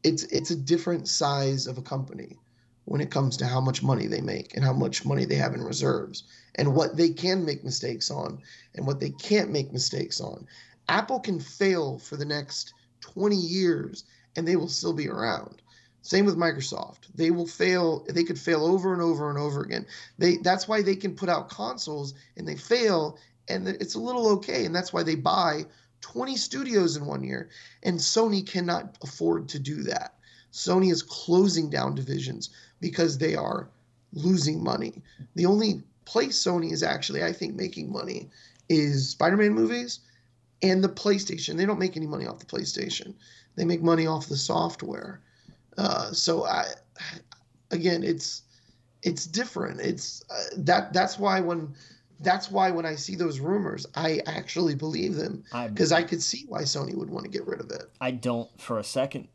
It's 0.03 0.23
it's 0.23 0.51
a 0.51 0.55
different 0.55 1.09
size 1.09 1.67
of 1.67 1.77
a 1.77 1.81
company 1.81 2.37
when 2.85 3.01
it 3.01 3.11
comes 3.11 3.37
to 3.37 3.45
how 3.45 3.61
much 3.61 3.83
money 3.83 4.07
they 4.07 4.21
make 4.21 4.55
and 4.55 4.63
how 4.63 4.73
much 4.73 5.05
money 5.05 5.25
they 5.25 5.35
have 5.35 5.53
in 5.53 5.63
reserves 5.63 6.23
and 6.55 6.75
what 6.75 6.97
they 6.97 7.09
can 7.09 7.45
make 7.45 7.63
mistakes 7.63 8.09
on 8.11 8.41
and 8.75 8.85
what 8.85 8.99
they 8.99 9.09
can't 9.09 9.51
make 9.51 9.71
mistakes 9.71 10.19
on. 10.19 10.47
Apple 10.89 11.19
can 11.19 11.39
fail 11.39 11.99
for 11.99 12.17
the 12.17 12.25
next 12.25 12.73
20 13.01 13.35
years 13.35 14.03
and 14.35 14.47
they 14.47 14.55
will 14.55 14.67
still 14.67 14.93
be 14.93 15.09
around. 15.09 15.61
Same 16.01 16.25
with 16.25 16.37
Microsoft. 16.37 17.07
They 17.13 17.29
will 17.29 17.45
fail. 17.45 18.05
They 18.09 18.23
could 18.23 18.39
fail 18.39 18.65
over 18.65 18.91
and 18.91 19.01
over 19.01 19.29
and 19.29 19.37
over 19.37 19.61
again. 19.61 19.85
They 20.17 20.37
that's 20.37 20.67
why 20.67 20.81
they 20.81 20.95
can 20.95 21.15
put 21.15 21.29
out 21.29 21.49
consoles 21.49 22.15
and 22.35 22.47
they 22.47 22.55
fail 22.55 23.19
and 23.47 23.67
it's 23.67 23.95
a 23.95 23.99
little 23.99 24.27
okay 24.29 24.65
and 24.65 24.75
that's 24.75 24.91
why 24.91 25.03
they 25.03 25.15
buy 25.15 25.65
20 26.01 26.35
studios 26.35 26.97
in 26.97 27.05
one 27.05 27.23
year 27.23 27.49
and 27.83 27.99
Sony 27.99 28.45
cannot 28.45 28.97
afford 29.03 29.47
to 29.49 29.59
do 29.59 29.83
that. 29.83 30.15
Sony 30.51 30.91
is 30.91 31.03
closing 31.03 31.69
down 31.69 31.95
divisions 31.95 32.49
because 32.81 33.17
they 33.17 33.35
are 33.35 33.69
losing 34.13 34.61
money. 34.61 35.01
The 35.35 35.45
only 35.45 35.83
place 36.05 36.43
Sony 36.43 36.73
is 36.73 36.83
actually 36.83 37.23
I 37.23 37.31
think 37.31 37.55
making 37.55 37.91
money 37.91 38.29
is 38.67 39.09
Spider-Man 39.09 39.53
movies 39.53 39.99
and 40.61 40.83
the 40.83 40.89
PlayStation. 40.89 41.55
They 41.55 41.65
don't 41.65 41.79
make 41.79 41.95
any 41.95 42.07
money 42.07 42.25
off 42.25 42.39
the 42.39 42.45
PlayStation. 42.45 43.13
They 43.55 43.65
make 43.65 43.81
money 43.81 44.07
off 44.07 44.27
the 44.27 44.37
software. 44.37 45.21
Uh, 45.77 46.11
so 46.11 46.45
I 46.45 46.65
again 47.71 48.03
it's 48.03 48.43
it's 49.03 49.25
different. 49.25 49.79
It's 49.79 50.23
uh, 50.29 50.55
that 50.57 50.93
that's 50.93 51.17
why 51.17 51.39
when 51.39 51.73
that's 52.19 52.51
why 52.51 52.69
when 52.69 52.85
I 52.85 52.95
see 52.95 53.15
those 53.15 53.39
rumors, 53.39 53.85
I 53.95 54.21
actually 54.27 54.75
believe 54.75 55.15
them 55.15 55.43
I 55.53 55.67
because 55.67 55.91
I 55.91 56.03
could 56.03 56.21
see 56.21 56.45
why 56.47 56.63
Sony 56.63 56.95
would 56.95 57.09
want 57.09 57.25
to 57.25 57.31
get 57.31 57.47
rid 57.47 57.59
of 57.59 57.71
it. 57.71 57.89
I 57.99 58.11
don't 58.11 58.49
for 58.59 58.79
a 58.79 58.83
second. 58.83 59.27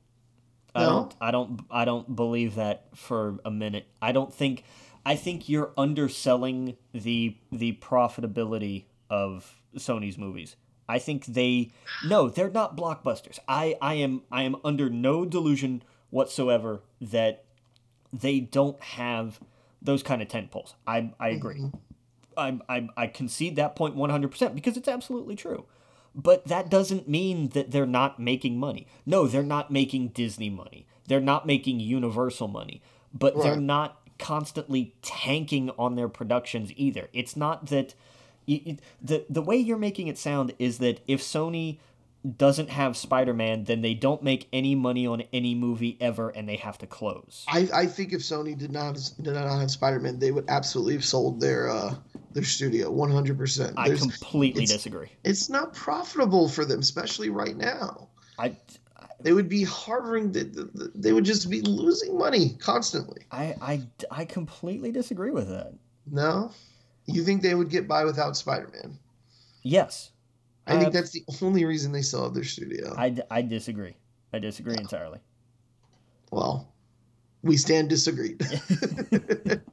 I 0.77 0.85
don't 0.85 1.15
I 1.21 1.31
don't 1.31 1.61
I 1.71 1.85
don't 1.85 2.17
believe 2.17 2.55
that 2.57 2.87
for 2.95 3.39
a 3.45 3.51
minute. 3.51 3.87
I 4.01 4.13
don't 4.13 4.33
think 4.33 4.65
I 5.05 5.17
think 5.17 5.49
you're 5.49 5.73
underselling 5.77 6.77
the 6.93 7.37
the 7.53 7.73
profitability 7.75 8.85
of 9.09 9.61
Sony's 9.77 10.19
movies. 10.19 10.57
I 10.89 10.99
think 10.99 11.27
they 11.27 11.71
no, 12.05 12.29
they're 12.29 12.51
not 12.51 12.77
blockbusters. 12.77 13.39
I 13.49 13.77
I 13.81 13.95
am 13.95 14.23
I 14.31 14.43
am 14.43 14.57
under 14.65 14.91
no 14.91 15.25
delusion 15.25 15.83
whatsoever 16.11 16.83
that 17.01 17.45
they 18.13 18.41
don't 18.41 18.81
have 18.81 19.41
those 19.83 20.03
kind 20.03 20.23
of 20.23 20.29
tent 20.29 20.51
poles. 20.51 20.75
I 20.87 21.13
I 21.19 21.29
agree. 21.29 21.59
Mm-hmm. 21.59 21.77
I, 22.37 22.59
I 22.69 22.89
I 22.97 23.07
concede 23.07 23.57
that 23.57 23.77
point 23.77 23.97
100% 23.97 24.55
because 24.55 24.77
it's 24.77 24.89
absolutely 24.89 25.37
true. 25.37 25.65
But 26.17 26.47
that 26.47 26.71
doesn't 26.71 27.09
mean 27.09 27.51
that 27.51 27.71
they're 27.71 27.87
not 27.87 28.19
making 28.19 28.59
money. 28.59 28.87
No, 29.05 29.27
they're 29.27 29.43
not 29.43 29.71
making 29.71 30.09
Disney 30.09 30.49
money. 30.49 30.87
They're 31.07 31.21
not 31.21 31.47
making 31.47 31.79
Universal 31.79 32.49
money. 32.49 32.81
But 33.13 33.41
they're 33.41 33.57
not 33.57 34.01
constantly 34.19 34.95
tanking 35.03 35.71
on 35.79 35.95
their 35.95 36.09
productions 36.09 36.73
either. 36.75 37.09
It's 37.13 37.37
not 37.37 37.67
that 37.67 37.95
the 38.47 39.25
the 39.29 39.43
way 39.43 39.57
you're 39.57 39.77
making 39.77 40.09
it 40.09 40.17
sound 40.17 40.55
is 40.59 40.79
that 40.79 41.01
if 41.07 41.21
Sony 41.21 41.79
doesn't 42.37 42.71
have 42.71 42.97
Spider-Man, 42.97 43.65
then 43.65 43.83
they 43.83 43.95
don't 43.95 44.23
make 44.23 44.49
any 44.53 44.75
money 44.75 45.07
on 45.07 45.23
any 45.33 45.55
movie 45.55 45.97
ever 46.01 46.31
and 46.31 46.49
they 46.49 46.57
have 46.57 46.79
to 46.79 46.87
close. 46.87 47.45
I, 47.49 47.69
I 47.73 47.87
think 47.87 48.13
if 48.13 48.21
Sony 48.21 48.57
did 48.57 48.73
not 48.73 48.95
did 49.21 49.35
not 49.35 49.47
have 49.47 49.71
Spider 49.71 50.01
Man, 50.01 50.19
they 50.19 50.33
would 50.33 50.47
absolutely 50.49 50.95
have 50.95 51.05
sold 51.05 51.41
their 51.41 51.69
uh, 51.71 51.95
their 52.37 52.45
studio 52.45 52.91
one 52.91 53.11
hundred 53.11 53.37
percent. 53.39 53.75
I 53.77 53.89
completely 53.89 54.63
it's- 54.65 54.77
disagree. 54.77 55.11
It's 55.25 55.49
not 55.49 55.73
profitable 55.75 56.49
for 56.49 56.65
them, 56.65 56.81
especially 56.81 57.31
right 57.31 57.57
now. 57.57 58.09
I 58.39 58.57
They 59.21 59.33
would 59.33 59.49
be 59.49 59.65
harboring. 59.65 60.31
The, 60.33 60.45
the, 60.45 60.65
the- 60.65 60.93
they 60.95 61.13
would 61.15 61.25
just 61.25 61.49
be 61.51 61.63
losing 61.63 62.17
money 62.19 62.51
constantly. 62.61 63.23
I 63.33 63.55
I 63.61 63.75
I 64.11 64.25
completely 64.27 64.93
disagree 64.93 65.31
with 65.31 65.49
that. 65.49 65.73
No, 66.07 66.53
you 67.07 67.25
think 67.25 67.41
they 67.43 67.55
would 67.55 67.71
get 67.71 67.89
by 67.89 68.05
without 68.05 68.37
Spider 68.37 68.71
Man? 68.75 68.99
Yes. 69.63 70.13
I 70.69 70.73
think 70.73 70.89
Uh, 70.89 70.91
that's 70.91 71.11
the 71.13 71.25
only 71.43 71.65
reason 71.65 71.91
they 71.93 72.03
still 72.03 72.25
have 72.25 72.35
their 72.35 72.45
studio. 72.45 72.95
I, 72.99 73.17
I 73.31 73.41
disagree. 73.43 73.97
I 74.33 74.39
disagree 74.41 74.77
entirely. 74.77 75.21
well, 76.31 76.73
we 77.47 77.57
stand 77.57 77.89
disagreed. 77.89 78.41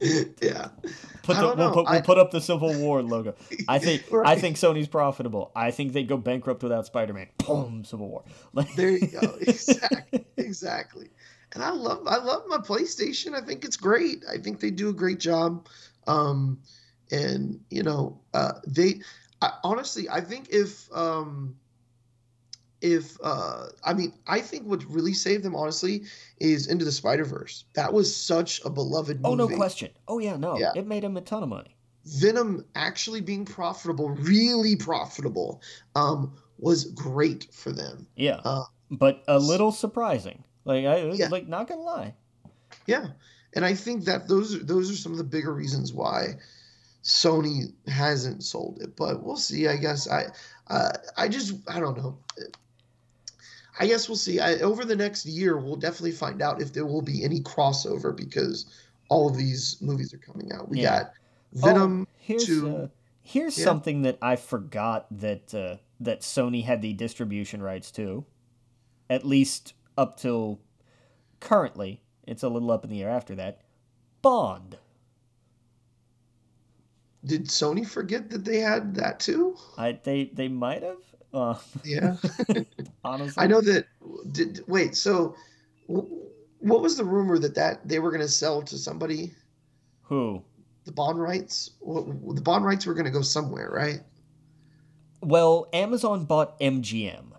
yeah. 0.42 0.68
Put 1.22 1.36
I 1.36 1.40
the, 1.40 1.54
we'll, 1.56 1.72
put, 1.72 1.84
we'll 1.86 1.88
I- 1.88 2.00
put 2.00 2.18
up 2.18 2.30
the 2.30 2.40
Civil 2.40 2.74
War 2.78 3.02
logo. 3.02 3.34
I 3.68 3.78
think 3.78 4.04
I 4.24 4.36
think 4.36 4.56
Sony's 4.56 4.88
profitable. 4.88 5.50
I 5.56 5.70
think 5.70 5.92
they'd 5.92 6.08
go 6.08 6.16
bankrupt 6.16 6.62
without 6.62 6.86
Spider-Man. 6.86 7.28
Boom, 7.38 7.84
Civil 7.84 8.08
War. 8.08 8.24
Like, 8.52 8.74
There 8.74 8.90
you 8.90 9.06
go. 9.06 9.36
Exactly. 9.40 10.24
exactly. 10.36 11.10
And 11.54 11.62
I 11.62 11.70
love 11.70 12.02
I 12.06 12.16
love 12.16 12.42
my 12.48 12.58
PlayStation. 12.58 13.34
I 13.34 13.40
think 13.40 13.64
it's 13.64 13.76
great. 13.76 14.24
I 14.30 14.38
think 14.38 14.60
they 14.60 14.70
do 14.70 14.88
a 14.88 14.92
great 14.92 15.20
job. 15.20 15.66
Um 16.06 16.58
and 17.10 17.60
you 17.70 17.82
know, 17.82 18.20
uh 18.34 18.52
they 18.66 19.00
I, 19.40 19.52
honestly, 19.62 20.08
I 20.10 20.20
think 20.20 20.48
if 20.50 20.88
um 20.92 21.56
if 22.84 23.16
uh 23.22 23.68
I 23.82 23.94
mean, 23.94 24.12
I 24.26 24.40
think 24.40 24.66
what 24.66 24.84
really 24.84 25.14
saved 25.14 25.42
them 25.42 25.56
honestly 25.56 26.04
is 26.38 26.66
Into 26.66 26.84
the 26.84 26.92
Spider-Verse. 26.92 27.64
That 27.74 27.92
was 27.92 28.14
such 28.14 28.60
a 28.64 28.70
beloved 28.70 29.22
movie. 29.22 29.32
oh 29.32 29.34
no 29.34 29.48
question. 29.48 29.90
Oh 30.06 30.18
yeah, 30.18 30.36
no. 30.36 30.58
Yeah. 30.58 30.72
It 30.76 30.86
made 30.86 31.02
him 31.02 31.16
a 31.16 31.22
ton 31.22 31.42
of 31.42 31.48
money. 31.48 31.76
Venom 32.04 32.66
actually 32.74 33.22
being 33.22 33.46
profitable, 33.46 34.10
really 34.10 34.76
profitable, 34.76 35.62
um, 35.96 36.34
was 36.58 36.84
great 36.84 37.48
for 37.50 37.72
them. 37.72 38.06
Yeah. 38.16 38.40
Uh, 38.44 38.64
but 38.90 39.24
a 39.26 39.38
little 39.38 39.72
surprising. 39.72 40.44
Like 40.66 40.84
I 40.84 41.06
Yeah. 41.12 41.28
like 41.28 41.48
not 41.48 41.66
gonna 41.68 41.80
lie. 41.80 42.14
Yeah, 42.86 43.06
and 43.54 43.64
I 43.64 43.74
think 43.74 44.04
that 44.04 44.28
those 44.28 44.54
are 44.54 44.62
those 44.62 44.90
are 44.90 44.96
some 44.96 45.12
of 45.12 45.18
the 45.18 45.24
bigger 45.24 45.54
reasons 45.54 45.94
why 45.94 46.34
Sony 47.02 47.72
hasn't 47.86 48.42
sold 48.44 48.82
it. 48.82 48.94
But 48.96 49.22
we'll 49.22 49.36
see. 49.38 49.68
I 49.68 49.76
guess 49.76 50.06
I 50.10 50.26
uh, 50.68 50.92
I 51.16 51.28
just 51.28 51.54
I 51.68 51.80
don't 51.80 51.96
know. 51.96 52.18
I 53.78 53.86
guess 53.86 54.08
we'll 54.08 54.16
see. 54.16 54.38
I, 54.38 54.54
over 54.56 54.84
the 54.84 54.94
next 54.96 55.26
year, 55.26 55.56
we'll 55.58 55.76
definitely 55.76 56.12
find 56.12 56.40
out 56.40 56.62
if 56.62 56.72
there 56.72 56.86
will 56.86 57.02
be 57.02 57.24
any 57.24 57.40
crossover 57.40 58.16
because 58.16 58.66
all 59.08 59.28
of 59.28 59.36
these 59.36 59.76
movies 59.80 60.14
are 60.14 60.18
coming 60.18 60.52
out. 60.52 60.68
We 60.68 60.80
Yeah. 60.80 60.98
got 61.04 61.12
Venom. 61.52 62.06
Oh, 62.08 62.12
here's 62.18 62.46
to- 62.46 62.76
uh, 62.76 62.88
here's 63.20 63.58
yeah. 63.58 63.64
something 63.64 64.02
that 64.02 64.18
I 64.22 64.36
forgot 64.36 65.06
that 65.18 65.54
uh, 65.54 65.76
that 66.00 66.20
Sony 66.20 66.64
had 66.64 66.82
the 66.82 66.92
distribution 66.92 67.62
rights 67.62 67.90
to, 67.92 68.24
at 69.10 69.24
least 69.24 69.74
up 69.98 70.18
till 70.18 70.60
currently. 71.40 72.00
It's 72.26 72.42
a 72.42 72.48
little 72.48 72.70
up 72.70 72.84
in 72.84 72.90
the 72.90 73.02
air 73.02 73.10
after 73.10 73.34
that. 73.34 73.60
Bond. 74.22 74.78
Did 77.24 77.46
Sony 77.46 77.86
forget 77.86 78.30
that 78.30 78.44
they 78.44 78.58
had 78.60 78.94
that 78.96 79.20
too? 79.20 79.56
I 79.78 79.98
they 80.02 80.30
they 80.32 80.48
might 80.48 80.82
have. 80.82 80.98
Uh, 81.34 81.56
Yeah. 81.84 82.16
honestly, 83.04 83.42
I 83.42 83.46
know 83.46 83.60
that. 83.60 83.86
Did 84.30 84.60
wait? 84.68 84.94
So, 84.94 85.34
wh- 85.86 86.08
what 86.62 86.80
was 86.80 86.96
the 86.96 87.04
rumor 87.04 87.38
that 87.38 87.54
that 87.56 87.86
they 87.86 87.98
were 87.98 88.10
going 88.10 88.22
to 88.22 88.28
sell 88.28 88.62
to 88.62 88.78
somebody? 88.78 89.34
who. 90.02 90.42
The 90.84 90.92
bond 90.92 91.20
rights. 91.20 91.70
What, 91.80 92.36
the 92.36 92.42
bond 92.42 92.64
rights 92.64 92.86
were 92.86 92.94
going 92.94 93.06
to 93.06 93.10
go 93.10 93.22
somewhere, 93.22 93.70
right? 93.70 94.00
Well, 95.22 95.68
Amazon 95.72 96.26
bought 96.26 96.60
MGM. 96.60 97.32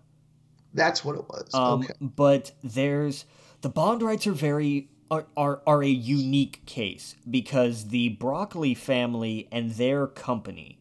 That's 0.74 1.06
what 1.06 1.16
it 1.16 1.30
was. 1.30 1.54
Um, 1.54 1.84
okay. 1.84 1.94
But 2.02 2.52
there's 2.64 3.26
the 3.62 3.70
bond 3.70 4.02
rights 4.02 4.28
are 4.28 4.34
very 4.34 4.90
are, 5.10 5.28
are 5.38 5.62
are 5.66 5.84
a 5.84 5.88
unique 5.88 6.66
case 6.66 7.16
because 7.30 7.90
the 7.90 8.10
Broccoli 8.10 8.74
family 8.74 9.48
and 9.52 9.72
their 9.72 10.08
company 10.08 10.80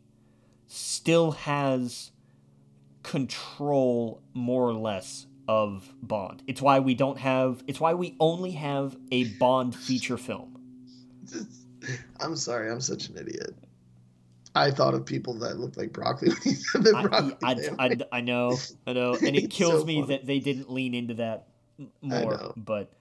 still 0.67 1.33
has 1.33 2.11
control 3.05 4.21
more 4.33 4.65
or 4.69 4.73
less 4.73 5.27
of 5.47 5.89
Bond. 6.03 6.43
It's 6.49 6.61
why 6.61 6.81
we 6.81 6.95
don't 6.95 7.19
have. 7.19 7.63
It's 7.69 7.79
why 7.79 7.95
we 7.95 8.17
only 8.19 8.53
have 8.53 8.97
a 9.13 9.25
Bond 9.35 9.77
feature 9.77 10.17
film. 10.17 10.59
I'm 12.21 12.35
sorry. 12.35 12.71
I'm 12.71 12.81
such 12.81 13.09
an 13.09 13.19
idiot. 13.19 13.55
I 14.57 14.71
thought 14.71 14.95
of 14.95 15.05
people 15.05 15.35
that 15.35 15.59
looked 15.59 15.77
like 15.77 15.93
broccoli. 15.93 16.31
when 16.31 16.39
you 16.45 16.53
said 16.55 16.87
I, 16.95 17.03
broccoli 17.03 17.37
I, 17.43 17.55
family. 17.55 18.03
I, 18.13 18.17
I 18.17 18.21
know, 18.21 18.57
I 18.87 18.93
know, 18.93 19.15
and 19.15 19.37
it 19.37 19.51
kills 19.51 19.81
so 19.81 19.87
me 19.87 20.03
that 20.03 20.27
they 20.27 20.39
didn't 20.39 20.71
lean 20.73 20.95
into 20.95 21.15
that 21.15 21.49
I 21.79 21.87
more. 22.01 22.53
But 22.57 22.93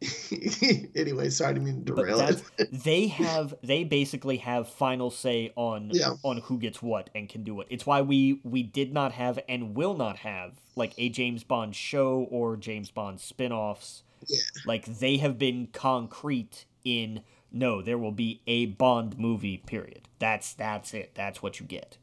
anyway, 0.94 1.28
sorry 1.30 1.54
to 1.54 1.60
mean 1.60 1.84
to 1.84 1.94
derail 1.94 2.20
it. 2.20 2.42
they 2.72 3.06
have 3.08 3.54
they 3.62 3.84
basically 3.84 4.38
have 4.38 4.68
final 4.68 5.10
say 5.10 5.52
on 5.56 5.90
Yeah. 5.92 6.14
on 6.22 6.38
who 6.38 6.58
gets 6.58 6.80
what 6.82 7.10
and 7.14 7.28
can 7.28 7.42
do 7.44 7.54
what. 7.54 7.66
It's 7.70 7.84
why 7.86 8.00
we 8.02 8.40
we 8.42 8.62
did 8.62 8.92
not 8.92 9.12
have 9.12 9.38
and 9.48 9.74
will 9.74 9.94
not 9.94 10.18
have 10.18 10.54
like 10.76 10.94
a 10.96 11.08
James 11.08 11.44
Bond 11.44 11.76
show 11.76 12.26
or 12.30 12.56
James 12.56 12.90
Bond 12.90 13.20
spin-offs. 13.20 14.02
Yeah. 14.26 14.38
Like 14.66 14.86
they 14.86 15.18
have 15.18 15.38
been 15.38 15.68
concrete 15.72 16.64
in 16.84 17.22
no, 17.52 17.82
there 17.82 17.98
will 17.98 18.12
be 18.12 18.40
a 18.46 18.66
Bond 18.66 19.18
movie 19.18 19.58
period. 19.58 20.08
That's 20.18 20.54
that's 20.54 20.94
it. 20.94 21.10
That's 21.14 21.42
what 21.42 21.60
you 21.60 21.66
get. 21.66 21.98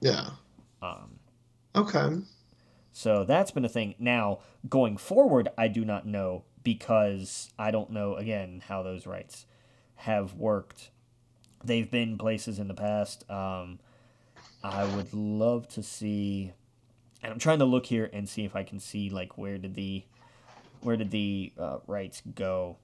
Yeah. 0.00 0.30
Um 0.82 1.18
Okay. 1.74 2.18
so 2.92 3.24
that's 3.24 3.50
been 3.50 3.64
a 3.64 3.68
thing. 3.68 3.96
Now, 3.98 4.38
going 4.68 4.96
forward, 4.96 5.48
I 5.58 5.66
do 5.66 5.84
not 5.84 6.06
know 6.06 6.44
because 6.64 7.52
I 7.58 7.70
don't 7.70 7.90
know, 7.90 8.16
again, 8.16 8.62
how 8.66 8.82
those 8.82 9.06
rights 9.06 9.46
have 9.96 10.34
worked. 10.34 10.90
They've 11.62 11.90
been 11.90 12.18
places 12.18 12.58
in 12.58 12.68
the 12.68 12.74
past. 12.74 13.30
Um, 13.30 13.78
I 14.62 14.84
would 14.96 15.14
love 15.14 15.68
to 15.68 15.82
see, 15.82 16.52
and 17.22 17.32
I'm 17.32 17.38
trying 17.38 17.60
to 17.60 17.64
look 17.64 17.86
here 17.86 18.10
and 18.12 18.28
see 18.28 18.44
if 18.44 18.56
I 18.56 18.64
can 18.64 18.80
see, 18.80 19.10
like, 19.10 19.38
where 19.38 19.58
did 19.58 19.74
the, 19.74 20.04
where 20.80 20.96
did 20.96 21.10
the 21.10 21.52
uh, 21.58 21.78
rights 21.86 22.22
go? 22.34 22.78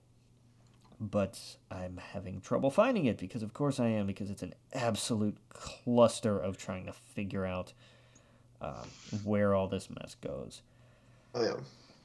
But 1.00 1.40
I'm 1.70 1.98
having 2.12 2.42
trouble 2.42 2.70
finding 2.70 3.06
it 3.06 3.16
because, 3.16 3.42
of 3.42 3.54
course, 3.54 3.80
I 3.80 3.88
am 3.88 4.06
because 4.06 4.30
it's 4.30 4.42
an 4.42 4.54
absolute 4.74 5.38
cluster 5.48 6.38
of 6.38 6.58
trying 6.58 6.84
to 6.86 6.92
figure 6.92 7.46
out 7.46 7.72
uh, 8.60 8.84
where 9.24 9.54
all 9.54 9.66
this 9.66 9.88
mess 9.88 10.14
goes. 10.20 10.60
Oh 11.34 11.42
yeah. 11.42 11.56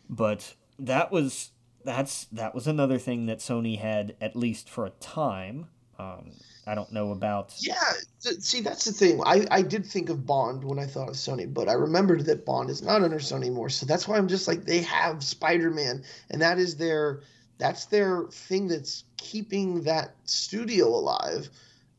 But 0.09 0.53
that 0.79 1.11
was 1.11 1.51
that's 1.85 2.25
that 2.25 2.53
was 2.55 2.67
another 2.67 2.97
thing 2.97 3.27
that 3.27 3.39
Sony 3.39 3.79
had 3.79 4.15
at 4.19 4.35
least 4.35 4.69
for 4.69 4.85
a 4.85 4.91
time. 4.91 5.67
Um, 5.97 6.31
I 6.67 6.75
don't 6.75 6.91
know 6.91 7.11
about 7.11 7.53
Yeah, 7.59 7.75
th- 8.21 8.41
see, 8.41 8.61
that's 8.61 8.85
the 8.85 8.91
thing. 8.91 9.21
I, 9.25 9.45
I 9.51 9.61
did 9.61 9.85
think 9.85 10.09
of 10.09 10.25
Bond 10.25 10.63
when 10.63 10.79
I 10.79 10.85
thought 10.85 11.09
of 11.09 11.15
Sony, 11.15 11.51
but 11.51 11.69
I 11.69 11.73
remembered 11.73 12.25
that 12.25 12.45
Bond 12.45 12.69
is 12.69 12.81
not 12.81 13.03
under 13.03 13.17
Sony 13.19 13.37
anymore. 13.45 13.69
So 13.69 13.85
that's 13.85 14.07
why 14.07 14.17
I'm 14.17 14.27
just 14.27 14.47
like, 14.47 14.65
they 14.65 14.81
have 14.81 15.23
Spider 15.23 15.69
Man, 15.69 16.03
and 16.29 16.41
that 16.41 16.57
is 16.57 16.75
their 16.75 17.21
that's 17.57 17.85
their 17.85 18.23
thing 18.31 18.67
that's 18.67 19.05
keeping 19.17 19.83
that 19.83 20.15
studio 20.25 20.87
alive. 20.87 21.49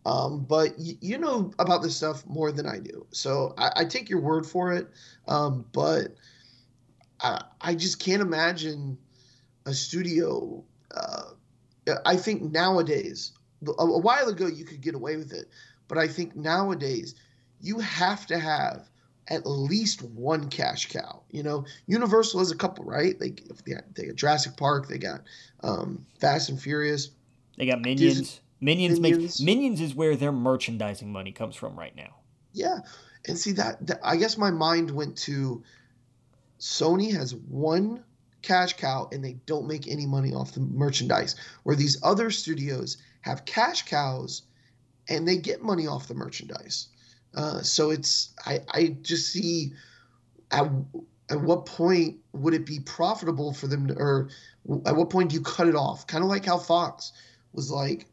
Um, 0.05 0.45
but 0.45 0.75
y- 0.79 0.99
you 1.01 1.19
know 1.19 1.53
about 1.59 1.83
this 1.83 1.97
stuff 1.97 2.27
more 2.27 2.53
than 2.53 2.67
I 2.67 2.79
do, 2.79 3.07
so 3.13 3.55
I, 3.57 3.71
I 3.77 3.85
take 3.85 4.11
your 4.11 4.21
word 4.21 4.47
for 4.47 4.73
it. 4.73 4.89
Um, 5.29 5.65
but 5.73 6.15
I, 7.21 7.43
I 7.61 7.75
just 7.75 7.99
can't 7.99 8.23
imagine 8.23 8.99
a 9.67 9.75
studio. 9.75 10.65
Uh, 10.95 11.31
I 12.05 12.17
think 12.17 12.43
nowadays 12.43 13.33
a, 13.67 13.83
a 13.83 13.99
while 13.99 14.29
ago 14.29 14.47
you 14.47 14.65
could 14.65 14.81
get 14.81 14.95
away 14.95 15.17
with 15.17 15.33
it, 15.33 15.49
but 15.89 15.99
I 15.99 16.09
think 16.09 16.35
nowadays 16.35 17.15
you 17.61 17.79
have 17.81 18.27
to 18.27 18.39
have 18.39 18.89
at 19.29 19.47
least 19.47 20.03
one 20.03 20.49
cash 20.49 20.89
cow. 20.89 21.23
You 21.31 21.43
know, 21.43 21.67
Universal 21.87 22.41
has 22.41 22.51
a 22.51 22.57
couple, 22.57 22.85
right? 22.85 23.19
They 23.19 23.31
they 23.31 23.75
got, 23.75 23.95
they 23.95 24.07
got 24.07 24.17
Jurassic 24.17 24.57
Park, 24.57 24.89
they 24.89 24.99
got 24.99 25.23
um, 25.63 26.07
Fast 26.21 26.49
and 26.49 26.61
Furious. 26.61 27.11
they 27.57 27.67
got 27.67 27.81
Minions. 27.81 28.41
Minions, 28.61 29.01
Minions. 29.01 29.41
Make, 29.41 29.47
Minions 29.47 29.81
is 29.83 29.95
where 29.95 30.17
their 30.17 30.33
merchandising 30.33 31.13
money 31.13 31.31
comes 31.31 31.57
from 31.57 31.79
right 31.79 31.95
now. 31.95 32.15
Yeah, 32.55 32.79
and 33.29 33.37
see 33.37 33.53
that, 33.53 33.87
that 33.87 34.01
I 34.03 34.17
guess 34.17 34.39
my 34.39 34.51
mind 34.51 34.91
went 34.91 35.19
to 35.19 35.63
Sony 36.59 37.15
has 37.15 37.35
one 37.35 38.03
cash 38.47 38.75
cow 38.75 39.09
and 39.13 39.25
they 39.25 39.35
don't 39.47 39.67
make 39.67 39.89
any 39.89 40.07
money 40.07 40.33
off 40.33 40.53
the 40.53 40.61
merchandise, 40.61 41.37
where 41.65 41.77
these 41.77 41.99
other 42.03 42.31
studios 42.31 42.99
have 43.23 43.45
cash 43.45 43.83
cows 43.83 44.43
and 45.09 45.27
they 45.27 45.37
get 45.37 45.63
money 45.63 45.87
off 45.87 46.09
the 46.09 46.15
merchandise. 46.15 46.89
Uh, 47.35 47.61
so 47.61 47.91
it's 47.91 48.35
I, 48.47 48.61
I 48.69 48.97
just 49.03 49.33
see 49.33 49.73
at, 50.51 50.71
at 51.31 51.41
what 51.41 51.67
point 51.67 52.17
would 52.33 52.55
it 52.55 52.65
be 52.65 52.81
profitable 52.81 53.53
for 53.53 53.67
them 53.67 53.89
to, 53.89 53.95
or 53.95 54.29
at 54.87 54.97
what 54.97 55.11
point 55.11 55.31
do 55.31 55.37
you 55.37 55.43
cut 55.43 55.69
it 55.69 55.75
off? 55.75 56.07
Kind 56.07 56.25
of 56.25 56.31
like 56.31 56.47
how 56.47 56.59
Fox 56.59 57.13
was 57.53 57.71
like, 57.71 58.07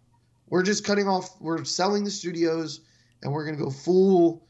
we're 0.49 0.63
just 0.63 0.83
cutting 0.83 1.07
off, 1.07 1.39
we're 1.39 1.63
selling 1.63 2.03
the 2.03 2.11
studios 2.11 2.81
and 3.21 3.31
we're 3.31 3.45
going 3.45 3.57
to 3.57 3.63
go 3.63 3.69
full 3.69 4.45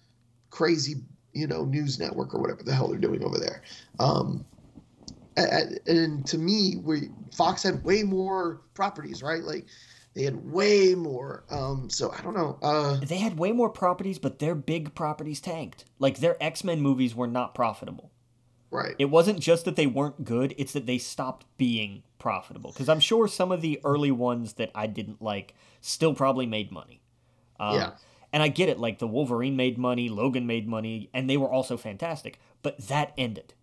crazy, 0.50 0.96
you 1.34 1.48
know, 1.48 1.66
news 1.66 2.00
network 2.00 2.34
or 2.34 2.42
whatever 2.42 2.64
the 2.64 2.74
hell 2.74 2.88
they're 2.88 2.98
doing 2.98 3.24
over 3.24 3.38
there. 3.38 3.62
Um, 4.00 4.46
and, 5.38 5.80
and 5.88 6.26
to 6.28 6.38
me, 6.38 6.78
we 6.84 7.10
Fox 7.36 7.64
had 7.64 7.84
way 7.84 8.04
more 8.04 8.62
properties, 8.74 9.24
right? 9.24 9.44
Like 9.44 9.66
they 10.14 10.24
had 10.24 10.52
way 10.52 10.96
more. 10.96 11.44
Um, 11.50 11.90
so 11.90 12.12
I 12.12 12.22
don't 12.22 12.36
know. 12.36 12.60
Uh, 12.62 12.98
they 12.98 13.18
had 13.18 13.38
way 13.38 13.52
more 13.52 13.70
properties, 13.70 14.20
but 14.20 14.40
their 14.40 14.56
big 14.56 14.94
properties 14.96 15.42
tanked. 15.42 15.86
Like 16.00 16.20
their 16.20 16.42
X 16.42 16.64
Men 16.64 16.82
movies 16.82 17.16
were 17.16 17.28
not 17.28 17.56
profitable. 17.56 18.12
Right. 18.70 18.96
It 18.98 19.06
wasn't 19.06 19.40
just 19.40 19.66
that 19.66 19.76
they 19.76 19.88
weren't 19.88 20.26
good; 20.26 20.54
it's 20.58 20.74
that 20.74 20.86
they 20.86 20.98
stopped 20.98 21.46
being 21.58 22.04
profitable. 22.20 22.72
Because 22.72 22.90
I'm 22.90 23.00
sure 23.00 23.28
some 23.28 23.52
of 23.52 23.62
the 23.62 23.80
early 23.84 24.12
ones 24.12 24.54
that 24.54 24.72
I 24.76 24.88
didn't 24.88 25.22
like 25.22 25.56
still 25.82 26.14
probably 26.14 26.46
made 26.46 26.72
money. 26.72 27.02
Um, 27.60 27.76
yeah. 27.76 27.92
And 28.32 28.42
I 28.42 28.48
get 28.48 28.70
it. 28.70 28.80
Like 28.80 29.00
the 29.00 29.08
Wolverine 29.08 29.56
made 29.56 29.78
money, 29.78 30.10
Logan 30.10 30.48
made 30.48 30.68
money, 30.68 31.10
and 31.14 31.30
they 31.30 31.38
were 31.38 31.50
also 31.52 31.78
fantastic. 31.78 32.40
But 32.62 32.88
that 32.88 33.14
ended. 33.18 33.54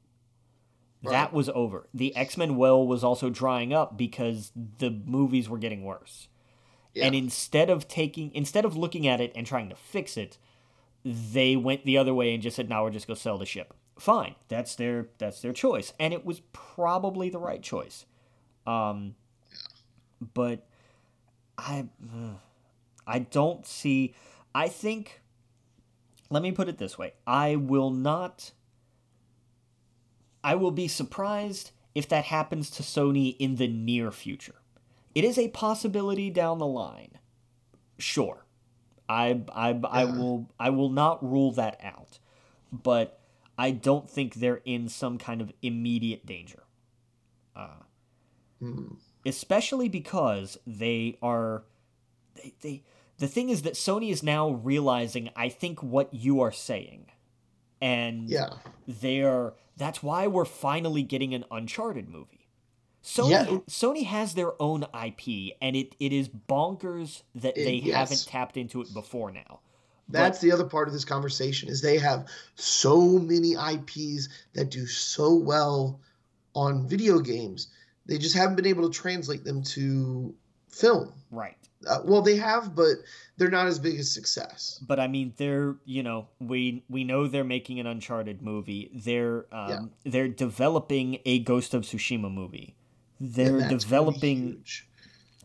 Right. 1.02 1.12
That 1.12 1.32
was 1.32 1.48
over. 1.50 1.88
The 1.94 2.14
X 2.14 2.36
Men 2.36 2.56
well 2.56 2.86
was 2.86 3.02
also 3.02 3.30
drying 3.30 3.72
up 3.72 3.96
because 3.96 4.52
the 4.54 4.90
movies 4.90 5.48
were 5.48 5.58
getting 5.58 5.82
worse. 5.82 6.28
Yeah. 6.92 7.06
And 7.06 7.14
instead 7.14 7.70
of 7.70 7.88
taking, 7.88 8.34
instead 8.34 8.64
of 8.64 8.76
looking 8.76 9.06
at 9.06 9.20
it 9.20 9.32
and 9.34 9.46
trying 9.46 9.68
to 9.70 9.76
fix 9.76 10.16
it, 10.16 10.36
they 11.04 11.56
went 11.56 11.84
the 11.84 11.96
other 11.96 12.12
way 12.12 12.34
and 12.34 12.42
just 12.42 12.56
said, 12.56 12.68
"Now 12.68 12.84
we're 12.84 12.90
just 12.90 13.06
go 13.06 13.14
sell 13.14 13.38
the 13.38 13.46
ship." 13.46 13.72
Fine, 13.98 14.34
that's 14.48 14.74
their 14.74 15.08
that's 15.18 15.40
their 15.40 15.52
choice, 15.52 15.92
and 15.98 16.12
it 16.12 16.24
was 16.24 16.40
probably 16.52 17.30
the 17.30 17.38
right 17.38 17.62
choice. 17.62 18.06
Um, 18.66 19.14
but 20.34 20.66
I, 21.56 21.86
I 23.06 23.20
don't 23.20 23.66
see. 23.66 24.14
I 24.54 24.68
think. 24.68 25.20
Let 26.32 26.42
me 26.42 26.52
put 26.52 26.68
it 26.68 26.78
this 26.78 26.98
way: 26.98 27.14
I 27.26 27.56
will 27.56 27.90
not. 27.90 28.52
I 30.42 30.54
will 30.54 30.70
be 30.70 30.88
surprised 30.88 31.72
if 31.94 32.08
that 32.08 32.24
happens 32.26 32.70
to 32.70 32.82
Sony 32.82 33.36
in 33.38 33.56
the 33.56 33.68
near 33.68 34.10
future. 34.10 34.56
It 35.14 35.24
is 35.24 35.38
a 35.38 35.48
possibility 35.48 36.30
down 36.30 36.58
the 36.58 36.66
line. 36.66 37.18
Sure. 37.98 38.46
I, 39.08 39.42
I. 39.52 39.80
I 39.88 40.04
will 40.04 40.50
I 40.58 40.70
will 40.70 40.88
not 40.88 41.28
rule 41.28 41.52
that 41.52 41.80
out. 41.82 42.18
But 42.72 43.20
I 43.58 43.72
don't 43.72 44.08
think 44.08 44.34
they're 44.34 44.62
in 44.64 44.88
some 44.88 45.18
kind 45.18 45.40
of 45.40 45.52
immediate 45.60 46.24
danger. 46.24 46.62
Uh, 47.56 47.82
mm. 48.62 48.96
Especially 49.26 49.88
because 49.88 50.58
they 50.66 51.18
are 51.20 51.64
they, 52.36 52.54
they 52.62 52.82
the 53.18 53.28
thing 53.28 53.50
is 53.50 53.62
that 53.62 53.74
Sony 53.74 54.10
is 54.10 54.22
now 54.22 54.50
realizing 54.50 55.28
I 55.36 55.50
think 55.50 55.82
what 55.82 56.14
you 56.14 56.40
are 56.40 56.52
saying. 56.52 57.06
And 57.82 58.28
yeah. 58.30 58.50
they're 58.86 59.54
that's 59.80 60.02
why 60.02 60.28
we're 60.28 60.44
finally 60.44 61.02
getting 61.02 61.34
an 61.34 61.44
Uncharted 61.50 62.08
movie 62.08 62.40
Sony 63.02 63.30
yeah. 63.30 63.44
Sony 63.68 64.04
has 64.04 64.34
their 64.34 64.60
own 64.60 64.82
IP, 64.82 65.56
and 65.62 65.74
it, 65.74 65.96
it 65.98 66.12
is 66.12 66.28
bonkers 66.28 67.22
that 67.34 67.56
it, 67.56 67.64
they 67.64 67.74
yes. 67.74 67.96
haven't 67.96 68.26
tapped 68.26 68.56
into 68.56 68.82
it 68.82 68.92
before 68.92 69.30
now. 69.30 69.60
That's 70.08 70.38
but, 70.38 70.42
the 70.42 70.52
other 70.52 70.64
part 70.64 70.88
of 70.88 70.92
this 70.92 71.04
conversation 71.04 71.68
is 71.68 71.80
they 71.80 71.98
have 71.98 72.26
so 72.56 73.18
many 73.18 73.52
IPs 73.52 74.28
that 74.54 74.70
do 74.70 74.86
so 74.86 75.34
well 75.34 76.00
on 76.54 76.88
video 76.88 77.20
games. 77.20 77.68
They 78.06 78.18
just 78.18 78.36
haven't 78.36 78.56
been 78.56 78.66
able 78.66 78.90
to 78.90 78.98
translate 78.98 79.44
them 79.44 79.62
to 79.62 80.34
film. 80.68 81.12
Right. 81.30 81.56
Uh, 81.88 82.00
well, 82.04 82.22
they 82.22 82.36
have, 82.36 82.74
but 82.74 82.96
they're 83.36 83.50
not 83.50 83.66
as 83.66 83.78
big 83.78 83.98
a 83.98 84.02
success. 84.02 84.78
But 84.86 85.00
I 85.00 85.08
mean, 85.08 85.32
they're 85.36 85.76
you 85.84 86.02
know 86.02 86.28
we 86.38 86.84
we 86.88 87.04
know 87.04 87.26
they're 87.26 87.44
making 87.44 87.80
an 87.80 87.86
Uncharted 87.86 88.42
movie. 88.42 88.90
They're 88.94 89.46
um, 89.52 89.70
yeah. 89.70 89.80
they're 90.04 90.28
developing 90.28 91.18
a 91.24 91.38
Ghost 91.40 91.72
of 91.74 91.82
Tsushima 91.82 92.32
movie. 92.32 92.76
They're 93.20 93.68
developing. 93.68 94.64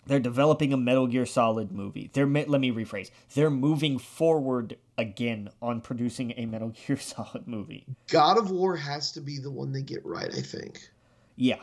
They're 0.07 0.19
developing 0.19 0.71
a 0.71 0.77
Metal 0.77 1.07
Gear 1.07 1.25
Solid 1.25 1.71
movie. 1.71 2.11
They're 2.13 2.27
let 2.27 2.61
me 2.61 2.71
rephrase. 2.71 3.09
They're 3.33 3.49
moving 3.49 3.97
forward 3.97 4.77
again 4.97 5.49
on 5.61 5.81
producing 5.81 6.33
a 6.37 6.45
Metal 6.45 6.69
Gear 6.87 6.97
Solid 6.97 7.47
movie. 7.47 7.85
God 8.07 8.37
of 8.37 8.51
War 8.51 8.75
has 8.75 9.11
to 9.13 9.21
be 9.21 9.39
the 9.39 9.51
one 9.51 9.71
they 9.71 9.81
get 9.81 10.05
right, 10.05 10.33
I 10.33 10.41
think. 10.41 10.89
Yeah. 11.35 11.61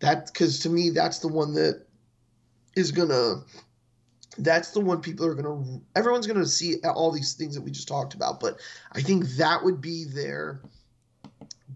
That 0.00 0.26
because 0.26 0.60
to 0.60 0.70
me 0.70 0.90
that's 0.90 1.20
the 1.20 1.28
one 1.28 1.54
that 1.54 1.86
is 2.74 2.92
gonna. 2.92 3.44
That's 4.38 4.70
the 4.70 4.80
one 4.80 5.00
people 5.00 5.26
are 5.26 5.34
gonna. 5.34 5.80
Everyone's 5.94 6.26
gonna 6.26 6.46
see 6.46 6.76
all 6.84 7.10
these 7.10 7.34
things 7.34 7.54
that 7.54 7.62
we 7.62 7.70
just 7.70 7.88
talked 7.88 8.14
about, 8.14 8.40
but 8.40 8.60
I 8.92 9.00
think 9.00 9.26
that 9.36 9.64
would 9.64 9.80
be 9.80 10.04
their 10.04 10.60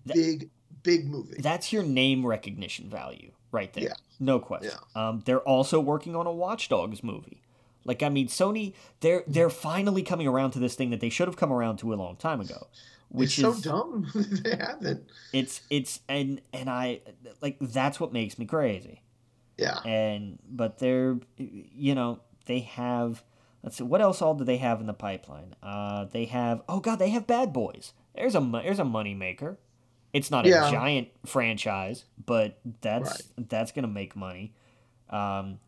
that, 0.07 0.15
big 0.15 0.51
big 0.83 1.09
movie. 1.09 1.37
That's 1.39 1.73
your 1.73 1.83
name 1.83 2.27
recognition 2.27 2.89
value 2.91 3.33
right 3.53 3.73
there. 3.73 3.85
Yeah. 3.85 3.95
No 4.19 4.39
question. 4.39 4.73
Yeah. 4.95 5.09
Um, 5.09 5.23
they're 5.25 5.41
also 5.41 5.81
working 5.81 6.15
on 6.15 6.27
a 6.27 6.33
watchdogs 6.33 7.03
movie. 7.03 7.43
Like 7.85 8.03
I 8.03 8.09
mean, 8.09 8.29
Sony, 8.29 8.75
they're 9.01 9.25
they're 9.27 9.51
finally 9.51 10.03
coming 10.03 10.27
around 10.27 10.53
to 10.53 10.59
this 10.59 10.75
thing 10.75 10.91
that 10.91 11.01
they 11.01 11.09
should 11.09 11.29
have 11.29 11.37
come 11.37 11.53
around 11.53 11.79
to 11.79 11.93
a 11.93 11.97
long 11.97 12.17
time 12.17 12.41
ago. 12.41 12.67
Which 13.09 13.39
it's 13.39 13.49
is 13.49 13.63
so 13.65 13.71
dumb 13.71 14.07
they 14.15 14.57
haven't. 14.57 15.09
It's 15.33 15.63
it's 15.71 16.01
and 16.09 16.41
and 16.53 16.69
I 16.69 17.01
like 17.41 17.57
that's 17.61 17.99
what 17.99 18.13
makes 18.13 18.39
me 18.39 18.47
crazy. 18.47 19.03
Yeah. 19.57 19.81
And 19.85 20.39
but 20.49 20.79
they're 20.79 21.19
you 21.37 21.95
know 21.95 22.21
they 22.51 22.61
have 22.61 23.23
let's 23.63 23.77
see 23.77 23.85
what 23.85 24.01
else 24.01 24.21
all 24.21 24.35
do 24.35 24.45
they 24.45 24.57
have 24.57 24.81
in 24.81 24.87
the 24.87 24.93
pipeline? 24.93 25.55
Uh, 25.63 26.07
they 26.07 26.25
have 26.25 26.63
oh 26.69 26.81
god 26.81 26.97
they 26.97 27.11
have 27.11 27.27
Bad 27.27 27.53
Boys. 27.53 27.93
There's 28.15 28.35
a 28.35 28.41
there's 28.41 28.81
a 28.81 28.85
money 28.85 29.15
maker. 29.15 29.59
It's 30.13 30.31
not 30.31 30.45
a 30.45 30.51
giant 30.51 31.09
franchise, 31.25 32.05
but 32.27 32.59
that's 32.81 33.09
right. 33.09 33.49
that's 33.49 33.71
gonna 33.71 33.87
make 33.87 34.17
money. 34.17 34.53
Um, 35.11 35.61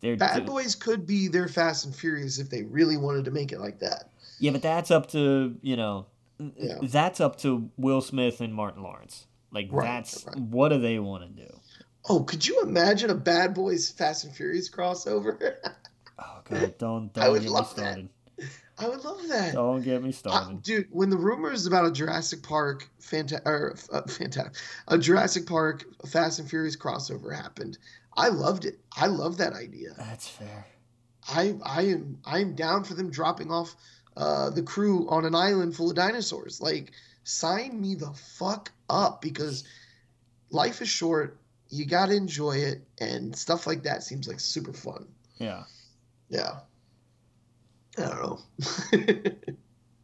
Bad 0.00 0.46
Boys 0.46 0.76
could 0.76 1.06
be 1.06 1.26
their 1.26 1.48
Fast 1.48 1.84
and 1.84 1.94
Furious 1.94 2.38
if 2.38 2.48
they 2.48 2.62
really 2.62 2.96
wanted 2.96 3.24
to 3.24 3.32
make 3.32 3.50
it 3.50 3.58
like 3.58 3.80
that. 3.80 4.10
Yeah, 4.38 4.52
but 4.52 4.62
that's 4.62 4.92
up 4.92 5.10
to 5.10 5.56
you 5.60 5.76
know, 5.76 6.06
yeah. 6.38 6.78
that's 6.82 7.20
up 7.20 7.36
to 7.40 7.68
Will 7.76 8.00
Smith 8.00 8.40
and 8.40 8.54
Martin 8.54 8.84
Lawrence. 8.84 9.26
Like 9.50 9.68
right, 9.72 9.84
that's 9.84 10.24
right. 10.24 10.38
what 10.38 10.68
do 10.68 10.78
they 10.78 11.00
want 11.00 11.24
to 11.24 11.46
do? 11.46 11.52
Oh, 12.08 12.22
could 12.22 12.46
you 12.46 12.62
imagine 12.62 13.10
a 13.10 13.14
Bad 13.14 13.54
Boys 13.54 13.90
Fast 13.90 14.24
and 14.24 14.32
Furious 14.32 14.70
crossover? 14.70 15.56
oh 16.18 16.40
god, 16.44 16.78
don't 16.78 17.12
don't 17.14 17.24
I 17.24 17.28
would 17.28 17.42
get 17.42 17.50
love 17.50 17.76
me 17.76 17.82
started. 17.82 18.08
That. 18.36 18.46
I 18.80 18.88
would 18.88 19.04
love 19.04 19.20
that. 19.28 19.54
Don't 19.54 19.82
get 19.82 20.02
me 20.02 20.12
started, 20.12 20.56
uh, 20.56 20.58
dude. 20.62 20.86
When 20.90 21.10
the 21.10 21.16
rumors 21.16 21.66
about 21.66 21.86
a 21.86 21.92
Jurassic 21.92 22.42
Park 22.42 22.88
fanta- 23.00 23.44
or 23.44 23.76
uh, 23.92 24.02
fantastic, 24.02 24.54
a 24.86 24.96
Jurassic 24.96 25.46
Park 25.46 25.84
Fast 26.06 26.38
and 26.38 26.48
Furious 26.48 26.76
crossover 26.76 27.34
happened, 27.34 27.78
I 28.16 28.28
loved 28.28 28.64
it. 28.64 28.78
I 28.96 29.06
love 29.06 29.38
that 29.38 29.52
idea. 29.52 29.94
That's 29.96 30.28
fair. 30.28 30.66
I 31.28 31.56
I 31.64 31.82
am 31.82 32.18
I 32.24 32.38
am 32.40 32.54
down 32.54 32.84
for 32.84 32.94
them 32.94 33.10
dropping 33.10 33.50
off 33.50 33.74
uh, 34.16 34.50
the 34.50 34.62
crew 34.62 35.08
on 35.08 35.24
an 35.24 35.34
island 35.34 35.76
full 35.76 35.90
of 35.90 35.96
dinosaurs. 35.96 36.60
Like, 36.60 36.92
sign 37.24 37.80
me 37.80 37.94
the 37.94 38.12
fuck 38.12 38.72
up 38.88 39.22
because 39.22 39.64
life 40.50 40.80
is 40.80 40.88
short. 40.88 41.38
You 41.68 41.84
gotta 41.84 42.14
enjoy 42.14 42.56
it, 42.56 42.82
and 43.00 43.36
stuff 43.36 43.66
like 43.66 43.82
that 43.82 44.02
seems 44.02 44.26
like 44.26 44.40
super 44.40 44.72
fun. 44.72 45.06
Yeah. 45.38 45.64
Yeah. 46.28 46.60
I 47.96 48.02
don't 48.02 48.22
know. 48.22 48.38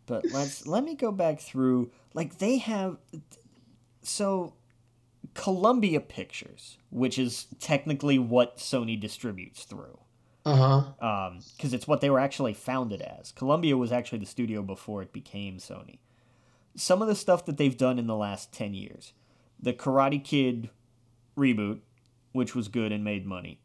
but 0.06 0.24
let's 0.32 0.66
let 0.66 0.84
me 0.84 0.94
go 0.94 1.12
back 1.12 1.40
through. 1.40 1.90
Like 2.12 2.38
they 2.38 2.58
have, 2.58 2.98
so 4.02 4.54
Columbia 5.34 6.00
Pictures, 6.00 6.78
which 6.90 7.18
is 7.18 7.46
technically 7.60 8.18
what 8.18 8.58
Sony 8.58 8.98
distributes 8.98 9.64
through. 9.64 9.98
Uh 10.44 10.56
huh. 11.00 11.06
Um, 11.06 11.40
because 11.56 11.72
it's 11.72 11.88
what 11.88 12.00
they 12.00 12.10
were 12.10 12.20
actually 12.20 12.54
founded 12.54 13.00
as. 13.00 13.32
Columbia 13.32 13.76
was 13.76 13.92
actually 13.92 14.18
the 14.18 14.26
studio 14.26 14.62
before 14.62 15.02
it 15.02 15.12
became 15.12 15.58
Sony. 15.58 15.98
Some 16.76 17.00
of 17.00 17.08
the 17.08 17.14
stuff 17.14 17.46
that 17.46 17.56
they've 17.56 17.76
done 17.76 17.98
in 17.98 18.06
the 18.06 18.16
last 18.16 18.52
ten 18.52 18.74
years, 18.74 19.12
the 19.60 19.72
Karate 19.72 20.22
Kid 20.22 20.70
reboot, 21.36 21.80
which 22.32 22.54
was 22.54 22.68
good 22.68 22.92
and 22.92 23.02
made 23.04 23.24
money. 23.26 23.60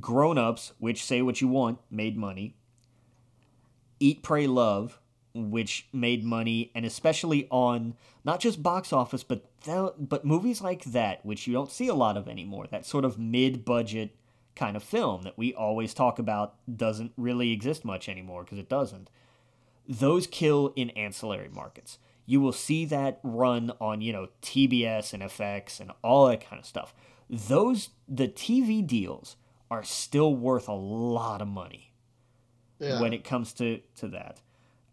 Grown 0.00 0.38
Ups, 0.38 0.72
which 0.78 1.04
say 1.04 1.22
what 1.22 1.40
you 1.40 1.48
want, 1.48 1.78
made 1.90 2.16
money. 2.16 2.56
Eat, 4.00 4.22
Pray, 4.22 4.46
Love, 4.46 4.98
which 5.34 5.88
made 5.92 6.24
money, 6.24 6.70
and 6.74 6.84
especially 6.84 7.46
on 7.50 7.94
not 8.24 8.40
just 8.40 8.62
box 8.62 8.92
office, 8.92 9.24
but 9.24 9.44
th- 9.62 9.92
but 9.98 10.24
movies 10.24 10.60
like 10.60 10.84
that, 10.84 11.24
which 11.24 11.46
you 11.46 11.52
don't 11.52 11.70
see 11.70 11.88
a 11.88 11.94
lot 11.94 12.16
of 12.16 12.28
anymore. 12.28 12.66
That 12.70 12.86
sort 12.86 13.04
of 13.04 13.18
mid-budget 13.18 14.16
kind 14.54 14.76
of 14.76 14.82
film 14.82 15.22
that 15.22 15.38
we 15.38 15.54
always 15.54 15.94
talk 15.94 16.18
about 16.18 16.54
doesn't 16.76 17.12
really 17.16 17.52
exist 17.52 17.84
much 17.84 18.08
anymore 18.08 18.44
because 18.44 18.58
it 18.58 18.68
doesn't. 18.68 19.08
Those 19.88 20.26
kill 20.26 20.72
in 20.76 20.90
ancillary 20.90 21.48
markets. 21.48 21.98
You 22.26 22.40
will 22.40 22.52
see 22.52 22.84
that 22.86 23.18
run 23.22 23.72
on 23.80 24.00
you 24.00 24.12
know 24.12 24.28
TBS 24.42 25.12
and 25.12 25.22
FX 25.22 25.80
and 25.80 25.90
all 26.02 26.28
that 26.28 26.46
kind 26.46 26.60
of 26.60 26.66
stuff. 26.66 26.94
Those 27.28 27.90
the 28.06 28.28
TV 28.28 28.86
deals 28.86 29.36
are 29.72 29.82
still 29.82 30.34
worth 30.36 30.68
a 30.68 30.74
lot 30.74 31.40
of 31.40 31.48
money 31.48 31.92
Yeah. 32.78 33.00
when 33.00 33.12
it 33.14 33.24
comes 33.24 33.52
to 33.54 33.80
to 33.96 34.08
that. 34.08 34.40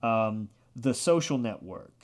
Um, 0.02 0.48
the 0.76 0.94
social 0.94 1.38
network. 1.38 2.02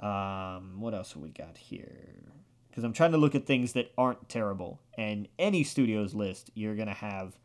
Um, 0.00 0.80
what 0.80 0.92
else 0.94 1.12
have 1.14 1.22
we 1.22 1.30
got 1.30 1.56
here? 1.56 2.24
Because 2.68 2.84
I'm 2.84 2.92
trying 2.92 3.12
to 3.12 3.18
look 3.18 3.34
at 3.34 3.46
things 3.46 3.72
that 3.72 3.90
aren't 3.96 4.28
terrible, 4.28 4.80
and 4.98 5.28
any 5.38 5.62
studio's 5.64 6.14
list, 6.14 6.50
you're 6.54 6.74
gonna 6.76 6.92
have. 6.94 7.38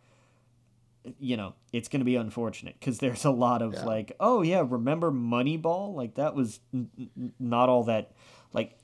You 1.19 1.37
know, 1.37 1.53
it's 1.71 1.87
gonna 1.87 2.03
be 2.03 2.17
unfortunate 2.17 2.75
because 2.79 2.97
there's 2.99 3.23
a 3.23 3.31
lot 3.31 3.61
of 3.61 3.73
Yeah. 3.73 3.85
like, 3.85 4.11
oh 4.19 4.41
yeah, 4.41 4.61
remember 4.67 5.09
Moneyball? 5.09 5.93
Like 5.95 6.15
that 6.15 6.35
was 6.35 6.59
n- 6.73 6.89
n- 6.99 7.33
not 7.39 7.69
all 7.69 7.83
that. 7.85 8.11
Like 8.51 8.77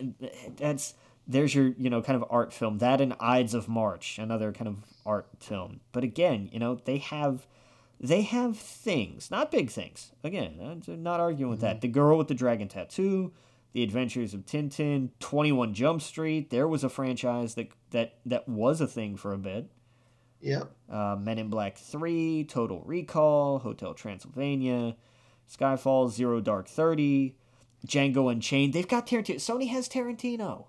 that's 0.55 0.93
there's 1.27 1.55
your 1.55 1.73
you 1.77 1.89
know 1.89 2.01
kind 2.01 2.21
of 2.21 2.25
art 2.29 2.53
film 2.53 2.79
that 2.79 3.01
and 3.01 3.15
Ides 3.19 3.53
of 3.53 3.67
March, 3.67 4.17
another 4.19 4.51
kind 4.51 4.67
of 4.67 4.77
art 5.05 5.27
film. 5.39 5.79
But 5.91 6.03
again, 6.03 6.49
you 6.51 6.59
know 6.59 6.79
they 6.83 6.97
have 6.97 7.47
they 7.99 8.21
have 8.23 8.57
things, 8.57 9.31
not 9.31 9.51
big 9.51 9.69
things. 9.69 10.11
Again, 10.23 10.59
I'm 10.61 11.03
not 11.03 11.19
arguing 11.19 11.49
with 11.49 11.61
that. 11.61 11.81
The 11.81 11.87
girl 11.87 12.17
with 12.17 12.27
the 12.27 12.33
dragon 12.33 12.67
tattoo, 12.67 13.31
The 13.71 13.83
Adventures 13.83 14.33
of 14.33 14.45
Tintin, 14.45 15.09
21 15.19 15.73
Jump 15.73 16.01
Street. 16.01 16.49
There 16.49 16.67
was 16.67 16.83
a 16.83 16.89
franchise 16.89 17.55
that 17.55 17.69
that 17.91 18.15
that 18.25 18.47
was 18.49 18.81
a 18.81 18.87
thing 18.87 19.15
for 19.15 19.33
a 19.33 19.37
bit. 19.37 19.69
Yep. 20.41 20.69
Uh, 20.91 21.15
Men 21.17 21.39
in 21.39 21.49
Black 21.49 21.77
3, 21.77 22.43
Total 22.43 22.81
Recall, 22.83 23.59
Hotel 23.59 23.93
Transylvania, 23.93 24.97
Skyfall, 25.49 26.11
Zero 26.11 26.41
Dark 26.41 26.67
30, 26.67 27.37
Django 27.87 28.29
Unchained. 28.29 28.73
They've 28.73 28.85
got 28.85 29.07
Tarantino. 29.07 29.35
Sony 29.35 29.69
has 29.69 29.87
Tarantino. 29.87 30.65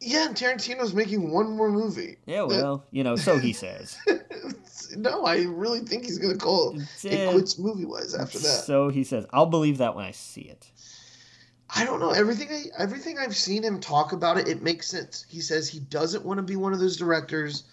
Yeah, 0.00 0.26
and 0.26 0.34
Tarantino's 0.34 0.94
making 0.94 1.30
one 1.30 1.56
more 1.56 1.70
movie. 1.70 2.16
Yeah, 2.24 2.42
well, 2.42 2.86
you 2.90 3.04
know, 3.04 3.16
so 3.16 3.38
he 3.38 3.52
says. 3.52 3.98
no, 4.96 5.24
I 5.24 5.42
really 5.42 5.80
think 5.80 6.04
he's 6.04 6.18
gonna 6.18 6.38
call 6.38 6.74
It's, 6.80 7.04
it 7.04 7.28
uh, 7.28 7.32
quits 7.32 7.58
movie 7.58 7.84
wise 7.84 8.14
after 8.14 8.38
that. 8.38 8.64
So 8.64 8.88
he 8.88 9.04
says. 9.04 9.26
I'll 9.32 9.46
believe 9.46 9.78
that 9.78 9.94
when 9.94 10.04
I 10.04 10.12
see 10.12 10.42
it. 10.42 10.70
I 11.74 11.84
don't 11.84 12.00
know 12.00 12.10
everything. 12.10 12.48
I, 12.50 12.82
everything 12.82 13.18
I've 13.18 13.36
seen 13.36 13.62
him 13.62 13.78
talk 13.78 14.12
about 14.12 14.38
it, 14.38 14.48
it 14.48 14.62
makes 14.62 14.88
sense. 14.88 15.26
He 15.28 15.40
says 15.40 15.68
he 15.68 15.80
doesn't 15.80 16.24
want 16.24 16.38
to 16.38 16.42
be 16.42 16.56
one 16.56 16.72
of 16.72 16.80
those 16.80 16.96
directors 16.96 17.64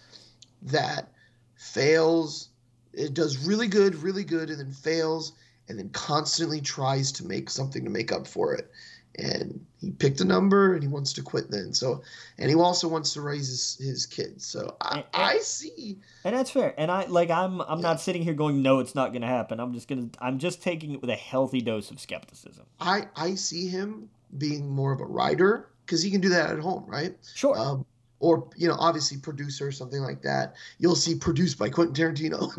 that 0.62 1.08
fails. 1.56 2.50
It 2.92 3.14
does 3.14 3.46
really 3.46 3.68
good, 3.68 3.94
really 3.96 4.24
good, 4.24 4.50
and 4.50 4.58
then 4.60 4.72
fails, 4.72 5.32
and 5.68 5.78
then 5.78 5.88
constantly 5.90 6.60
tries 6.60 7.10
to 7.12 7.26
make 7.26 7.48
something 7.48 7.84
to 7.84 7.90
make 7.90 8.12
up 8.12 8.26
for 8.26 8.54
it. 8.54 8.70
And 9.18 9.64
he 9.80 9.90
picked 9.90 10.20
a 10.20 10.24
number, 10.24 10.74
and 10.74 10.82
he 10.82 10.88
wants 10.88 11.12
to 11.14 11.22
quit 11.22 11.50
then. 11.50 11.72
So, 11.72 12.02
and 12.38 12.48
he 12.48 12.54
also 12.54 12.86
wants 12.88 13.12
to 13.14 13.20
raise 13.20 13.48
his, 13.48 13.76
his 13.80 14.06
kids. 14.06 14.46
So 14.46 14.76
I, 14.80 14.98
And- 14.98 15.04
I 15.12 15.38
see. 15.38 15.98
And 16.24 16.36
that's 16.36 16.50
fair. 16.50 16.74
And 16.78 16.90
I 16.90 17.06
like 17.06 17.30
I'm 17.30 17.60
I'm 17.62 17.78
Yeah. 17.78 17.82
not 17.88 18.00
sitting 18.00 18.22
here 18.22 18.34
going 18.34 18.62
no 18.62 18.78
it's 18.80 18.94
not 18.94 19.10
going 19.12 19.22
to 19.22 19.28
happen. 19.28 19.58
I'm 19.60 19.72
just 19.72 19.88
going 19.88 20.10
to 20.10 20.24
I'm 20.24 20.38
just 20.38 20.62
taking 20.62 20.92
it 20.92 21.00
with 21.00 21.10
a 21.10 21.14
healthy 21.16 21.60
dose 21.60 21.90
of 21.90 21.98
skepticism. 22.00 22.64
I 22.80 23.06
I 23.16 23.34
see 23.34 23.68
him 23.68 24.08
being 24.36 24.68
more 24.68 24.92
of 24.92 25.00
a 25.00 25.06
writer 25.06 25.68
because 25.84 26.02
he 26.02 26.10
can 26.10 26.20
do 26.20 26.28
that 26.28 26.50
at 26.50 26.58
home, 26.58 26.84
right? 26.86 27.16
Sure. 27.34 27.58
um, 27.58 27.84
or 28.20 28.48
you 28.56 28.66
know, 28.68 28.76
obviously 28.78 29.16
producer 29.18 29.66
or 29.68 29.72
something 29.72 30.00
like 30.02 30.22
that. 30.22 30.54
You'll 30.78 30.96
see 30.96 31.14
produced 31.14 31.56
by 31.58 31.70
Quentin 31.70 31.94
Tarantino. 31.94 32.52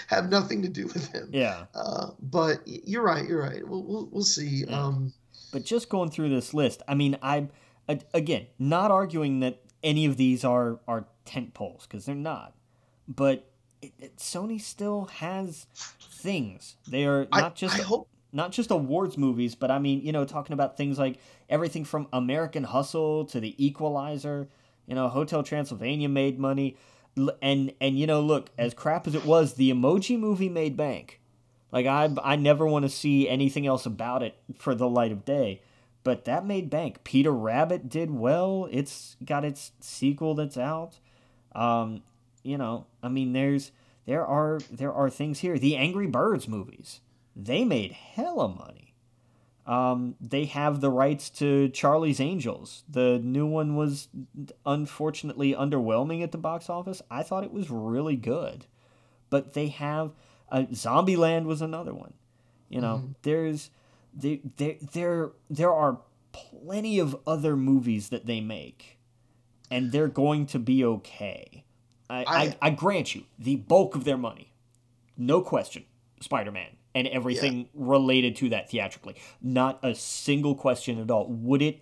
Have 0.08 0.28
nothing 0.28 0.60
to 0.62 0.68
do 0.68 0.86
with 0.88 1.06
him. 1.12 1.30
yeah. 1.32 1.64
Uh, 1.74 2.08
but 2.20 2.60
you're 2.66 3.02
right. 3.04 3.26
You're 3.26 3.40
right. 3.42 3.66
We'll 3.66 3.82
we'll, 3.84 4.08
we'll 4.12 4.24
see. 4.24 4.64
Yeah. 4.68 4.78
Um, 4.86 5.12
But 5.54 5.64
just 5.64 5.88
going 5.88 6.10
through 6.10 6.30
this 6.30 6.52
list, 6.52 6.82
I 6.88 6.94
mean, 6.96 7.16
I 7.22 7.46
again, 8.12 8.48
not 8.58 8.90
arguing 8.90 9.38
that 9.38 9.60
any 9.84 10.04
of 10.04 10.16
these 10.16 10.42
are 10.44 10.80
are 10.88 11.06
tent 11.24 11.54
poles 11.54 11.86
because 11.86 12.06
they're 12.06 12.16
not. 12.16 12.54
But 13.06 13.48
it, 13.80 13.92
it, 14.00 14.16
Sony 14.16 14.60
still 14.60 15.04
has 15.04 15.66
things. 16.00 16.74
They 16.88 17.04
are 17.04 17.28
I, 17.30 17.40
not 17.42 17.54
just 17.54 17.78
I 17.78 17.82
hope. 17.82 18.08
not 18.32 18.50
just 18.50 18.72
awards 18.72 19.16
movies, 19.16 19.54
but 19.54 19.70
I 19.70 19.78
mean, 19.78 20.00
you 20.02 20.10
know, 20.10 20.24
talking 20.24 20.54
about 20.54 20.76
things 20.76 20.98
like 20.98 21.18
everything 21.48 21.84
from 21.84 22.08
American 22.12 22.64
Hustle 22.64 23.24
to 23.26 23.38
The 23.38 23.54
Equalizer. 23.64 24.48
You 24.88 24.96
know, 24.96 25.08
Hotel 25.08 25.44
Transylvania 25.44 26.08
made 26.08 26.36
money, 26.36 26.76
and 27.40 27.72
and 27.80 27.96
you 27.96 28.08
know, 28.08 28.20
look, 28.20 28.50
as 28.58 28.74
crap 28.74 29.06
as 29.06 29.14
it 29.14 29.24
was, 29.24 29.54
the 29.54 29.70
Emoji 29.70 30.18
Movie 30.18 30.48
made 30.48 30.76
bank. 30.76 31.20
Like 31.74 31.86
I, 31.86 32.08
I 32.22 32.36
never 32.36 32.64
want 32.68 32.84
to 32.84 32.88
see 32.88 33.28
anything 33.28 33.66
else 33.66 33.84
about 33.84 34.22
it 34.22 34.36
for 34.56 34.76
the 34.76 34.88
light 34.88 35.10
of 35.10 35.24
day, 35.24 35.60
but 36.04 36.24
that 36.24 36.46
made 36.46 36.70
bank. 36.70 37.02
Peter 37.02 37.32
Rabbit 37.32 37.88
did 37.88 38.12
well. 38.12 38.68
It's 38.70 39.16
got 39.24 39.44
its 39.44 39.72
sequel 39.80 40.36
that's 40.36 40.56
out. 40.56 41.00
Um, 41.52 42.04
you 42.44 42.56
know, 42.56 42.86
I 43.02 43.08
mean, 43.08 43.32
there's 43.32 43.72
there 44.06 44.24
are 44.24 44.60
there 44.70 44.92
are 44.92 45.10
things 45.10 45.40
here. 45.40 45.58
The 45.58 45.76
Angry 45.76 46.06
Birds 46.06 46.46
movies, 46.46 47.00
they 47.34 47.64
made 47.64 47.90
hella 47.90 48.48
money. 48.48 48.94
Um, 49.66 50.14
they 50.20 50.44
have 50.44 50.80
the 50.80 50.90
rights 50.90 51.28
to 51.30 51.70
Charlie's 51.70 52.20
Angels. 52.20 52.84
The 52.88 53.18
new 53.18 53.46
one 53.46 53.74
was 53.74 54.06
unfortunately 54.64 55.54
underwhelming 55.54 56.22
at 56.22 56.30
the 56.30 56.38
box 56.38 56.70
office. 56.70 57.02
I 57.10 57.24
thought 57.24 57.42
it 57.42 57.52
was 57.52 57.68
really 57.68 58.14
good, 58.14 58.66
but 59.28 59.54
they 59.54 59.68
have 59.68 60.12
uh, 60.54 60.62
Zombieland 60.72 61.44
was 61.44 61.60
another 61.60 61.92
one. 61.92 62.14
You 62.70 62.80
know, 62.80 63.10
there's 63.22 63.70
there 64.14 64.38
there 64.56 64.76
there 64.92 65.30
there 65.50 65.72
are 65.72 66.00
plenty 66.32 66.98
of 66.98 67.16
other 67.26 67.56
movies 67.56 68.08
that 68.08 68.26
they 68.26 68.40
make, 68.40 68.98
and 69.70 69.92
they're 69.92 70.08
going 70.08 70.46
to 70.46 70.58
be 70.58 70.84
okay. 70.84 71.64
I, 72.10 72.18
I, 72.24 72.24
I- 72.26 72.56
I 72.62 72.70
grant 72.70 73.14
you 73.14 73.24
the 73.38 73.56
bulk 73.56 73.94
of 73.94 74.04
their 74.04 74.16
money, 74.18 74.52
no 75.16 75.40
question, 75.40 75.84
Spider 76.20 76.50
Man 76.52 76.76
and 76.96 77.08
everything 77.08 77.68
related 77.74 78.36
to 78.36 78.48
that 78.50 78.70
theatrically. 78.70 79.16
Not 79.42 79.80
a 79.82 79.94
single 79.96 80.54
question 80.54 81.00
at 81.00 81.10
all. 81.10 81.26
Would 81.28 81.60
it? 81.62 81.80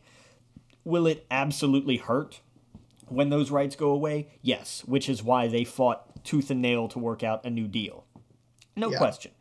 Will 0.84 1.06
it 1.06 1.26
absolutely 1.30 1.98
hurt 1.98 2.40
when 3.08 3.28
those 3.30 3.50
rights 3.50 3.76
go 3.76 3.90
away? 3.90 4.28
Yes, 4.42 4.82
which 4.86 5.08
is 5.08 5.22
why 5.22 5.48
they 5.48 5.64
fought 5.64 6.24
tooth 6.24 6.50
and 6.50 6.60
nail 6.62 6.88
to 6.88 6.98
work 6.98 7.22
out 7.22 7.44
a 7.44 7.50
new 7.50 7.68
deal. 7.68 8.04
No 8.76 8.90
Yeah. 8.90 8.98
question. 8.98 9.32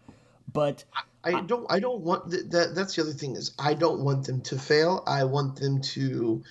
But 0.53 0.83
I 1.23 1.41
don't. 1.41 1.65
I 1.69 1.79
don't 1.79 2.01
want 2.01 2.31
th- 2.31 2.45
that. 2.49 2.75
That's 2.75 2.95
the 2.95 3.03
other 3.03 3.13
thing 3.13 3.35
is 3.35 3.51
I 3.59 3.73
don't 3.73 4.01
want 4.01 4.25
them 4.25 4.41
to 4.41 4.57
fail. 4.57 5.03
I 5.05 5.23
want 5.23 5.55
them 5.55 5.81
to 5.81 6.43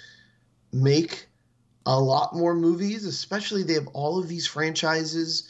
make 0.72 1.26
a 1.86 1.98
lot 2.00 2.34
more 2.34 2.54
movies. 2.54 3.04
Especially 3.04 3.62
they 3.62 3.74
have 3.74 3.88
all 3.88 4.18
of 4.18 4.28
these 4.28 4.46
franchises, 4.46 5.48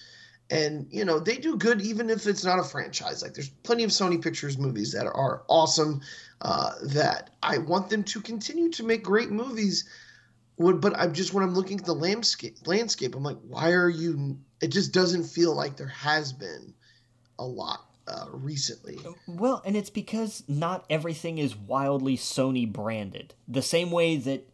and 0.48 0.86
you 0.90 1.04
know 1.04 1.18
they 1.20 1.36
do 1.36 1.56
good 1.56 1.82
even 1.82 2.08
if 2.08 2.26
it's 2.26 2.44
not 2.44 2.58
a 2.58 2.64
franchise. 2.64 3.22
Like 3.22 3.34
there's 3.34 3.50
plenty 3.50 3.84
of 3.84 3.90
Sony 3.90 4.20
Pictures 4.20 4.58
movies 4.58 4.92
that 4.92 5.06
are 5.06 5.42
awesome. 5.48 6.00
Uh, 6.40 6.72
that 6.82 7.30
I 7.42 7.58
want 7.58 7.90
them 7.90 8.02
to 8.04 8.20
continue 8.22 8.70
to 8.70 8.82
make 8.82 9.02
great 9.02 9.30
movies. 9.30 9.84
But 10.58 10.98
I'm 10.98 11.12
just 11.12 11.34
when 11.34 11.44
I'm 11.44 11.54
looking 11.54 11.78
at 11.78 11.84
the 11.84 11.94
landscape 11.94 12.66
landscape, 12.66 13.14
I'm 13.14 13.22
like, 13.22 13.38
why 13.46 13.72
are 13.72 13.88
you? 13.88 14.38
It 14.62 14.68
just 14.68 14.92
doesn't 14.92 15.24
feel 15.24 15.54
like 15.54 15.76
there 15.76 15.86
has 15.86 16.32
been 16.32 16.74
a 17.40 17.44
lot 17.44 17.86
uh, 18.06 18.26
recently. 18.32 18.98
Well, 19.26 19.62
and 19.64 19.76
it's 19.76 19.90
because 19.90 20.44
not 20.46 20.84
everything 20.90 21.38
is 21.38 21.56
wildly 21.56 22.16
Sony 22.16 22.70
branded. 22.70 23.34
The 23.48 23.62
same 23.62 23.90
way 23.90 24.16
that 24.16 24.46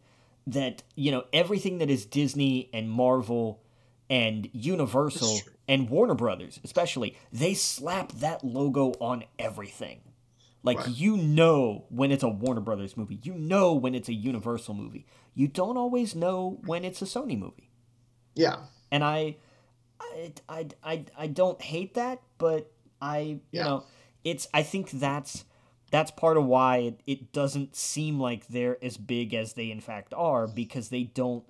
that 0.47 0.81
you 0.95 1.11
know 1.11 1.25
everything 1.33 1.77
that 1.79 1.89
is 1.89 2.05
Disney 2.05 2.69
and 2.73 2.89
Marvel 2.89 3.61
and 4.09 4.49
Universal 4.53 5.41
and 5.67 5.89
Warner 5.89 6.15
Brothers, 6.15 6.59
especially, 6.63 7.17
they 7.33 7.53
slap 7.53 8.13
that 8.13 8.43
logo 8.43 8.93
on 9.01 9.25
everything. 9.37 9.99
Like 10.63 10.77
Right. 10.79 10.89
you 10.89 11.17
know 11.17 11.85
when 11.89 12.11
it's 12.11 12.23
a 12.23 12.29
Warner 12.29 12.61
Brothers 12.61 12.95
movie, 12.97 13.19
you 13.23 13.33
know 13.33 13.73
when 13.73 13.93
it's 13.95 14.07
a 14.09 14.13
Universal 14.13 14.73
movie. 14.75 15.05
You 15.33 15.47
don't 15.47 15.77
always 15.77 16.15
know 16.15 16.59
when 16.65 16.83
it's 16.85 17.01
a 17.01 17.05
Sony 17.05 17.37
movie 17.37 17.69
Yeah. 18.35 18.57
and 18.91 19.03
I, 19.03 19.37
I, 19.99 20.33
I, 20.49 20.67
I, 20.83 21.05
I 21.17 21.27
don't 21.27 21.61
hate 21.61 21.93
that, 21.93 22.21
but 22.37 22.71
I, 23.01 23.19
you 23.19 23.39
Yeah. 23.51 23.63
know, 23.63 23.83
it's. 24.23 24.47
I 24.53 24.63
think 24.63 24.91
that's 24.91 25.45
that's 25.91 26.11
part 26.11 26.37
of 26.37 26.45
why 26.45 26.77
it, 26.77 26.99
it 27.07 27.31
doesn't 27.31 27.75
seem 27.75 28.19
like 28.19 28.47
they're 28.47 28.77
as 28.83 28.97
big 28.97 29.33
as 29.33 29.53
they 29.53 29.71
in 29.71 29.79
fact 29.81 30.13
are 30.15 30.47
because 30.47 30.89
they 30.89 31.03
don't 31.03 31.45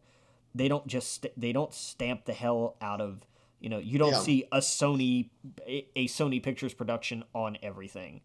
they 0.54 0.68
don't 0.68 0.86
just 0.88 1.14
st- 1.14 1.40
they 1.40 1.52
don't 1.52 1.74
stamp 1.74 2.26
the 2.26 2.34
hell 2.34 2.76
out 2.82 3.02
of 3.02 3.22
you 3.60 3.70
know 3.70 3.80
you 3.80 3.98
don't 3.98 4.12
Yeah. 4.12 4.20
see 4.20 4.44
a 4.52 4.60
Sony 4.60 5.30
a, 5.68 5.88
a 5.96 6.08
Sony 6.08 6.42
Pictures 6.44 6.74
production 6.74 7.24
on 7.34 7.58
everything. 7.64 8.22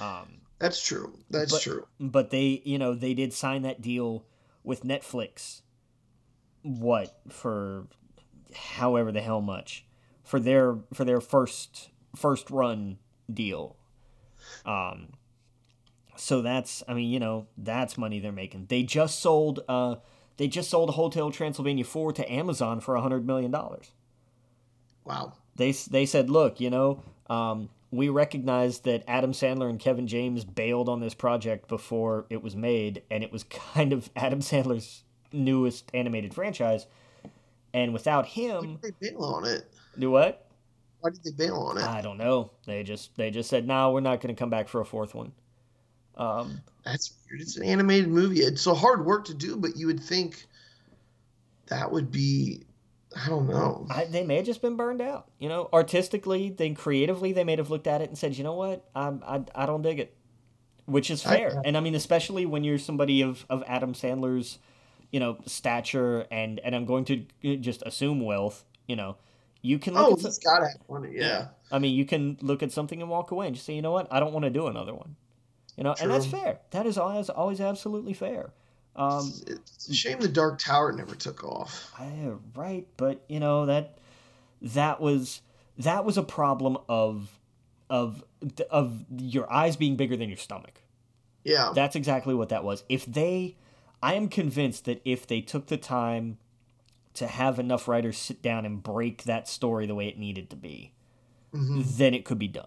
Um, 0.00 0.42
That's 0.60 0.80
true. 0.84 1.18
That's 1.30 1.50
but, 1.52 1.62
true. 1.62 1.86
But 1.98 2.30
they, 2.30 2.62
you 2.64 2.78
know, 2.78 2.94
they 2.94 3.12
did 3.14 3.32
sign 3.32 3.62
that 3.62 3.80
deal 3.82 4.24
with 4.62 4.84
Netflix. 4.84 5.62
What 6.62 7.18
for? 7.28 7.86
However 8.54 9.10
the 9.12 9.20
hell 9.20 9.40
much 9.40 9.84
for 10.24 10.38
their 10.40 10.76
for 10.92 11.04
their 11.04 11.20
first 11.20 11.90
first 12.16 12.50
run 12.50 12.98
deal. 13.32 13.76
Um. 14.64 15.14
So 16.16 16.42
that's, 16.42 16.82
I 16.86 16.92
mean, 16.92 17.08
you 17.10 17.18
know, 17.18 17.46
that's 17.56 17.96
money 17.96 18.20
they're 18.20 18.30
making. 18.30 18.66
They 18.66 18.82
just 18.82 19.20
sold, 19.20 19.60
uh, 19.68 19.96
they 20.36 20.48
just 20.48 20.68
sold 20.68 20.90
Hotel 20.90 21.30
Transylvania 21.30 21.84
four 21.84 22.12
to 22.12 22.30
Amazon 22.30 22.80
for 22.80 22.94
a 22.94 23.00
hundred 23.00 23.26
million 23.26 23.50
dollars. 23.50 23.92
Wow. 25.04 25.32
They 25.56 25.72
they 25.72 26.06
said, 26.06 26.28
look, 26.28 26.60
you 26.60 26.68
know, 26.68 27.02
um, 27.28 27.70
we 27.90 28.08
recognize 28.08 28.80
that 28.80 29.02
Adam 29.08 29.32
Sandler 29.32 29.68
and 29.68 29.80
Kevin 29.80 30.06
James 30.06 30.44
bailed 30.44 30.88
on 30.88 31.00
this 31.00 31.14
project 31.14 31.68
before 31.68 32.26
it 32.30 32.42
was 32.42 32.54
made, 32.54 33.02
and 33.10 33.24
it 33.24 33.32
was 33.32 33.44
kind 33.74 33.92
of 33.92 34.10
Adam 34.14 34.40
Sandler's 34.40 35.04
newest 35.32 35.90
animated 35.94 36.34
franchise. 36.34 36.86
And 37.72 37.92
without 37.92 38.26
him, 38.26 38.78
they 38.82 38.90
bail 39.00 39.22
on 39.22 39.46
it. 39.46 39.72
Do 39.98 40.10
what? 40.10 40.49
Why 41.00 41.10
did 41.10 41.24
they 41.24 41.32
bail 41.32 41.56
on 41.56 41.78
it? 41.78 41.84
I 41.84 42.00
don't 42.00 42.18
know. 42.18 42.50
They 42.66 42.82
just 42.82 43.16
they 43.16 43.30
just 43.30 43.48
said, 43.50 43.66
no, 43.66 43.92
we're 43.92 44.00
not 44.00 44.20
going 44.20 44.34
to 44.34 44.38
come 44.38 44.50
back 44.50 44.68
for 44.68 44.80
a 44.80 44.84
fourth 44.84 45.14
one. 45.14 45.32
Um, 46.16 46.60
That's 46.84 47.14
weird. 47.28 47.40
It's 47.40 47.56
an 47.56 47.64
animated 47.64 48.08
movie. 48.08 48.40
It's 48.40 48.66
a 48.66 48.74
hard 48.74 49.06
work 49.06 49.24
to 49.26 49.34
do, 49.34 49.56
but 49.56 49.76
you 49.76 49.86
would 49.86 50.00
think 50.00 50.44
that 51.68 51.90
would 51.90 52.10
be 52.10 52.64
I 53.16 53.28
don't 53.28 53.48
know. 53.48 53.86
I, 53.90 54.04
they 54.04 54.24
may 54.24 54.36
have 54.36 54.46
just 54.46 54.62
been 54.62 54.76
burned 54.76 55.00
out. 55.00 55.30
You 55.38 55.48
know, 55.48 55.68
artistically, 55.72 56.50
then 56.50 56.74
creatively, 56.74 57.32
they 57.32 57.42
may 57.42 57.56
have 57.56 57.70
looked 57.70 57.86
at 57.86 58.02
it 58.02 58.08
and 58.08 58.16
said, 58.16 58.36
"You 58.36 58.44
know 58.44 58.54
what? 58.54 58.88
I 58.94 59.08
I, 59.26 59.44
I 59.54 59.66
don't 59.66 59.82
dig 59.82 59.98
it," 59.98 60.16
which 60.86 61.10
is 61.10 61.22
fair. 61.22 61.58
I, 61.58 61.62
and 61.64 61.76
I 61.76 61.80
mean, 61.80 61.94
especially 61.94 62.46
when 62.46 62.62
you're 62.62 62.78
somebody 62.78 63.22
of, 63.22 63.44
of 63.50 63.64
Adam 63.66 63.94
Sandler's, 63.94 64.58
you 65.10 65.18
know, 65.18 65.38
stature 65.46 66.26
and 66.30 66.60
and 66.60 66.74
I'm 66.76 66.84
going 66.84 67.04
to 67.06 67.56
just 67.56 67.82
assume 67.84 68.20
wealth. 68.20 68.64
You 68.86 68.94
know, 68.94 69.16
you 69.62 69.78
can 69.78 69.94
look 69.94 70.08
oh, 70.08 70.12
at 70.14 70.20
he's 70.20 70.38
got 70.38 70.60
to 70.60 70.66
have 70.66 70.80
money. 70.88 71.10
Yeah. 71.12 71.48
I 71.70 71.78
mean, 71.78 71.94
you 71.94 72.04
can 72.04 72.38
look 72.40 72.62
at 72.62 72.72
something 72.72 73.00
and 73.00 73.10
walk 73.10 73.30
away 73.30 73.46
and 73.46 73.54
just 73.54 73.66
say, 73.66 73.74
"You 73.74 73.82
know 73.82 73.92
what? 73.92 74.08
I 74.10 74.20
don't 74.20 74.32
want 74.32 74.44
to 74.44 74.50
do 74.50 74.66
another 74.66 74.94
one." 74.94 75.16
You 75.76 75.84
know, 75.84 75.94
True. 75.94 76.04
and 76.04 76.12
that's 76.12 76.26
fair. 76.26 76.60
That 76.70 76.86
is 76.86 76.98
always 76.98 77.30
always 77.30 77.60
absolutely 77.60 78.12
fair. 78.12 78.52
Um, 78.96 79.32
it's 79.46 79.88
a 79.88 79.94
shame 79.94 80.18
the 80.18 80.28
Dark 80.28 80.58
Tower 80.58 80.92
never 80.92 81.14
took 81.14 81.44
off. 81.44 81.92
I, 81.98 82.32
right, 82.54 82.86
but 82.96 83.24
you 83.28 83.40
know 83.40 83.66
that 83.66 83.98
that 84.62 85.00
was 85.00 85.42
that 85.78 86.04
was 86.04 86.18
a 86.18 86.22
problem 86.22 86.76
of 86.88 87.38
of 87.88 88.24
of 88.70 89.04
your 89.16 89.50
eyes 89.52 89.76
being 89.76 89.96
bigger 89.96 90.16
than 90.16 90.28
your 90.28 90.38
stomach. 90.38 90.82
Yeah, 91.44 91.72
that's 91.74 91.96
exactly 91.96 92.34
what 92.34 92.48
that 92.50 92.64
was. 92.64 92.84
If 92.88 93.06
they, 93.06 93.56
I 94.02 94.14
am 94.14 94.28
convinced 94.28 94.84
that 94.84 95.00
if 95.04 95.26
they 95.26 95.40
took 95.40 95.66
the 95.68 95.76
time 95.76 96.38
to 97.14 97.26
have 97.26 97.58
enough 97.58 97.88
writers 97.88 98.16
sit 98.16 98.42
down 98.42 98.64
and 98.64 98.82
break 98.82 99.24
that 99.24 99.48
story 99.48 99.86
the 99.86 99.94
way 99.94 100.08
it 100.08 100.18
needed 100.18 100.50
to 100.50 100.56
be, 100.56 100.92
mm-hmm. 101.52 101.82
then 101.84 102.14
it 102.14 102.24
could 102.24 102.38
be 102.38 102.48
done. 102.48 102.66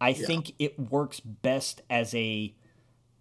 I 0.00 0.10
yeah. 0.10 0.26
think 0.26 0.52
it 0.58 0.78
works 0.78 1.20
best 1.20 1.82
as 1.88 2.14
a 2.14 2.54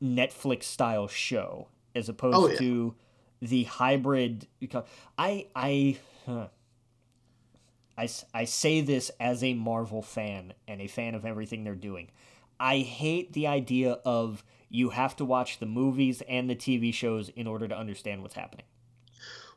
Netflix 0.02 0.64
style 0.64 1.08
show 1.08 1.70
as 1.96 2.10
opposed 2.10 2.38
oh, 2.38 2.48
yeah. 2.50 2.58
to 2.58 2.96
the 3.42 3.64
hybrid. 3.64 4.48
I 5.18 5.48
I. 5.56 5.98
Huh. 6.26 6.48
I, 7.96 8.10
I 8.34 8.46
say 8.46 8.82
this 8.82 9.12
as 9.20 9.44
a 9.44 9.54
Marvel 9.54 10.02
fan 10.02 10.54
and 10.68 10.82
a 10.82 10.88
fan 10.88 11.14
of 11.14 11.26
everything 11.26 11.64
they're 11.64 11.76
doing. 11.76 12.10
I 12.60 12.80
hate 12.80 13.34
the 13.34 13.46
idea 13.46 14.00
of 14.04 14.44
you 14.68 14.90
have 14.90 15.16
to 15.18 15.26
watch 15.26 15.60
the 15.60 15.68
movies 15.68 16.24
and 16.28 16.50
the 16.50 16.56
TV 16.56 16.92
shows 16.92 17.30
in 17.30 17.46
order 17.46 17.68
to 17.68 17.78
understand 17.78 18.24
what's 18.24 18.34
happening. 18.34 18.66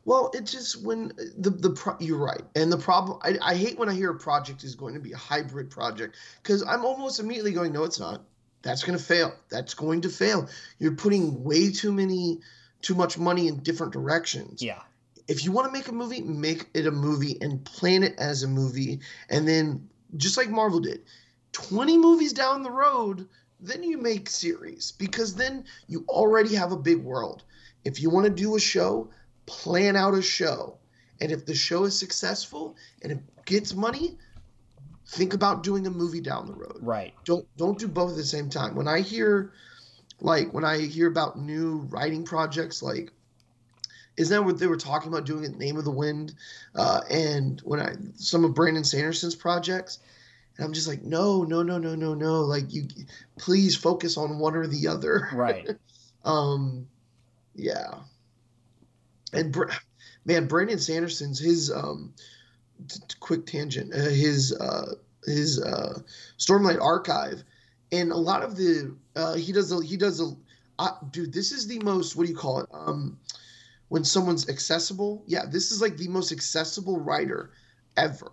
Well, 0.06 0.30
it's 0.34 0.52
just 0.52 0.82
when 0.82 1.10
uh, 1.18 1.24
the 1.36 1.50
the 1.50 1.70
pro- 1.70 1.96
you're 1.98 2.16
right, 2.16 2.42
and 2.54 2.72
the 2.72 2.78
problem 2.78 3.18
I, 3.22 3.36
I 3.42 3.54
hate 3.56 3.76
when 3.76 3.88
I 3.88 3.94
hear 3.94 4.12
a 4.12 4.18
project 4.18 4.62
is 4.62 4.76
going 4.76 4.94
to 4.94 5.00
be 5.00 5.12
a 5.12 5.16
hybrid 5.16 5.68
project 5.68 6.16
because 6.42 6.62
I'm 6.62 6.84
almost 6.84 7.18
immediately 7.18 7.52
going, 7.52 7.72
no, 7.72 7.82
it's 7.82 7.98
not. 7.98 8.22
That's 8.62 8.84
going 8.84 8.96
to 8.96 9.04
fail. 9.04 9.34
That's 9.48 9.74
going 9.74 10.02
to 10.02 10.08
fail. 10.08 10.48
You're 10.78 10.94
putting 10.94 11.42
way 11.42 11.72
too 11.72 11.92
many, 11.92 12.40
too 12.82 12.94
much 12.94 13.18
money 13.18 13.48
in 13.48 13.58
different 13.58 13.92
directions. 13.92 14.62
Yeah. 14.62 14.80
If 15.26 15.44
you 15.44 15.50
want 15.50 15.66
to 15.66 15.72
make 15.72 15.88
a 15.88 15.92
movie, 15.92 16.20
make 16.22 16.66
it 16.72 16.86
a 16.86 16.92
movie 16.92 17.36
and 17.40 17.64
plan 17.64 18.04
it 18.04 18.14
as 18.16 18.44
a 18.44 18.48
movie, 18.48 19.00
and 19.28 19.46
then 19.46 19.88
just 20.16 20.36
like 20.36 20.48
Marvel 20.48 20.78
did, 20.78 21.02
20 21.50 21.98
movies 21.98 22.32
down 22.32 22.62
the 22.62 22.70
road, 22.70 23.28
then 23.58 23.82
you 23.82 23.98
make 23.98 24.30
series 24.30 24.92
because 24.92 25.34
then 25.34 25.64
you 25.88 26.04
already 26.08 26.54
have 26.54 26.70
a 26.70 26.76
big 26.76 26.98
world. 26.98 27.42
If 27.84 28.00
you 28.00 28.08
want 28.08 28.26
to 28.26 28.32
do 28.32 28.54
a 28.54 28.60
show, 28.60 29.10
plan 29.46 29.96
out 29.96 30.14
a 30.14 30.22
show. 30.22 30.76
And 31.20 31.32
if 31.32 31.46
the 31.46 31.54
show 31.54 31.84
is 31.84 31.98
successful 31.98 32.76
and 33.02 33.12
it 33.12 33.44
gets 33.46 33.74
money, 33.74 34.18
think 35.08 35.34
about 35.34 35.62
doing 35.62 35.86
a 35.86 35.90
movie 35.90 36.20
down 36.20 36.46
the 36.46 36.52
road. 36.52 36.78
Right. 36.80 37.14
Don't 37.24 37.46
don't 37.56 37.78
do 37.78 37.88
both 37.88 38.10
at 38.10 38.16
the 38.16 38.24
same 38.24 38.50
time. 38.50 38.74
When 38.74 38.88
I 38.88 39.00
hear 39.00 39.52
like 40.20 40.52
when 40.52 40.64
I 40.64 40.80
hear 40.80 41.08
about 41.08 41.38
new 41.38 41.78
writing 41.90 42.24
projects 42.24 42.82
like 42.82 43.12
is 44.16 44.30
that 44.30 44.44
what 44.44 44.58
they 44.58 44.66
were 44.66 44.78
talking 44.78 45.12
about 45.12 45.26
doing 45.26 45.44
at 45.44 45.58
Name 45.58 45.76
of 45.76 45.84
the 45.84 45.90
Wind? 45.90 46.34
Uh, 46.74 47.02
and 47.10 47.60
when 47.60 47.80
I 47.80 47.94
some 48.16 48.44
of 48.44 48.54
Brandon 48.54 48.84
Sanderson's 48.84 49.34
projects, 49.34 49.98
and 50.56 50.64
I'm 50.64 50.72
just 50.72 50.88
like, 50.88 51.02
no, 51.02 51.42
no, 51.42 51.62
no, 51.62 51.76
no, 51.76 51.94
no, 51.94 52.14
no. 52.14 52.40
Like 52.40 52.72
you, 52.72 52.88
please 53.38 53.76
focus 53.76 54.16
on 54.16 54.38
one 54.38 54.56
or 54.56 54.66
the 54.66 54.88
other. 54.88 55.28
Right. 55.32 55.68
um, 56.24 56.86
yeah 57.54 57.94
and 59.36 59.56
man, 60.24 60.46
Brandon 60.46 60.78
Sanderson's 60.78 61.38
his 61.38 61.70
um, 61.70 62.12
t- 62.88 63.00
t- 63.08 63.16
quick 63.20 63.46
tangent, 63.46 63.94
uh, 63.94 63.98
his 63.98 64.54
uh, 64.58 64.94
his 65.24 65.60
uh, 65.60 66.00
Stormlight 66.38 66.80
archive, 66.80 67.42
and 67.92 68.12
a 68.12 68.16
lot 68.16 68.42
of 68.42 68.56
the 68.56 68.94
uh, 69.14 69.34
he 69.34 69.52
does 69.52 69.72
a, 69.72 69.82
he 69.84 69.96
does 69.96 70.20
a 70.20 70.32
uh, 70.78 70.92
dude. 71.10 71.32
This 71.32 71.52
is 71.52 71.66
the 71.66 71.78
most 71.80 72.16
what 72.16 72.26
do 72.26 72.32
you 72.32 72.38
call 72.38 72.60
it? 72.60 72.68
Um, 72.72 73.18
when 73.88 74.04
someone's 74.04 74.48
accessible, 74.48 75.22
yeah, 75.26 75.46
this 75.46 75.70
is 75.70 75.80
like 75.80 75.96
the 75.96 76.08
most 76.08 76.32
accessible 76.32 76.98
writer 76.98 77.50
ever. 77.96 78.32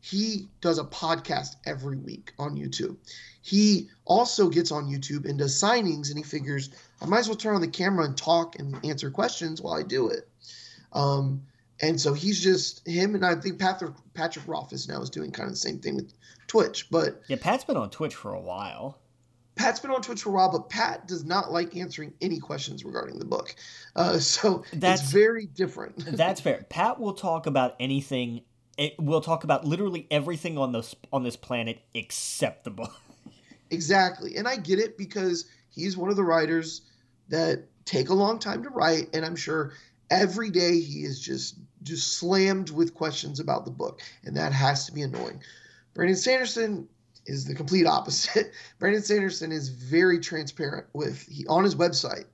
He 0.00 0.48
does 0.60 0.78
a 0.78 0.84
podcast 0.84 1.56
every 1.66 1.96
week 1.96 2.32
on 2.38 2.56
YouTube. 2.56 2.96
He 3.42 3.88
also 4.04 4.48
gets 4.48 4.72
on 4.72 4.86
YouTube 4.86 5.28
and 5.28 5.38
does 5.38 5.60
signings, 5.60 6.08
and 6.08 6.18
he 6.18 6.24
figures 6.24 6.70
I 7.00 7.06
might 7.06 7.20
as 7.20 7.28
well 7.28 7.36
turn 7.36 7.54
on 7.54 7.60
the 7.60 7.68
camera 7.68 8.04
and 8.04 8.16
talk 8.16 8.58
and 8.58 8.84
answer 8.84 9.10
questions 9.10 9.60
while 9.60 9.74
I 9.74 9.82
do 9.82 10.08
it. 10.08 10.28
Um, 10.92 11.42
and 11.80 12.00
so 12.00 12.12
he's 12.12 12.40
just 12.40 12.86
him, 12.86 13.14
and 13.14 13.24
I 13.24 13.34
think 13.36 13.58
Patrick 13.58 13.94
Patrick 14.14 14.46
Rothfuss 14.46 14.88
now 14.88 15.00
is 15.00 15.10
doing 15.10 15.30
kind 15.32 15.46
of 15.46 15.54
the 15.54 15.60
same 15.60 15.78
thing 15.78 15.96
with 15.96 16.12
Twitch. 16.46 16.88
But 16.90 17.22
yeah, 17.28 17.36
Pat's 17.40 17.64
been 17.64 17.76
on 17.76 17.90
Twitch 17.90 18.14
for 18.14 18.34
a 18.34 18.40
while. 18.40 18.98
Pat's 19.56 19.80
been 19.80 19.90
on 19.90 20.00
Twitch 20.00 20.22
for 20.22 20.30
a 20.30 20.32
while, 20.32 20.50
but 20.50 20.70
Pat 20.70 21.06
does 21.06 21.24
not 21.24 21.52
like 21.52 21.76
answering 21.76 22.14
any 22.20 22.38
questions 22.38 22.84
regarding 22.84 23.18
the 23.18 23.24
book. 23.24 23.54
Uh, 23.94 24.18
so 24.18 24.64
that's, 24.72 25.02
it's 25.02 25.12
very 25.12 25.46
different. 25.46 25.96
that's 26.16 26.40
fair. 26.40 26.64
Pat 26.68 26.98
will 26.98 27.12
talk 27.12 27.46
about 27.46 27.76
anything. 27.78 28.42
It, 28.80 28.94
we'll 28.98 29.20
talk 29.20 29.44
about 29.44 29.66
literally 29.66 30.06
everything 30.10 30.56
on 30.56 30.72
this 30.72 30.94
on 31.12 31.22
this 31.22 31.36
planet 31.36 31.82
except 31.94 32.64
the 32.64 32.70
book. 32.70 32.92
Exactly, 33.72 34.36
and 34.36 34.48
I 34.48 34.56
get 34.56 34.80
it 34.80 34.98
because 34.98 35.44
he's 35.68 35.96
one 35.96 36.10
of 36.10 36.16
the 36.16 36.24
writers 36.24 36.82
that 37.28 37.66
take 37.84 38.08
a 38.08 38.14
long 38.14 38.40
time 38.40 38.64
to 38.64 38.68
write, 38.68 39.08
and 39.14 39.24
I'm 39.24 39.36
sure 39.36 39.74
every 40.10 40.50
day 40.50 40.80
he 40.80 41.04
is 41.04 41.20
just 41.20 41.54
just 41.84 42.14
slammed 42.14 42.70
with 42.70 42.94
questions 42.94 43.38
about 43.38 43.64
the 43.64 43.70
book, 43.70 44.02
and 44.24 44.36
that 44.36 44.52
has 44.52 44.86
to 44.86 44.92
be 44.92 45.02
annoying. 45.02 45.40
Brandon 45.94 46.16
Sanderson 46.16 46.88
is 47.26 47.44
the 47.44 47.54
complete 47.54 47.86
opposite. 47.86 48.50
Brandon 48.80 49.04
Sanderson 49.04 49.52
is 49.52 49.68
very 49.68 50.18
transparent 50.18 50.88
with 50.92 51.24
he 51.28 51.46
on 51.46 51.62
his 51.62 51.76
website. 51.76 52.24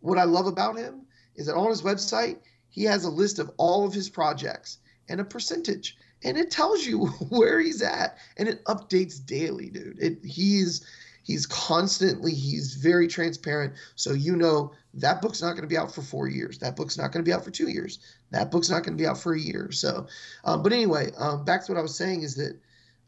What 0.00 0.18
I 0.18 0.24
love 0.24 0.46
about 0.46 0.76
him 0.76 1.06
is 1.36 1.46
that 1.46 1.56
on 1.56 1.70
his 1.70 1.80
website 1.80 2.36
he 2.68 2.84
has 2.84 3.04
a 3.04 3.10
list 3.10 3.38
of 3.38 3.50
all 3.56 3.86
of 3.86 3.94
his 3.94 4.10
projects 4.10 4.76
and 5.12 5.20
a 5.20 5.24
percentage 5.24 5.96
and 6.24 6.36
it 6.36 6.50
tells 6.50 6.84
you 6.84 7.06
where 7.28 7.60
he's 7.60 7.82
at 7.82 8.18
and 8.36 8.48
it 8.48 8.64
updates 8.64 9.24
daily 9.24 9.70
dude 9.70 9.98
it 10.00 10.18
he's 10.24 10.84
He's 11.24 11.46
constantly, 11.46 12.34
he's 12.34 12.74
very 12.74 13.06
transparent. 13.06 13.74
So 13.94 14.12
you 14.12 14.34
know 14.34 14.72
that 14.94 15.22
book's 15.22 15.40
not 15.40 15.52
going 15.52 15.62
to 15.62 15.68
be 15.68 15.78
out 15.78 15.94
for 15.94 16.02
four 16.02 16.28
years. 16.28 16.58
That 16.58 16.74
book's 16.74 16.98
not 16.98 17.12
going 17.12 17.24
to 17.24 17.28
be 17.28 17.32
out 17.32 17.44
for 17.44 17.52
two 17.52 17.68
years. 17.70 18.00
That 18.32 18.50
book's 18.50 18.68
not 18.68 18.82
going 18.82 18.96
to 18.96 19.02
be 19.02 19.06
out 19.06 19.18
for 19.18 19.34
a 19.34 19.40
year. 19.40 19.70
So, 19.70 20.06
um, 20.44 20.62
but 20.62 20.72
anyway, 20.72 21.12
um, 21.16 21.44
back 21.44 21.64
to 21.64 21.72
what 21.72 21.78
I 21.78 21.82
was 21.82 21.96
saying 21.96 22.22
is 22.22 22.34
that 22.34 22.58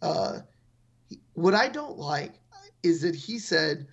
uh, 0.01 0.39
what 1.35 1.55
I 1.55 1.69
don't 1.69 1.99
like 1.99 2.35
is 2.85 3.03
that 3.03 3.17
he 3.17 3.39
said, 3.39 3.89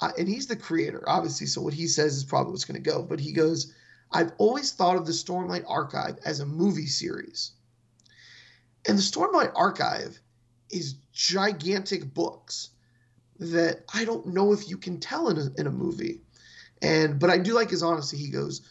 uh, 0.00 0.12
and 0.18 0.26
he's 0.26 0.46
the 0.46 0.56
creator, 0.56 1.04
obviously. 1.06 1.46
So 1.46 1.60
what 1.60 1.74
he 1.74 1.86
says 1.86 2.16
is 2.16 2.24
probably 2.24 2.52
what's 2.52 2.64
going 2.64 2.82
to 2.82 2.90
go. 2.90 3.02
But 3.02 3.20
he 3.20 3.32
goes, 3.32 3.74
I've 4.10 4.32
always 4.38 4.72
thought 4.72 4.96
of 4.96 5.04
the 5.04 5.12
Stormlight 5.12 5.64
Archive 5.68 6.18
as 6.24 6.40
a 6.40 6.46
movie 6.46 6.86
series. 6.86 7.52
And 8.88 8.98
the 8.98 9.02
Stormlight 9.02 9.52
Archive 9.54 10.20
is 10.70 10.94
gigantic 11.12 12.12
books 12.14 12.70
that 13.38 13.84
I 13.92 14.04
don't 14.04 14.28
know 14.28 14.52
if 14.52 14.68
you 14.68 14.76
can 14.76 14.98
tell 15.00 15.28
in 15.28 15.38
a, 15.38 15.60
in 15.60 15.66
a 15.66 15.72
movie. 15.72 16.20
And 16.82 17.18
but 17.18 17.30
I 17.30 17.38
do 17.38 17.54
like 17.54 17.70
his 17.70 17.82
honesty. 17.82 18.16
He 18.16 18.30
goes, 18.30 18.62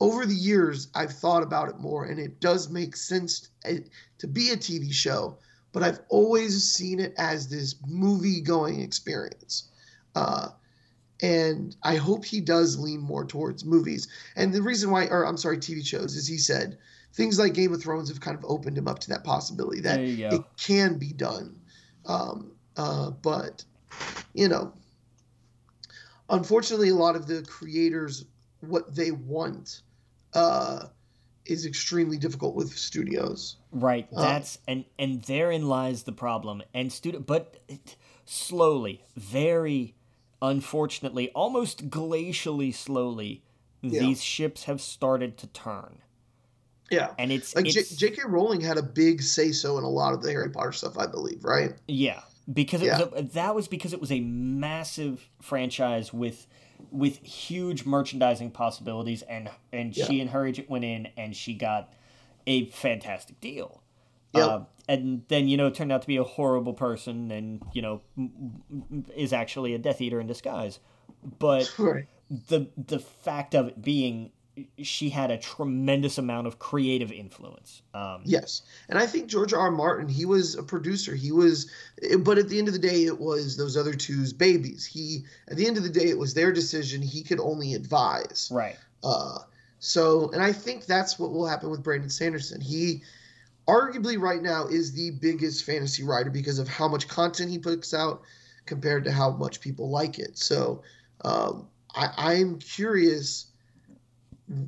over 0.00 0.26
the 0.26 0.34
years, 0.34 0.88
I've 0.94 1.12
thought 1.12 1.44
about 1.44 1.68
it 1.68 1.78
more, 1.78 2.04
and 2.06 2.18
it 2.18 2.40
does 2.40 2.68
make 2.68 2.96
sense 2.96 3.50
to 4.18 4.26
be 4.26 4.50
a 4.50 4.56
TV 4.56 4.92
show. 4.92 5.38
But 5.72 5.84
I've 5.84 6.00
always 6.08 6.70
seen 6.70 6.98
it 6.98 7.14
as 7.16 7.48
this 7.48 7.76
movie 7.86 8.40
going 8.40 8.80
experience. 8.80 9.68
Uh, 10.14 10.48
and 11.22 11.76
I 11.84 11.96
hope 11.96 12.24
he 12.24 12.40
does 12.40 12.78
lean 12.78 13.00
more 13.00 13.24
towards 13.24 13.64
movies. 13.64 14.08
And 14.34 14.52
the 14.52 14.60
reason 14.60 14.90
why, 14.90 15.06
or 15.06 15.24
I'm 15.24 15.36
sorry, 15.36 15.58
TV 15.58 15.86
shows, 15.86 16.16
is 16.16 16.26
he 16.26 16.36
said 16.36 16.78
things 17.12 17.38
like 17.38 17.54
Game 17.54 17.72
of 17.72 17.82
Thrones 17.82 18.08
have 18.08 18.20
kind 18.20 18.36
of 18.36 18.44
opened 18.44 18.76
him 18.76 18.88
up 18.88 18.98
to 19.00 19.10
that 19.10 19.24
possibility 19.24 19.80
that 19.82 20.00
it 20.00 20.42
can 20.56 20.98
be 20.98 21.12
done. 21.12 21.58
Um, 22.06 22.52
uh, 22.76 23.10
but 23.10 23.64
you 24.34 24.48
know, 24.48 24.72
unfortunately, 26.28 26.88
a 26.88 26.94
lot 26.94 27.16
of 27.16 27.26
the 27.26 27.42
creators 27.42 28.24
what 28.60 28.94
they 28.94 29.10
want 29.10 29.82
uh, 30.34 30.86
is 31.44 31.66
extremely 31.66 32.16
difficult 32.16 32.54
with 32.54 32.76
studios. 32.76 33.56
Right. 33.70 34.08
Uh, 34.14 34.22
That's 34.22 34.56
uh, 34.56 34.72
and 34.72 34.84
and 34.98 35.22
therein 35.22 35.68
lies 35.68 36.04
the 36.04 36.12
problem. 36.12 36.62
And 36.72 36.92
studio, 36.92 37.20
but 37.20 37.58
slowly, 38.24 39.04
very 39.16 39.94
unfortunately, 40.40 41.30
almost 41.30 41.90
glacially 41.90 42.74
slowly, 42.74 43.44
yeah. 43.80 44.00
these 44.00 44.22
ships 44.22 44.64
have 44.64 44.80
started 44.80 45.36
to 45.38 45.46
turn. 45.48 45.98
Yeah, 46.92 47.14
and 47.18 47.32
it's 47.32 47.56
like 47.56 47.74
it's, 47.74 47.96
J.K. 47.96 48.22
Rowling 48.26 48.60
had 48.60 48.76
a 48.76 48.82
big 48.82 49.22
say 49.22 49.50
so 49.50 49.78
in 49.78 49.84
a 49.84 49.88
lot 49.88 50.12
of 50.12 50.22
the 50.22 50.30
Harry 50.30 50.50
Potter 50.50 50.72
stuff, 50.72 50.98
I 50.98 51.06
believe, 51.06 51.42
right? 51.42 51.72
Yeah, 51.88 52.20
because 52.52 52.82
yeah. 52.82 52.98
Was 52.98 53.20
a, 53.20 53.22
that 53.32 53.54
was 53.54 53.66
because 53.66 53.94
it 53.94 54.00
was 54.00 54.12
a 54.12 54.20
massive 54.20 55.26
franchise 55.40 56.12
with 56.12 56.46
with 56.90 57.18
huge 57.18 57.86
merchandising 57.86 58.50
possibilities, 58.50 59.22
and 59.22 59.48
and 59.72 59.96
yeah. 59.96 60.04
she 60.04 60.20
and 60.20 60.30
her 60.30 60.46
agent 60.46 60.68
went 60.68 60.84
in 60.84 61.08
and 61.16 61.34
she 61.34 61.54
got 61.54 61.94
a 62.46 62.66
fantastic 62.66 63.40
deal. 63.40 63.82
Yep. 64.34 64.48
Uh, 64.48 64.60
and 64.86 65.22
then 65.28 65.48
you 65.48 65.56
know 65.56 65.68
it 65.68 65.74
turned 65.74 65.92
out 65.92 66.02
to 66.02 66.08
be 66.08 66.18
a 66.18 66.24
horrible 66.24 66.74
person, 66.74 67.30
and 67.30 67.62
you 67.72 67.80
know 67.80 68.02
is 69.16 69.32
actually 69.32 69.72
a 69.72 69.78
Death 69.78 70.02
Eater 70.02 70.20
in 70.20 70.26
disguise. 70.26 70.78
But 71.38 71.72
right. 71.78 72.04
the 72.28 72.68
the 72.76 72.98
fact 72.98 73.54
of 73.54 73.68
it 73.68 73.80
being 73.80 74.30
she 74.82 75.10
had 75.10 75.30
a 75.30 75.38
tremendous 75.38 76.18
amount 76.18 76.46
of 76.46 76.58
creative 76.58 77.12
influence. 77.12 77.82
Um, 77.94 78.22
yes, 78.24 78.62
and 78.88 78.98
I 78.98 79.06
think 79.06 79.28
George 79.28 79.52
R. 79.52 79.60
R. 79.60 79.70
Martin, 79.70 80.08
he 80.08 80.24
was 80.24 80.54
a 80.54 80.62
producer. 80.62 81.14
He 81.14 81.32
was, 81.32 81.70
but 82.20 82.38
at 82.38 82.48
the 82.48 82.58
end 82.58 82.68
of 82.68 82.74
the 82.74 82.80
day, 82.80 83.04
it 83.04 83.18
was 83.18 83.56
those 83.56 83.76
other 83.76 83.94
two's 83.94 84.32
babies. 84.32 84.84
He, 84.84 85.24
at 85.48 85.56
the 85.56 85.66
end 85.66 85.76
of 85.76 85.82
the 85.82 85.90
day, 85.90 86.08
it 86.08 86.18
was 86.18 86.34
their 86.34 86.52
decision. 86.52 87.02
He 87.02 87.22
could 87.22 87.40
only 87.40 87.74
advise. 87.74 88.50
Right. 88.52 88.76
Uh, 89.04 89.38
so, 89.78 90.30
and 90.30 90.42
I 90.42 90.52
think 90.52 90.86
that's 90.86 91.18
what 91.18 91.32
will 91.32 91.46
happen 91.46 91.70
with 91.70 91.82
Brandon 91.82 92.10
Sanderson. 92.10 92.60
He, 92.60 93.02
arguably, 93.66 94.20
right 94.20 94.42
now, 94.42 94.66
is 94.66 94.92
the 94.92 95.10
biggest 95.10 95.64
fantasy 95.64 96.04
writer 96.04 96.30
because 96.30 96.58
of 96.58 96.68
how 96.68 96.88
much 96.88 97.08
content 97.08 97.50
he 97.50 97.58
puts 97.58 97.92
out 97.92 98.22
compared 98.66 99.04
to 99.04 99.12
how 99.12 99.30
much 99.30 99.60
people 99.60 99.90
like 99.90 100.18
it. 100.18 100.38
So, 100.38 100.82
um, 101.24 101.68
I, 101.94 102.08
I'm 102.16 102.58
curious 102.58 103.46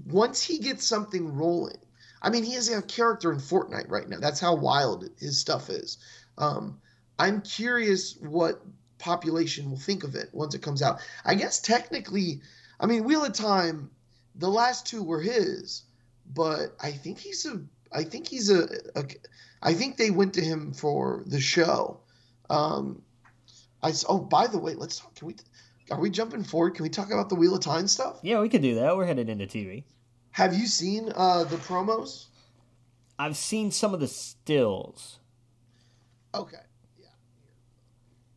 once 0.07 0.43
he 0.43 0.59
gets 0.59 0.87
something 0.87 1.35
rolling, 1.35 1.79
I 2.23 2.31
mean, 2.31 2.45
he 2.45 2.55
is 2.55 2.71
a 2.71 2.81
character 2.83 3.33
in 3.33 3.39
Fortnite 3.39 3.91
right 3.91 4.09
now. 4.09 4.19
That's 4.19 4.41
how 4.41 4.55
wild 4.55 5.09
his 5.19 5.39
stuff 5.39 5.69
is. 5.69 5.99
Um, 6.39 6.81
I'm 7.19 7.43
curious 7.43 8.17
what 8.17 8.63
population 8.99 9.71
will 9.71 9.79
think 9.79 10.05
of 10.05 10.15
it 10.15 10.31
once 10.33 10.55
it 10.55 10.63
comes 10.63 10.81
out. 10.81 11.01
I 11.25 11.35
guess 11.35 11.61
technically, 11.61 12.41
I 12.81 12.87
mean, 12.87 13.05
Wheel 13.05 13.25
of 13.25 13.35
Time, 13.35 13.91
the 14.35 14.49
last 14.49 14.87
two 14.87 15.03
were 15.03 15.21
his, 15.21 15.83
but 16.35 16.75
I 16.81 16.91
think 16.91 17.19
he's 17.19 17.45
a, 17.45 17.61
I 17.93 18.05
think 18.05 18.27
he's 18.27 18.51
a, 18.51 18.67
a 18.97 19.05
I 19.63 19.75
think 19.75 19.97
they 19.97 20.11
went 20.11 20.35
to 20.35 20.45
him 20.45 20.73
for 20.73 21.23
the 21.27 21.41
show. 21.41 22.01
Um, 22.51 23.03
I 23.83 23.93
oh, 24.09 24.19
by 24.19 24.47
the 24.47 24.59
way, 24.59 24.75
let's 24.75 24.99
talk. 24.99 25.15
Can 25.15 25.29
we? 25.29 25.37
Are 25.91 26.01
we 26.01 26.11
jumping 26.11 26.45
forward? 26.45 26.75
Can 26.75 26.83
we 26.83 26.89
talk 26.89 27.11
about 27.11 27.29
the 27.29 27.35
Wheel 27.35 27.55
of 27.55 27.61
Time 27.61 27.87
stuff? 27.87 28.19
Yeah, 28.23 28.41
we 28.41 28.49
could 28.49 28.63
do 28.63 28.75
that. 28.77 28.97
We're 28.97 29.05
headed 29.05 29.29
into 29.29 29.47
TV. 29.47 29.85
Have 30.33 30.55
you 30.55 30.67
seen 30.67 31.13
uh, 31.15 31.45
the 31.45 31.57
promos? 31.57 32.27
I've 33.19 33.37
seen 33.37 33.71
some 33.71 33.95
of 33.95 34.01
the 34.01 34.09
stills. 34.09 35.19
Okay. 36.35 36.57
Yeah. 36.99 37.07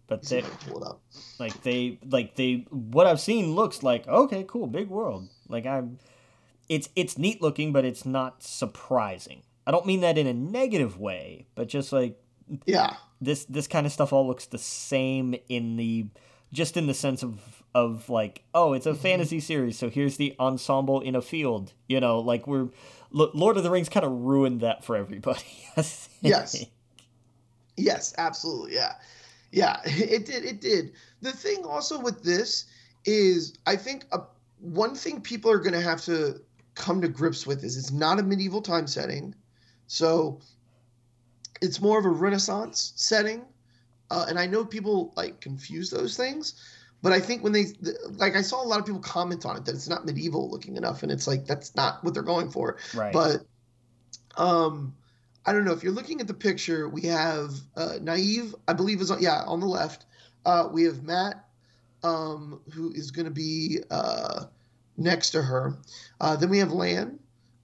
But 0.08 0.24
they 0.24 0.42
pull 0.42 0.84
it 0.84 0.88
up. 0.88 1.02
Like 1.40 1.64
they 1.64 2.00
like 2.08 2.36
they 2.36 2.66
what 2.70 3.08
I've 3.08 3.20
seen 3.20 3.56
looks 3.56 3.82
like 3.82 4.08
okay, 4.08 4.46
cool, 4.48 4.68
big 4.68 4.90
world. 4.90 5.28
Like 5.48 5.66
I'm 5.66 5.98
it's 6.70 6.90
it's 6.96 7.18
neat 7.18 7.42
looking, 7.42 7.74
but 7.74 7.86
it's 7.86 8.06
not 8.06 8.44
surprising. 8.44 9.42
I 9.66 9.72
don't 9.72 9.86
mean 9.86 10.02
that 10.02 10.18
in 10.18 10.28
a 10.28 10.34
negative 10.34 11.00
way, 11.00 11.48
but 11.56 11.68
just 11.68 11.92
like 11.92 12.20
yeah. 12.66 12.98
This 13.20 13.46
this 13.46 13.68
kind 13.68 13.88
of 13.88 13.92
stuff 13.92 14.14
all 14.14 14.28
looks 14.28 14.46
the 14.46 14.60
same 14.60 15.36
in 15.50 15.78
the 15.78 16.08
just 16.52 16.78
in 16.78 16.88
the 16.88 16.94
sense 16.94 17.24
of 17.24 17.64
of 17.76 18.10
like 18.10 18.44
oh 18.54 18.74
it's 18.74 18.86
a 18.86 18.92
mm-hmm. 18.92 19.02
fantasy 19.02 19.40
series 19.40 19.78
so 19.78 19.90
here's 19.90 20.18
the 20.18 20.36
ensemble 20.40 21.02
in 21.02 21.16
a 21.16 21.22
field 21.22 21.74
you 21.88 22.00
know 22.00 22.20
like 22.20 22.48
we're 22.48 22.70
lord 23.12 23.58
of 23.58 23.64
the 23.64 23.70
rings 23.70 23.90
kind 23.90 24.06
of 24.06 24.12
ruined 24.12 24.62
that 24.62 24.84
for 24.84 24.96
everybody 24.96 25.40
yes. 26.22 26.66
Yes 27.76 28.14
absolutely 28.18 28.74
yeah. 28.74 28.94
Yeah 29.52 29.80
it 29.86 30.26
did 30.26 30.44
it 30.44 30.62
did. 30.62 30.94
The 31.22 31.32
thing 31.32 31.64
also 31.66 32.00
with 32.00 32.24
this 32.24 32.66
is 33.06 33.58
i 33.66 33.76
think 33.76 34.06
a, 34.12 34.22
one 34.60 34.96
thing 34.96 35.22
people 35.22 35.52
are 35.52 35.60
going 35.60 35.74
to 35.74 35.82
have 35.82 36.02
to 36.02 36.42
come 36.76 37.02
to 37.02 37.08
grips 37.08 37.46
with 37.46 37.64
is 37.64 37.78
it's 37.78 37.92
not 37.92 38.20
a 38.20 38.24
medieval 38.24 38.62
time 38.62 38.88
setting 38.88 39.36
so 39.88 40.40
it's 41.62 41.80
more 41.80 42.00
of 42.00 42.06
a 42.06 42.10
renaissance 42.10 42.94
setting 42.96 43.46
uh, 44.10 44.26
and 44.30 44.40
I 44.40 44.48
know 44.48 44.66
people 44.66 45.14
like 45.16 45.42
confuse 45.42 45.90
those 45.90 46.16
things, 46.16 46.62
but 47.02 47.12
I 47.12 47.20
think 47.20 47.44
when 47.44 47.54
they 47.54 47.66
like, 48.12 48.36
I 48.36 48.42
saw 48.42 48.64
a 48.64 48.68
lot 48.68 48.80
of 48.80 48.86
people 48.86 49.02
comment 49.02 49.46
on 49.46 49.58
it 49.58 49.66
that 49.66 49.76
it's 49.76 49.88
not 49.88 50.06
medieval 50.06 50.50
looking 50.50 50.78
enough, 50.78 51.04
and 51.04 51.12
it's 51.12 51.28
like 51.28 51.46
that's 51.46 51.76
not 51.76 52.04
what 52.04 52.14
they're 52.14 52.24
going 52.24 52.50
for. 52.50 52.78
Right. 52.96 53.14
But 53.14 53.46
um, 54.38 54.96
I 55.46 55.54
don't 55.54 55.64
know 55.64 55.74
if 55.74 55.84
you're 55.84 55.94
looking 55.94 56.22
at 56.22 56.28
the 56.28 56.34
picture. 56.34 56.90
We 56.90 57.04
have 57.04 57.52
uh, 57.76 57.98
Nynaeve, 58.02 58.54
I 58.68 58.74
believe 58.74 59.02
is 59.02 59.12
on 59.12 59.22
yeah 59.22 59.44
on 59.46 59.60
the 59.60 59.68
left. 59.68 60.06
Uh, 60.46 60.70
we 60.72 60.84
have 60.84 61.04
Mat, 61.04 61.46
um, 62.04 62.62
who 62.74 62.92
is 62.94 63.12
going 63.12 63.26
to 63.26 63.32
be 63.32 63.80
uh, 63.92 64.46
next 64.98 65.32
to 65.32 65.42
her. 65.42 65.78
Uh, 66.20 66.36
then 66.36 66.50
we 66.50 66.60
have 66.60 66.72
Lan, 66.72 67.20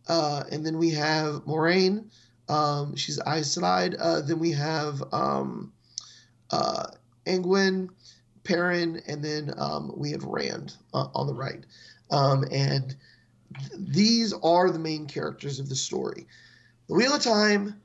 uh, 0.08 0.44
and 0.52 0.66
then 0.66 0.78
we 0.78 0.92
have 0.92 1.46
Moiraine. 1.46 2.10
Um, 2.50 2.96
she's 2.96 3.20
Sedai. 3.20 3.96
Uh, 3.98 4.22
then 4.22 4.40
we 4.40 4.52
have 4.52 5.02
um, 5.14 5.72
uh, 6.54 6.88
Perrin, 8.44 9.02
and 9.08 9.24
then 9.24 9.54
um, 9.58 9.92
we 9.96 10.12
have 10.12 10.24
Rand 10.24 10.76
uh, 10.94 11.08
on 11.16 11.28
the 11.28 11.34
right. 11.34 11.64
Um, 12.12 12.44
and 12.52 12.96
th- 13.58 13.72
these 13.78 14.34
are 14.44 14.70
the 14.70 14.80
main 14.80 15.08
characters 15.08 15.60
of 15.60 15.70
the 15.70 15.76
story. 15.76 16.28
The 16.88 16.96
Wheel 16.96 17.14
of 17.14 17.22
Time, 17.22 17.82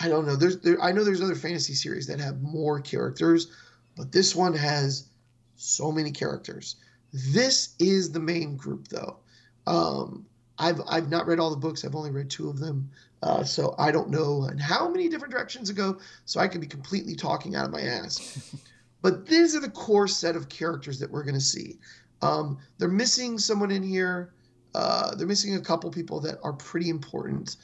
I 0.00 0.08
don't 0.08 0.26
know. 0.26 0.36
There's 0.36 0.58
there, 0.58 0.82
I 0.82 0.92
know 0.92 1.04
there's 1.04 1.22
other 1.22 1.34
fantasy 1.36 1.74
series 1.74 2.06
that 2.08 2.20
have 2.20 2.42
more 2.42 2.80
characters, 2.80 3.52
but 3.96 4.12
this 4.12 4.34
one 4.34 4.54
has 4.54 5.08
so 5.54 5.92
many 5.92 6.10
characters. 6.10 6.76
This 7.12 7.74
is 7.78 8.10
the 8.10 8.20
main 8.20 8.56
group, 8.56 8.88
though. 8.88 9.18
Um, 9.66 10.26
I've 10.58 10.80
I've 10.88 11.10
not 11.10 11.26
read 11.26 11.38
all 11.38 11.50
the 11.50 11.56
books. 11.56 11.84
I've 11.84 11.94
only 11.94 12.10
read 12.10 12.28
two 12.28 12.48
of 12.48 12.58
them. 12.58 12.90
Uh, 13.26 13.42
so 13.42 13.74
I 13.76 13.90
don't 13.90 14.08
know 14.08 14.44
in 14.44 14.56
how 14.56 14.88
many 14.88 15.08
different 15.08 15.34
directions 15.34 15.68
to 15.68 15.74
go. 15.74 15.98
So 16.26 16.38
I 16.38 16.46
could 16.46 16.60
be 16.60 16.66
completely 16.68 17.16
talking 17.16 17.56
out 17.56 17.64
of 17.64 17.72
my 17.72 17.80
ass. 17.80 18.54
but 19.02 19.26
these 19.26 19.56
are 19.56 19.60
the 19.60 19.68
core 19.68 20.06
set 20.06 20.36
of 20.36 20.48
characters 20.48 21.00
that 21.00 21.10
we're 21.10 21.24
going 21.24 21.34
to 21.34 21.40
see. 21.40 21.78
Um, 22.22 22.58
they're 22.78 22.88
missing 22.88 23.36
someone 23.38 23.72
in 23.72 23.82
here. 23.82 24.32
Uh, 24.76 25.16
they're 25.16 25.26
missing 25.26 25.56
a 25.56 25.60
couple 25.60 25.90
people 25.90 26.20
that 26.20 26.38
are 26.44 26.52
pretty 26.52 26.88
important. 26.88 27.56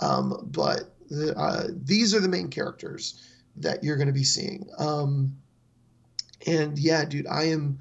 Um, 0.00 0.48
but 0.52 0.94
the, 1.10 1.36
uh, 1.36 1.68
these 1.84 2.14
are 2.14 2.20
the 2.20 2.28
main 2.28 2.48
characters 2.48 3.28
that 3.56 3.84
you're 3.84 3.96
going 3.96 4.06
to 4.06 4.14
be 4.14 4.24
seeing. 4.24 4.66
Um, 4.78 5.36
and 6.46 6.78
yeah, 6.78 7.04
dude, 7.04 7.26
I 7.26 7.44
am 7.44 7.78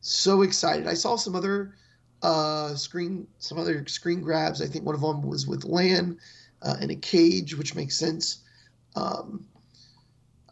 so 0.00 0.42
excited. 0.42 0.88
I 0.88 0.94
saw 0.94 1.14
some 1.14 1.36
other 1.36 1.76
uh, 2.22 2.74
screen, 2.74 3.28
some 3.38 3.58
other 3.58 3.86
screen 3.86 4.22
grabs. 4.22 4.60
I 4.60 4.66
think 4.66 4.84
one 4.84 4.96
of 4.96 5.02
them 5.02 5.22
was 5.22 5.46
with 5.46 5.64
Lan 5.64 6.18
uh, 6.62 6.76
in 6.80 6.90
a 6.90 6.96
cage, 6.96 7.56
which 7.56 7.74
makes 7.74 7.96
sense. 7.96 8.38
Um, 8.96 9.46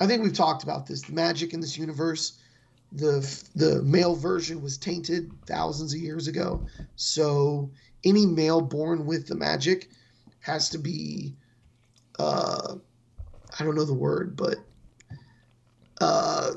I 0.00 0.06
think 0.06 0.22
we've 0.22 0.32
talked 0.32 0.62
about 0.62 0.86
this. 0.86 1.02
The 1.02 1.12
magic 1.12 1.52
in 1.52 1.60
this 1.60 1.76
universe, 1.76 2.38
the 2.92 3.20
the 3.54 3.82
male 3.82 4.14
version 4.14 4.62
was 4.62 4.78
tainted 4.78 5.30
thousands 5.46 5.92
of 5.92 6.00
years 6.00 6.28
ago. 6.28 6.66
So 6.96 7.70
any 8.04 8.26
male 8.26 8.60
born 8.60 9.06
with 9.06 9.26
the 9.26 9.34
magic 9.34 9.90
has 10.40 10.70
to 10.70 10.78
be, 10.78 11.34
uh, 12.18 12.76
I 13.58 13.64
don't 13.64 13.74
know 13.74 13.84
the 13.84 13.92
word, 13.92 14.36
but 14.36 14.56
uh, 16.00 16.52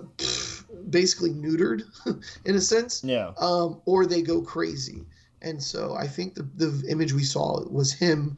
basically 0.90 1.32
neutered 1.32 1.84
in 2.46 2.56
a 2.56 2.62
sense. 2.62 3.04
Yeah. 3.04 3.34
Um, 3.38 3.82
or 3.86 4.06
they 4.06 4.22
go 4.22 4.42
crazy. 4.42 5.04
And 5.42 5.62
so 5.62 5.96
I 5.96 6.08
think 6.08 6.36
the 6.36 6.44
the 6.44 6.88
image 6.90 7.14
we 7.14 7.24
saw 7.24 7.68
was 7.68 7.92
him 7.92 8.38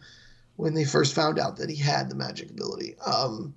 when 0.56 0.74
they 0.74 0.86
first 0.86 1.14
found 1.14 1.40
out 1.40 1.58
that 1.58 1.70
he 1.70 1.76
had 1.76 2.10
the 2.10 2.16
magic 2.16 2.50
ability. 2.50 2.96
Um, 3.06 3.54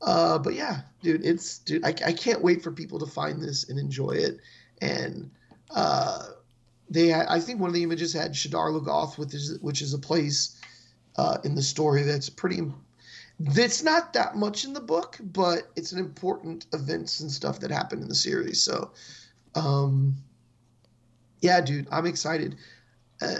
uh, 0.00 0.38
but 0.38 0.54
yeah, 0.54 0.80
dude, 1.02 1.24
it's 1.24 1.58
dude, 1.58 1.84
I, 1.84 1.88
I 1.88 2.12
can't 2.12 2.42
wait 2.42 2.62
for 2.62 2.70
people 2.70 2.98
to 3.00 3.06
find 3.06 3.42
this 3.42 3.68
and 3.68 3.78
enjoy 3.78 4.12
it. 4.12 4.38
And 4.80 5.30
uh, 5.70 6.26
they, 6.90 7.14
I 7.14 7.40
think 7.40 7.60
one 7.60 7.68
of 7.68 7.74
the 7.74 7.82
images 7.82 8.12
had 8.12 8.32
Shadar 8.32 8.70
Logoth, 8.70 9.18
which 9.18 9.34
is 9.34 9.58
which 9.60 9.82
is 9.82 9.94
a 9.94 9.98
place 9.98 10.60
uh, 11.16 11.38
in 11.44 11.54
the 11.54 11.62
story 11.62 12.02
that's 12.02 12.28
pretty. 12.28 12.60
That's 13.40 13.82
not 13.82 14.12
that 14.12 14.36
much 14.36 14.64
in 14.64 14.74
the 14.74 14.80
book, 14.80 15.18
but 15.20 15.68
it's 15.74 15.90
an 15.90 15.98
important 15.98 16.66
events 16.72 17.18
and 17.18 17.30
stuff 17.30 17.58
that 17.60 17.70
happened 17.70 18.02
in 18.02 18.08
the 18.08 18.14
series. 18.14 18.62
So, 18.62 18.92
um, 19.56 20.14
yeah, 21.40 21.60
dude, 21.60 21.88
I'm 21.90 22.06
excited. 22.06 22.56
Uh, 23.20 23.38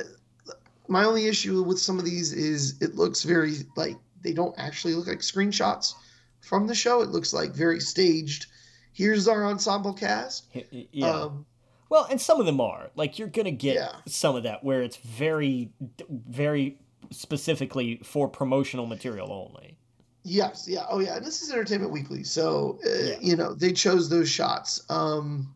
my 0.89 1.05
only 1.05 1.27
issue 1.27 1.62
with 1.62 1.78
some 1.78 1.98
of 1.98 2.05
these 2.05 2.32
is 2.32 2.81
it 2.81 2.94
looks 2.94 3.23
very 3.23 3.55
like 3.77 3.97
they 4.23 4.32
don't 4.32 4.55
actually 4.59 4.94
look 4.94 5.06
like 5.06 5.20
screenshots 5.20 5.94
from 6.40 6.66
the 6.66 6.74
show. 6.74 7.02
It 7.02 7.11
looks 7.11 7.32
like 7.32 7.52
very 7.52 7.81
staged. 7.81 8.47
Here's 8.93 9.27
our 9.28 9.44
ensemble 9.47 9.93
cast. 9.93 10.47
Yeah. 10.70 11.11
Um, 11.11 11.47
well, 11.89 12.06
and 12.11 12.20
some 12.20 12.40
of 12.40 12.47
them 12.47 12.61
are 12.61 12.90
like 12.97 13.19
you're 13.19 13.28
gonna 13.28 13.51
get 13.51 13.77
yeah. 13.77 13.97
some 14.06 14.36
of 14.36 14.43
that 14.44 14.65
where 14.65 14.82
it's 14.82 14.97
very, 14.97 15.70
very 16.09 16.78
specifically 17.11 18.01
for 18.05 18.28
promotional 18.28 18.86
material 18.86 19.32
only. 19.32 19.78
Yes, 20.23 20.66
yeah, 20.66 20.86
oh 20.89 21.01
yeah. 21.01 21.16
And 21.16 21.27
this 21.27 21.43
is 21.43 21.52
Entertainment 21.52 21.93
Weekly, 21.93 22.24
so 22.24 22.78
uh, 22.85 22.89
yeah. 22.89 23.16
you 23.20 23.36
know 23.36 23.55
they 23.55 23.73
chose 23.73 24.09
those 24.09 24.28
shots. 24.28 24.82
Um, 24.89 25.55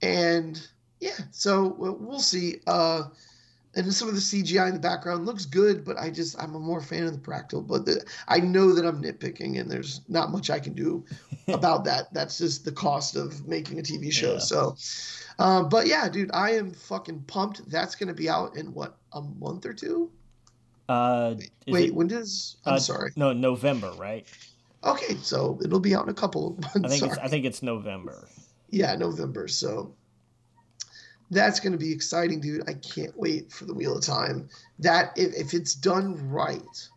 and 0.00 0.66
yeah, 1.00 1.18
so 1.30 1.74
we'll 1.78 2.20
see. 2.20 2.60
Uh, 2.66 3.04
and 3.78 3.94
some 3.94 4.08
of 4.08 4.14
the 4.14 4.20
CGI 4.20 4.66
in 4.68 4.74
the 4.74 4.80
background 4.80 5.24
looks 5.24 5.44
good, 5.44 5.84
but 5.84 5.96
I 5.96 6.10
just 6.10 6.40
I'm 6.42 6.54
a 6.56 6.58
more 6.58 6.80
fan 6.80 7.04
of 7.04 7.12
the 7.12 7.18
practical. 7.18 7.62
But 7.62 7.86
the, 7.86 8.04
I 8.26 8.40
know 8.40 8.74
that 8.74 8.84
I'm 8.84 9.00
nitpicking, 9.00 9.60
and 9.60 9.70
there's 9.70 10.00
not 10.08 10.32
much 10.32 10.50
I 10.50 10.58
can 10.58 10.72
do 10.72 11.04
about 11.48 11.84
that. 11.84 12.12
That's 12.12 12.38
just 12.38 12.64
the 12.64 12.72
cost 12.72 13.14
of 13.14 13.46
making 13.46 13.78
a 13.78 13.82
TV 13.82 14.12
show. 14.12 14.34
Yeah. 14.34 14.38
So, 14.40 14.76
um, 15.38 15.68
but 15.68 15.86
yeah, 15.86 16.08
dude, 16.08 16.30
I 16.34 16.50
am 16.50 16.72
fucking 16.72 17.22
pumped. 17.28 17.70
That's 17.70 17.94
gonna 17.94 18.14
be 18.14 18.28
out 18.28 18.56
in 18.56 18.74
what 18.74 18.96
a 19.12 19.22
month 19.22 19.64
or 19.64 19.72
two. 19.72 20.10
Uh, 20.88 21.36
wait, 21.38 21.50
wait 21.68 21.88
it, 21.90 21.94
when 21.94 22.08
does? 22.08 22.56
I'm 22.66 22.74
uh, 22.74 22.78
sorry. 22.78 23.12
No, 23.14 23.32
November, 23.32 23.92
right? 23.92 24.26
Okay, 24.82 25.16
so 25.22 25.58
it'll 25.64 25.80
be 25.80 25.94
out 25.94 26.02
in 26.04 26.10
a 26.10 26.14
couple. 26.14 26.58
Months. 26.74 26.76
I 26.84 26.88
think 26.88 27.02
it's, 27.04 27.18
I 27.18 27.28
think 27.28 27.44
it's 27.44 27.62
November. 27.62 28.26
Yeah, 28.70 28.96
November. 28.96 29.46
So 29.46 29.94
that's 31.30 31.60
going 31.60 31.72
to 31.72 31.78
be 31.78 31.92
exciting, 31.92 32.40
dude. 32.40 32.68
I 32.68 32.74
can't 32.74 33.16
wait 33.18 33.52
for 33.52 33.64
the 33.64 33.74
Wheel 33.74 33.96
of 33.96 34.04
Time. 34.04 34.48
That 34.78 35.12
if, 35.16 35.34
if 35.34 35.54
it's 35.54 35.74
done 35.74 36.30
right, 36.30 36.88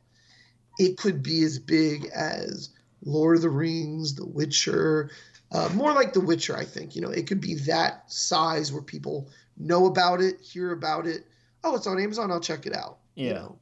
it 0.80 0.98
could 0.98 1.22
be 1.22 1.44
as 1.44 1.60
big 1.60 2.06
as 2.14 2.70
Lord 3.04 3.36
of 3.36 3.42
the 3.42 3.50
Rings, 3.50 4.16
The 4.16 4.26
Witcher, 4.26 5.12
uh, 5.52 5.70
more 5.74 5.94
like 5.94 6.14
The 6.14 6.22
Witcher. 6.22 6.56
I 6.56 6.64
think 6.66 6.96
you 6.96 7.02
know 7.02 7.10
it 7.10 7.28
could 7.28 7.42
be 7.42 7.56
that 7.66 8.12
size 8.12 8.72
where 8.72 8.82
people 8.82 9.30
know 9.58 9.86
about 9.86 10.22
it, 10.22 10.40
hear 10.42 10.72
about 10.72 11.08
it. 11.08 11.26
Oh, 11.64 11.76
it's 11.76 11.88
on 11.88 12.00
Amazon. 12.00 12.32
I'll 12.32 12.40
check 12.40 12.66
it 12.66 12.76
out. 12.76 13.00
Yeah. 13.16 13.28
You 13.28 13.34
know? 13.34 13.60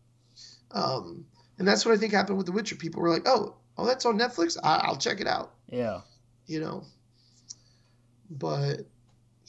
Um, 0.72 1.26
and 1.58 1.68
that's 1.68 1.86
what 1.86 1.94
I 1.94 1.98
think 1.98 2.14
happened 2.14 2.38
with 2.38 2.46
The 2.46 2.52
Witcher. 2.54 2.76
People 2.76 3.02
were 3.02 3.10
like, 3.10 3.28
"Oh, 3.28 3.56
oh, 3.78 3.86
that's 3.86 4.06
on 4.06 4.18
Netflix. 4.20 4.58
I- 4.64 4.82
I'll 4.84 4.98
check 4.98 5.20
it 5.20 5.28
out." 5.28 5.56
Yeah. 5.68 6.02
You 6.46 6.60
know. 6.62 6.84
But 8.30 8.82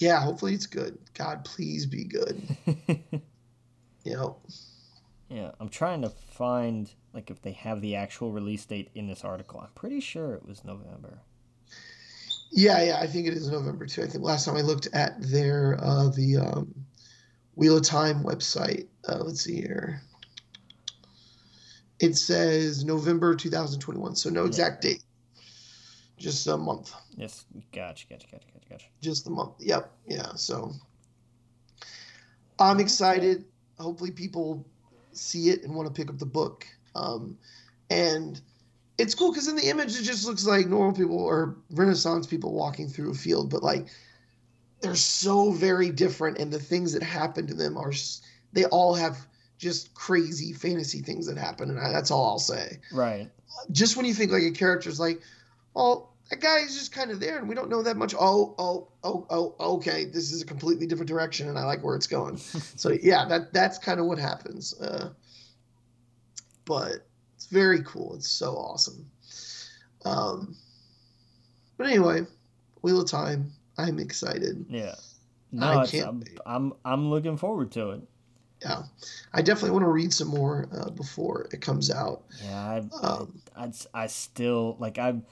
yeah, 0.01 0.21
hopefully 0.21 0.55
it's 0.55 0.67
good. 0.67 0.99
God, 1.15 1.45
please 1.45 1.85
be 1.85 2.05
good. 2.05 2.43
you 4.05 4.13
know. 4.15 4.39
Yeah, 5.29 5.53
I'm 5.61 5.69
trying 5.69 6.03
to 6.03 6.09
find 6.09 6.91
like 7.13 7.31
if 7.31 7.43
they 7.43 7.53
have 7.53 7.83
the 7.83 7.95
actual 7.97 8.33
release 8.33 8.65
date 8.65 8.91
in 8.95 9.07
this 9.07 9.25
article. 9.25 9.61
I'm 9.61 9.71
pretty 9.75 10.01
sure 10.01 10.35
it 10.35 10.47
was 10.47 10.65
November. 10.65 11.21
Yeah, 12.51 12.83
yeah, 12.83 12.99
I 12.99 13.07
think 13.07 13.29
it 13.29 13.35
is 13.35 13.49
November 13.51 13.87
too. 13.87 14.03
I 14.03 14.07
think 14.07 14.25
last 14.25 14.47
time 14.47 14.57
I 14.57 14.63
looked 14.63 14.89
at 14.93 15.21
their 15.21 15.79
uh, 15.81 16.09
the 16.09 16.39
um, 16.39 16.75
Wheel 17.55 17.77
of 17.77 17.85
Time 17.85 18.25
website. 18.25 18.87
Uh, 19.07 19.19
let's 19.19 19.43
see 19.43 19.57
here. 19.57 20.01
It 22.01 22.17
says 22.17 22.85
November 22.87 23.35
2021, 23.35 24.17
so 24.17 24.31
no 24.31 24.47
exact 24.47 24.83
yeah. 24.83 24.93
date 24.93 25.03
just 26.21 26.47
a 26.47 26.57
month. 26.57 26.95
Yes, 27.17 27.47
gotcha, 27.73 28.07
gotcha, 28.09 28.27
gotcha, 28.31 28.47
gotcha, 28.53 28.69
gotcha. 28.69 28.87
Just 29.01 29.27
a 29.27 29.31
month. 29.31 29.55
Yep. 29.59 29.91
Yeah. 30.07 30.35
So 30.35 30.73
I'm 32.59 32.79
excited. 32.79 33.47
Hopefully, 33.79 34.11
people 34.13 34.65
see 35.13 35.49
it 35.49 35.65
and 35.65 35.75
want 35.75 35.93
to 35.93 35.95
pick 35.95 36.11
up 36.11 36.19
the 36.19 36.27
book. 36.27 36.67
Um, 36.95 37.39
and 37.89 38.41
it's 38.99 39.15
cool 39.15 39.33
because 39.33 39.49
in 39.49 39.57
the 39.57 39.69
image 39.69 39.99
it 39.99 40.03
just 40.03 40.27
looks 40.27 40.47
like 40.47 40.69
normal 40.69 40.93
people 40.93 41.19
or 41.19 41.57
Renaissance 41.71 42.27
people 42.27 42.53
walking 42.53 42.89
through 42.89 43.11
a 43.11 43.15
field, 43.15 43.51
but 43.51 43.63
like 43.63 43.89
they're 44.83 44.95
so 44.95 45.51
very 45.53 45.91
different, 45.91 46.39
and 46.39 46.53
the 46.53 46.59
things 46.59 46.93
that 46.93 47.03
happen 47.03 47.47
to 47.47 47.55
them 47.55 47.77
are 47.77 47.93
they 48.53 48.67
all 48.67 48.95
have 48.95 49.27
just 49.59 49.95
crazy 49.95 50.53
fantasy 50.53 51.01
things 51.01 51.27
that 51.27 51.39
happen, 51.39 51.71
and 51.71 51.79
I, 51.79 51.91
that's 51.91 52.11
all 52.11 52.27
I'll 52.27 52.39
say. 52.39 52.79
Right. 52.93 53.31
Just 53.73 53.97
when 53.97 54.07
you 54.07 54.15
think 54.15 54.33
like 54.33 54.43
a 54.43 54.51
character's 54.51 55.01
like, 55.01 55.21
well, 55.75 56.10
that 56.31 56.41
guy 56.41 56.59
is 56.59 56.79
just 56.79 56.93
kind 56.93 57.11
of 57.11 57.19
there 57.19 57.39
and 57.39 57.49
we 57.49 57.55
don't 57.55 57.69
know 57.69 57.83
that 57.83 57.97
much. 57.97 58.15
Oh, 58.19 58.55
oh, 58.59 58.89
oh, 59.03 59.27
oh, 59.29 59.55
okay. 59.77 60.05
This 60.05 60.33
is 60.33 60.43
a 60.43 60.47
completely 60.47 60.87
different 60.87 61.09
direction 61.09 61.49
and 61.49 61.59
I 61.59 61.65
like 61.65 61.83
where 61.83 61.97
it's 61.97 62.07
going. 62.07 62.37
so 62.37 62.91
yeah, 63.03 63.25
that 63.27 63.53
that's 63.53 63.79
kind 63.79 63.99
of 63.99 64.07
what 64.07 64.19
happens. 64.19 64.81
Uh, 64.81 65.11
but 66.65 67.07
it's 67.35 67.47
very 67.47 67.83
cool. 67.83 68.15
It's 68.15 68.31
so 68.31 68.53
awesome. 68.53 69.11
Um, 70.05 70.57
but 71.77 71.89
anyway, 71.89 72.23
Wheel 72.83 73.01
of 73.01 73.11
Time. 73.11 73.53
I'm 73.77 73.99
excited. 73.99 74.67
Yeah. 74.69 74.95
No, 75.53 75.67
I 75.67 75.87
can't 75.87 76.07
I'm, 76.07 76.25
I'm, 76.47 76.73
I'm 76.85 77.11
looking 77.11 77.37
forward 77.37 77.73
to 77.73 77.91
it. 77.91 78.03
Yeah, 78.63 78.83
I 79.33 79.41
definitely 79.41 79.71
want 79.71 79.85
to 79.85 79.91
read 79.91 80.13
some 80.13 80.29
more 80.29 80.69
uh, 80.71 80.91
before 80.91 81.49
it 81.51 81.63
comes 81.63 81.91
out. 81.91 82.25
Yeah, 82.45 82.61
I, 82.61 83.07
um, 83.07 83.41
I, 83.57 83.65
I, 83.65 84.03
I 84.03 84.07
still 84.07 84.77
like 84.79 84.99
I'm 84.99 85.25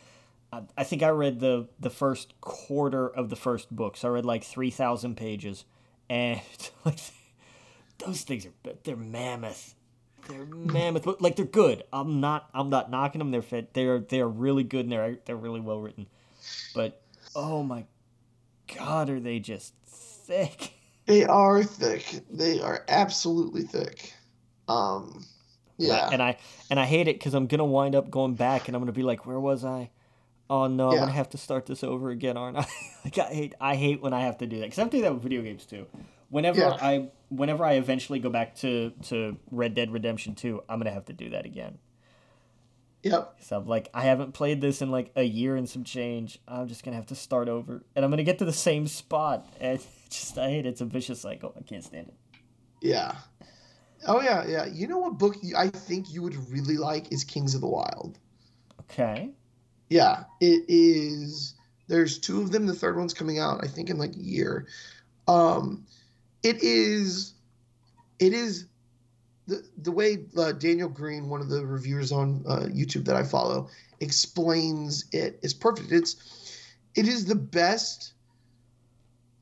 I 0.53 0.85
think 0.85 1.03
I 1.03 1.09
read 1.09 1.41
the 1.41 1.69
the 1.79 1.91
first 1.91 2.41
quarter 2.41 3.09
of 3.09 3.29
the 3.29 3.37
first 3.37 3.75
book, 3.75 3.97
so 3.97 4.09
I 4.09 4.13
read 4.13 4.25
like 4.25 4.45
three 4.45 4.71
thousand 4.71 5.17
pages, 5.17 5.65
and 6.09 6.41
like 6.85 6.99
those 7.99 8.23
things 8.23 8.47
are 8.47 8.53
they're 8.85 8.97
mammoth. 8.97 9.75
They're 10.29 10.47
mammoth, 10.47 11.05
but 11.05 11.21
like 11.21 11.37
they're 11.37 11.45
good. 11.45 11.85
I'm 11.93 12.21
not 12.21 12.49
I'm 12.55 12.71
not 12.71 12.91
knocking 12.91 13.19
them. 13.19 13.31
They're 13.31 13.43
fit. 13.43 13.75
They're 13.75 14.01
they're 14.01 14.29
really 14.29 14.65
good 14.65 14.87
and 14.87 14.93
they're 14.93 15.19
they're 15.25 15.37
really 15.37 15.61
well 15.61 15.81
written. 15.81 16.07
But 16.75 17.03
oh 17.35 17.63
my 17.63 17.85
god, 18.75 19.11
are 19.11 19.21
they 19.21 19.39
just 19.41 19.75
thick? 19.87 20.73
They 21.07 21.25
are 21.25 21.63
thick. 21.63 22.21
They 22.31 22.61
are 22.61 22.85
absolutely 22.89 23.63
thick. 23.63 24.13
Um, 24.69 25.25
yeah. 25.79 26.11
And 26.13 26.23
I 26.23 26.37
and 26.71 26.79
I 26.79 26.85
hate 26.85 27.09
it 27.09 27.19
because 27.19 27.35
I'm 27.35 27.47
gonna 27.47 27.65
wind 27.65 27.95
up 27.95 28.11
going 28.11 28.35
back 28.35 28.69
and 28.69 28.77
I'm 28.77 28.83
gonna 28.83 28.93
be 28.93 29.03
like, 29.03 29.27
where 29.27 29.41
was 29.41 29.65
I? 29.65 29.91
Oh 30.51 30.67
no, 30.67 30.89
yeah. 30.89 30.95
I'm 30.95 31.01
gonna 31.01 31.13
have 31.13 31.31
to 31.31 31.39
start 31.39 31.67
this 31.67 31.85
over 31.85 32.11
again, 32.11 32.37
aren't 32.37 32.57
I? 32.57 32.67
like 33.05 33.19
I 33.19 33.35
hate 33.35 33.55
I 33.61 33.77
hate 33.77 34.01
when 34.01 34.13
I 34.13 34.21
have 34.21 34.39
to 34.39 34.47
do 34.47 34.57
that 34.61 34.67
because 34.67 34.79
I 34.79 34.83
have 34.83 34.91
to 34.91 34.97
do 34.97 35.03
that 35.03 35.13
with 35.13 35.23
video 35.23 35.43
games 35.43 35.67
too. 35.67 35.87
Whenever 36.31 36.61
yeah. 36.61 36.79
I 36.81 37.09
whenever 37.29 37.65
I 37.65 37.75
eventually 37.75 38.19
go 38.19 38.31
back 38.31 38.55
to 38.57 38.93
to 39.09 39.37
Red 39.51 39.75
Dead 39.75 39.93
Redemption 39.93 40.35
Two, 40.35 40.63
I'm 40.69 40.79
gonna 40.79 40.93
have 40.93 41.07
to 41.07 41.13
do 41.13 41.31
that 41.31 41.45
again. 41.45 41.79
Yep. 43.03 43.37
So 43.41 43.57
I'm 43.59 43.67
like, 43.67 43.89
I 43.95 44.03
haven't 44.03 44.33
played 44.33 44.61
this 44.61 44.83
in 44.83 44.91
like 44.91 45.13
a 45.15 45.23
year 45.23 45.55
and 45.55 45.69
some 45.69 45.85
change. 45.85 46.39
I'm 46.49 46.67
just 46.67 46.85
gonna 46.85 46.97
have 46.97 47.07
to 47.07 47.15
start 47.15 47.49
over, 47.49 47.85
and 47.95 48.05
I'm 48.05 48.11
gonna 48.11 48.25
get 48.25 48.39
to 48.39 48.45
the 48.45 48.53
same 48.53 48.87
spot. 48.87 49.47
And 49.61 49.79
just 50.11 50.39
I 50.39 50.49
hate 50.49 50.67
it. 50.67 50.71
It's 50.71 50.81
a 50.81 50.87
vicious 50.87 51.21
cycle. 51.21 51.55
I 51.57 51.63
can't 51.63 51.85
stand 51.85 52.09
it. 52.09 52.15
Yeah. 52.81 53.15
Oh 54.07 54.21
yeah, 54.21 54.47
yeah. 54.47 54.67
You 54.67 54.87
know 54.87 54.99
what 54.99 55.19
book 55.19 55.37
I 55.57 55.69
think 55.69 56.11
you 56.11 56.23
would 56.23 56.37
really 56.51 56.77
like 56.77 57.13
is 57.13 57.25
Kings 57.25 57.55
of 57.55 57.61
the 57.61 57.67
Wyld. 57.67 58.17
Okay. 58.83 59.31
Yeah, 59.89 60.25
it 60.41 60.65
is. 60.69 61.55
There's 61.87 62.19
two 62.19 62.43
of 62.43 62.53
them. 62.53 62.67
The 62.67 62.75
third 62.75 62.97
one's 62.97 63.15
coming 63.15 63.39
out, 63.39 63.65
I 63.65 63.69
think, 63.69 63.91
in 63.91 63.99
like 63.99 64.15
a 64.15 64.21
year. 64.21 64.67
Um, 65.27 65.87
it 66.43 66.63
is. 66.63 67.35
It 68.19 68.33
is 68.33 68.67
the 69.47 69.65
the 69.79 69.91
way 69.91 70.19
uh, 70.37 70.53
Daniel 70.53 70.89
Greene, 70.89 71.29
one 71.29 71.41
of 71.41 71.49
the 71.49 71.65
reviewers 71.65 72.13
on 72.13 72.45
uh, 72.47 72.67
YouTube 72.67 73.07
that 73.07 73.17
I 73.17 73.23
follow, 73.25 73.69
explains 74.01 75.07
it 75.13 75.39
is 75.43 75.55
perfect. 75.55 75.91
It's 75.91 76.17
it 76.95 77.09
is 77.09 77.25
the 77.25 77.35
best 77.35 78.13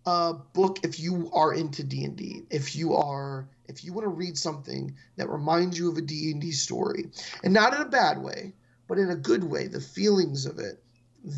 uh, 0.06 0.32
book 0.32 0.78
if 0.84 1.00
you 1.00 1.28
are 1.32 1.52
into 1.52 1.82
D 1.82 2.04
and 2.04 2.16
D. 2.16 2.44
If 2.50 2.76
you 2.76 2.94
are 2.94 3.48
if 3.68 3.84
you 3.84 3.92
want 3.92 4.04
to 4.04 4.10
read 4.10 4.38
something 4.38 4.94
that 5.16 5.28
reminds 5.28 5.76
you 5.76 5.90
of 5.90 5.96
a 5.98 6.02
D 6.02 6.30
and 6.30 6.40
D 6.40 6.52
story, 6.52 7.10
and 7.42 7.52
not 7.52 7.74
in 7.74 7.82
a 7.82 7.88
bad 7.88 8.22
way, 8.22 8.52
but 8.88 8.98
in 8.98 9.10
a 9.10 9.16
good 9.16 9.44
way, 9.44 9.66
the 9.66 9.80
feelings 9.80 10.46
of 10.46 10.58
it. 10.58 10.82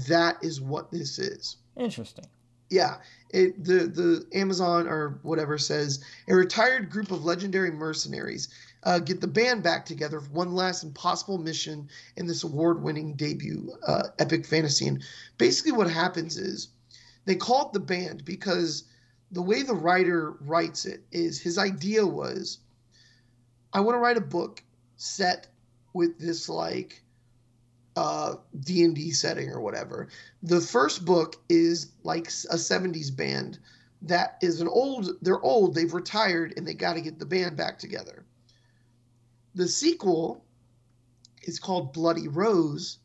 That 0.08 0.36
is 0.42 0.60
what 0.60 0.90
this 0.90 1.18
is. 1.18 1.56
Interesting. 1.76 2.26
Yeah, 2.70 2.98
it 3.30 3.64
the 3.64 3.86
the 3.86 4.26
Amazon 4.34 4.86
or 4.86 5.18
whatever 5.22 5.56
says 5.56 6.04
a 6.28 6.34
retired 6.34 6.90
group 6.90 7.10
of 7.10 7.24
legendary 7.24 7.70
mercenaries 7.70 8.48
uh, 8.82 8.98
get 8.98 9.20
the 9.20 9.26
band 9.26 9.62
back 9.62 9.86
together 9.86 10.20
for 10.20 10.30
one 10.30 10.54
last 10.54 10.82
impossible 10.84 11.38
mission 11.38 11.88
in 12.16 12.26
this 12.26 12.44
award-winning 12.44 13.14
debut 13.14 13.72
uh, 13.86 14.04
epic 14.18 14.46
fantasy. 14.46 14.86
And 14.86 15.02
basically, 15.38 15.72
what 15.72 15.90
happens 15.90 16.36
is 16.36 16.68
they 17.24 17.34
call 17.36 17.68
it 17.68 17.72
the 17.72 17.80
band 17.80 18.24
because 18.24 18.84
the 19.30 19.42
way 19.42 19.62
the 19.62 19.74
writer 19.74 20.36
writes 20.40 20.84
it 20.84 21.02
is 21.10 21.40
his 21.40 21.58
idea 21.58 22.06
was, 22.06 22.58
I 23.72 23.80
want 23.80 23.94
to 23.94 24.00
write 24.00 24.16
a 24.16 24.22
book 24.22 24.62
set 24.96 25.48
with 25.92 26.18
this 26.18 26.48
like 26.48 27.02
uh, 27.98 28.36
D&D 28.60 29.10
setting 29.10 29.50
or 29.50 29.60
whatever. 29.60 30.06
The 30.44 30.60
first 30.60 31.04
book 31.04 31.34
is 31.48 31.90
like 32.04 32.28
a 32.28 32.56
70s 32.56 33.14
band 33.14 33.58
that 34.02 34.38
is 34.40 34.60
an 34.60 34.68
old 34.68 35.10
they're 35.20 35.40
old, 35.42 35.74
they've 35.74 35.92
retired 35.92 36.54
and 36.56 36.64
they 36.66 36.74
got 36.74 36.94
to 36.94 37.00
get 37.00 37.18
the 37.18 37.26
band 37.26 37.56
back 37.56 37.76
together. 37.80 38.24
The 39.56 39.66
sequel 39.66 40.44
is 41.42 41.58
called 41.58 41.92
Bloody 41.92 42.28
Rose 42.28 42.98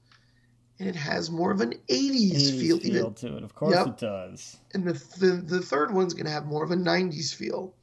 and 0.77 0.87
it 0.87 0.95
has 0.95 1.31
more 1.31 1.49
of 1.51 1.61
an 1.61 1.73
80s, 1.89 2.31
80s 2.33 2.59
feel, 2.59 2.77
feel 2.77 2.97
even. 2.97 3.13
to 3.15 3.37
it. 3.37 3.43
Of 3.43 3.55
course 3.55 3.73
Yep. 3.75 3.87
it 3.87 3.97
does. 3.97 4.57
and 4.75 4.85
the, 4.85 4.93
the 5.17 5.31
the 5.57 5.61
third 5.61 5.91
one's 5.91 6.13
going 6.13 6.25
to 6.27 6.31
have 6.31 6.45
more 6.45 6.63
of 6.63 6.69
a 6.69 6.75
90s 6.75 7.33
feel. 7.33 7.73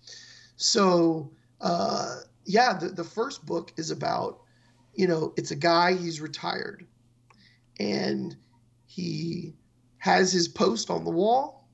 So, 0.55 1.33
uh 1.61 2.21
yeah, 2.45 2.75
the 2.75 2.91
the 2.91 3.05
first 3.05 3.45
book 3.45 3.73
is 3.77 3.91
about 3.91 4.43
you 4.95 5.09
know, 5.09 5.33
it's 5.37 5.51
a 5.51 5.57
guy 5.57 5.95
he's 5.95 6.21
retired 6.21 6.87
and 7.81 8.37
he 8.87 9.55
has 9.99 10.31
his 10.33 10.49
post 10.49 10.91
on 10.91 11.05
the 11.05 11.11
wall. 11.11 11.67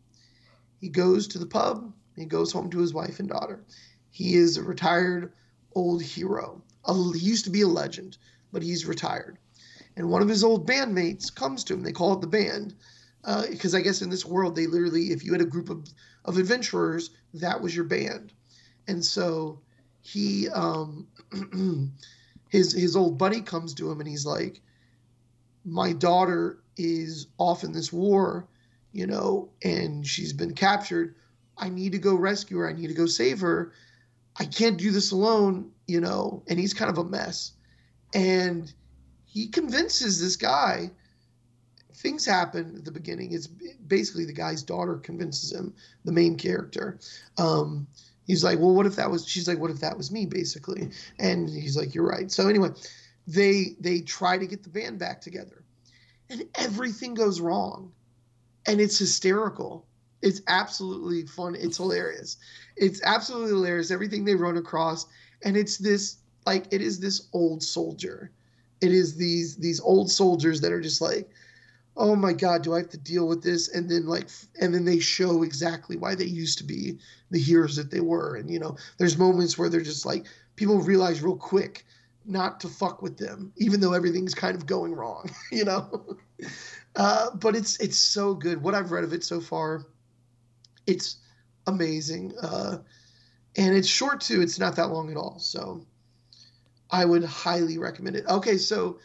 He 0.81 0.89
goes 0.89 1.27
to 1.29 1.39
the 1.39 1.47
pub. 1.47 1.93
He 2.15 2.25
goes 2.25 2.53
home 2.53 2.71
to 2.71 2.79
his 2.79 2.95
wife 2.95 3.19
and 3.19 3.29
daughter. 3.29 3.65
He 4.11 4.37
is 4.37 4.57
a 4.57 4.63
retired 4.63 5.33
old 5.75 6.03
hero. 6.03 6.63
He 6.87 7.19
used 7.19 7.45
to 7.45 7.51
be 7.51 7.63
a 7.63 7.69
legend, 7.69 8.17
but 8.53 8.63
he's 8.63 8.87
retired. 8.87 9.39
And 9.97 10.09
one 10.09 10.23
of 10.23 10.29
his 10.29 10.45
old 10.45 10.67
bandmates 10.67 11.35
comes 11.35 11.65
to 11.65 11.75
him. 11.75 11.83
They 11.83 11.93
call 11.93 12.15
it 12.15 12.21
the 12.21 12.27
band 12.29 12.75
because 13.51 13.75
I 13.75 13.81
guess 13.81 14.01
in 14.01 14.09
this 14.09 14.25
world 14.25 14.55
they 14.55 14.67
literally, 14.67 15.11
if 15.11 15.25
you 15.25 15.33
had 15.33 15.41
a 15.41 15.47
group 15.47 15.69
of, 15.69 15.89
of 16.25 16.39
adventurers, 16.39 17.11
that 17.35 17.61
was 17.61 17.75
your 17.75 17.85
band. 17.85 18.33
And 18.87 19.05
so 19.05 19.61
he, 20.03 20.49
um, 20.51 21.09
his 22.49 22.73
his 22.73 22.95
old 22.95 23.19
buddy 23.19 23.41
comes 23.41 23.75
to 23.75 23.91
him 23.91 23.99
and 23.99 24.09
he's 24.09 24.25
like, 24.25 24.63
my 25.67 25.93
daughter 25.93 26.63
is 26.77 27.27
off 27.39 27.65
in 27.65 27.73
this 27.73 27.93
war, 27.93 28.47
you 28.93 29.07
know, 29.07 29.51
and 29.63 30.07
she's 30.07 30.33
been 30.33 30.55
captured. 30.55 31.17
I 31.59 31.69
need 31.69 31.93
to 31.93 31.99
go 31.99 32.15
rescue 32.15 32.59
her. 32.59 32.69
I 32.69 32.73
need 32.73 32.87
to 32.87 32.95
go 32.95 33.07
save 33.07 33.41
her. 33.41 33.73
I 34.39 34.45
can't 34.45 34.79
do 34.79 34.93
this 34.93 35.11
alone, 35.11 35.71
you 35.87 36.01
know, 36.01 36.43
and 36.47 36.59
he's 36.59 36.75
kind 36.75 36.91
of 36.91 36.99
a 36.99 37.05
mess. 37.05 37.53
And 38.15 38.73
he 39.25 39.49
convinces 39.49 40.21
this 40.21 40.37
guy. 40.37 40.91
Things 41.95 42.25
happen 42.25 42.77
at 42.77 42.85
the 42.85 42.93
beginning. 42.93 43.33
It's 43.33 43.47
basically 43.47 44.25
the 44.25 44.33
guy's 44.33 44.63
daughter 44.63 44.97
convinces 44.97 45.53
him, 45.53 45.75
the 46.05 46.13
main 46.13 46.37
character. 46.37 46.99
Um, 47.39 47.87
he's 48.27 48.45
like, 48.45 48.59
"Well, 48.59 48.75
what 48.75 48.87
if 48.87 48.97
that 48.97 49.11
was?" 49.11 49.27
She's 49.27 49.49
like, 49.49 49.59
"What 49.59 49.71
if 49.71 49.81
that 49.81 49.97
was 49.97 50.13
me?" 50.13 50.27
Basically, 50.27 50.91
and 51.19 51.49
he's 51.49 51.77
like, 51.77 51.95
"You're 51.95 52.07
right." 52.07 52.31
So 52.31 52.49
anyway, 52.49 52.71
they 53.27 53.77
they 53.81 54.01
try 54.01 54.39
to 54.39 54.47
get 54.47 54.63
the 54.63 54.69
band 54.69 54.99
back 54.99 55.21
together. 55.21 55.65
And 56.31 56.45
everything 56.57 57.15
goes 57.15 57.41
wrong. 57.41 57.93
And 58.67 58.81
it's 58.81 58.99
hysterical. 58.99 59.87
It's 60.23 60.43
absolutely 60.49 61.27
fun. 61.27 61.55
It's 61.55 61.77
hilarious. 61.77 62.37
It's 62.77 63.01
absolutely 63.05 63.51
hilarious 63.51 63.91
everything 63.91 64.25
they 64.25 64.35
run 64.35 64.57
across. 64.57 65.07
And 65.45 65.57
it's 65.57 65.79
this 65.79 66.17
like 66.47 66.67
it 66.71 66.81
is 66.81 66.99
this 67.01 67.29
old 67.33 67.63
soldier. 67.63 68.31
It 68.81 68.93
is 68.93 69.17
these 69.17 69.57
these 69.57 69.81
old 69.81 70.11
soldiers 70.11 70.61
that 70.61 70.73
are 70.73 70.81
just 70.81 71.01
like 71.01 71.29
oh 71.99 72.15
my 72.15 72.31
god 72.31 72.63
do 72.63 72.75
i 72.75 72.79
have 72.79 72.91
to 72.91 72.99
deal 72.99 73.27
with 73.27 73.43
this? 73.43 73.69
And 73.69 73.89
then 73.89 74.07
like 74.07 74.29
and 74.61 74.75
then 74.75 74.85
they 74.85 74.99
show 74.99 75.43
exactly 75.43 75.97
why 75.97 76.15
they 76.15 76.27
used 76.27 76.59
to 76.59 76.65
be 76.65 76.99
the 77.31 77.41
heroes 77.41 77.77
that 77.77 77.91
they 77.91 78.01
were. 78.01 78.37
And 78.37 78.51
you 78.51 78.59
know 78.59 78.77
there's 78.99 79.19
moments 79.19 79.59
where 79.59 79.69
they're 79.69 79.81
just 79.81 80.07
like 80.07 80.27
people 80.57 80.81
realize 80.81 81.23
real 81.23 81.37
quick 81.37 81.85
not 82.27 82.61
to 82.61 82.69
fuck 82.69 83.03
with 83.03 83.17
them, 83.17 83.53
even 83.57 83.81
though 83.81 83.93
everything's 83.93 84.35
kind 84.35 84.57
of 84.57 84.67
going 84.67 84.95
wrong, 84.95 85.31
you 85.53 85.65
know. 85.65 86.17
Uh, 86.95 87.31
but 87.37 87.55
it's 87.55 87.79
it's 87.79 87.99
so 87.99 88.35
good. 88.35 88.63
What 88.63 88.75
I've 88.75 88.91
read 88.91 89.05
of 89.05 89.13
it 89.13 89.25
so 89.25 89.41
far, 89.41 89.87
it's 90.87 91.19
amazing, 91.67 92.33
uh, 92.43 92.79
and 93.57 93.77
it's 93.77 93.89
short 93.89 94.21
too. 94.21 94.41
It's 94.41 94.59
not 94.59 94.77
that 94.77 94.89
long 94.89 95.11
at 95.11 95.17
all, 95.17 95.39
so 95.39 95.87
I 96.91 97.05
would 97.05 97.25
highly 97.25 97.79
recommend 97.79 98.17
it. 98.17 98.27
Okay, 98.27 98.57
so 98.57 98.99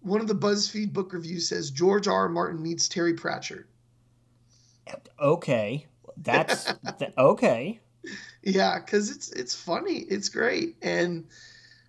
one 0.00 0.20
of 0.20 0.28
the 0.28 0.34
BuzzFeed 0.34 0.92
book 0.92 1.12
reviews 1.12 1.48
says 1.48 1.70
George 1.70 2.06
R. 2.06 2.14
R. 2.14 2.28
Martin 2.28 2.62
meets 2.62 2.88
Terry 2.88 3.14
Pratchett. 3.14 3.64
Okay. 5.18 5.86
That's 6.18 6.64
th- 6.98 7.12
okay. 7.16 7.80
Yeah, 8.42 8.78
because 8.78 9.10
it's 9.10 9.30
it's 9.32 9.54
funny, 9.54 10.00
it's 10.10 10.28
great, 10.28 10.76
and 10.82 11.26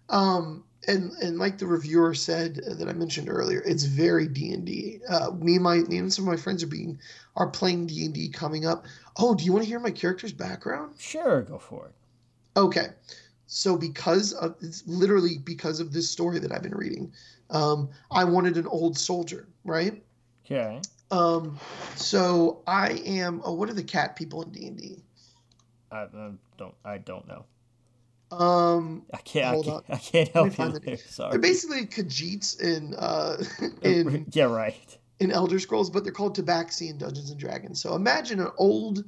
um 0.10 0.64
and 0.88 1.12
and 1.22 1.38
like 1.38 1.58
the 1.58 1.66
reviewer 1.66 2.14
said 2.14 2.62
uh, 2.70 2.74
that 2.76 2.88
I 2.88 2.94
mentioned 2.94 3.30
earlier, 3.30 3.62
it's 3.66 3.84
very 3.84 4.28
D 4.28 4.52
and 4.54 4.66
D. 4.66 5.00
Uh, 5.10 5.32
me 5.32 5.56
and 5.56 5.64
my 5.64 5.78
me 5.80 5.98
and 5.98 6.14
some 6.14 6.28
of 6.28 6.34
my 6.34 6.42
friends 6.42 6.64
are 6.64 6.68
being 6.68 7.00
are 7.36 7.50
playing 7.50 7.88
D 7.88 8.06
and 8.06 8.14
D 8.14 8.30
coming 8.30 8.66
up. 8.66 8.86
Oh, 9.18 9.36
do 9.36 9.44
you 9.44 9.52
want 9.52 9.64
to 9.64 9.70
hear 9.70 9.80
my 9.80 9.92
character's 9.92 10.34
background? 10.34 10.96
Sure, 10.98 11.42
go 11.42 11.58
for 11.58 11.88
it. 11.88 11.94
Okay, 12.58 12.88
so 13.48 13.78
because 13.78 14.34
of 14.34 14.56
it's 14.62 14.84
literally 14.86 15.38
because 15.38 15.80
of 15.80 15.92
this 15.92 16.10
story 16.10 16.40
that 16.40 16.52
I've 16.52 16.64
been 16.64 16.76
reading, 16.76 17.12
um, 17.50 17.90
I 18.12 18.24
wanted 18.24 18.58
an 18.58 18.68
old 18.68 18.98
soldier, 18.98 19.48
right? 19.64 20.04
Okay. 20.46 20.82
Um, 21.12 21.60
so 21.96 22.62
I 22.68 22.92
am. 23.06 23.42
Oh, 23.44 23.54
what 23.54 23.70
are 23.70 23.74
the 23.74 23.84
cat 23.84 24.16
people 24.16 24.42
in 24.44 24.52
D 24.52 24.68
and 24.68 24.78
D? 24.78 25.04
I, 25.92 26.04
I 26.04 26.32
don't. 26.58 26.76
I 26.84 26.98
don't 26.98 27.28
know. 27.28 27.46
Um, 28.32 29.04
I 29.14 29.18
can't. 29.18 29.58
I 29.58 29.62
can't. 29.62 29.86
I 29.90 29.98
can't 29.98 30.30
help 30.30 30.58
you 30.58 30.80
there. 30.80 30.98
Sorry. 30.98 31.32
they're 31.32 31.40
basically 31.40 31.86
Khajiits 31.86 32.60
in 32.60 32.96
uh, 32.96 33.44
in 33.82 34.26
yeah. 34.32 34.46
Right. 34.46 34.98
in 35.20 35.32
Elder 35.32 35.60
Scrolls, 35.60 35.90
but 35.90 36.04
they're 36.04 36.14
called 36.14 36.36
Tabaxi 36.36 36.90
in 36.90 36.98
Dungeons 36.98 37.30
and 37.30 37.40
Dragons. 37.40 37.82
So 37.82 37.96
imagine 37.96 38.40
an 38.40 38.52
old 38.58 39.06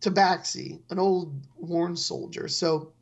Tabaxi, 0.00 0.80
an 0.90 0.98
old 0.98 1.34
worn 1.56 1.96
soldier. 1.96 2.48
So 2.48 2.92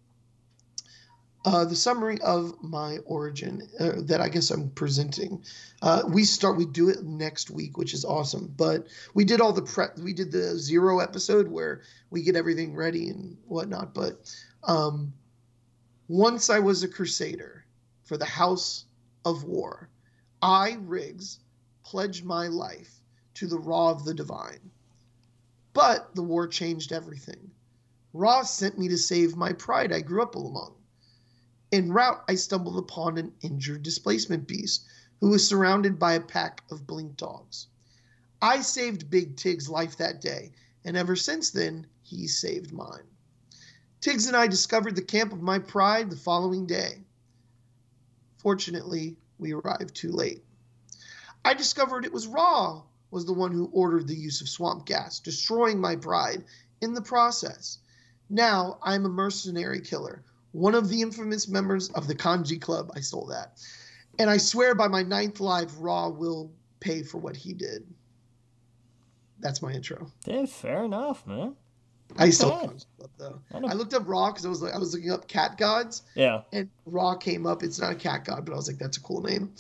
uh, 1.45 1.65
the 1.65 1.77
summary 1.77 2.21
of 2.21 2.53
my 2.63 2.99
origin 3.07 3.69
uh, 3.79 3.93
that 4.01 4.21
I 4.21 4.29
guess 4.29 4.51
I'm 4.51 4.71
presenting, 4.71 5.43
uh, 5.83 6.03
we 6.09 6.25
start 6.25 6.57
we 6.57 6.67
do 6.67 6.89
it 6.89 7.05
next 7.05 7.51
week, 7.51 7.79
which 7.79 7.95
is 7.95 8.05
awesome. 8.05 8.53
But 8.57 8.87
we 9.15 9.25
did 9.25 9.41
all 9.41 9.53
the 9.53 9.63
prep. 9.63 9.99
We 9.99 10.13
did 10.13 10.33
the 10.33 10.59
zero 10.59 10.99
episode 10.99 11.49
where 11.49 11.83
we 12.11 12.23
get 12.23 12.37
everything 12.37 12.75
ready 12.75 13.09
and 13.09 13.37
whatnot. 13.47 13.95
But 13.95 14.35
um, 14.69 15.15
once 16.09 16.51
I 16.51 16.59
was 16.59 16.83
a 16.83 16.89
crusader 16.89 17.65
for 18.05 18.19
the 18.19 18.27
House 18.27 18.85
of 19.25 19.45
War, 19.45 19.89
I 20.43 20.77
Riggs 20.83 21.41
pledged 21.83 22.25
my 22.25 22.49
life 22.49 23.01
to 23.35 23.47
the 23.47 23.59
Ra 23.59 23.91
of 23.91 24.05
the 24.05 24.13
Divine. 24.13 24.71
But 25.73 26.15
the 26.15 26.23
war 26.23 26.47
changed 26.47 26.93
everything. 26.93 27.51
Ra 28.13 28.43
sent 28.43 28.79
me 28.79 28.89
to 28.89 28.99
save 28.99 29.37
my 29.37 29.55
pride 29.55 29.91
I 29.91 30.03
grew 30.03 30.23
up 30.23 30.37
among. 30.37 30.75
En 31.73 31.91
route, 31.91 32.23
I 32.29 32.35
stumbled 32.35 32.79
upon 32.79 33.17
an 33.17 33.33
injured 33.41 33.83
displacement 33.83 34.47
beast 34.47 34.85
who 35.21 35.31
was 35.31 35.49
surrounded 35.49 35.99
by 35.99 36.13
a 36.13 36.21
pack 36.21 36.63
of 36.71 36.87
blink 36.87 37.17
dogs. 37.17 37.69
I 38.43 38.61
saved 38.61 39.11
Big 39.11 39.37
Tig's 39.37 39.69
life 39.69 39.97
that 39.97 40.21
day, 40.21 40.53
and 40.85 40.97
ever 40.97 41.17
since 41.17 41.51
then, 41.51 41.87
he 42.03 42.29
saved 42.29 42.73
mine. 42.73 43.09
Tiggs 44.01 44.27
and 44.27 44.37
I 44.37 44.47
discovered 44.47 44.95
the 44.95 45.03
camp 45.03 45.33
of 45.33 45.43
my 45.43 45.59
pride 45.59 46.11
the 46.11 46.17
following 46.17 46.67
day. 46.67 47.05
Fortunately, 48.39 49.17
we 49.39 49.53
arrived 49.53 49.95
too 49.95 50.13
late. 50.13 50.45
I 51.45 51.55
discovered 51.55 52.05
it 52.05 52.13
was 52.13 52.27
Ra 52.27 52.83
was 53.11 53.25
the 53.25 53.33
one 53.33 53.53
who 53.53 53.71
ordered 53.73 54.07
the 54.07 54.15
use 54.15 54.41
of 54.41 54.49
swamp 54.49 54.87
gas, 54.87 55.19
destroying 55.19 55.81
my 55.81 55.97
pride 55.97 56.45
in 56.81 56.95
the 56.95 57.03
process. 57.03 57.79
Now 58.29 58.79
I'm 58.83 59.07
a 59.07 59.09
mercenary 59.09 59.81
killer, 59.81 60.23
one 60.53 60.75
of 60.75 60.89
the 60.89 61.03
infamous 61.03 61.49
members 61.49 61.89
of 61.91 62.07
the 62.07 62.15
Kanjiklub. 62.15 62.91
I 62.95 63.01
stole 63.01 63.27
that. 63.27 63.61
And 64.19 64.29
I 64.29 64.37
swear 64.37 64.75
by 64.75 64.89
my 64.89 65.03
ninth 65.03 65.41
life, 65.41 65.73
Ra 65.79 66.09
will 66.09 66.53
pay 66.81 67.03
for 67.03 67.19
what 67.19 67.37
he 67.37 67.53
did. 67.53 67.87
That's 69.41 69.63
my 69.63 69.73
intro. 69.73 70.11
Yeah, 70.27 70.47
fair 70.47 70.85
enough, 70.85 71.27
man. 71.27 71.57
I 72.17 72.31
still. 72.31 72.53
Kanji 72.53 72.87
Club 72.97 73.11
though. 73.19 73.41
I. 73.53 73.59
I 73.59 73.73
looked 73.75 73.95
up 73.95 74.05
Ra 74.07 74.31
because 74.31 74.47
I 74.47 74.49
was 74.49 74.63
like 74.63 74.75
I 74.75 74.79
was 74.79 74.95
looking 74.95 75.11
up 75.11 75.29
cat 75.29 75.59
gods, 75.59 76.03
Yeah. 76.15 76.43
and 76.53 76.69
Ra 76.87 77.15
came 77.17 77.47
up. 77.47 77.63
It's 77.63 77.79
not 77.81 77.93
a 77.93 77.97
cat 77.97 78.25
god, 78.25 78.45
but 78.47 78.53
I 78.53 78.57
was 78.57 78.69
like, 78.69 78.79
that's 78.79 78.97
a 78.97 79.01
cool 79.03 79.23
name. 79.23 79.53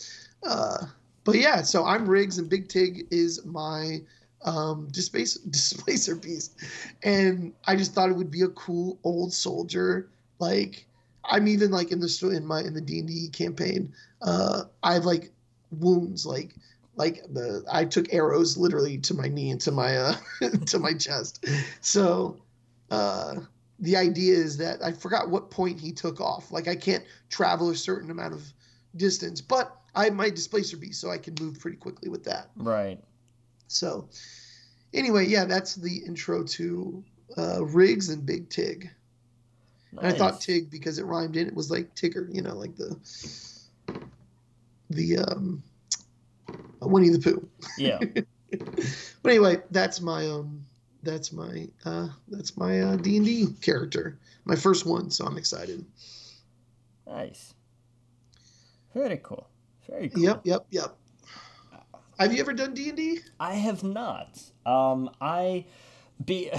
Uh, 0.46 0.86
but 1.24 1.36
yeah, 1.36 1.62
so 1.62 1.84
I'm 1.84 2.08
Riggs, 2.08 2.38
and 2.38 2.48
Big 2.48 2.68
Tig 2.68 3.06
is 3.10 3.44
my 3.44 3.98
um, 4.44 4.88
displacer, 4.92 5.40
displacer 5.50 6.14
beast, 6.14 6.54
and 7.02 7.52
I 7.66 7.76
just 7.76 7.92
thought 7.94 8.08
it 8.08 8.16
would 8.16 8.30
be 8.30 8.42
a 8.42 8.48
cool 8.48 8.98
old 9.04 9.32
soldier. 9.32 10.08
Like 10.38 10.86
I'm 11.24 11.48
even 11.48 11.70
like 11.70 11.92
in 11.92 12.00
the 12.00 12.30
in 12.34 12.46
my 12.46 12.60
in 12.62 12.72
the 12.74 12.80
D 12.80 13.00
and 13.00 13.08
D 13.08 13.28
campaign, 13.30 13.92
uh, 14.22 14.62
I 14.82 14.94
have 14.94 15.04
like 15.04 15.30
wounds 15.70 16.24
like 16.24 16.54
like 16.98 17.22
the 17.32 17.64
I 17.72 17.84
took 17.84 18.12
arrows 18.12 18.58
literally 18.58 18.98
to 18.98 19.14
my 19.14 19.28
knee 19.28 19.50
and 19.50 19.60
to 19.62 19.70
my 19.70 19.96
uh 19.96 20.16
to 20.66 20.78
my 20.78 20.92
chest. 20.92 21.46
So 21.80 22.36
uh 22.90 23.36
the 23.78 23.96
idea 23.96 24.34
is 24.34 24.56
that 24.58 24.82
I 24.82 24.92
forgot 24.92 25.30
what 25.30 25.50
point 25.50 25.80
he 25.80 25.92
took 25.92 26.20
off. 26.20 26.50
Like 26.50 26.66
I 26.66 26.74
can't 26.74 27.04
travel 27.30 27.70
a 27.70 27.76
certain 27.76 28.10
amount 28.10 28.34
of 28.34 28.42
distance, 28.96 29.40
but 29.40 29.74
I 29.94 30.04
have 30.04 30.14
my 30.14 30.28
displacer 30.28 30.76
beast, 30.76 31.00
so 31.00 31.10
I 31.10 31.18
can 31.18 31.34
move 31.40 31.60
pretty 31.60 31.76
quickly 31.76 32.10
with 32.10 32.24
that. 32.24 32.50
Right. 32.56 33.00
So 33.68 34.08
anyway, 34.92 35.26
yeah, 35.26 35.44
that's 35.44 35.76
the 35.76 35.98
intro 35.98 36.42
to 36.42 37.04
uh, 37.36 37.64
Riggs 37.64 38.08
and 38.08 38.26
Big 38.26 38.50
Tig. 38.50 38.90
Nice. 39.92 40.04
And 40.04 40.12
I 40.12 40.18
thought 40.18 40.40
Tig 40.40 40.70
because 40.70 40.98
it 40.98 41.04
rhymed 41.04 41.36
in 41.36 41.46
it 41.46 41.54
was 41.54 41.70
like 41.70 41.94
Tigger, 41.94 42.32
you 42.34 42.42
know, 42.42 42.56
like 42.56 42.74
the 42.76 42.98
the 44.90 45.18
um 45.18 45.62
Winnie 46.80 47.10
the 47.10 47.18
Pooh. 47.18 47.48
Yeah. 47.76 47.98
but 49.22 49.30
anyway, 49.30 49.62
that's 49.70 50.00
my 50.00 50.26
um 50.26 50.64
that's 51.02 51.32
my 51.32 51.68
uh 51.84 52.09
that's 52.28 52.56
my 52.56 52.80
uh 52.80 52.96
D&D 52.96 53.55
character. 53.60 54.18
My 54.44 54.56
first 54.56 54.86
one, 54.86 55.10
so 55.10 55.24
I'm 55.26 55.36
excited. 55.36 55.84
Nice. 57.06 57.55
Very 58.94 59.18
cool. 59.22 59.48
Very 59.88 60.09
cool. 60.09 60.22
Yep, 60.22 60.40
yep, 60.44 60.66
yep. 60.70 60.96
Have 62.18 62.32
you 62.32 62.40
ever 62.40 62.52
done 62.52 62.74
D&D? 62.74 63.20
I 63.38 63.55
have 63.55 63.82
not. 63.82 64.40
Um 64.66 65.10
I 65.20 65.66
be 66.24 66.50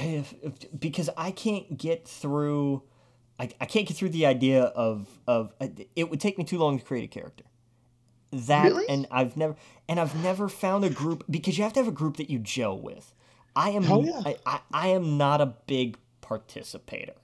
because 0.77 1.09
I 1.17 1.31
can't 1.31 1.77
get 1.77 2.07
through 2.07 2.83
I, 3.39 3.49
I 3.59 3.65
can't 3.65 3.87
get 3.87 3.97
through 3.97 4.09
the 4.09 4.25
idea 4.25 4.63
of 4.63 5.07
of 5.27 5.53
it 5.95 6.09
would 6.09 6.19
take 6.19 6.37
me 6.37 6.43
too 6.43 6.57
long 6.57 6.79
to 6.79 6.85
create 6.85 7.03
a 7.03 7.07
character 7.07 7.45
that 8.31 8.65
really? 8.65 8.87
and 8.87 9.07
I've 9.09 9.35
never 9.35 9.55
and 9.87 9.99
I've 9.99 10.15
never 10.21 10.49
found 10.49 10.85
a 10.85 10.89
group 10.89 11.23
because 11.29 11.57
you 11.57 11.63
have 11.63 11.73
to 11.73 11.79
have 11.79 11.87
a 11.87 11.91
group 11.91 12.17
that 12.17 12.29
you 12.29 12.39
gel 12.39 12.77
with. 12.77 13.13
I 13.55 13.71
am 13.71 13.91
oh, 13.91 14.03
yeah. 14.03 14.21
I, 14.25 14.37
I, 14.45 14.59
I, 14.71 14.87
am 14.89 15.17
not 15.17 15.41
a 15.41 15.47
big 15.47 15.97
participator. 16.21 17.15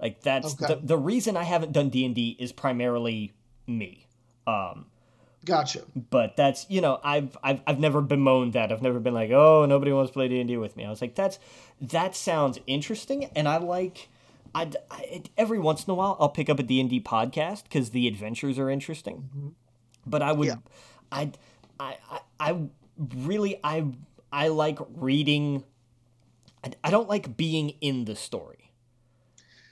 Like 0.00 0.22
that's 0.22 0.54
okay. 0.54 0.74
the 0.74 0.86
the 0.86 0.98
reason 0.98 1.36
I 1.36 1.42
haven't 1.42 1.72
done 1.72 1.90
D 1.90 2.04
and 2.04 2.14
D 2.14 2.36
is 2.38 2.52
primarily 2.52 3.32
me. 3.66 4.06
Um, 4.46 4.86
gotcha. 5.44 5.82
But 6.10 6.36
that's 6.36 6.66
you 6.70 6.80
know 6.80 6.98
I've 7.04 7.36
I've 7.42 7.60
I've 7.66 7.78
never 7.78 8.00
bemoaned 8.00 8.54
that. 8.54 8.72
I've 8.72 8.82
never 8.82 8.98
been 8.98 9.14
like 9.14 9.30
oh 9.30 9.66
nobody 9.66 9.92
wants 9.92 10.10
to 10.10 10.14
play 10.14 10.28
D 10.28 10.40
and 10.40 10.48
D 10.48 10.56
with 10.56 10.76
me. 10.76 10.86
I 10.86 10.90
was 10.90 11.02
like 11.02 11.14
that's 11.14 11.38
that 11.82 12.16
sounds 12.16 12.58
interesting 12.66 13.24
and 13.36 13.46
I 13.48 13.58
like. 13.58 14.08
I, 14.52 14.68
every 15.38 15.60
once 15.60 15.84
in 15.84 15.92
a 15.92 15.94
while 15.94 16.16
I'll 16.18 16.28
pick 16.28 16.50
up 16.50 16.58
a 16.58 16.64
D 16.64 16.80
and 16.80 16.90
D 16.90 17.00
podcast 17.00 17.64
because 17.64 17.90
the 17.90 18.08
adventures 18.08 18.58
are 18.58 18.68
interesting. 18.68 19.54
But 20.10 20.22
I 20.22 20.32
would, 20.32 20.48
yeah. 20.48 20.56
I, 21.10 21.30
I, 21.78 21.96
I, 22.38 22.58
really, 23.16 23.60
I, 23.62 23.86
I 24.32 24.48
like 24.48 24.78
reading. 24.96 25.64
I, 26.64 26.72
I 26.84 26.90
don't 26.90 27.08
like 27.08 27.36
being 27.36 27.70
in 27.80 28.04
the 28.04 28.16
story. 28.16 28.72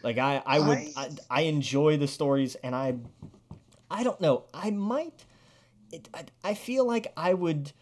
Like 0.03 0.19
I, 0.19 0.43
I 0.47 0.59
would, 0.61 0.79
I, 0.79 0.93
I, 0.97 1.11
I 1.31 1.41
enjoy 1.43 1.97
the 1.97 2.07
stories, 2.07 2.55
and 2.57 2.75
I, 2.75 2.97
I 3.91 4.05
don't 4.05 4.21
know. 4.21 4.45
I 4.55 4.71
might. 4.71 5.25
It, 5.91 6.09
I, 6.15 6.25
I 6.45 6.55
feel 6.55 6.87
like 6.87 7.13
I 7.17 7.35
would, 7.35 7.73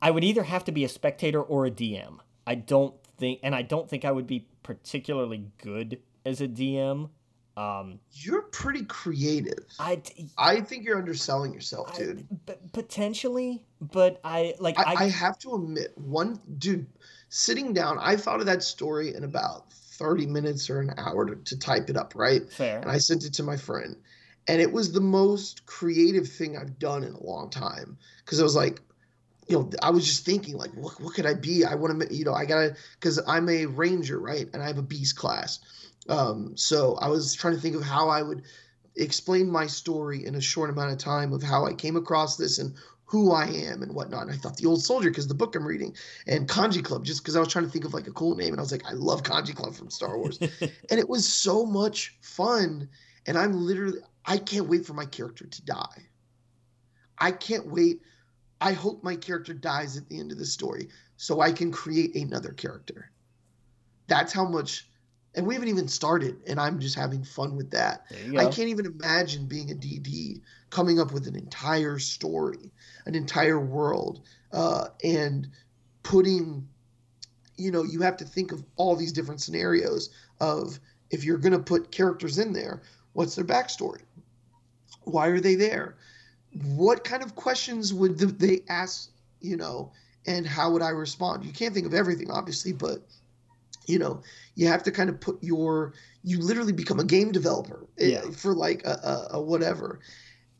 I 0.00 0.10
would 0.10 0.22
either 0.22 0.44
have 0.44 0.64
to 0.64 0.72
be 0.72 0.84
a 0.84 0.88
spectator 0.88 1.42
or 1.42 1.66
a 1.66 1.70
DM. 1.70 2.18
I 2.46 2.54
don't 2.54 2.94
think, 3.18 3.40
and 3.42 3.54
I 3.54 3.62
don't 3.62 3.88
think 3.88 4.04
I 4.04 4.12
would 4.12 4.26
be 4.26 4.46
particularly 4.62 5.46
good 5.58 6.00
as 6.24 6.40
a 6.40 6.48
DM. 6.48 7.10
Um, 7.56 8.00
you're 8.12 8.42
pretty 8.42 8.84
creative. 8.84 9.64
I, 9.78 10.02
I 10.36 10.60
think 10.60 10.84
you're 10.84 10.98
underselling 10.98 11.54
yourself, 11.54 11.96
dude. 11.96 12.26
Potentially, 12.72 13.62
but 13.80 14.20
I 14.24 14.54
like. 14.58 14.78
I, 14.78 14.82
I, 14.82 14.94
I 15.04 15.08
have 15.08 15.38
to 15.40 15.54
admit, 15.54 15.96
one 15.96 16.40
dude 16.58 16.86
sitting 17.28 17.72
down. 17.72 17.98
I 18.00 18.16
thought 18.16 18.40
of 18.40 18.46
that 18.46 18.64
story 18.64 19.14
in 19.14 19.22
about 19.22 19.72
thirty 19.72 20.26
minutes 20.26 20.68
or 20.68 20.80
an 20.80 20.94
hour 20.98 21.26
to, 21.26 21.36
to 21.36 21.58
type 21.58 21.88
it 21.90 21.96
up, 21.96 22.14
right? 22.16 22.50
Fair. 22.50 22.80
And 22.80 22.90
I 22.90 22.98
sent 22.98 23.24
it 23.24 23.32
to 23.34 23.44
my 23.44 23.56
friend, 23.56 23.94
and 24.48 24.60
it 24.60 24.72
was 24.72 24.92
the 24.92 25.00
most 25.00 25.64
creative 25.66 26.28
thing 26.28 26.56
I've 26.56 26.80
done 26.80 27.04
in 27.04 27.12
a 27.12 27.22
long 27.22 27.50
time 27.50 27.96
because 28.24 28.40
I 28.40 28.42
was 28.42 28.56
like, 28.56 28.80
you 29.46 29.58
know, 29.58 29.70
I 29.82 29.90
was 29.90 30.04
just 30.04 30.24
thinking 30.24 30.56
like, 30.56 30.72
what 30.74 31.00
what 31.00 31.14
could 31.14 31.26
I 31.26 31.34
be? 31.34 31.64
I 31.64 31.76
want 31.76 32.00
to, 32.00 32.14
you 32.14 32.24
know, 32.24 32.34
I 32.34 32.46
gotta 32.46 32.76
because 32.98 33.20
I'm 33.28 33.48
a 33.48 33.66
ranger, 33.66 34.18
right? 34.18 34.48
And 34.52 34.62
I 34.62 34.66
have 34.66 34.78
a 34.78 34.82
beast 34.82 35.16
class. 35.16 35.60
Um, 36.08 36.56
so 36.56 36.96
I 36.96 37.08
was 37.08 37.34
trying 37.34 37.54
to 37.54 37.60
think 37.60 37.76
of 37.76 37.82
how 37.82 38.08
I 38.08 38.22
would 38.22 38.42
explain 38.96 39.50
my 39.50 39.66
story 39.66 40.24
in 40.24 40.34
a 40.34 40.40
short 40.40 40.70
amount 40.70 40.92
of 40.92 40.98
time 40.98 41.32
of 41.32 41.42
how 41.42 41.66
I 41.66 41.74
came 41.74 41.96
across 41.96 42.36
this 42.36 42.58
and 42.58 42.74
who 43.06 43.32
I 43.32 43.46
am 43.46 43.82
and 43.82 43.94
whatnot. 43.94 44.22
And 44.22 44.32
I 44.32 44.36
thought 44.36 44.56
the 44.56 44.66
old 44.66 44.82
soldier 44.82 45.10
because 45.10 45.28
the 45.28 45.34
book 45.34 45.54
I'm 45.54 45.66
reading 45.66 45.94
and 46.26 46.48
Kanjiklub 46.48 47.04
just 47.04 47.22
because 47.22 47.36
I 47.36 47.40
was 47.40 47.48
trying 47.48 47.64
to 47.64 47.70
think 47.70 47.84
of 47.84 47.94
like 47.94 48.06
a 48.06 48.12
cool 48.12 48.34
name 48.36 48.50
and 48.50 48.58
I 48.58 48.62
was 48.62 48.72
like 48.72 48.86
I 48.86 48.92
love 48.92 49.22
Kanjiklub 49.22 49.74
from 49.74 49.90
Star 49.90 50.18
Wars 50.18 50.38
and 50.40 51.00
it 51.00 51.08
was 51.08 51.26
so 51.26 51.66
much 51.66 52.16
fun 52.22 52.88
and 53.26 53.36
I'm 53.36 53.52
literally 53.52 54.00
I 54.24 54.38
can't 54.38 54.68
wait 54.68 54.86
for 54.86 54.94
my 54.94 55.04
character 55.04 55.46
to 55.46 55.64
die. 55.64 56.08
I 57.18 57.30
can't 57.30 57.66
wait. 57.66 58.00
I 58.60 58.72
hope 58.72 59.04
my 59.04 59.16
character 59.16 59.52
dies 59.52 59.96
at 59.96 60.08
the 60.08 60.18
end 60.18 60.32
of 60.32 60.38
the 60.38 60.46
story 60.46 60.88
so 61.16 61.40
I 61.40 61.52
can 61.52 61.70
create 61.70 62.14
another 62.16 62.52
character. 62.52 63.10
That's 64.06 64.32
how 64.32 64.46
much 64.46 64.88
and 65.34 65.46
we 65.46 65.54
haven't 65.54 65.68
even 65.68 65.88
started 65.88 66.36
and 66.46 66.60
i'm 66.60 66.78
just 66.78 66.96
having 66.96 67.24
fun 67.24 67.56
with 67.56 67.70
that. 67.70 68.06
I 68.40 68.44
can't 68.46 68.68
even 68.68 68.86
imagine 68.86 69.46
being 69.46 69.70
a 69.70 69.74
dd 69.74 70.40
coming 70.70 71.00
up 71.00 71.12
with 71.12 71.26
an 71.26 71.36
entire 71.36 71.98
story 71.98 72.70
an 73.06 73.14
entire 73.14 73.60
world 73.60 74.22
uh, 74.52 74.88
and 75.02 75.48
putting 76.02 76.68
you 77.56 77.70
know 77.70 77.82
you 77.82 78.00
have 78.02 78.16
to 78.18 78.24
think 78.24 78.52
of 78.52 78.64
all 78.76 78.96
these 78.96 79.12
different 79.12 79.40
scenarios 79.40 80.10
of 80.40 80.78
if 81.10 81.24
you're 81.24 81.38
going 81.38 81.52
to 81.52 81.58
put 81.58 81.90
characters 81.90 82.38
in 82.38 82.52
there 82.52 82.82
what's 83.14 83.34
their 83.34 83.44
backstory? 83.44 84.02
Why 85.04 85.28
are 85.28 85.40
they 85.40 85.54
there? 85.54 85.96
What 86.62 87.04
kind 87.04 87.22
of 87.22 87.34
questions 87.34 87.92
would 87.94 88.18
they 88.18 88.62
ask 88.68 89.10
you 89.40 89.56
know 89.56 89.92
and 90.26 90.46
how 90.46 90.70
would 90.70 90.82
i 90.82 90.90
respond? 90.90 91.44
You 91.44 91.52
can't 91.52 91.74
think 91.74 91.86
of 91.86 91.94
everything 91.94 92.30
obviously 92.30 92.72
but 92.72 93.06
you 93.86 93.98
know 93.98 94.22
you 94.54 94.66
have 94.66 94.82
to 94.82 94.90
kind 94.90 95.10
of 95.10 95.20
put 95.20 95.42
your 95.42 95.94
you 96.22 96.38
literally 96.38 96.72
become 96.72 97.00
a 97.00 97.04
game 97.04 97.32
developer 97.32 97.86
eh, 97.98 98.06
yeah. 98.06 98.22
for 98.30 98.54
like 98.54 98.84
a, 98.84 98.90
a, 98.90 99.36
a, 99.36 99.42
whatever. 99.42 100.00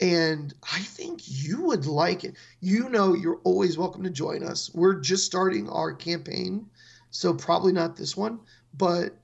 And 0.01 0.53
i 0.73 0.81
think 0.81 1.21
you 1.25 1.63
would 1.63 1.87
like 1.87 2.25
it. 2.25 2.35
You 2.61 2.89
know 2.89 3.15
you're 3.15 3.41
always 3.45 3.79
welcome 3.79 4.03
to 4.05 4.11
join 4.11 4.43
us. 4.43 4.71
We're 4.75 5.01
just 5.01 5.25
starting 5.25 5.69
our 5.69 5.93
campaign 5.93 6.67
so 7.11 7.33
probably 7.33 7.73
not 7.73 7.97
this 7.97 8.17
one 8.17 8.41
but 8.77 9.17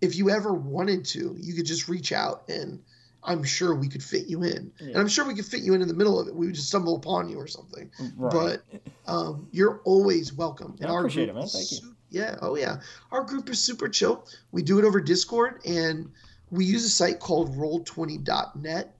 if 0.00 0.16
you 0.16 0.30
ever 0.30 0.52
wanted 0.52 1.04
to 1.04 1.36
you 1.38 1.54
could 1.54 1.64
just 1.64 1.88
reach 1.88 2.10
out 2.12 2.42
and 2.48 2.82
i'm 3.22 3.44
sure 3.44 3.74
we 3.74 3.88
could 3.88 4.02
fit 4.02 4.26
you 4.26 4.42
in. 4.42 4.72
Yeah. 4.80 4.88
and 4.88 4.96
i'm 4.96 5.08
sure 5.08 5.24
we 5.24 5.34
could 5.34 5.46
fit 5.46 5.60
you 5.60 5.72
in 5.74 5.80
in 5.80 5.86
the 5.86 5.94
middle 5.94 6.18
of 6.18 6.26
it. 6.26 6.34
We 6.34 6.46
would 6.46 6.56
just 6.56 6.68
stumble 6.68 6.96
upon 6.96 7.28
you 7.28 7.38
or 7.38 7.46
something. 7.46 7.88
Right. 8.16 8.32
but 8.32 8.80
um, 9.06 9.48
you're 9.52 9.80
always 9.84 10.32
welcome. 10.32 10.76
I 10.82 10.86
appreciate 10.86 11.28
it 11.28 11.34
man. 11.36 11.46
Thank 11.46 11.70
you 11.70 11.95
yeah. 12.10 12.36
Oh, 12.42 12.56
yeah. 12.56 12.80
Our 13.10 13.22
group 13.22 13.48
is 13.50 13.58
super 13.58 13.88
chill. 13.88 14.26
We 14.52 14.62
do 14.62 14.78
it 14.78 14.84
over 14.84 15.00
Discord, 15.00 15.60
and 15.64 16.10
we 16.50 16.64
use 16.64 16.84
a 16.84 16.90
site 16.90 17.20
called 17.20 17.56
Roll20.net. 17.56 18.92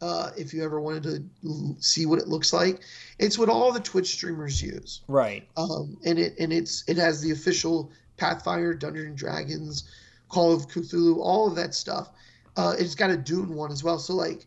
Uh, 0.00 0.30
if 0.36 0.54
you 0.54 0.62
ever 0.62 0.80
wanted 0.80 1.02
to 1.02 1.76
see 1.80 2.06
what 2.06 2.20
it 2.20 2.28
looks 2.28 2.52
like, 2.52 2.80
it's 3.18 3.36
what 3.36 3.48
all 3.48 3.72
the 3.72 3.80
Twitch 3.80 4.12
streamers 4.12 4.62
use. 4.62 5.00
Right. 5.08 5.48
Um, 5.56 5.98
and 6.04 6.20
it 6.20 6.38
and 6.38 6.52
it's 6.52 6.84
it 6.86 6.96
has 6.98 7.20
the 7.20 7.32
official 7.32 7.90
Pathfinder, 8.16 8.74
Dungeons 8.74 9.06
and 9.06 9.16
Dragons, 9.16 9.90
Call 10.28 10.54
of 10.54 10.68
Cthulhu, 10.68 11.18
all 11.18 11.48
of 11.48 11.56
that 11.56 11.74
stuff. 11.74 12.10
Uh, 12.56 12.74
it's 12.78 12.94
got 12.94 13.10
a 13.10 13.16
Dune 13.16 13.54
one 13.54 13.72
as 13.72 13.82
well. 13.82 13.98
So 13.98 14.14
like, 14.14 14.46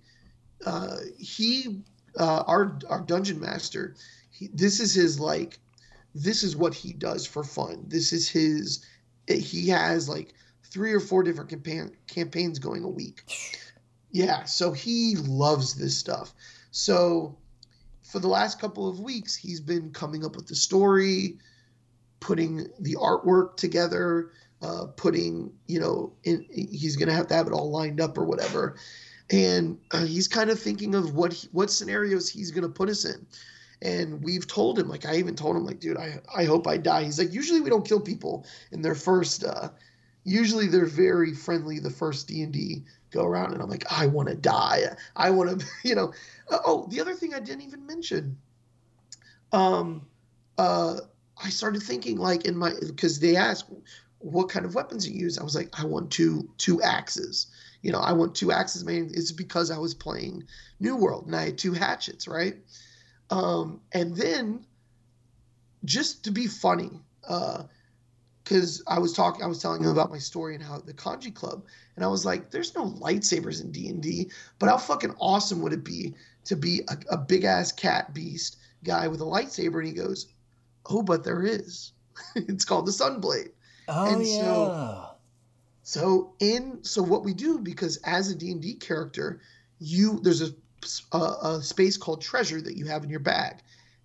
uh, 0.65 0.97
he, 1.17 1.81
uh, 2.17 2.43
our 2.47 2.77
our 2.89 3.01
dungeon 3.01 3.39
master, 3.39 3.95
he, 4.29 4.49
this 4.53 4.79
is 4.79 4.93
his 4.93 5.19
like 5.19 5.59
this 6.13 6.43
is 6.43 6.55
what 6.55 6.73
he 6.73 6.93
does 6.93 7.25
for 7.25 7.43
fun. 7.43 7.85
This 7.87 8.13
is 8.13 8.29
his. 8.29 8.85
He 9.27 9.69
has 9.69 10.09
like 10.09 10.33
three 10.63 10.93
or 10.93 10.99
four 10.99 11.23
different 11.23 11.49
campaign, 11.49 11.91
campaigns 12.07 12.59
going 12.59 12.83
a 12.83 12.89
week. 12.89 13.23
Yeah, 14.11 14.43
so 14.43 14.71
he 14.71 15.15
loves 15.15 15.75
this 15.75 15.97
stuff. 15.97 16.33
So 16.71 17.37
for 18.03 18.19
the 18.19 18.27
last 18.27 18.59
couple 18.59 18.89
of 18.89 18.99
weeks, 18.99 19.35
he's 19.35 19.61
been 19.61 19.91
coming 19.91 20.25
up 20.25 20.35
with 20.35 20.47
the 20.47 20.55
story, 20.55 21.37
putting 22.19 22.67
the 22.79 22.95
artwork 22.95 23.55
together, 23.55 24.31
uh, 24.61 24.87
putting, 24.97 25.53
you 25.67 25.79
know, 25.79 26.13
in, 26.23 26.45
he's 26.51 26.97
going 26.97 27.07
to 27.07 27.15
have 27.15 27.27
to 27.27 27.33
have 27.33 27.47
it 27.47 27.53
all 27.53 27.71
lined 27.71 28.01
up 28.01 28.17
or 28.17 28.25
whatever. 28.25 28.75
And 29.29 29.79
uh, 29.91 30.05
he's 30.05 30.27
kind 30.27 30.49
of 30.49 30.59
thinking 30.59 30.93
of 30.93 31.15
what 31.15 31.31
he, 31.31 31.47
what 31.53 31.71
scenarios 31.71 32.29
he's 32.29 32.51
going 32.51 32.63
to 32.63 32.69
put 32.69 32.89
us 32.89 33.05
in 33.05 33.25
and 33.81 34.23
we've 34.23 34.47
told 34.47 34.77
him 34.77 34.87
like 34.87 35.05
I 35.05 35.15
even 35.15 35.35
told 35.35 35.55
him 35.55 35.65
like, 35.65 35.79
dude, 35.79 35.97
I 35.97 36.19
I 36.35 36.45
hope 36.45 36.67
I 36.67 36.77
die. 36.77 37.03
He's 37.03 37.19
like, 37.19 37.33
usually 37.33 37.61
we 37.61 37.69
don't 37.69 37.87
kill 37.87 37.99
people 37.99 38.45
in 38.71 38.81
their 38.81 38.95
first. 38.95 39.43
uh 39.43 39.69
Usually 40.23 40.67
they're 40.67 40.85
very 40.85 41.33
friendly 41.33 41.79
the 41.79 41.89
first 41.89 42.27
D 42.27 42.43
and 42.43 42.53
D 42.53 42.83
go 43.09 43.25
around, 43.25 43.53
and 43.53 43.61
I'm 43.61 43.69
like, 43.69 43.91
I 43.91 44.05
want 44.05 44.29
to 44.29 44.35
die. 44.35 44.95
I 45.15 45.31
want 45.31 45.59
to, 45.59 45.65
you 45.83 45.95
know. 45.95 46.13
Uh, 46.49 46.59
oh, 46.65 46.87
the 46.89 47.01
other 47.01 47.15
thing 47.15 47.33
I 47.33 47.39
didn't 47.39 47.63
even 47.63 47.85
mention. 47.87 48.37
Um, 49.51 50.05
uh, 50.57 50.97
I 51.43 51.49
started 51.49 51.81
thinking 51.81 52.17
like 52.17 52.45
in 52.45 52.55
my 52.55 52.73
because 52.79 53.19
they 53.19 53.35
asked 53.35 53.65
what 54.19 54.49
kind 54.49 54.65
of 54.65 54.75
weapons 54.75 55.09
you 55.09 55.19
use. 55.19 55.39
I 55.39 55.43
was 55.43 55.55
like, 55.55 55.69
I 55.79 55.85
want 55.85 56.11
two 56.11 56.49
two 56.57 56.81
axes. 56.81 57.47
You 57.81 57.91
know, 57.91 57.99
I 57.99 58.11
want 58.11 58.35
two 58.35 58.51
axes. 58.51 58.85
Man, 58.85 59.09
it's 59.11 59.31
because 59.31 59.71
I 59.71 59.77
was 59.79 59.95
playing 59.95 60.43
New 60.79 60.95
World 60.95 61.25
and 61.25 61.35
I 61.35 61.45
had 61.45 61.57
two 61.57 61.73
hatchets, 61.73 62.27
right? 62.27 62.57
Um, 63.31 63.79
and 63.93 64.15
then 64.15 64.65
just 65.85 66.25
to 66.25 66.31
be 66.31 66.47
funny, 66.47 66.91
because 67.21 68.83
uh, 68.85 68.91
I 68.91 68.99
was 68.99 69.13
talking, 69.13 69.43
I 69.43 69.47
was 69.47 69.61
telling 69.61 69.83
him 69.83 69.89
about 69.89 70.11
my 70.11 70.17
story 70.19 70.53
and 70.53 70.63
how 70.63 70.79
the 70.79 70.93
Kanjiklub, 70.93 71.63
and 71.95 72.05
I 72.05 72.07
was 72.07 72.25
like, 72.25 72.51
"There's 72.51 72.75
no 72.75 72.85
lightsabers 72.85 73.61
in 73.61 73.71
D 73.71 73.87
and 73.87 74.03
D, 74.03 74.29
but 74.59 74.69
how 74.69 74.77
fucking 74.77 75.15
awesome 75.19 75.61
would 75.61 75.73
it 75.73 75.83
be 75.83 76.13
to 76.45 76.55
be 76.55 76.81
a, 76.89 76.97
a 77.11 77.17
big 77.17 77.45
ass 77.45 77.71
cat 77.71 78.13
beast 78.13 78.57
guy 78.83 79.07
with 79.07 79.21
a 79.21 79.25
lightsaber?" 79.25 79.79
And 79.79 79.87
he 79.87 79.93
goes, 79.93 80.27
"Oh, 80.85 81.01
but 81.01 81.23
there 81.23 81.43
is. 81.43 81.93
it's 82.35 82.65
called 82.65 82.85
the 82.85 82.91
Sunblade." 82.91 83.51
Oh 83.87 84.13
and 84.13 84.21
yeah. 84.21 84.27
So, 84.37 85.07
so 85.83 86.33
in 86.39 86.83
so 86.83 87.01
what 87.01 87.23
we 87.23 87.33
do 87.33 87.59
because 87.59 87.97
as 87.97 88.29
a 88.29 88.35
D&D 88.35 88.75
character, 88.75 89.41
you 89.79 90.19
there's 90.19 90.41
a, 90.41 90.51
a, 91.11 91.17
a 91.17 91.61
space 91.61 91.97
called 91.97 92.21
treasure 92.21 92.61
that 92.61 92.77
you 92.77 92.85
have 92.85 93.03
in 93.03 93.09
your 93.09 93.19
bag. 93.19 93.57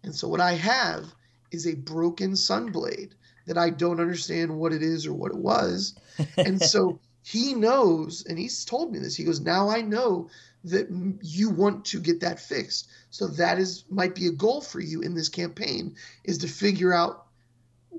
And 0.03 0.15
so 0.15 0.29
what 0.29 0.41
I 0.41 0.53
have 0.53 1.15
is 1.51 1.67
a 1.67 1.75
broken 1.75 2.33
sunblade 2.33 3.13
that 3.47 3.59
I 3.59 3.71
don't 3.71 4.01
understand 4.01 4.57
what 4.57 4.73
it 4.73 4.83
is 4.83 5.07
or 5.07 5.13
what 5.13 5.33
it 5.33 5.39
was. 5.39 5.95
And 6.37 6.61
so 6.61 7.01
he 7.23 7.55
knows 7.55 8.25
and 8.27 8.39
he's 8.39 8.65
told 8.65 8.93
me 8.93 8.99
this. 8.99 9.17
He 9.17 9.25
goes, 9.25 9.41
"Now 9.41 9.69
I 9.69 9.81
know 9.81 10.29
that 10.67 10.89
you 11.23 11.51
want 11.51 11.85
to 11.87 12.01
get 12.01 12.21
that 12.21 12.41
fixed. 12.41 12.89
So 13.11 13.29
that 13.29 13.59
is 13.59 13.85
might 13.89 14.15
be 14.15 14.27
a 14.27 14.33
goal 14.33 14.61
for 14.61 14.81
you 14.81 15.01
in 15.01 15.15
this 15.15 15.29
campaign 15.29 15.95
is 16.25 16.39
to 16.39 16.49
figure 16.49 16.93
out 16.93 17.26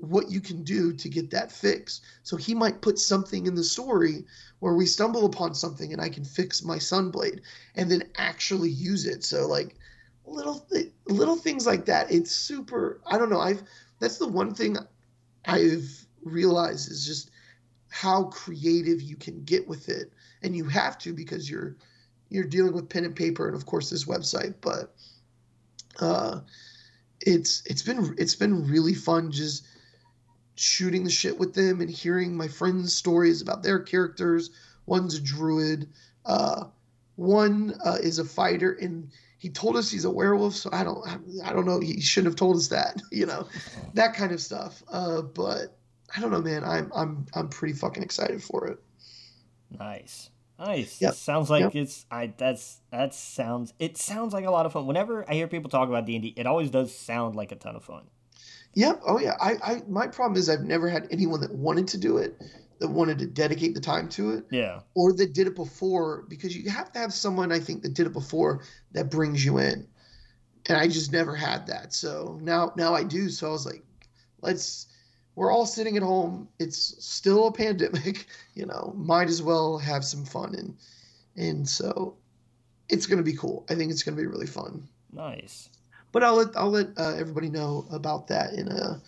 what 0.00 0.30
you 0.30 0.40
can 0.40 0.62
do 0.62 0.92
to 0.92 1.08
get 1.08 1.30
that 1.30 1.52
fix. 1.52 2.00
So 2.22 2.36
he 2.36 2.54
might 2.54 2.82
put 2.82 2.98
something 2.98 3.46
in 3.46 3.54
the 3.54 3.64
story 3.64 4.24
where 4.60 4.74
we 4.74 4.86
stumble 4.86 5.26
upon 5.26 5.54
something 5.54 5.92
and 5.92 6.00
I 6.00 6.08
can 6.08 6.24
fix 6.24 6.64
my 6.64 6.76
sunblade 6.76 7.40
and 7.74 7.90
then 7.90 8.04
actually 8.16 8.70
use 8.70 9.06
it. 9.06 9.24
So 9.24 9.46
like 9.46 9.76
little 10.26 10.66
little 11.06 11.36
things 11.36 11.66
like 11.66 11.84
that. 11.86 12.10
It's 12.12 12.30
super. 12.30 13.00
I 13.06 13.18
don't 13.18 13.30
know. 13.30 13.40
I've 13.40 13.62
that's 13.98 14.18
the 14.18 14.28
one 14.28 14.54
thing 14.54 14.76
I've 15.44 16.06
realized 16.22 16.90
is 16.90 17.06
just 17.06 17.30
how 17.90 18.24
creative 18.24 19.00
you 19.00 19.16
can 19.16 19.42
get 19.44 19.66
with 19.66 19.88
it, 19.88 20.12
and 20.42 20.54
you 20.54 20.64
have 20.64 20.98
to 20.98 21.12
because 21.12 21.50
you're 21.50 21.76
you're 22.28 22.44
dealing 22.44 22.74
with 22.74 22.88
pen 22.88 23.04
and 23.04 23.16
paper 23.16 23.46
and 23.46 23.56
of 23.56 23.66
course 23.66 23.90
this 23.90 24.04
website, 24.04 24.54
but. 24.60 24.94
Uh, 26.00 26.40
it's 27.20 27.62
it's 27.66 27.82
been 27.82 28.14
it's 28.18 28.36
been 28.36 28.64
really 28.68 28.94
fun 28.94 29.32
just 29.32 29.66
shooting 30.58 31.04
the 31.04 31.10
shit 31.10 31.38
with 31.38 31.54
them 31.54 31.80
and 31.80 31.90
hearing 31.90 32.36
my 32.36 32.48
friends' 32.48 32.94
stories 32.94 33.40
about 33.42 33.62
their 33.62 33.78
characters. 33.78 34.50
One's 34.86 35.14
a 35.14 35.20
druid. 35.20 35.88
Uh, 36.24 36.64
one 37.16 37.74
uh, 37.84 37.98
is 38.00 38.18
a 38.18 38.24
fighter, 38.24 38.72
and 38.72 39.10
he 39.38 39.48
told 39.48 39.76
us 39.76 39.90
he's 39.90 40.04
a 40.04 40.10
werewolf. 40.10 40.54
So 40.54 40.70
I 40.72 40.84
don't, 40.84 41.06
I 41.44 41.52
don't 41.52 41.66
know. 41.66 41.80
He 41.80 42.00
shouldn't 42.00 42.32
have 42.32 42.36
told 42.36 42.56
us 42.56 42.68
that, 42.68 43.00
you 43.12 43.26
know, 43.26 43.46
that 43.94 44.14
kind 44.14 44.32
of 44.32 44.40
stuff. 44.40 44.82
Uh, 44.90 45.22
but 45.22 45.76
I 46.16 46.20
don't 46.20 46.30
know, 46.30 46.42
man. 46.42 46.64
I'm, 46.64 46.90
I'm, 46.94 47.26
I'm 47.34 47.48
pretty 47.48 47.74
fucking 47.74 48.02
excited 48.02 48.42
for 48.42 48.66
it. 48.66 48.78
Nice. 49.78 50.30
Nice. 50.58 51.00
Yep. 51.00 51.14
Sounds 51.14 51.50
like 51.50 51.62
yep. 51.62 51.76
it's 51.76 52.04
I 52.10 52.32
that's 52.36 52.80
that 52.90 53.14
sounds 53.14 53.74
it 53.78 53.96
sounds 53.96 54.32
like 54.32 54.44
a 54.44 54.50
lot 54.50 54.66
of 54.66 54.72
fun. 54.72 54.86
Whenever 54.86 55.28
I 55.30 55.34
hear 55.34 55.46
people 55.46 55.70
talk 55.70 55.88
about 55.88 56.04
D 56.04 56.16
and 56.16 56.22
D, 56.22 56.34
it 56.36 56.46
always 56.46 56.70
does 56.70 56.92
sound 56.96 57.36
like 57.36 57.52
a 57.52 57.56
ton 57.56 57.76
of 57.76 57.84
fun. 57.84 58.08
Yep. 58.74 59.02
Oh 59.06 59.18
yeah. 59.18 59.34
I, 59.40 59.56
I 59.62 59.82
my 59.88 60.06
problem 60.06 60.38
is 60.38 60.48
I've 60.48 60.62
never 60.62 60.88
had 60.88 61.08
anyone 61.10 61.40
that 61.40 61.52
wanted 61.52 61.88
to 61.88 61.98
do 61.98 62.18
it, 62.18 62.40
that 62.78 62.88
wanted 62.88 63.18
to 63.18 63.26
dedicate 63.26 63.74
the 63.74 63.80
time 63.80 64.08
to 64.10 64.30
it. 64.30 64.44
Yeah. 64.50 64.80
Or 64.94 65.12
that 65.12 65.32
did 65.32 65.46
it 65.46 65.56
before 65.56 66.24
because 66.28 66.56
you 66.56 66.70
have 66.70 66.92
to 66.92 66.98
have 66.98 67.12
someone 67.12 67.52
I 67.52 67.58
think 67.58 67.82
that 67.82 67.94
did 67.94 68.06
it 68.06 68.12
before 68.12 68.62
that 68.92 69.10
brings 69.10 69.44
you 69.44 69.58
in. 69.58 69.86
And 70.66 70.76
I 70.76 70.86
just 70.86 71.12
never 71.12 71.34
had 71.34 71.66
that. 71.68 71.94
So 71.94 72.38
now 72.42 72.72
now 72.76 72.94
I 72.94 73.02
do. 73.04 73.30
So 73.30 73.48
I 73.48 73.50
was 73.50 73.66
like, 73.66 73.82
let's 74.42 74.86
we're 75.34 75.52
all 75.52 75.66
sitting 75.66 75.96
at 75.96 76.02
home. 76.02 76.48
It's 76.58 77.04
still 77.04 77.46
a 77.46 77.52
pandemic, 77.52 78.26
you 78.54 78.66
know, 78.66 78.92
might 78.96 79.28
as 79.28 79.42
well 79.42 79.78
have 79.78 80.04
some 80.04 80.24
fun 80.24 80.54
and 80.54 80.76
and 81.36 81.68
so 81.68 82.16
it's 82.88 83.06
going 83.06 83.18
to 83.18 83.24
be 83.24 83.36
cool. 83.36 83.64
I 83.70 83.74
think 83.74 83.90
it's 83.90 84.02
going 84.02 84.16
to 84.16 84.22
be 84.22 84.26
really 84.26 84.46
fun. 84.46 84.88
Nice 85.12 85.70
but 86.12 86.24
I'll 86.24 86.36
let 86.36 86.56
I'll 86.56 86.70
let 86.70 86.88
uh, 86.96 87.14
everybody 87.16 87.48
know 87.48 87.86
about 87.90 88.28
that 88.28 88.54
in 88.54 88.68
a 88.68 89.00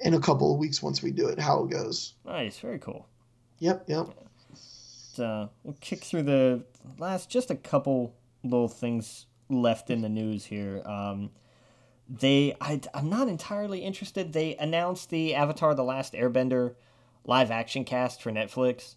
in 0.00 0.14
a 0.14 0.20
couple 0.20 0.52
of 0.52 0.58
weeks 0.58 0.82
once 0.82 1.02
we 1.02 1.10
do 1.10 1.28
it, 1.28 1.38
how 1.38 1.64
it 1.64 1.70
goes. 1.70 2.14
Nice, 2.24 2.58
very 2.58 2.78
cool. 2.78 3.06
Yep, 3.60 3.84
yep. 3.88 4.08
Uh, 5.18 5.46
we'll 5.62 5.76
kick 5.80 6.02
through 6.04 6.22
the 6.22 6.64
last 6.98 7.28
just 7.28 7.50
a 7.50 7.54
couple 7.54 8.14
little 8.42 8.68
things 8.68 9.26
left 9.48 9.90
in 9.90 10.00
the 10.02 10.08
news 10.08 10.46
here. 10.46 10.82
Um, 10.84 11.30
they 12.08 12.54
I, 12.60 12.80
I'm 12.94 13.08
not 13.08 13.28
entirely 13.28 13.80
interested. 13.80 14.32
They 14.32 14.56
announced 14.56 15.10
the 15.10 15.34
Avatar: 15.34 15.74
The 15.74 15.84
Last 15.84 16.14
Airbender 16.14 16.74
live 17.24 17.50
action 17.50 17.84
cast 17.84 18.22
for 18.22 18.30
Netflix. 18.30 18.96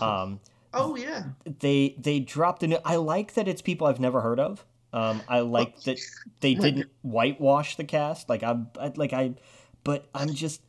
Um, 0.00 0.40
oh 0.72 0.96
yeah. 0.96 1.24
They 1.60 1.94
they 1.98 2.20
dropped 2.20 2.62
a 2.62 2.66
new. 2.66 2.78
I 2.84 2.96
like 2.96 3.34
that 3.34 3.48
it's 3.48 3.62
people 3.62 3.86
I've 3.86 4.00
never 4.00 4.20
heard 4.20 4.40
of. 4.40 4.64
Um, 4.94 5.22
I 5.28 5.40
like 5.40 5.82
that 5.82 5.98
they 6.40 6.54
didn't 6.66 6.88
whitewash 7.02 7.76
the 7.76 7.84
cast. 7.84 8.28
Like 8.28 8.44
I'm, 8.44 8.68
like 8.94 9.12
I, 9.12 9.34
but 9.82 10.08
I'm 10.14 10.32
just. 10.32 10.62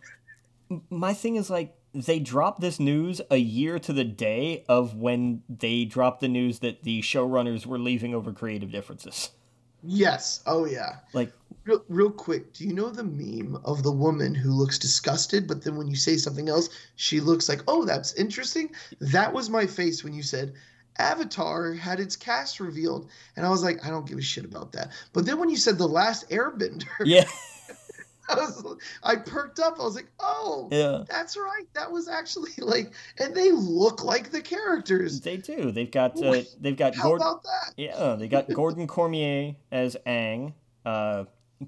My 0.89 1.13
thing 1.13 1.35
is 1.35 1.51
like 1.51 1.77
they 1.93 2.19
dropped 2.19 2.59
this 2.59 2.79
news 2.79 3.21
a 3.29 3.37
year 3.37 3.77
to 3.77 3.93
the 3.93 4.03
day 4.03 4.65
of 4.67 4.95
when 4.95 5.43
they 5.47 5.85
dropped 5.85 6.21
the 6.21 6.27
news 6.27 6.59
that 6.59 6.81
the 6.81 7.01
showrunners 7.01 7.67
were 7.67 7.77
leaving 7.77 8.15
over 8.15 8.33
creative 8.33 8.71
differences. 8.71 9.29
Yes. 9.83 10.41
Oh 10.47 10.65
yeah. 10.65 10.97
Like 11.13 11.31
real, 11.65 11.83
real 11.87 12.09
quick, 12.09 12.53
do 12.53 12.65
you 12.65 12.73
know 12.73 12.89
the 12.89 13.03
meme 13.03 13.61
of 13.63 13.83
the 13.83 13.91
woman 13.91 14.33
who 14.33 14.49
looks 14.49 14.79
disgusted, 14.79 15.47
but 15.47 15.63
then 15.63 15.77
when 15.77 15.87
you 15.87 15.95
say 15.95 16.17
something 16.17 16.49
else, 16.49 16.69
she 16.95 17.19
looks 17.19 17.47
like, 17.47 17.61
"Oh, 17.67 17.85
that's 17.85 18.13
interesting." 18.13 18.71
That 18.99 19.31
was 19.31 19.51
my 19.51 19.67
face 19.67 20.03
when 20.03 20.13
you 20.13 20.23
said, 20.23 20.53
Avatar 20.97 21.73
had 21.73 21.99
its 21.99 22.15
cast 22.15 22.59
revealed, 22.59 23.09
and 23.35 23.45
I 23.45 23.49
was 23.49 23.63
like, 23.63 23.85
I 23.85 23.89
don't 23.89 24.07
give 24.07 24.17
a 24.17 24.21
shit 24.21 24.45
about 24.45 24.71
that. 24.73 24.91
But 25.13 25.25
then 25.25 25.39
when 25.39 25.49
you 25.49 25.57
said 25.57 25.77
the 25.77 25.87
last 25.87 26.29
Airbender, 26.29 26.85
yeah, 27.05 27.25
I 28.29 28.35
was, 28.35 28.77
I 29.03 29.15
perked 29.17 29.59
up. 29.59 29.79
I 29.79 29.83
was 29.83 29.95
like, 29.95 30.09
oh, 30.19 30.69
yeah, 30.71 31.03
that's 31.09 31.37
right. 31.37 31.65
That 31.73 31.91
was 31.91 32.07
actually 32.07 32.51
like, 32.57 32.93
and 33.19 33.35
they 33.35 33.51
look 33.51 34.03
like 34.03 34.31
the 34.31 34.41
characters. 34.41 35.21
They 35.21 35.37
do. 35.37 35.71
They've 35.71 35.91
got 35.91 36.21
uh, 36.21 36.43
they've 36.59 36.77
got 36.77 36.95
How 36.95 37.03
Gordon, 37.03 37.27
about 37.27 37.43
that? 37.43 37.73
Yeah, 37.77 38.15
they 38.17 38.27
got 38.27 38.51
Gordon 38.51 38.87
Cormier 38.87 39.55
as 39.71 39.97
Aang, 40.07 40.53
uh, 40.85 41.25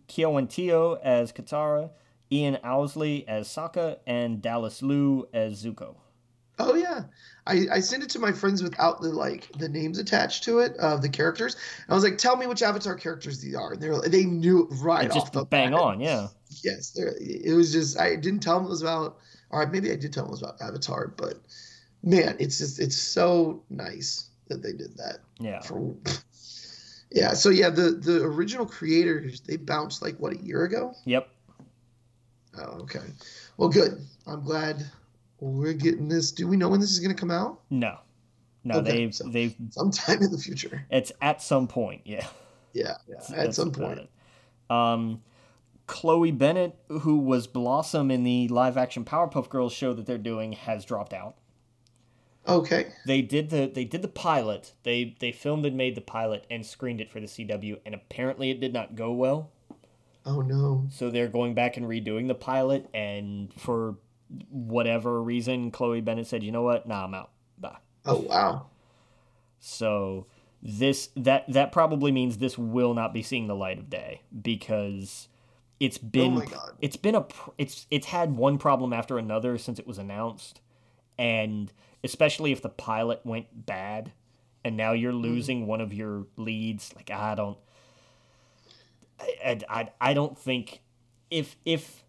Kyo 0.08 0.38
as 1.04 1.32
Katara, 1.32 1.92
Ian 2.32 2.58
Ousley 2.64 3.26
as 3.28 3.48
Sokka, 3.48 3.98
and 4.08 4.42
Dallas 4.42 4.82
Liu 4.82 5.28
as 5.34 5.64
Zuko. 5.64 5.96
Oh 6.60 6.76
yeah, 6.76 7.04
I, 7.48 7.66
I 7.72 7.80
sent 7.80 8.04
it 8.04 8.10
to 8.12 8.20
my 8.20 8.32
friends 8.32 8.62
without 8.62 9.02
the 9.02 9.10
like 9.10 9.50
the 9.58 9.70
names 9.70 9.98
attached 9.98 10.44
to 10.44 10.60
it 10.60 10.76
of 10.78 11.02
the 11.02 11.10
characters. 11.10 11.56
And 11.56 11.92
I 11.92 11.96
was 11.96 12.04
like, 12.04 12.18
"Tell 12.18 12.36
me 12.36 12.48
which 12.48 12.62
Avatar 12.62 12.96
characters 12.96 13.40
these 13.40 13.56
are." 13.56 13.74
And 13.74 13.82
they 13.82 13.90
were, 13.90 14.08
they 14.08 14.26
knew 14.26 14.64
it 14.64 14.76
right 14.76 15.06
it 15.06 15.12
off 15.12 15.32
the 15.32 15.46
bang 15.46 15.74
on, 15.74 16.00
yeah. 16.00 16.28
Yes, 16.64 16.98
it 16.98 17.54
was 17.54 17.72
just 17.72 18.00
I 18.00 18.16
didn't 18.16 18.42
tell 18.42 18.56
them 18.58 18.66
it 18.66 18.70
was 18.70 18.82
about, 18.82 19.18
or 19.50 19.66
maybe 19.68 19.92
I 19.92 19.96
did 19.96 20.14
tell 20.14 20.24
them 20.24 20.30
it 20.30 20.40
was 20.40 20.42
about 20.42 20.62
Avatar, 20.62 21.08
but 21.08 21.40
man, 22.04 22.36
it's 22.40 22.58
just 22.58 22.80
it's 22.80 22.98
so 22.98 23.64
nice 23.70 24.30
that 24.48 24.62
they 24.62 24.72
did 24.72 24.98
that. 24.98 25.20
Yeah. 25.40 25.62
For, 25.62 25.96
yeah. 27.12 27.34
So 27.34 27.50
yeah, 27.50 27.70
the 27.70 27.92
the 27.92 28.24
original 28.24 28.66
creators 28.66 29.42
they 29.42 29.58
bounced 29.58 30.02
like 30.02 30.18
what 30.18 30.34
a 30.34 30.38
year 30.38 30.64
ago. 30.64 30.94
Yep. 31.06 31.28
Oh, 32.60 32.80
okay. 32.82 33.06
Well, 33.58 33.70
good. 33.70 34.02
I'm 34.26 34.44
glad 34.44 34.86
we're 35.40 35.74
getting 35.74 36.08
this. 36.08 36.32
Do 36.32 36.48
we 36.48 36.58
know 36.58 36.70
when 36.70 36.80
this 36.80 36.92
is 36.92 37.00
going 37.00 37.16
to 37.16 37.20
come 37.20 37.32
out? 37.32 37.62
No, 37.70 37.98
no. 38.64 38.78
Okay, 38.80 38.92
they've 38.92 39.16
so 39.16 39.28
they've 39.28 39.56
sometime 39.70 40.22
in 40.22 40.32
the 40.32 40.38
future. 40.38 40.86
It's 40.90 41.12
at 41.22 41.42
some 41.42 41.68
point. 41.68 42.02
Yeah. 42.06 42.28
Yeah, 42.74 42.96
yeah 43.08 43.36
at 43.36 43.56
some 43.56 43.72
point. 43.72 44.10
Um, 44.70 45.22
Chloe 45.88 46.32
Bennet, 46.32 46.78
who 46.90 47.18
was 47.18 47.48
Blossom 47.48 48.12
in 48.12 48.24
the 48.24 48.48
live 48.50 48.78
action 48.78 49.06
Powerpuff 49.06 49.50
Girls 49.50 49.74
show 49.74 49.94
that 49.94 50.06
they're 50.06 50.18
doing, 50.18 50.52
has 50.52 50.86
dropped 50.86 51.14
out. 51.14 51.38
Okay. 52.48 52.88
They 53.06 53.22
did 53.22 53.50
the 53.50 53.72
they 53.74 53.84
did 53.84 54.02
the 54.02 54.08
pilot. 54.08 54.74
They 54.84 55.16
they 55.20 55.32
filmed 55.32 55.66
and 55.66 55.76
made 55.76 55.96
the 55.96 56.02
pilot 56.02 56.46
and 56.50 56.66
screened 56.66 57.02
it 57.02 57.12
for 57.12 57.20
the 57.20 57.26
CW, 57.26 57.80
and 57.86 57.94
apparently 57.94 58.52
it 58.52 58.60
did 58.60 58.74
not 58.74 58.96
go 58.96 59.12
well. 59.12 59.52
Oh 60.26 60.42
no. 60.42 60.88
So 60.92 61.10
they're 61.10 61.28
going 61.28 61.54
back 61.56 61.78
and 61.78 61.86
redoing 61.86 62.28
the 62.28 62.36
pilot, 62.36 62.90
and 62.94 63.54
for 63.54 63.96
whatever 64.50 65.22
reason, 65.22 65.72
Chloe 65.72 66.02
Bennet 66.02 66.28
said, 66.28 66.44
"You 66.44 66.52
know 66.52 66.64
what? 66.64 66.88
Nah, 66.88 67.06
I'm 67.06 67.14
out. 67.14 67.32
Bye." 67.58 67.78
Oh 68.06 68.20
wow. 68.20 68.68
So 69.60 70.28
this 70.62 71.10
that 71.16 71.46
that 71.52 71.72
probably 71.72 72.12
means 72.12 72.38
this 72.38 72.58
will 72.58 72.94
not 72.94 73.14
be 73.14 73.22
seeing 73.24 73.48
the 73.48 73.56
light 73.56 73.78
of 73.80 73.90
day 73.90 74.22
because 74.42 75.28
it's 75.80 75.98
been 75.98 76.34
Oh 76.34 76.40
my 76.40 76.46
God. 76.46 76.74
it's 76.82 76.98
been 76.98 77.16
a 77.16 77.26
it's 77.58 77.86
it's 77.92 78.08
had 78.08 78.36
one 78.36 78.58
problem 78.58 78.94
after 78.94 79.18
another 79.18 79.58
since 79.58 79.80
it 79.80 79.88
was 79.88 79.98
announced, 79.98 80.62
and 81.18 81.72
especially 82.04 82.52
if 82.52 82.62
the 82.62 82.70
pilot 82.70 83.22
went 83.24 83.66
bad, 83.66 84.12
and 84.64 84.76
now 84.78 84.94
you're 84.94 85.14
Mm-hmm. 85.14 85.22
losing 85.22 85.68
one 85.68 85.82
of 85.82 85.94
your 85.94 86.26
leads. 86.38 86.94
Like 86.96 87.12
I 87.12 87.36
don't, 87.36 87.58
I, 89.20 89.60
I, 89.70 89.90
I 90.02 90.14
don't 90.14 90.38
think 90.38 90.82
if 91.30 91.56
if 91.66 92.04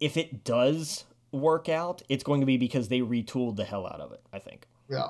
if 0.00 0.16
it 0.16 0.44
does 0.44 1.04
work 1.34 1.68
out, 1.68 2.02
it's 2.08 2.24
going 2.24 2.40
to 2.40 2.46
be 2.46 2.56
because 2.56 2.88
they 2.88 3.00
retooled 3.00 3.56
the 3.56 3.64
hell 3.64 3.86
out 3.86 4.00
of 4.00 4.12
it. 4.12 4.22
I 4.32 4.38
think. 4.38 4.66
Yeah. 4.88 5.08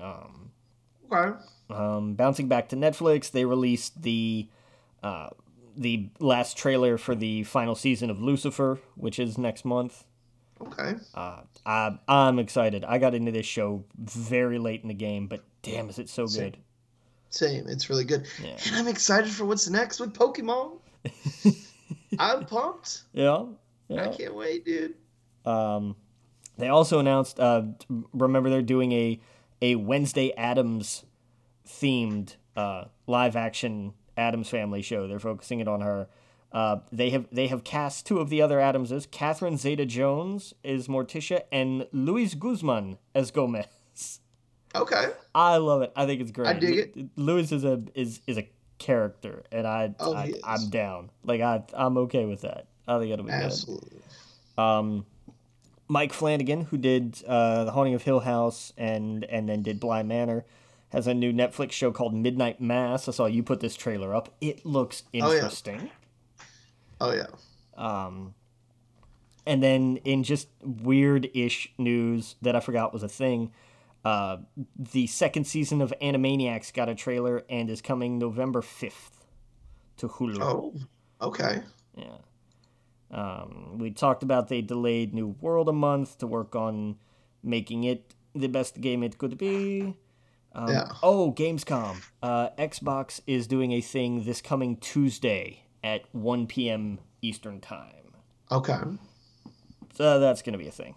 Um, 0.00 0.50
Okay. 1.12 1.38
um, 1.70 2.14
bouncing 2.14 2.48
back 2.48 2.68
to 2.70 2.76
Netflix, 2.76 3.30
they 3.30 3.44
released 3.44 4.02
the 4.02 4.48
uh, 5.02 5.28
the 5.76 6.08
last 6.18 6.56
trailer 6.56 6.96
for 6.98 7.14
the 7.14 7.44
final 7.44 7.74
season 7.74 8.10
of 8.10 8.20
Lucifer, 8.20 8.78
which 8.96 9.18
is 9.18 9.36
next 9.38 9.64
month. 9.64 10.04
Okay. 10.60 10.94
Uh, 11.14 11.40
I, 11.66 11.98
I'm 12.08 12.38
excited. 12.38 12.84
I 12.84 12.98
got 12.98 13.14
into 13.14 13.32
this 13.32 13.44
show 13.46 13.84
very 13.98 14.58
late 14.58 14.82
in 14.82 14.88
the 14.88 14.94
game, 14.94 15.26
but 15.26 15.44
damn, 15.62 15.90
is 15.90 15.98
it 15.98 16.08
so 16.08 16.26
Same. 16.26 16.44
good? 16.52 16.58
Same. 17.30 17.66
It's 17.68 17.90
really 17.90 18.04
good. 18.04 18.26
Yeah. 18.42 18.56
And 18.66 18.76
I'm 18.76 18.88
excited 18.88 19.30
for 19.30 19.44
what's 19.44 19.68
next 19.68 20.00
with 20.00 20.14
Pokemon. 20.14 20.78
I'm 22.18 22.46
pumped. 22.46 23.02
Yeah, 23.12 23.44
I 23.90 24.08
can't 24.08 24.34
wait, 24.34 24.64
dude. 24.64 24.94
Um, 25.44 25.96
they 26.58 26.68
also 26.68 26.98
announced. 26.98 27.38
Uh, 27.40 27.62
remember, 28.12 28.50
they're 28.50 28.62
doing 28.62 28.92
a 28.92 29.20
a 29.62 29.74
Wednesday 29.76 30.32
Addams 30.36 31.04
themed 31.66 32.36
uh, 32.56 32.84
live 33.06 33.36
action 33.36 33.94
Addams 34.16 34.48
Family 34.48 34.82
show. 34.82 35.08
They're 35.08 35.18
focusing 35.18 35.60
it 35.60 35.68
on 35.68 35.80
her. 35.80 36.08
Uh, 36.52 36.78
they 36.92 37.10
have 37.10 37.26
they 37.32 37.48
have 37.48 37.64
cast 37.64 38.06
two 38.06 38.18
of 38.18 38.30
the 38.30 38.40
other 38.40 38.60
Addamses. 38.60 39.06
Catherine 39.10 39.56
Zeta 39.56 39.84
Jones 39.84 40.54
is 40.62 40.86
Morticia, 40.86 41.42
and 41.50 41.86
Luis 41.92 42.34
Guzman 42.34 42.98
as 43.14 43.30
Gomez. 43.30 44.20
Okay. 44.76 45.06
I 45.34 45.56
love 45.58 45.82
it. 45.82 45.92
I 45.94 46.06
think 46.06 46.20
it's 46.20 46.30
great. 46.32 46.48
I 46.48 46.52
dig 46.54 46.78
it. 46.78 47.08
Luis 47.16 47.52
is 47.52 47.64
a 47.64 47.82
is 47.94 48.20
is 48.26 48.38
a 48.38 48.48
character, 48.78 49.44
and 49.52 49.66
I, 49.66 49.94
Oh, 50.00 50.14
I. 50.14 50.32
I'm 50.44 50.68
down. 50.70 51.10
Like 51.24 51.40
I 51.40 51.62
I'm 51.74 51.96
okay 51.98 52.24
with 52.24 52.42
that. 52.42 52.66
I 52.86 52.98
think 52.98 53.12
it'll 53.12 53.24
be 53.24 53.32
good. 53.32 53.42
Absolutely. 53.42 53.98
Um, 54.58 55.06
Mike 55.88 56.12
Flanagan, 56.12 56.62
who 56.62 56.76
did 56.78 57.22
uh, 57.26 57.64
The 57.64 57.72
Haunting 57.72 57.94
of 57.94 58.02
Hill 58.02 58.20
House 58.20 58.72
and 58.76 59.24
and 59.24 59.48
then 59.48 59.62
did 59.62 59.80
Bly 59.80 60.02
Manor, 60.02 60.44
has 60.90 61.06
a 61.06 61.14
new 61.14 61.32
Netflix 61.32 61.72
show 61.72 61.92
called 61.92 62.14
Midnight 62.14 62.60
Mass. 62.60 63.08
I 63.08 63.12
saw 63.12 63.26
you 63.26 63.42
put 63.42 63.60
this 63.60 63.76
trailer 63.76 64.14
up. 64.14 64.34
It 64.40 64.64
looks 64.64 65.02
interesting. 65.12 65.90
Oh 67.00 67.12
yeah. 67.12 67.26
Oh 67.26 67.28
yeah. 67.76 68.06
Um, 68.06 68.34
and 69.46 69.62
then 69.62 69.98
in 70.04 70.22
just 70.22 70.48
weird-ish 70.62 71.72
news 71.76 72.36
that 72.40 72.56
I 72.56 72.60
forgot 72.60 72.92
was 72.92 73.02
a 73.02 73.08
thing, 73.08 73.52
uh, 74.04 74.38
the 74.78 75.06
second 75.06 75.44
season 75.44 75.82
of 75.82 75.92
Animaniacs 76.00 76.72
got 76.72 76.88
a 76.88 76.94
trailer 76.94 77.44
and 77.50 77.68
is 77.68 77.82
coming 77.82 78.18
November 78.18 78.62
fifth 78.62 79.26
to 79.98 80.08
Hulu. 80.08 80.40
Oh. 80.40 80.74
Okay. 81.20 81.62
Yeah. 81.96 82.16
Um, 83.14 83.78
we 83.78 83.92
talked 83.92 84.24
about 84.24 84.48
they 84.48 84.60
delayed 84.60 85.14
New 85.14 85.36
World 85.40 85.68
a 85.68 85.72
month 85.72 86.18
to 86.18 86.26
work 86.26 86.56
on 86.56 86.96
making 87.44 87.84
it 87.84 88.12
the 88.34 88.48
best 88.48 88.80
game 88.80 89.04
it 89.04 89.18
could 89.18 89.38
be. 89.38 89.94
Um, 90.52 90.68
Yeah. 90.68 90.88
Oh, 91.00 91.32
Gamescom. 91.32 92.02
Uh, 92.20 92.50
Xbox 92.58 93.20
is 93.26 93.46
doing 93.46 93.70
a 93.72 93.80
thing 93.80 94.24
this 94.24 94.42
coming 94.42 94.76
Tuesday 94.78 95.62
at 95.84 96.02
1 96.12 96.48
p.m. 96.48 96.98
Eastern 97.22 97.60
Time. 97.60 98.16
Okay. 98.50 98.80
So 99.94 100.18
that's 100.18 100.42
going 100.42 100.54
to 100.54 100.58
be 100.58 100.66
a 100.66 100.72
thing. 100.72 100.96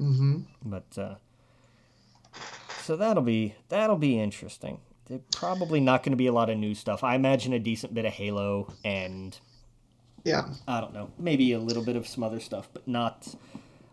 Mm-hmm. 0.00 0.40
But 0.64 0.96
uh, 0.96 1.14
so 2.82 2.96
that'll 2.96 3.22
be 3.22 3.54
that'll 3.68 3.96
be 3.96 4.18
interesting. 4.18 4.78
There's 5.06 5.20
probably 5.34 5.80
not 5.80 6.04
going 6.04 6.12
to 6.12 6.16
be 6.16 6.28
a 6.28 6.32
lot 6.32 6.48
of 6.48 6.56
new 6.56 6.74
stuff. 6.74 7.02
I 7.02 7.16
imagine 7.16 7.52
a 7.52 7.58
decent 7.58 7.92
bit 7.92 8.04
of 8.04 8.12
Halo 8.12 8.72
and 8.84 9.36
Yeah. 10.24 10.48
I 10.68 10.80
don't 10.80 10.92
know, 10.92 11.10
maybe 11.18 11.52
a 11.52 11.58
little 11.58 11.84
bit 11.84 11.96
of 11.96 12.06
some 12.06 12.22
other 12.22 12.40
stuff, 12.40 12.68
but 12.72 12.86
not. 12.86 13.34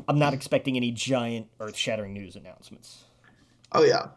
I'm 0.08 0.20
not 0.20 0.34
expecting 0.34 0.78
any 0.78 0.92
giant 0.92 1.48
earth-shattering 1.60 2.14
news 2.14 2.36
announcements. 2.36 3.04
Oh 3.72 3.84
yeah. 3.84 4.08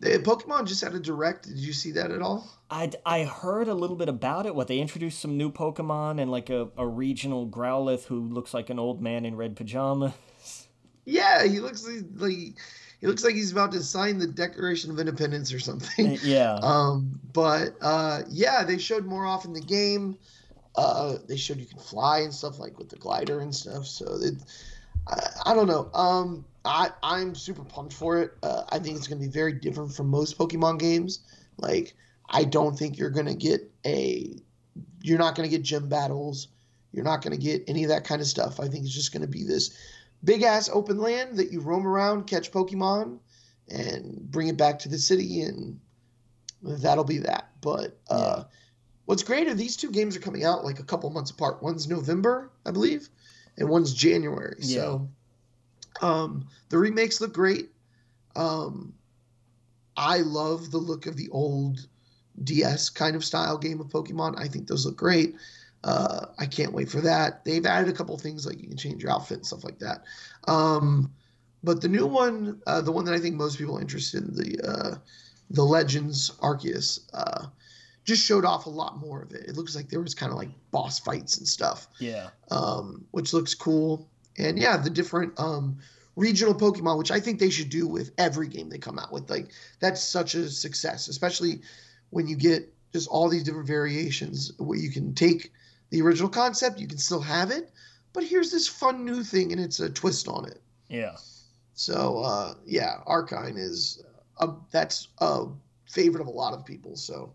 They, 0.00 0.18
Pokemon 0.18 0.66
just 0.66 0.82
had 0.82 0.94
a 0.94 1.00
direct. 1.00 1.46
Did 1.46 1.58
you 1.58 1.72
see 1.72 1.92
that 1.92 2.10
at 2.10 2.22
all? 2.22 2.48
I 2.70 2.90
I 3.06 3.24
heard 3.24 3.68
a 3.68 3.74
little 3.74 3.96
bit 3.96 4.08
about 4.08 4.46
it. 4.46 4.54
What 4.54 4.66
they 4.66 4.78
introduced 4.78 5.20
some 5.20 5.36
new 5.36 5.50
Pokemon 5.50 6.20
and 6.20 6.30
like 6.30 6.50
a, 6.50 6.68
a 6.76 6.86
regional 6.86 7.46
Growlithe 7.46 8.04
who 8.06 8.20
looks 8.20 8.52
like 8.52 8.68
an 8.68 8.78
old 8.80 9.00
man 9.00 9.24
in 9.24 9.36
red 9.36 9.54
pajamas. 9.56 10.12
Yeah, 11.04 11.44
he 11.44 11.60
looks 11.60 11.86
like, 11.86 12.04
like 12.16 12.36
he 13.00 13.06
looks 13.06 13.24
like 13.24 13.34
he's 13.34 13.52
about 13.52 13.72
to 13.72 13.82
sign 13.82 14.18
the 14.18 14.26
Declaration 14.26 14.90
of 14.90 14.98
Independence 15.00 15.52
or 15.52 15.58
something. 15.58 16.18
yeah, 16.22 16.54
Um, 16.62 17.20
but 17.32 17.74
uh, 17.80 18.22
yeah, 18.28 18.64
they 18.64 18.78
showed 18.78 19.04
more 19.06 19.26
off 19.26 19.44
in 19.44 19.52
the 19.52 19.60
game. 19.60 20.16
Uh, 20.74 21.18
they 21.28 21.36
showed 21.36 21.58
you 21.58 21.66
can 21.66 21.78
fly 21.78 22.20
and 22.20 22.32
stuff 22.32 22.58
like 22.58 22.78
with 22.78 22.88
the 22.88 22.96
glider 22.96 23.40
and 23.40 23.54
stuff. 23.54 23.86
So 23.86 24.16
it, 24.20 24.34
I, 25.06 25.28
I 25.46 25.54
don't 25.54 25.66
know. 25.66 25.90
Um, 25.92 26.44
I 26.64 26.90
I'm 27.02 27.34
super 27.34 27.64
pumped 27.64 27.92
for 27.92 28.20
it. 28.20 28.32
Uh, 28.42 28.64
I 28.70 28.78
think 28.78 28.96
it's 28.96 29.06
gonna 29.06 29.20
be 29.20 29.28
very 29.28 29.52
different 29.52 29.92
from 29.94 30.08
most 30.08 30.38
Pokemon 30.38 30.78
games. 30.78 31.20
Like 31.58 31.94
I 32.30 32.44
don't 32.44 32.78
think 32.78 32.98
you're 32.98 33.10
gonna 33.10 33.34
get 33.34 33.70
a, 33.84 34.34
you're 35.02 35.18
not 35.18 35.34
gonna 35.34 35.48
get 35.48 35.62
gym 35.62 35.88
battles. 35.88 36.48
You're 36.92 37.04
not 37.04 37.22
gonna 37.22 37.36
get 37.36 37.64
any 37.68 37.84
of 37.84 37.90
that 37.90 38.04
kind 38.04 38.20
of 38.20 38.26
stuff. 38.26 38.60
I 38.60 38.68
think 38.68 38.84
it's 38.84 38.94
just 38.94 39.12
gonna 39.12 39.26
be 39.26 39.44
this 39.44 39.76
big 40.24 40.42
ass 40.42 40.70
open 40.72 40.98
land 40.98 41.36
that 41.36 41.52
you 41.52 41.60
roam 41.60 41.86
around, 41.86 42.26
catch 42.26 42.52
Pokemon, 42.52 43.18
and 43.68 44.30
bring 44.30 44.48
it 44.48 44.56
back 44.56 44.78
to 44.80 44.88
the 44.88 44.98
city 44.98 45.42
and 45.42 45.80
that'll 46.62 47.04
be 47.04 47.18
that. 47.18 47.48
But 47.60 47.98
uh, 48.08 48.44
Yeah. 48.44 48.44
What's 49.06 49.22
great 49.22 49.48
are 49.48 49.54
these 49.54 49.76
two 49.76 49.90
games 49.90 50.16
are 50.16 50.20
coming 50.20 50.44
out 50.44 50.64
like 50.64 50.78
a 50.78 50.84
couple 50.84 51.10
months 51.10 51.30
apart. 51.30 51.62
One's 51.62 51.88
November, 51.88 52.50
I 52.66 52.70
believe, 52.70 53.08
and 53.58 53.68
one's 53.68 53.94
January. 53.94 54.62
So 54.62 55.08
um, 56.00 56.46
the 56.68 56.78
remakes 56.78 57.20
look 57.20 57.32
great. 57.32 57.70
Um, 58.36 58.94
I 59.96 60.18
love 60.18 60.70
the 60.70 60.78
look 60.78 61.06
of 61.06 61.16
the 61.16 61.28
old 61.30 61.86
DS 62.44 62.88
kind 62.88 63.14
of 63.14 63.24
style 63.24 63.58
game 63.58 63.80
of 63.80 63.88
Pokemon. 63.88 64.38
I 64.38 64.48
think 64.48 64.66
those 64.66 64.86
look 64.86 64.96
great. 64.96 65.34
Uh, 65.84 66.26
I 66.38 66.46
can't 66.46 66.72
wait 66.72 66.88
for 66.88 67.00
that. 67.00 67.44
They've 67.44 67.66
added 67.66 67.88
a 67.88 67.92
couple 67.92 68.16
things 68.16 68.46
like 68.46 68.60
you 68.60 68.68
can 68.68 68.76
change 68.76 69.02
your 69.02 69.12
outfit 69.12 69.38
and 69.38 69.46
stuff 69.46 69.64
like 69.64 69.78
that. 69.80 70.04
Um, 70.46 71.12
but 71.64 71.80
the 71.80 71.88
new 71.88 72.06
one, 72.06 72.60
uh, 72.66 72.80
the 72.80 72.92
one 72.92 73.04
that 73.04 73.14
I 73.14 73.18
think 73.18 73.36
most 73.36 73.58
people 73.58 73.78
are 73.78 73.80
interested 73.80 74.24
in, 74.24 74.34
the 74.34 74.68
uh, 74.68 74.94
the 75.50 75.62
Legends 75.62 76.30
Arceus, 76.40 77.00
uh, 77.12 77.46
just 78.04 78.24
showed 78.24 78.44
off 78.44 78.66
a 78.66 78.70
lot 78.70 78.98
more 78.98 79.22
of 79.22 79.32
it. 79.32 79.48
It 79.48 79.56
looks 79.56 79.76
like 79.76 79.88
there 79.88 80.00
was 80.00 80.14
kind 80.14 80.32
of 80.32 80.38
like 80.38 80.50
boss 80.70 80.98
fights 80.98 81.38
and 81.38 81.46
stuff, 81.46 81.86
yeah, 81.98 82.30
um, 82.50 83.04
which 83.12 83.32
looks 83.32 83.54
cool. 83.54 84.08
And 84.38 84.58
yeah, 84.58 84.76
the 84.76 84.90
different 84.90 85.38
um, 85.38 85.78
regional 86.16 86.54
Pokemon, 86.54 86.98
which 86.98 87.10
I 87.10 87.20
think 87.20 87.38
they 87.38 87.50
should 87.50 87.70
do 87.70 87.86
with 87.86 88.12
every 88.18 88.48
game 88.48 88.68
they 88.68 88.78
come 88.78 88.98
out 88.98 89.12
with. 89.12 89.30
Like 89.30 89.50
that's 89.80 90.02
such 90.02 90.34
a 90.34 90.48
success, 90.50 91.08
especially 91.08 91.62
when 92.10 92.26
you 92.26 92.36
get 92.36 92.72
just 92.92 93.08
all 93.08 93.28
these 93.28 93.42
different 93.42 93.66
variations 93.66 94.52
where 94.58 94.78
you 94.78 94.90
can 94.90 95.14
take 95.14 95.52
the 95.90 96.02
original 96.02 96.28
concept, 96.28 96.78
you 96.80 96.86
can 96.86 96.98
still 96.98 97.20
have 97.20 97.50
it, 97.50 97.70
but 98.12 98.24
here's 98.24 98.50
this 98.50 98.68
fun 98.68 99.04
new 99.04 99.22
thing 99.22 99.52
and 99.52 99.60
it's 99.60 99.80
a 99.80 99.90
twist 99.90 100.28
on 100.28 100.46
it. 100.46 100.60
yeah. 100.88 101.16
So 101.74 102.18
uh, 102.18 102.54
yeah, 102.66 102.98
Arcanine 103.06 103.56
is 103.58 104.02
a, 104.38 104.48
that's 104.70 105.08
a 105.18 105.46
favorite 105.86 106.20
of 106.20 106.26
a 106.26 106.30
lot 106.30 106.52
of 106.52 106.66
people. 106.66 106.96
So 106.96 107.32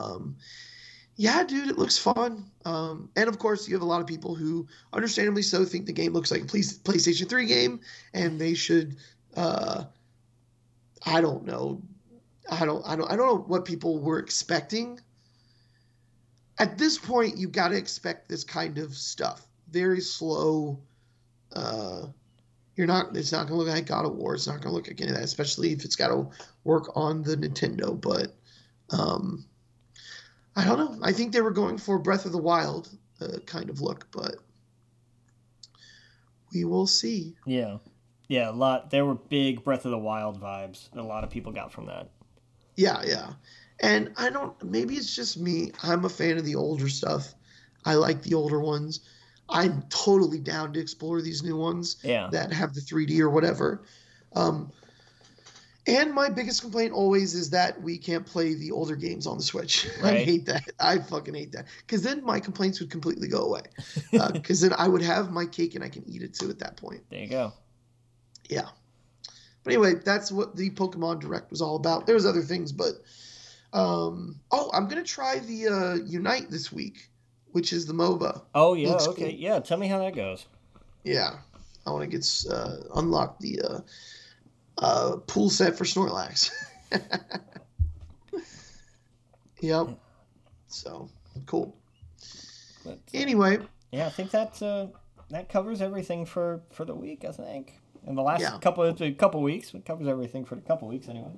um, 0.00 0.36
yeah, 1.16 1.44
dude, 1.44 1.68
it 1.68 1.76
looks 1.76 1.98
fun. 1.98 2.50
Um, 2.64 3.10
and 3.14 3.28
of 3.28 3.38
course, 3.38 3.68
you 3.68 3.74
have 3.74 3.82
a 3.82 3.86
lot 3.86 4.00
of 4.00 4.06
people 4.06 4.34
who, 4.34 4.66
understandably 4.92 5.42
so, 5.42 5.64
think 5.66 5.84
the 5.84 5.92
game 5.92 6.14
looks 6.14 6.30
like 6.30 6.42
a 6.42 6.46
PlayStation 6.46 7.28
3 7.28 7.46
game, 7.46 7.80
and 8.14 8.40
they 8.40 8.54
should. 8.54 8.96
Uh, 9.36 9.84
I 11.04 11.20
don't 11.20 11.44
know. 11.44 11.82
I 12.50 12.64
don't. 12.64 12.82
I 12.86 12.96
don't. 12.96 13.10
I 13.10 13.16
don't 13.16 13.26
know 13.26 13.44
what 13.46 13.66
people 13.66 14.00
were 14.00 14.18
expecting. 14.18 14.98
At 16.58 16.78
this 16.78 16.98
point, 16.98 17.36
you've 17.36 17.52
got 17.52 17.68
to 17.68 17.76
expect 17.76 18.28
this 18.28 18.44
kind 18.44 18.78
of 18.78 18.94
stuff. 18.94 19.46
Very 19.70 20.00
slow. 20.00 20.80
Uh, 21.54 22.06
you're 22.76 22.86
not. 22.86 23.14
It's 23.14 23.32
not 23.32 23.46
going 23.46 23.58
to 23.60 23.64
look 23.64 23.68
like 23.68 23.86
God 23.86 24.06
of 24.06 24.16
War. 24.16 24.34
It's 24.34 24.46
not 24.46 24.62
going 24.62 24.68
to 24.68 24.72
look 24.72 24.88
like 24.88 25.00
any 25.02 25.10
of 25.10 25.16
that, 25.16 25.24
especially 25.24 25.72
if 25.72 25.84
it's 25.84 25.96
got 25.96 26.08
to 26.08 26.30
work 26.64 26.90
on 26.96 27.22
the 27.22 27.36
Nintendo. 27.36 28.00
But 28.00 28.34
um, 28.88 29.44
I 30.56 30.64
don't 30.64 30.78
know. 30.78 30.98
I 31.02 31.12
think 31.12 31.32
they 31.32 31.40
were 31.40 31.50
going 31.52 31.78
for 31.78 31.98
Breath 31.98 32.26
of 32.26 32.32
the 32.32 32.38
Wild 32.38 32.88
uh, 33.20 33.38
kind 33.46 33.70
of 33.70 33.80
look, 33.80 34.08
but 34.10 34.36
we 36.52 36.64
will 36.64 36.86
see. 36.86 37.36
Yeah, 37.46 37.78
yeah. 38.28 38.50
A 38.50 38.52
lot. 38.52 38.90
There 38.90 39.04
were 39.04 39.14
big 39.14 39.62
Breath 39.64 39.84
of 39.84 39.90
the 39.92 39.98
Wild 39.98 40.40
vibes. 40.40 40.90
that 40.90 41.00
A 41.00 41.02
lot 41.02 41.24
of 41.24 41.30
people 41.30 41.52
got 41.52 41.72
from 41.72 41.86
that. 41.86 42.10
Yeah, 42.76 43.02
yeah. 43.04 43.32
And 43.80 44.12
I 44.16 44.30
don't. 44.30 44.60
Maybe 44.64 44.94
it's 44.94 45.14
just 45.14 45.38
me. 45.38 45.72
I'm 45.82 46.04
a 46.04 46.08
fan 46.08 46.36
of 46.38 46.44
the 46.44 46.56
older 46.56 46.88
stuff. 46.88 47.34
I 47.84 47.94
like 47.94 48.22
the 48.22 48.34
older 48.34 48.60
ones. 48.60 49.00
I'm 49.48 49.82
totally 49.88 50.38
down 50.38 50.72
to 50.74 50.80
explore 50.80 51.20
these 51.22 51.42
new 51.42 51.56
ones 51.56 51.96
Yeah. 52.04 52.28
that 52.30 52.52
have 52.52 52.72
the 52.74 52.80
3D 52.80 53.18
or 53.20 53.30
whatever. 53.30 53.82
Um, 54.36 54.70
and 55.90 56.14
my 56.14 56.28
biggest 56.28 56.62
complaint 56.62 56.92
always 56.92 57.34
is 57.34 57.50
that 57.50 57.80
we 57.80 57.98
can't 57.98 58.26
play 58.26 58.54
the 58.54 58.70
older 58.70 58.96
games 58.96 59.26
on 59.26 59.36
the 59.36 59.42
Switch. 59.42 59.88
I 60.02 60.18
hate 60.18 60.46
that. 60.46 60.70
I 60.78 60.98
fucking 60.98 61.34
hate 61.34 61.52
that. 61.52 61.66
Because 61.78 62.02
then 62.02 62.24
my 62.24 62.40
complaints 62.40 62.80
would 62.80 62.90
completely 62.90 63.28
go 63.28 63.44
away. 63.44 63.62
Because 64.32 64.60
then 64.60 64.72
I 64.76 64.88
would 64.88 65.02
have 65.02 65.30
my 65.30 65.46
cake 65.46 65.74
and 65.74 65.84
I 65.84 65.88
can 65.88 66.04
eat 66.08 66.22
it 66.22 66.34
too 66.34 66.50
at 66.50 66.58
that 66.60 66.76
point. 66.76 67.02
There 67.10 67.20
you 67.20 67.28
go. 67.28 67.52
Yeah. 68.48 68.68
But 69.62 69.74
anyway, 69.74 69.94
that's 70.04 70.32
what 70.32 70.56
the 70.56 70.70
Pokemon 70.70 71.20
Direct 71.20 71.50
was 71.50 71.60
all 71.60 71.76
about. 71.76 72.06
There 72.06 72.14
was 72.14 72.26
other 72.26 72.42
things, 72.42 72.72
but 72.72 72.94
um, 73.72 74.40
oh, 74.50 74.70
I'm 74.72 74.88
gonna 74.88 75.04
try 75.04 75.38
the 75.38 75.68
uh, 75.68 75.94
Unite 76.06 76.50
this 76.50 76.72
week, 76.72 77.10
which 77.52 77.72
is 77.72 77.86
the 77.86 77.92
MOBA. 77.92 78.42
Oh 78.54 78.74
yeah. 78.74 78.88
Looks 78.88 79.08
okay. 79.08 79.30
cool. 79.30 79.40
Yeah. 79.40 79.60
Tell 79.60 79.78
me 79.78 79.86
how 79.86 79.98
that 79.98 80.14
goes. 80.14 80.46
Yeah, 81.04 81.38
I 81.86 81.90
want 81.90 82.10
to 82.10 82.16
get 82.16 82.44
uh, 82.50 82.76
unlock 82.96 83.38
the 83.38 83.60
uh, 83.60 83.80
uh, 84.80 85.16
pool 85.26 85.48
set 85.50 85.76
for 85.78 85.84
Snorlax. 85.84 86.50
yep. 89.60 89.88
So 90.68 91.08
cool. 91.46 91.76
But, 92.84 92.98
Anyway, 93.12 93.58
yeah, 93.92 94.06
I 94.06 94.10
think 94.10 94.30
that 94.30 94.60
uh, 94.62 94.86
that 95.30 95.48
covers 95.48 95.82
everything 95.82 96.24
for 96.26 96.62
for 96.70 96.84
the 96.84 96.94
week. 96.94 97.24
I 97.24 97.32
think. 97.32 97.74
In 98.06 98.14
the 98.14 98.22
last 98.22 98.40
Yeah. 98.40 98.56
couple 98.60 98.82
of 98.84 98.98
couple 99.18 99.42
weeks, 99.42 99.74
it 99.74 99.84
covers 99.84 100.08
everything 100.08 100.44
for 100.46 100.54
the 100.54 100.62
couple 100.62 100.88
weeks 100.88 101.08
anyway. 101.08 101.30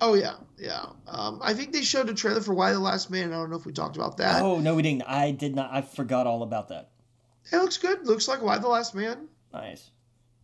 oh 0.00 0.14
yeah, 0.14 0.36
yeah. 0.58 0.86
Um, 1.06 1.38
I 1.42 1.52
think 1.52 1.72
they 1.72 1.82
showed 1.82 2.08
a 2.08 2.14
trailer 2.14 2.40
for 2.40 2.54
Y: 2.54 2.72
The 2.72 2.78
Last 2.80 3.10
Man. 3.10 3.32
I 3.32 3.36
don't 3.36 3.50
know 3.50 3.56
if 3.56 3.66
we 3.66 3.72
talked 3.72 3.96
about 3.96 4.16
that. 4.16 4.42
Oh 4.42 4.58
no, 4.58 4.74
we 4.74 4.82
didn't. 4.82 5.02
I 5.02 5.32
did 5.32 5.54
not. 5.54 5.70
I 5.72 5.82
forgot 5.82 6.26
all 6.26 6.42
about 6.42 6.68
that. 6.70 6.88
It 7.52 7.56
looks 7.58 7.76
good. 7.76 8.06
Looks 8.06 8.26
like 8.28 8.40
Y: 8.40 8.56
The 8.58 8.68
Last 8.68 8.94
Man. 8.94 9.28
Nice. 9.52 9.90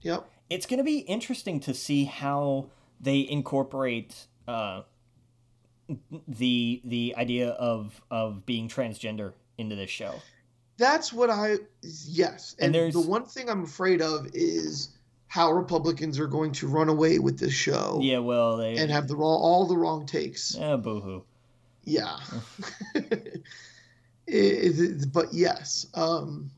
Yep. 0.03 0.29
It's 0.51 0.67
going 0.67 0.79
to 0.79 0.85
be 0.85 0.99
interesting 0.99 1.61
to 1.61 1.75
see 1.75 2.05
how 2.05 2.71
they 3.01 3.27
incorporate 3.29 4.27
uh, 4.47 4.83
the 6.27 6.81
the 6.85 7.15
idea 7.17 7.51
of 7.51 8.01
of 8.11 8.45
being 8.47 8.69
transgender 8.69 9.33
into 9.59 9.77
this 9.77 9.91
show. 9.91 10.15
That's 10.77 11.13
what 11.13 11.29
I 11.31 11.57
yes. 11.83 12.55
And 12.59 12.75
And, 12.75 12.93
the 12.93 13.01
one 13.01 13.25
thing 13.25 13.51
I'm 13.51 13.65
afraid 13.65 14.01
of 14.01 14.29
is 14.33 14.91
how 15.27 15.53
Republicans 15.53 16.19
are 16.19 16.27
going 16.29 16.53
to 16.53 16.69
run 16.69 16.89
away 16.89 17.19
with 17.19 17.39
this 17.39 17.53
show 17.53 17.99
Yeah, 18.03 18.21
well, 18.21 18.57
they 18.57 18.77
and 18.79 18.91
have 18.91 19.09
the 19.09 19.17
wrong 19.17 19.41
all 19.43 19.67
the 19.67 19.77
wrong 19.77 20.07
takes. 20.07 20.55
yeah, 20.59 20.77
boohoo. 20.77 21.23
Yeah. 21.85 22.17
It- 24.27 24.79
it- 24.79 25.13
but 25.13 25.33
yes, 25.33 25.87
um, 25.95 26.51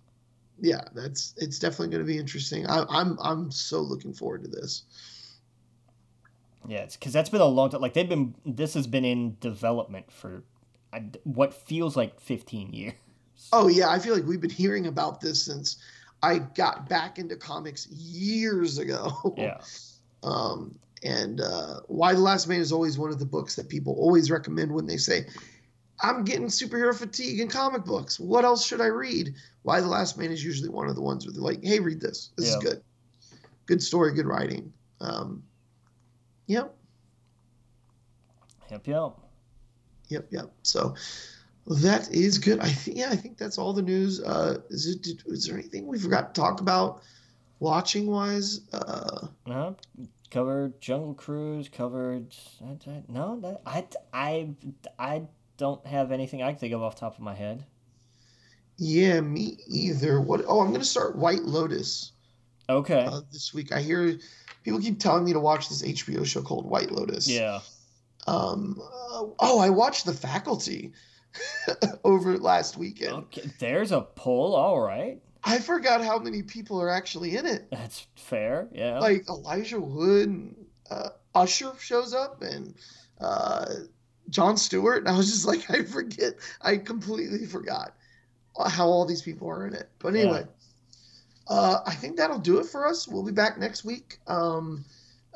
yeah, 0.61 0.82
that's 0.95 1.35
it's 1.37 1.59
definitely 1.59 1.89
going 1.89 2.07
to 2.07 2.12
be 2.12 2.19
interesting. 2.19 2.66
I, 2.66 2.85
I'm 2.89 3.19
I'm 3.20 3.51
so 3.51 3.81
looking 3.81 4.12
forward 4.12 4.45
to 4.45 4.51
this. 4.51 4.82
Yeah, 6.69 6.81
it's 6.81 6.97
because 6.97 7.12
that's 7.12 7.31
been 7.31 7.41
a 7.41 7.47
long 7.47 7.70
time. 7.70 7.81
Like 7.81 7.95
they've 7.95 8.09
been, 8.09 8.35
this 8.45 8.74
has 8.74 8.87
been 8.87 9.05
in 9.05 9.37
development 9.41 10.12
for 10.12 10.45
what 11.24 11.55
feels 11.55 11.97
like 11.97 12.20
fifteen 12.20 12.73
years. 12.73 12.95
Oh 13.53 13.69
yeah, 13.69 13.89
I 13.89 13.99
feel 13.99 14.15
like 14.15 14.27
we've 14.27 14.41
been 14.41 14.51
hearing 14.51 14.87
about 14.87 15.20
this 15.20 15.43
since 15.43 15.78
I 16.23 16.39
got 16.39 16.89
back 16.89 17.19
into 17.19 17.37
comics 17.37 17.87
years 17.89 18.78
ago. 18.78 19.35
Yeah, 19.37 19.61
Um, 20.23 20.78
and 21.03 21.41
uh, 21.41 21.81
Y: 21.89 22.15
The 22.15 22.20
Last 22.20 22.47
Man 22.47 22.61
is 22.61 22.73
always 22.73 22.99
one 22.99 23.11
of 23.11 23.19
the 23.19 23.27
books 23.27 23.57
that 23.57 23.69
people 23.69 23.95
always 23.95 24.31
recommend 24.31 24.73
when 24.73 24.87
they 24.87 24.99
say, 24.99 25.27
I'm 26.02 26.24
getting 26.24 26.47
superhero 26.47 26.94
fatigue 26.94 27.40
in 27.40 27.48
comic 27.48 27.85
books. 27.85 28.18
What 28.18 28.44
else 28.44 28.66
should 28.66 28.81
I 28.81 28.86
read? 28.86 29.35
Y: 29.64 29.81
The 29.81 29.86
Last 29.86 30.16
Man 30.18 30.31
is 30.31 30.44
usually 30.44 30.68
one 30.70 30.89
of 30.89 30.94
the 30.97 31.02
ones 31.02 31.27
where 31.27 31.32
they're 31.32 31.43
like, 31.43 31.62
hey, 31.62 31.81
read 31.81 32.01
this. 32.01 32.31
This 32.36 32.47
Yeah. 32.51 32.59
is 32.59 32.64
good. 32.64 32.82
Good 33.66 33.82
story, 33.82 34.12
good 34.14 34.27
writing. 34.27 34.72
Um, 35.01 35.43
yep, 36.47 36.74
yep, 38.70 38.86
yep. 38.86 39.12
yep, 40.09 40.27
yep. 40.31 40.51
So 40.62 40.94
that 41.66 42.10
is 42.12 42.39
good. 42.39 42.59
I 42.60 42.68
think, 42.68 42.97
yeah, 42.98 43.10
I 43.10 43.16
think 43.16 43.39
that's 43.39 43.59
all 43.59 43.72
the 43.72 43.82
news. 43.82 44.20
Uh, 44.22 44.59
is 44.70 44.86
it? 44.86 45.02
Did, 45.02 45.22
is 45.27 45.47
there 45.47 45.56
anything 45.59 45.86
we 45.86 45.98
forgot 45.98 46.35
to 46.35 46.40
talk 46.40 46.60
about 46.60 47.02
watching 47.60 48.06
wise? 48.10 48.62
Uh, 48.72 49.28
Uh, 49.47 49.72
covered 50.31 50.81
Jungle 50.81 51.14
Cruise. 51.14 51.68
Covered 51.68 52.35
no, 53.09 53.39
that, 53.40 53.60
I 53.66 53.86
I 54.12 54.51
I 54.98 55.22
don't 55.61 55.87
have 55.87 56.11
anything 56.11 56.43
I 56.43 56.51
can 56.51 56.59
think 56.59 56.74
of 56.74 56.82
off 56.82 56.97
the 56.97 57.01
top 57.01 57.15
of 57.16 57.20
my 57.23 57.35
head. 57.35 57.65
yeah, 58.78 59.20
me 59.20 59.59
either. 59.69 60.20
What? 60.20 60.43
Oh, 60.47 60.61
I'm 60.61 60.73
gonna 60.73 60.85
start 60.85 61.16
White 61.16 61.43
Lotus. 61.43 62.12
Okay. 62.69 63.05
uh, 63.05 63.20
this 63.32 63.53
week. 63.55 63.73
I 63.73 63.81
hear 63.81 64.19
people 64.65 64.81
keep 64.81 64.99
telling 65.01 65.24
me 65.24 65.32
to 65.32 65.41
watch 65.41 65.69
this 65.69 65.82
HBO 65.82 66.24
show 66.24 66.43
called 66.43 66.66
White 66.66 66.91
Lotus. 66.91 67.28
yeah. 67.28 67.61
Um. 68.27 68.77
uh, 68.81 69.24
oh, 69.39 69.59
I 69.61 69.70
watched 69.70 70.05
The 70.07 70.12
Faculty 70.12 70.93
over 72.05 72.37
last 72.39 72.77
weekend. 72.77 73.12
Okay. 73.15 73.51
There's 73.59 73.93
a 73.93 74.01
poll. 74.03 74.55
All 74.55 74.81
right. 74.81 75.20
I 75.43 75.59
forgot 75.59 76.05
how 76.05 76.19
many 76.19 76.43
people 76.43 76.81
are 76.82 76.91
actually 76.91 77.37
in 77.37 77.47
it. 77.47 77.69
That's 77.70 78.07
fair. 78.16 78.69
Yeah. 78.73 78.99
Like 78.99 79.27
Elijah 79.28 79.81
Wood, 79.81 80.28
and, 80.28 80.66
uh, 80.91 81.09
Usher 81.35 81.73
shows 81.78 82.12
up, 82.12 82.43
and 82.43 82.74
uh, 83.20 83.66
Jon 84.28 84.56
Stewart. 84.56 84.98
And 84.98 85.09
I 85.09 85.16
was 85.16 85.30
just 85.30 85.47
like, 85.47 85.70
I 85.70 85.84
forget. 85.84 86.34
I 86.60 86.76
completely 86.76 87.47
forgot 87.47 87.94
how 88.68 88.86
all 88.86 89.06
these 89.06 89.22
people 89.22 89.48
are 89.48 89.66
in 89.66 89.74
it. 89.74 89.88
But 89.98 90.14
Yeah. 90.14 90.20
anyway, 90.22 90.44
uh, 91.48 91.80
I 91.86 91.94
think 91.94 92.16
that'll 92.16 92.38
do 92.38 92.59
it 92.59 92.66
for 92.66 92.86
us. 92.86 93.09
We'll 93.09 93.24
be 93.24 93.32
back 93.32 93.59
next 93.59 93.84
week. 93.84 94.18
Um, 94.26 94.84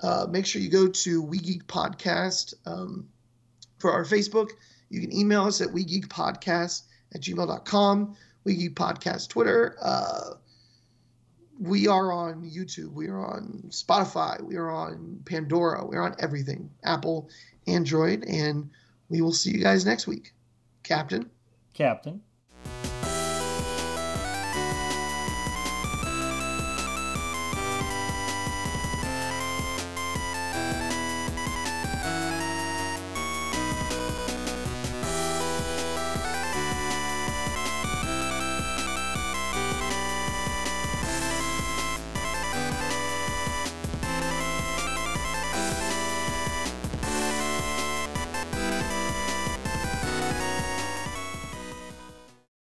uh, 0.02 0.26
make 0.28 0.44
sure 0.46 0.60
you 0.60 0.68
go 0.68 0.88
to 0.88 1.22
We 1.22 1.38
Geek 1.38 1.66
Podcast 1.66 2.54
um, 2.66 3.08
for 3.78 3.92
our 3.92 4.04
Facebook. 4.04 4.50
You 4.90 5.00
can 5.00 5.12
email 5.12 5.44
us 5.44 5.60
at 5.60 5.68
WeGeekPodcast 5.68 6.82
at 7.14 7.20
gmail.com. 7.20 8.16
We 8.44 8.54
Geek 8.56 8.74
Podcast 8.74 9.28
Twitter. 9.28 9.76
Uh, 9.80 10.34
we 11.60 11.86
are 11.86 12.12
on 12.12 12.42
YouTube. 12.42 12.92
We 12.92 13.06
are 13.08 13.24
on 13.24 13.64
Spotify. 13.68 14.40
We 14.42 14.56
are 14.56 14.70
on 14.70 15.20
Pandora. 15.24 15.86
We're 15.86 16.02
on 16.02 16.14
everything 16.18 16.70
Apple, 16.82 17.30
Android. 17.66 18.24
And 18.24 18.70
we 19.08 19.20
will 19.20 19.32
see 19.32 19.50
you 19.50 19.62
guys 19.62 19.84
next 19.84 20.06
week. 20.06 20.32
Captain. 20.82 21.30
Captain. 21.72 22.22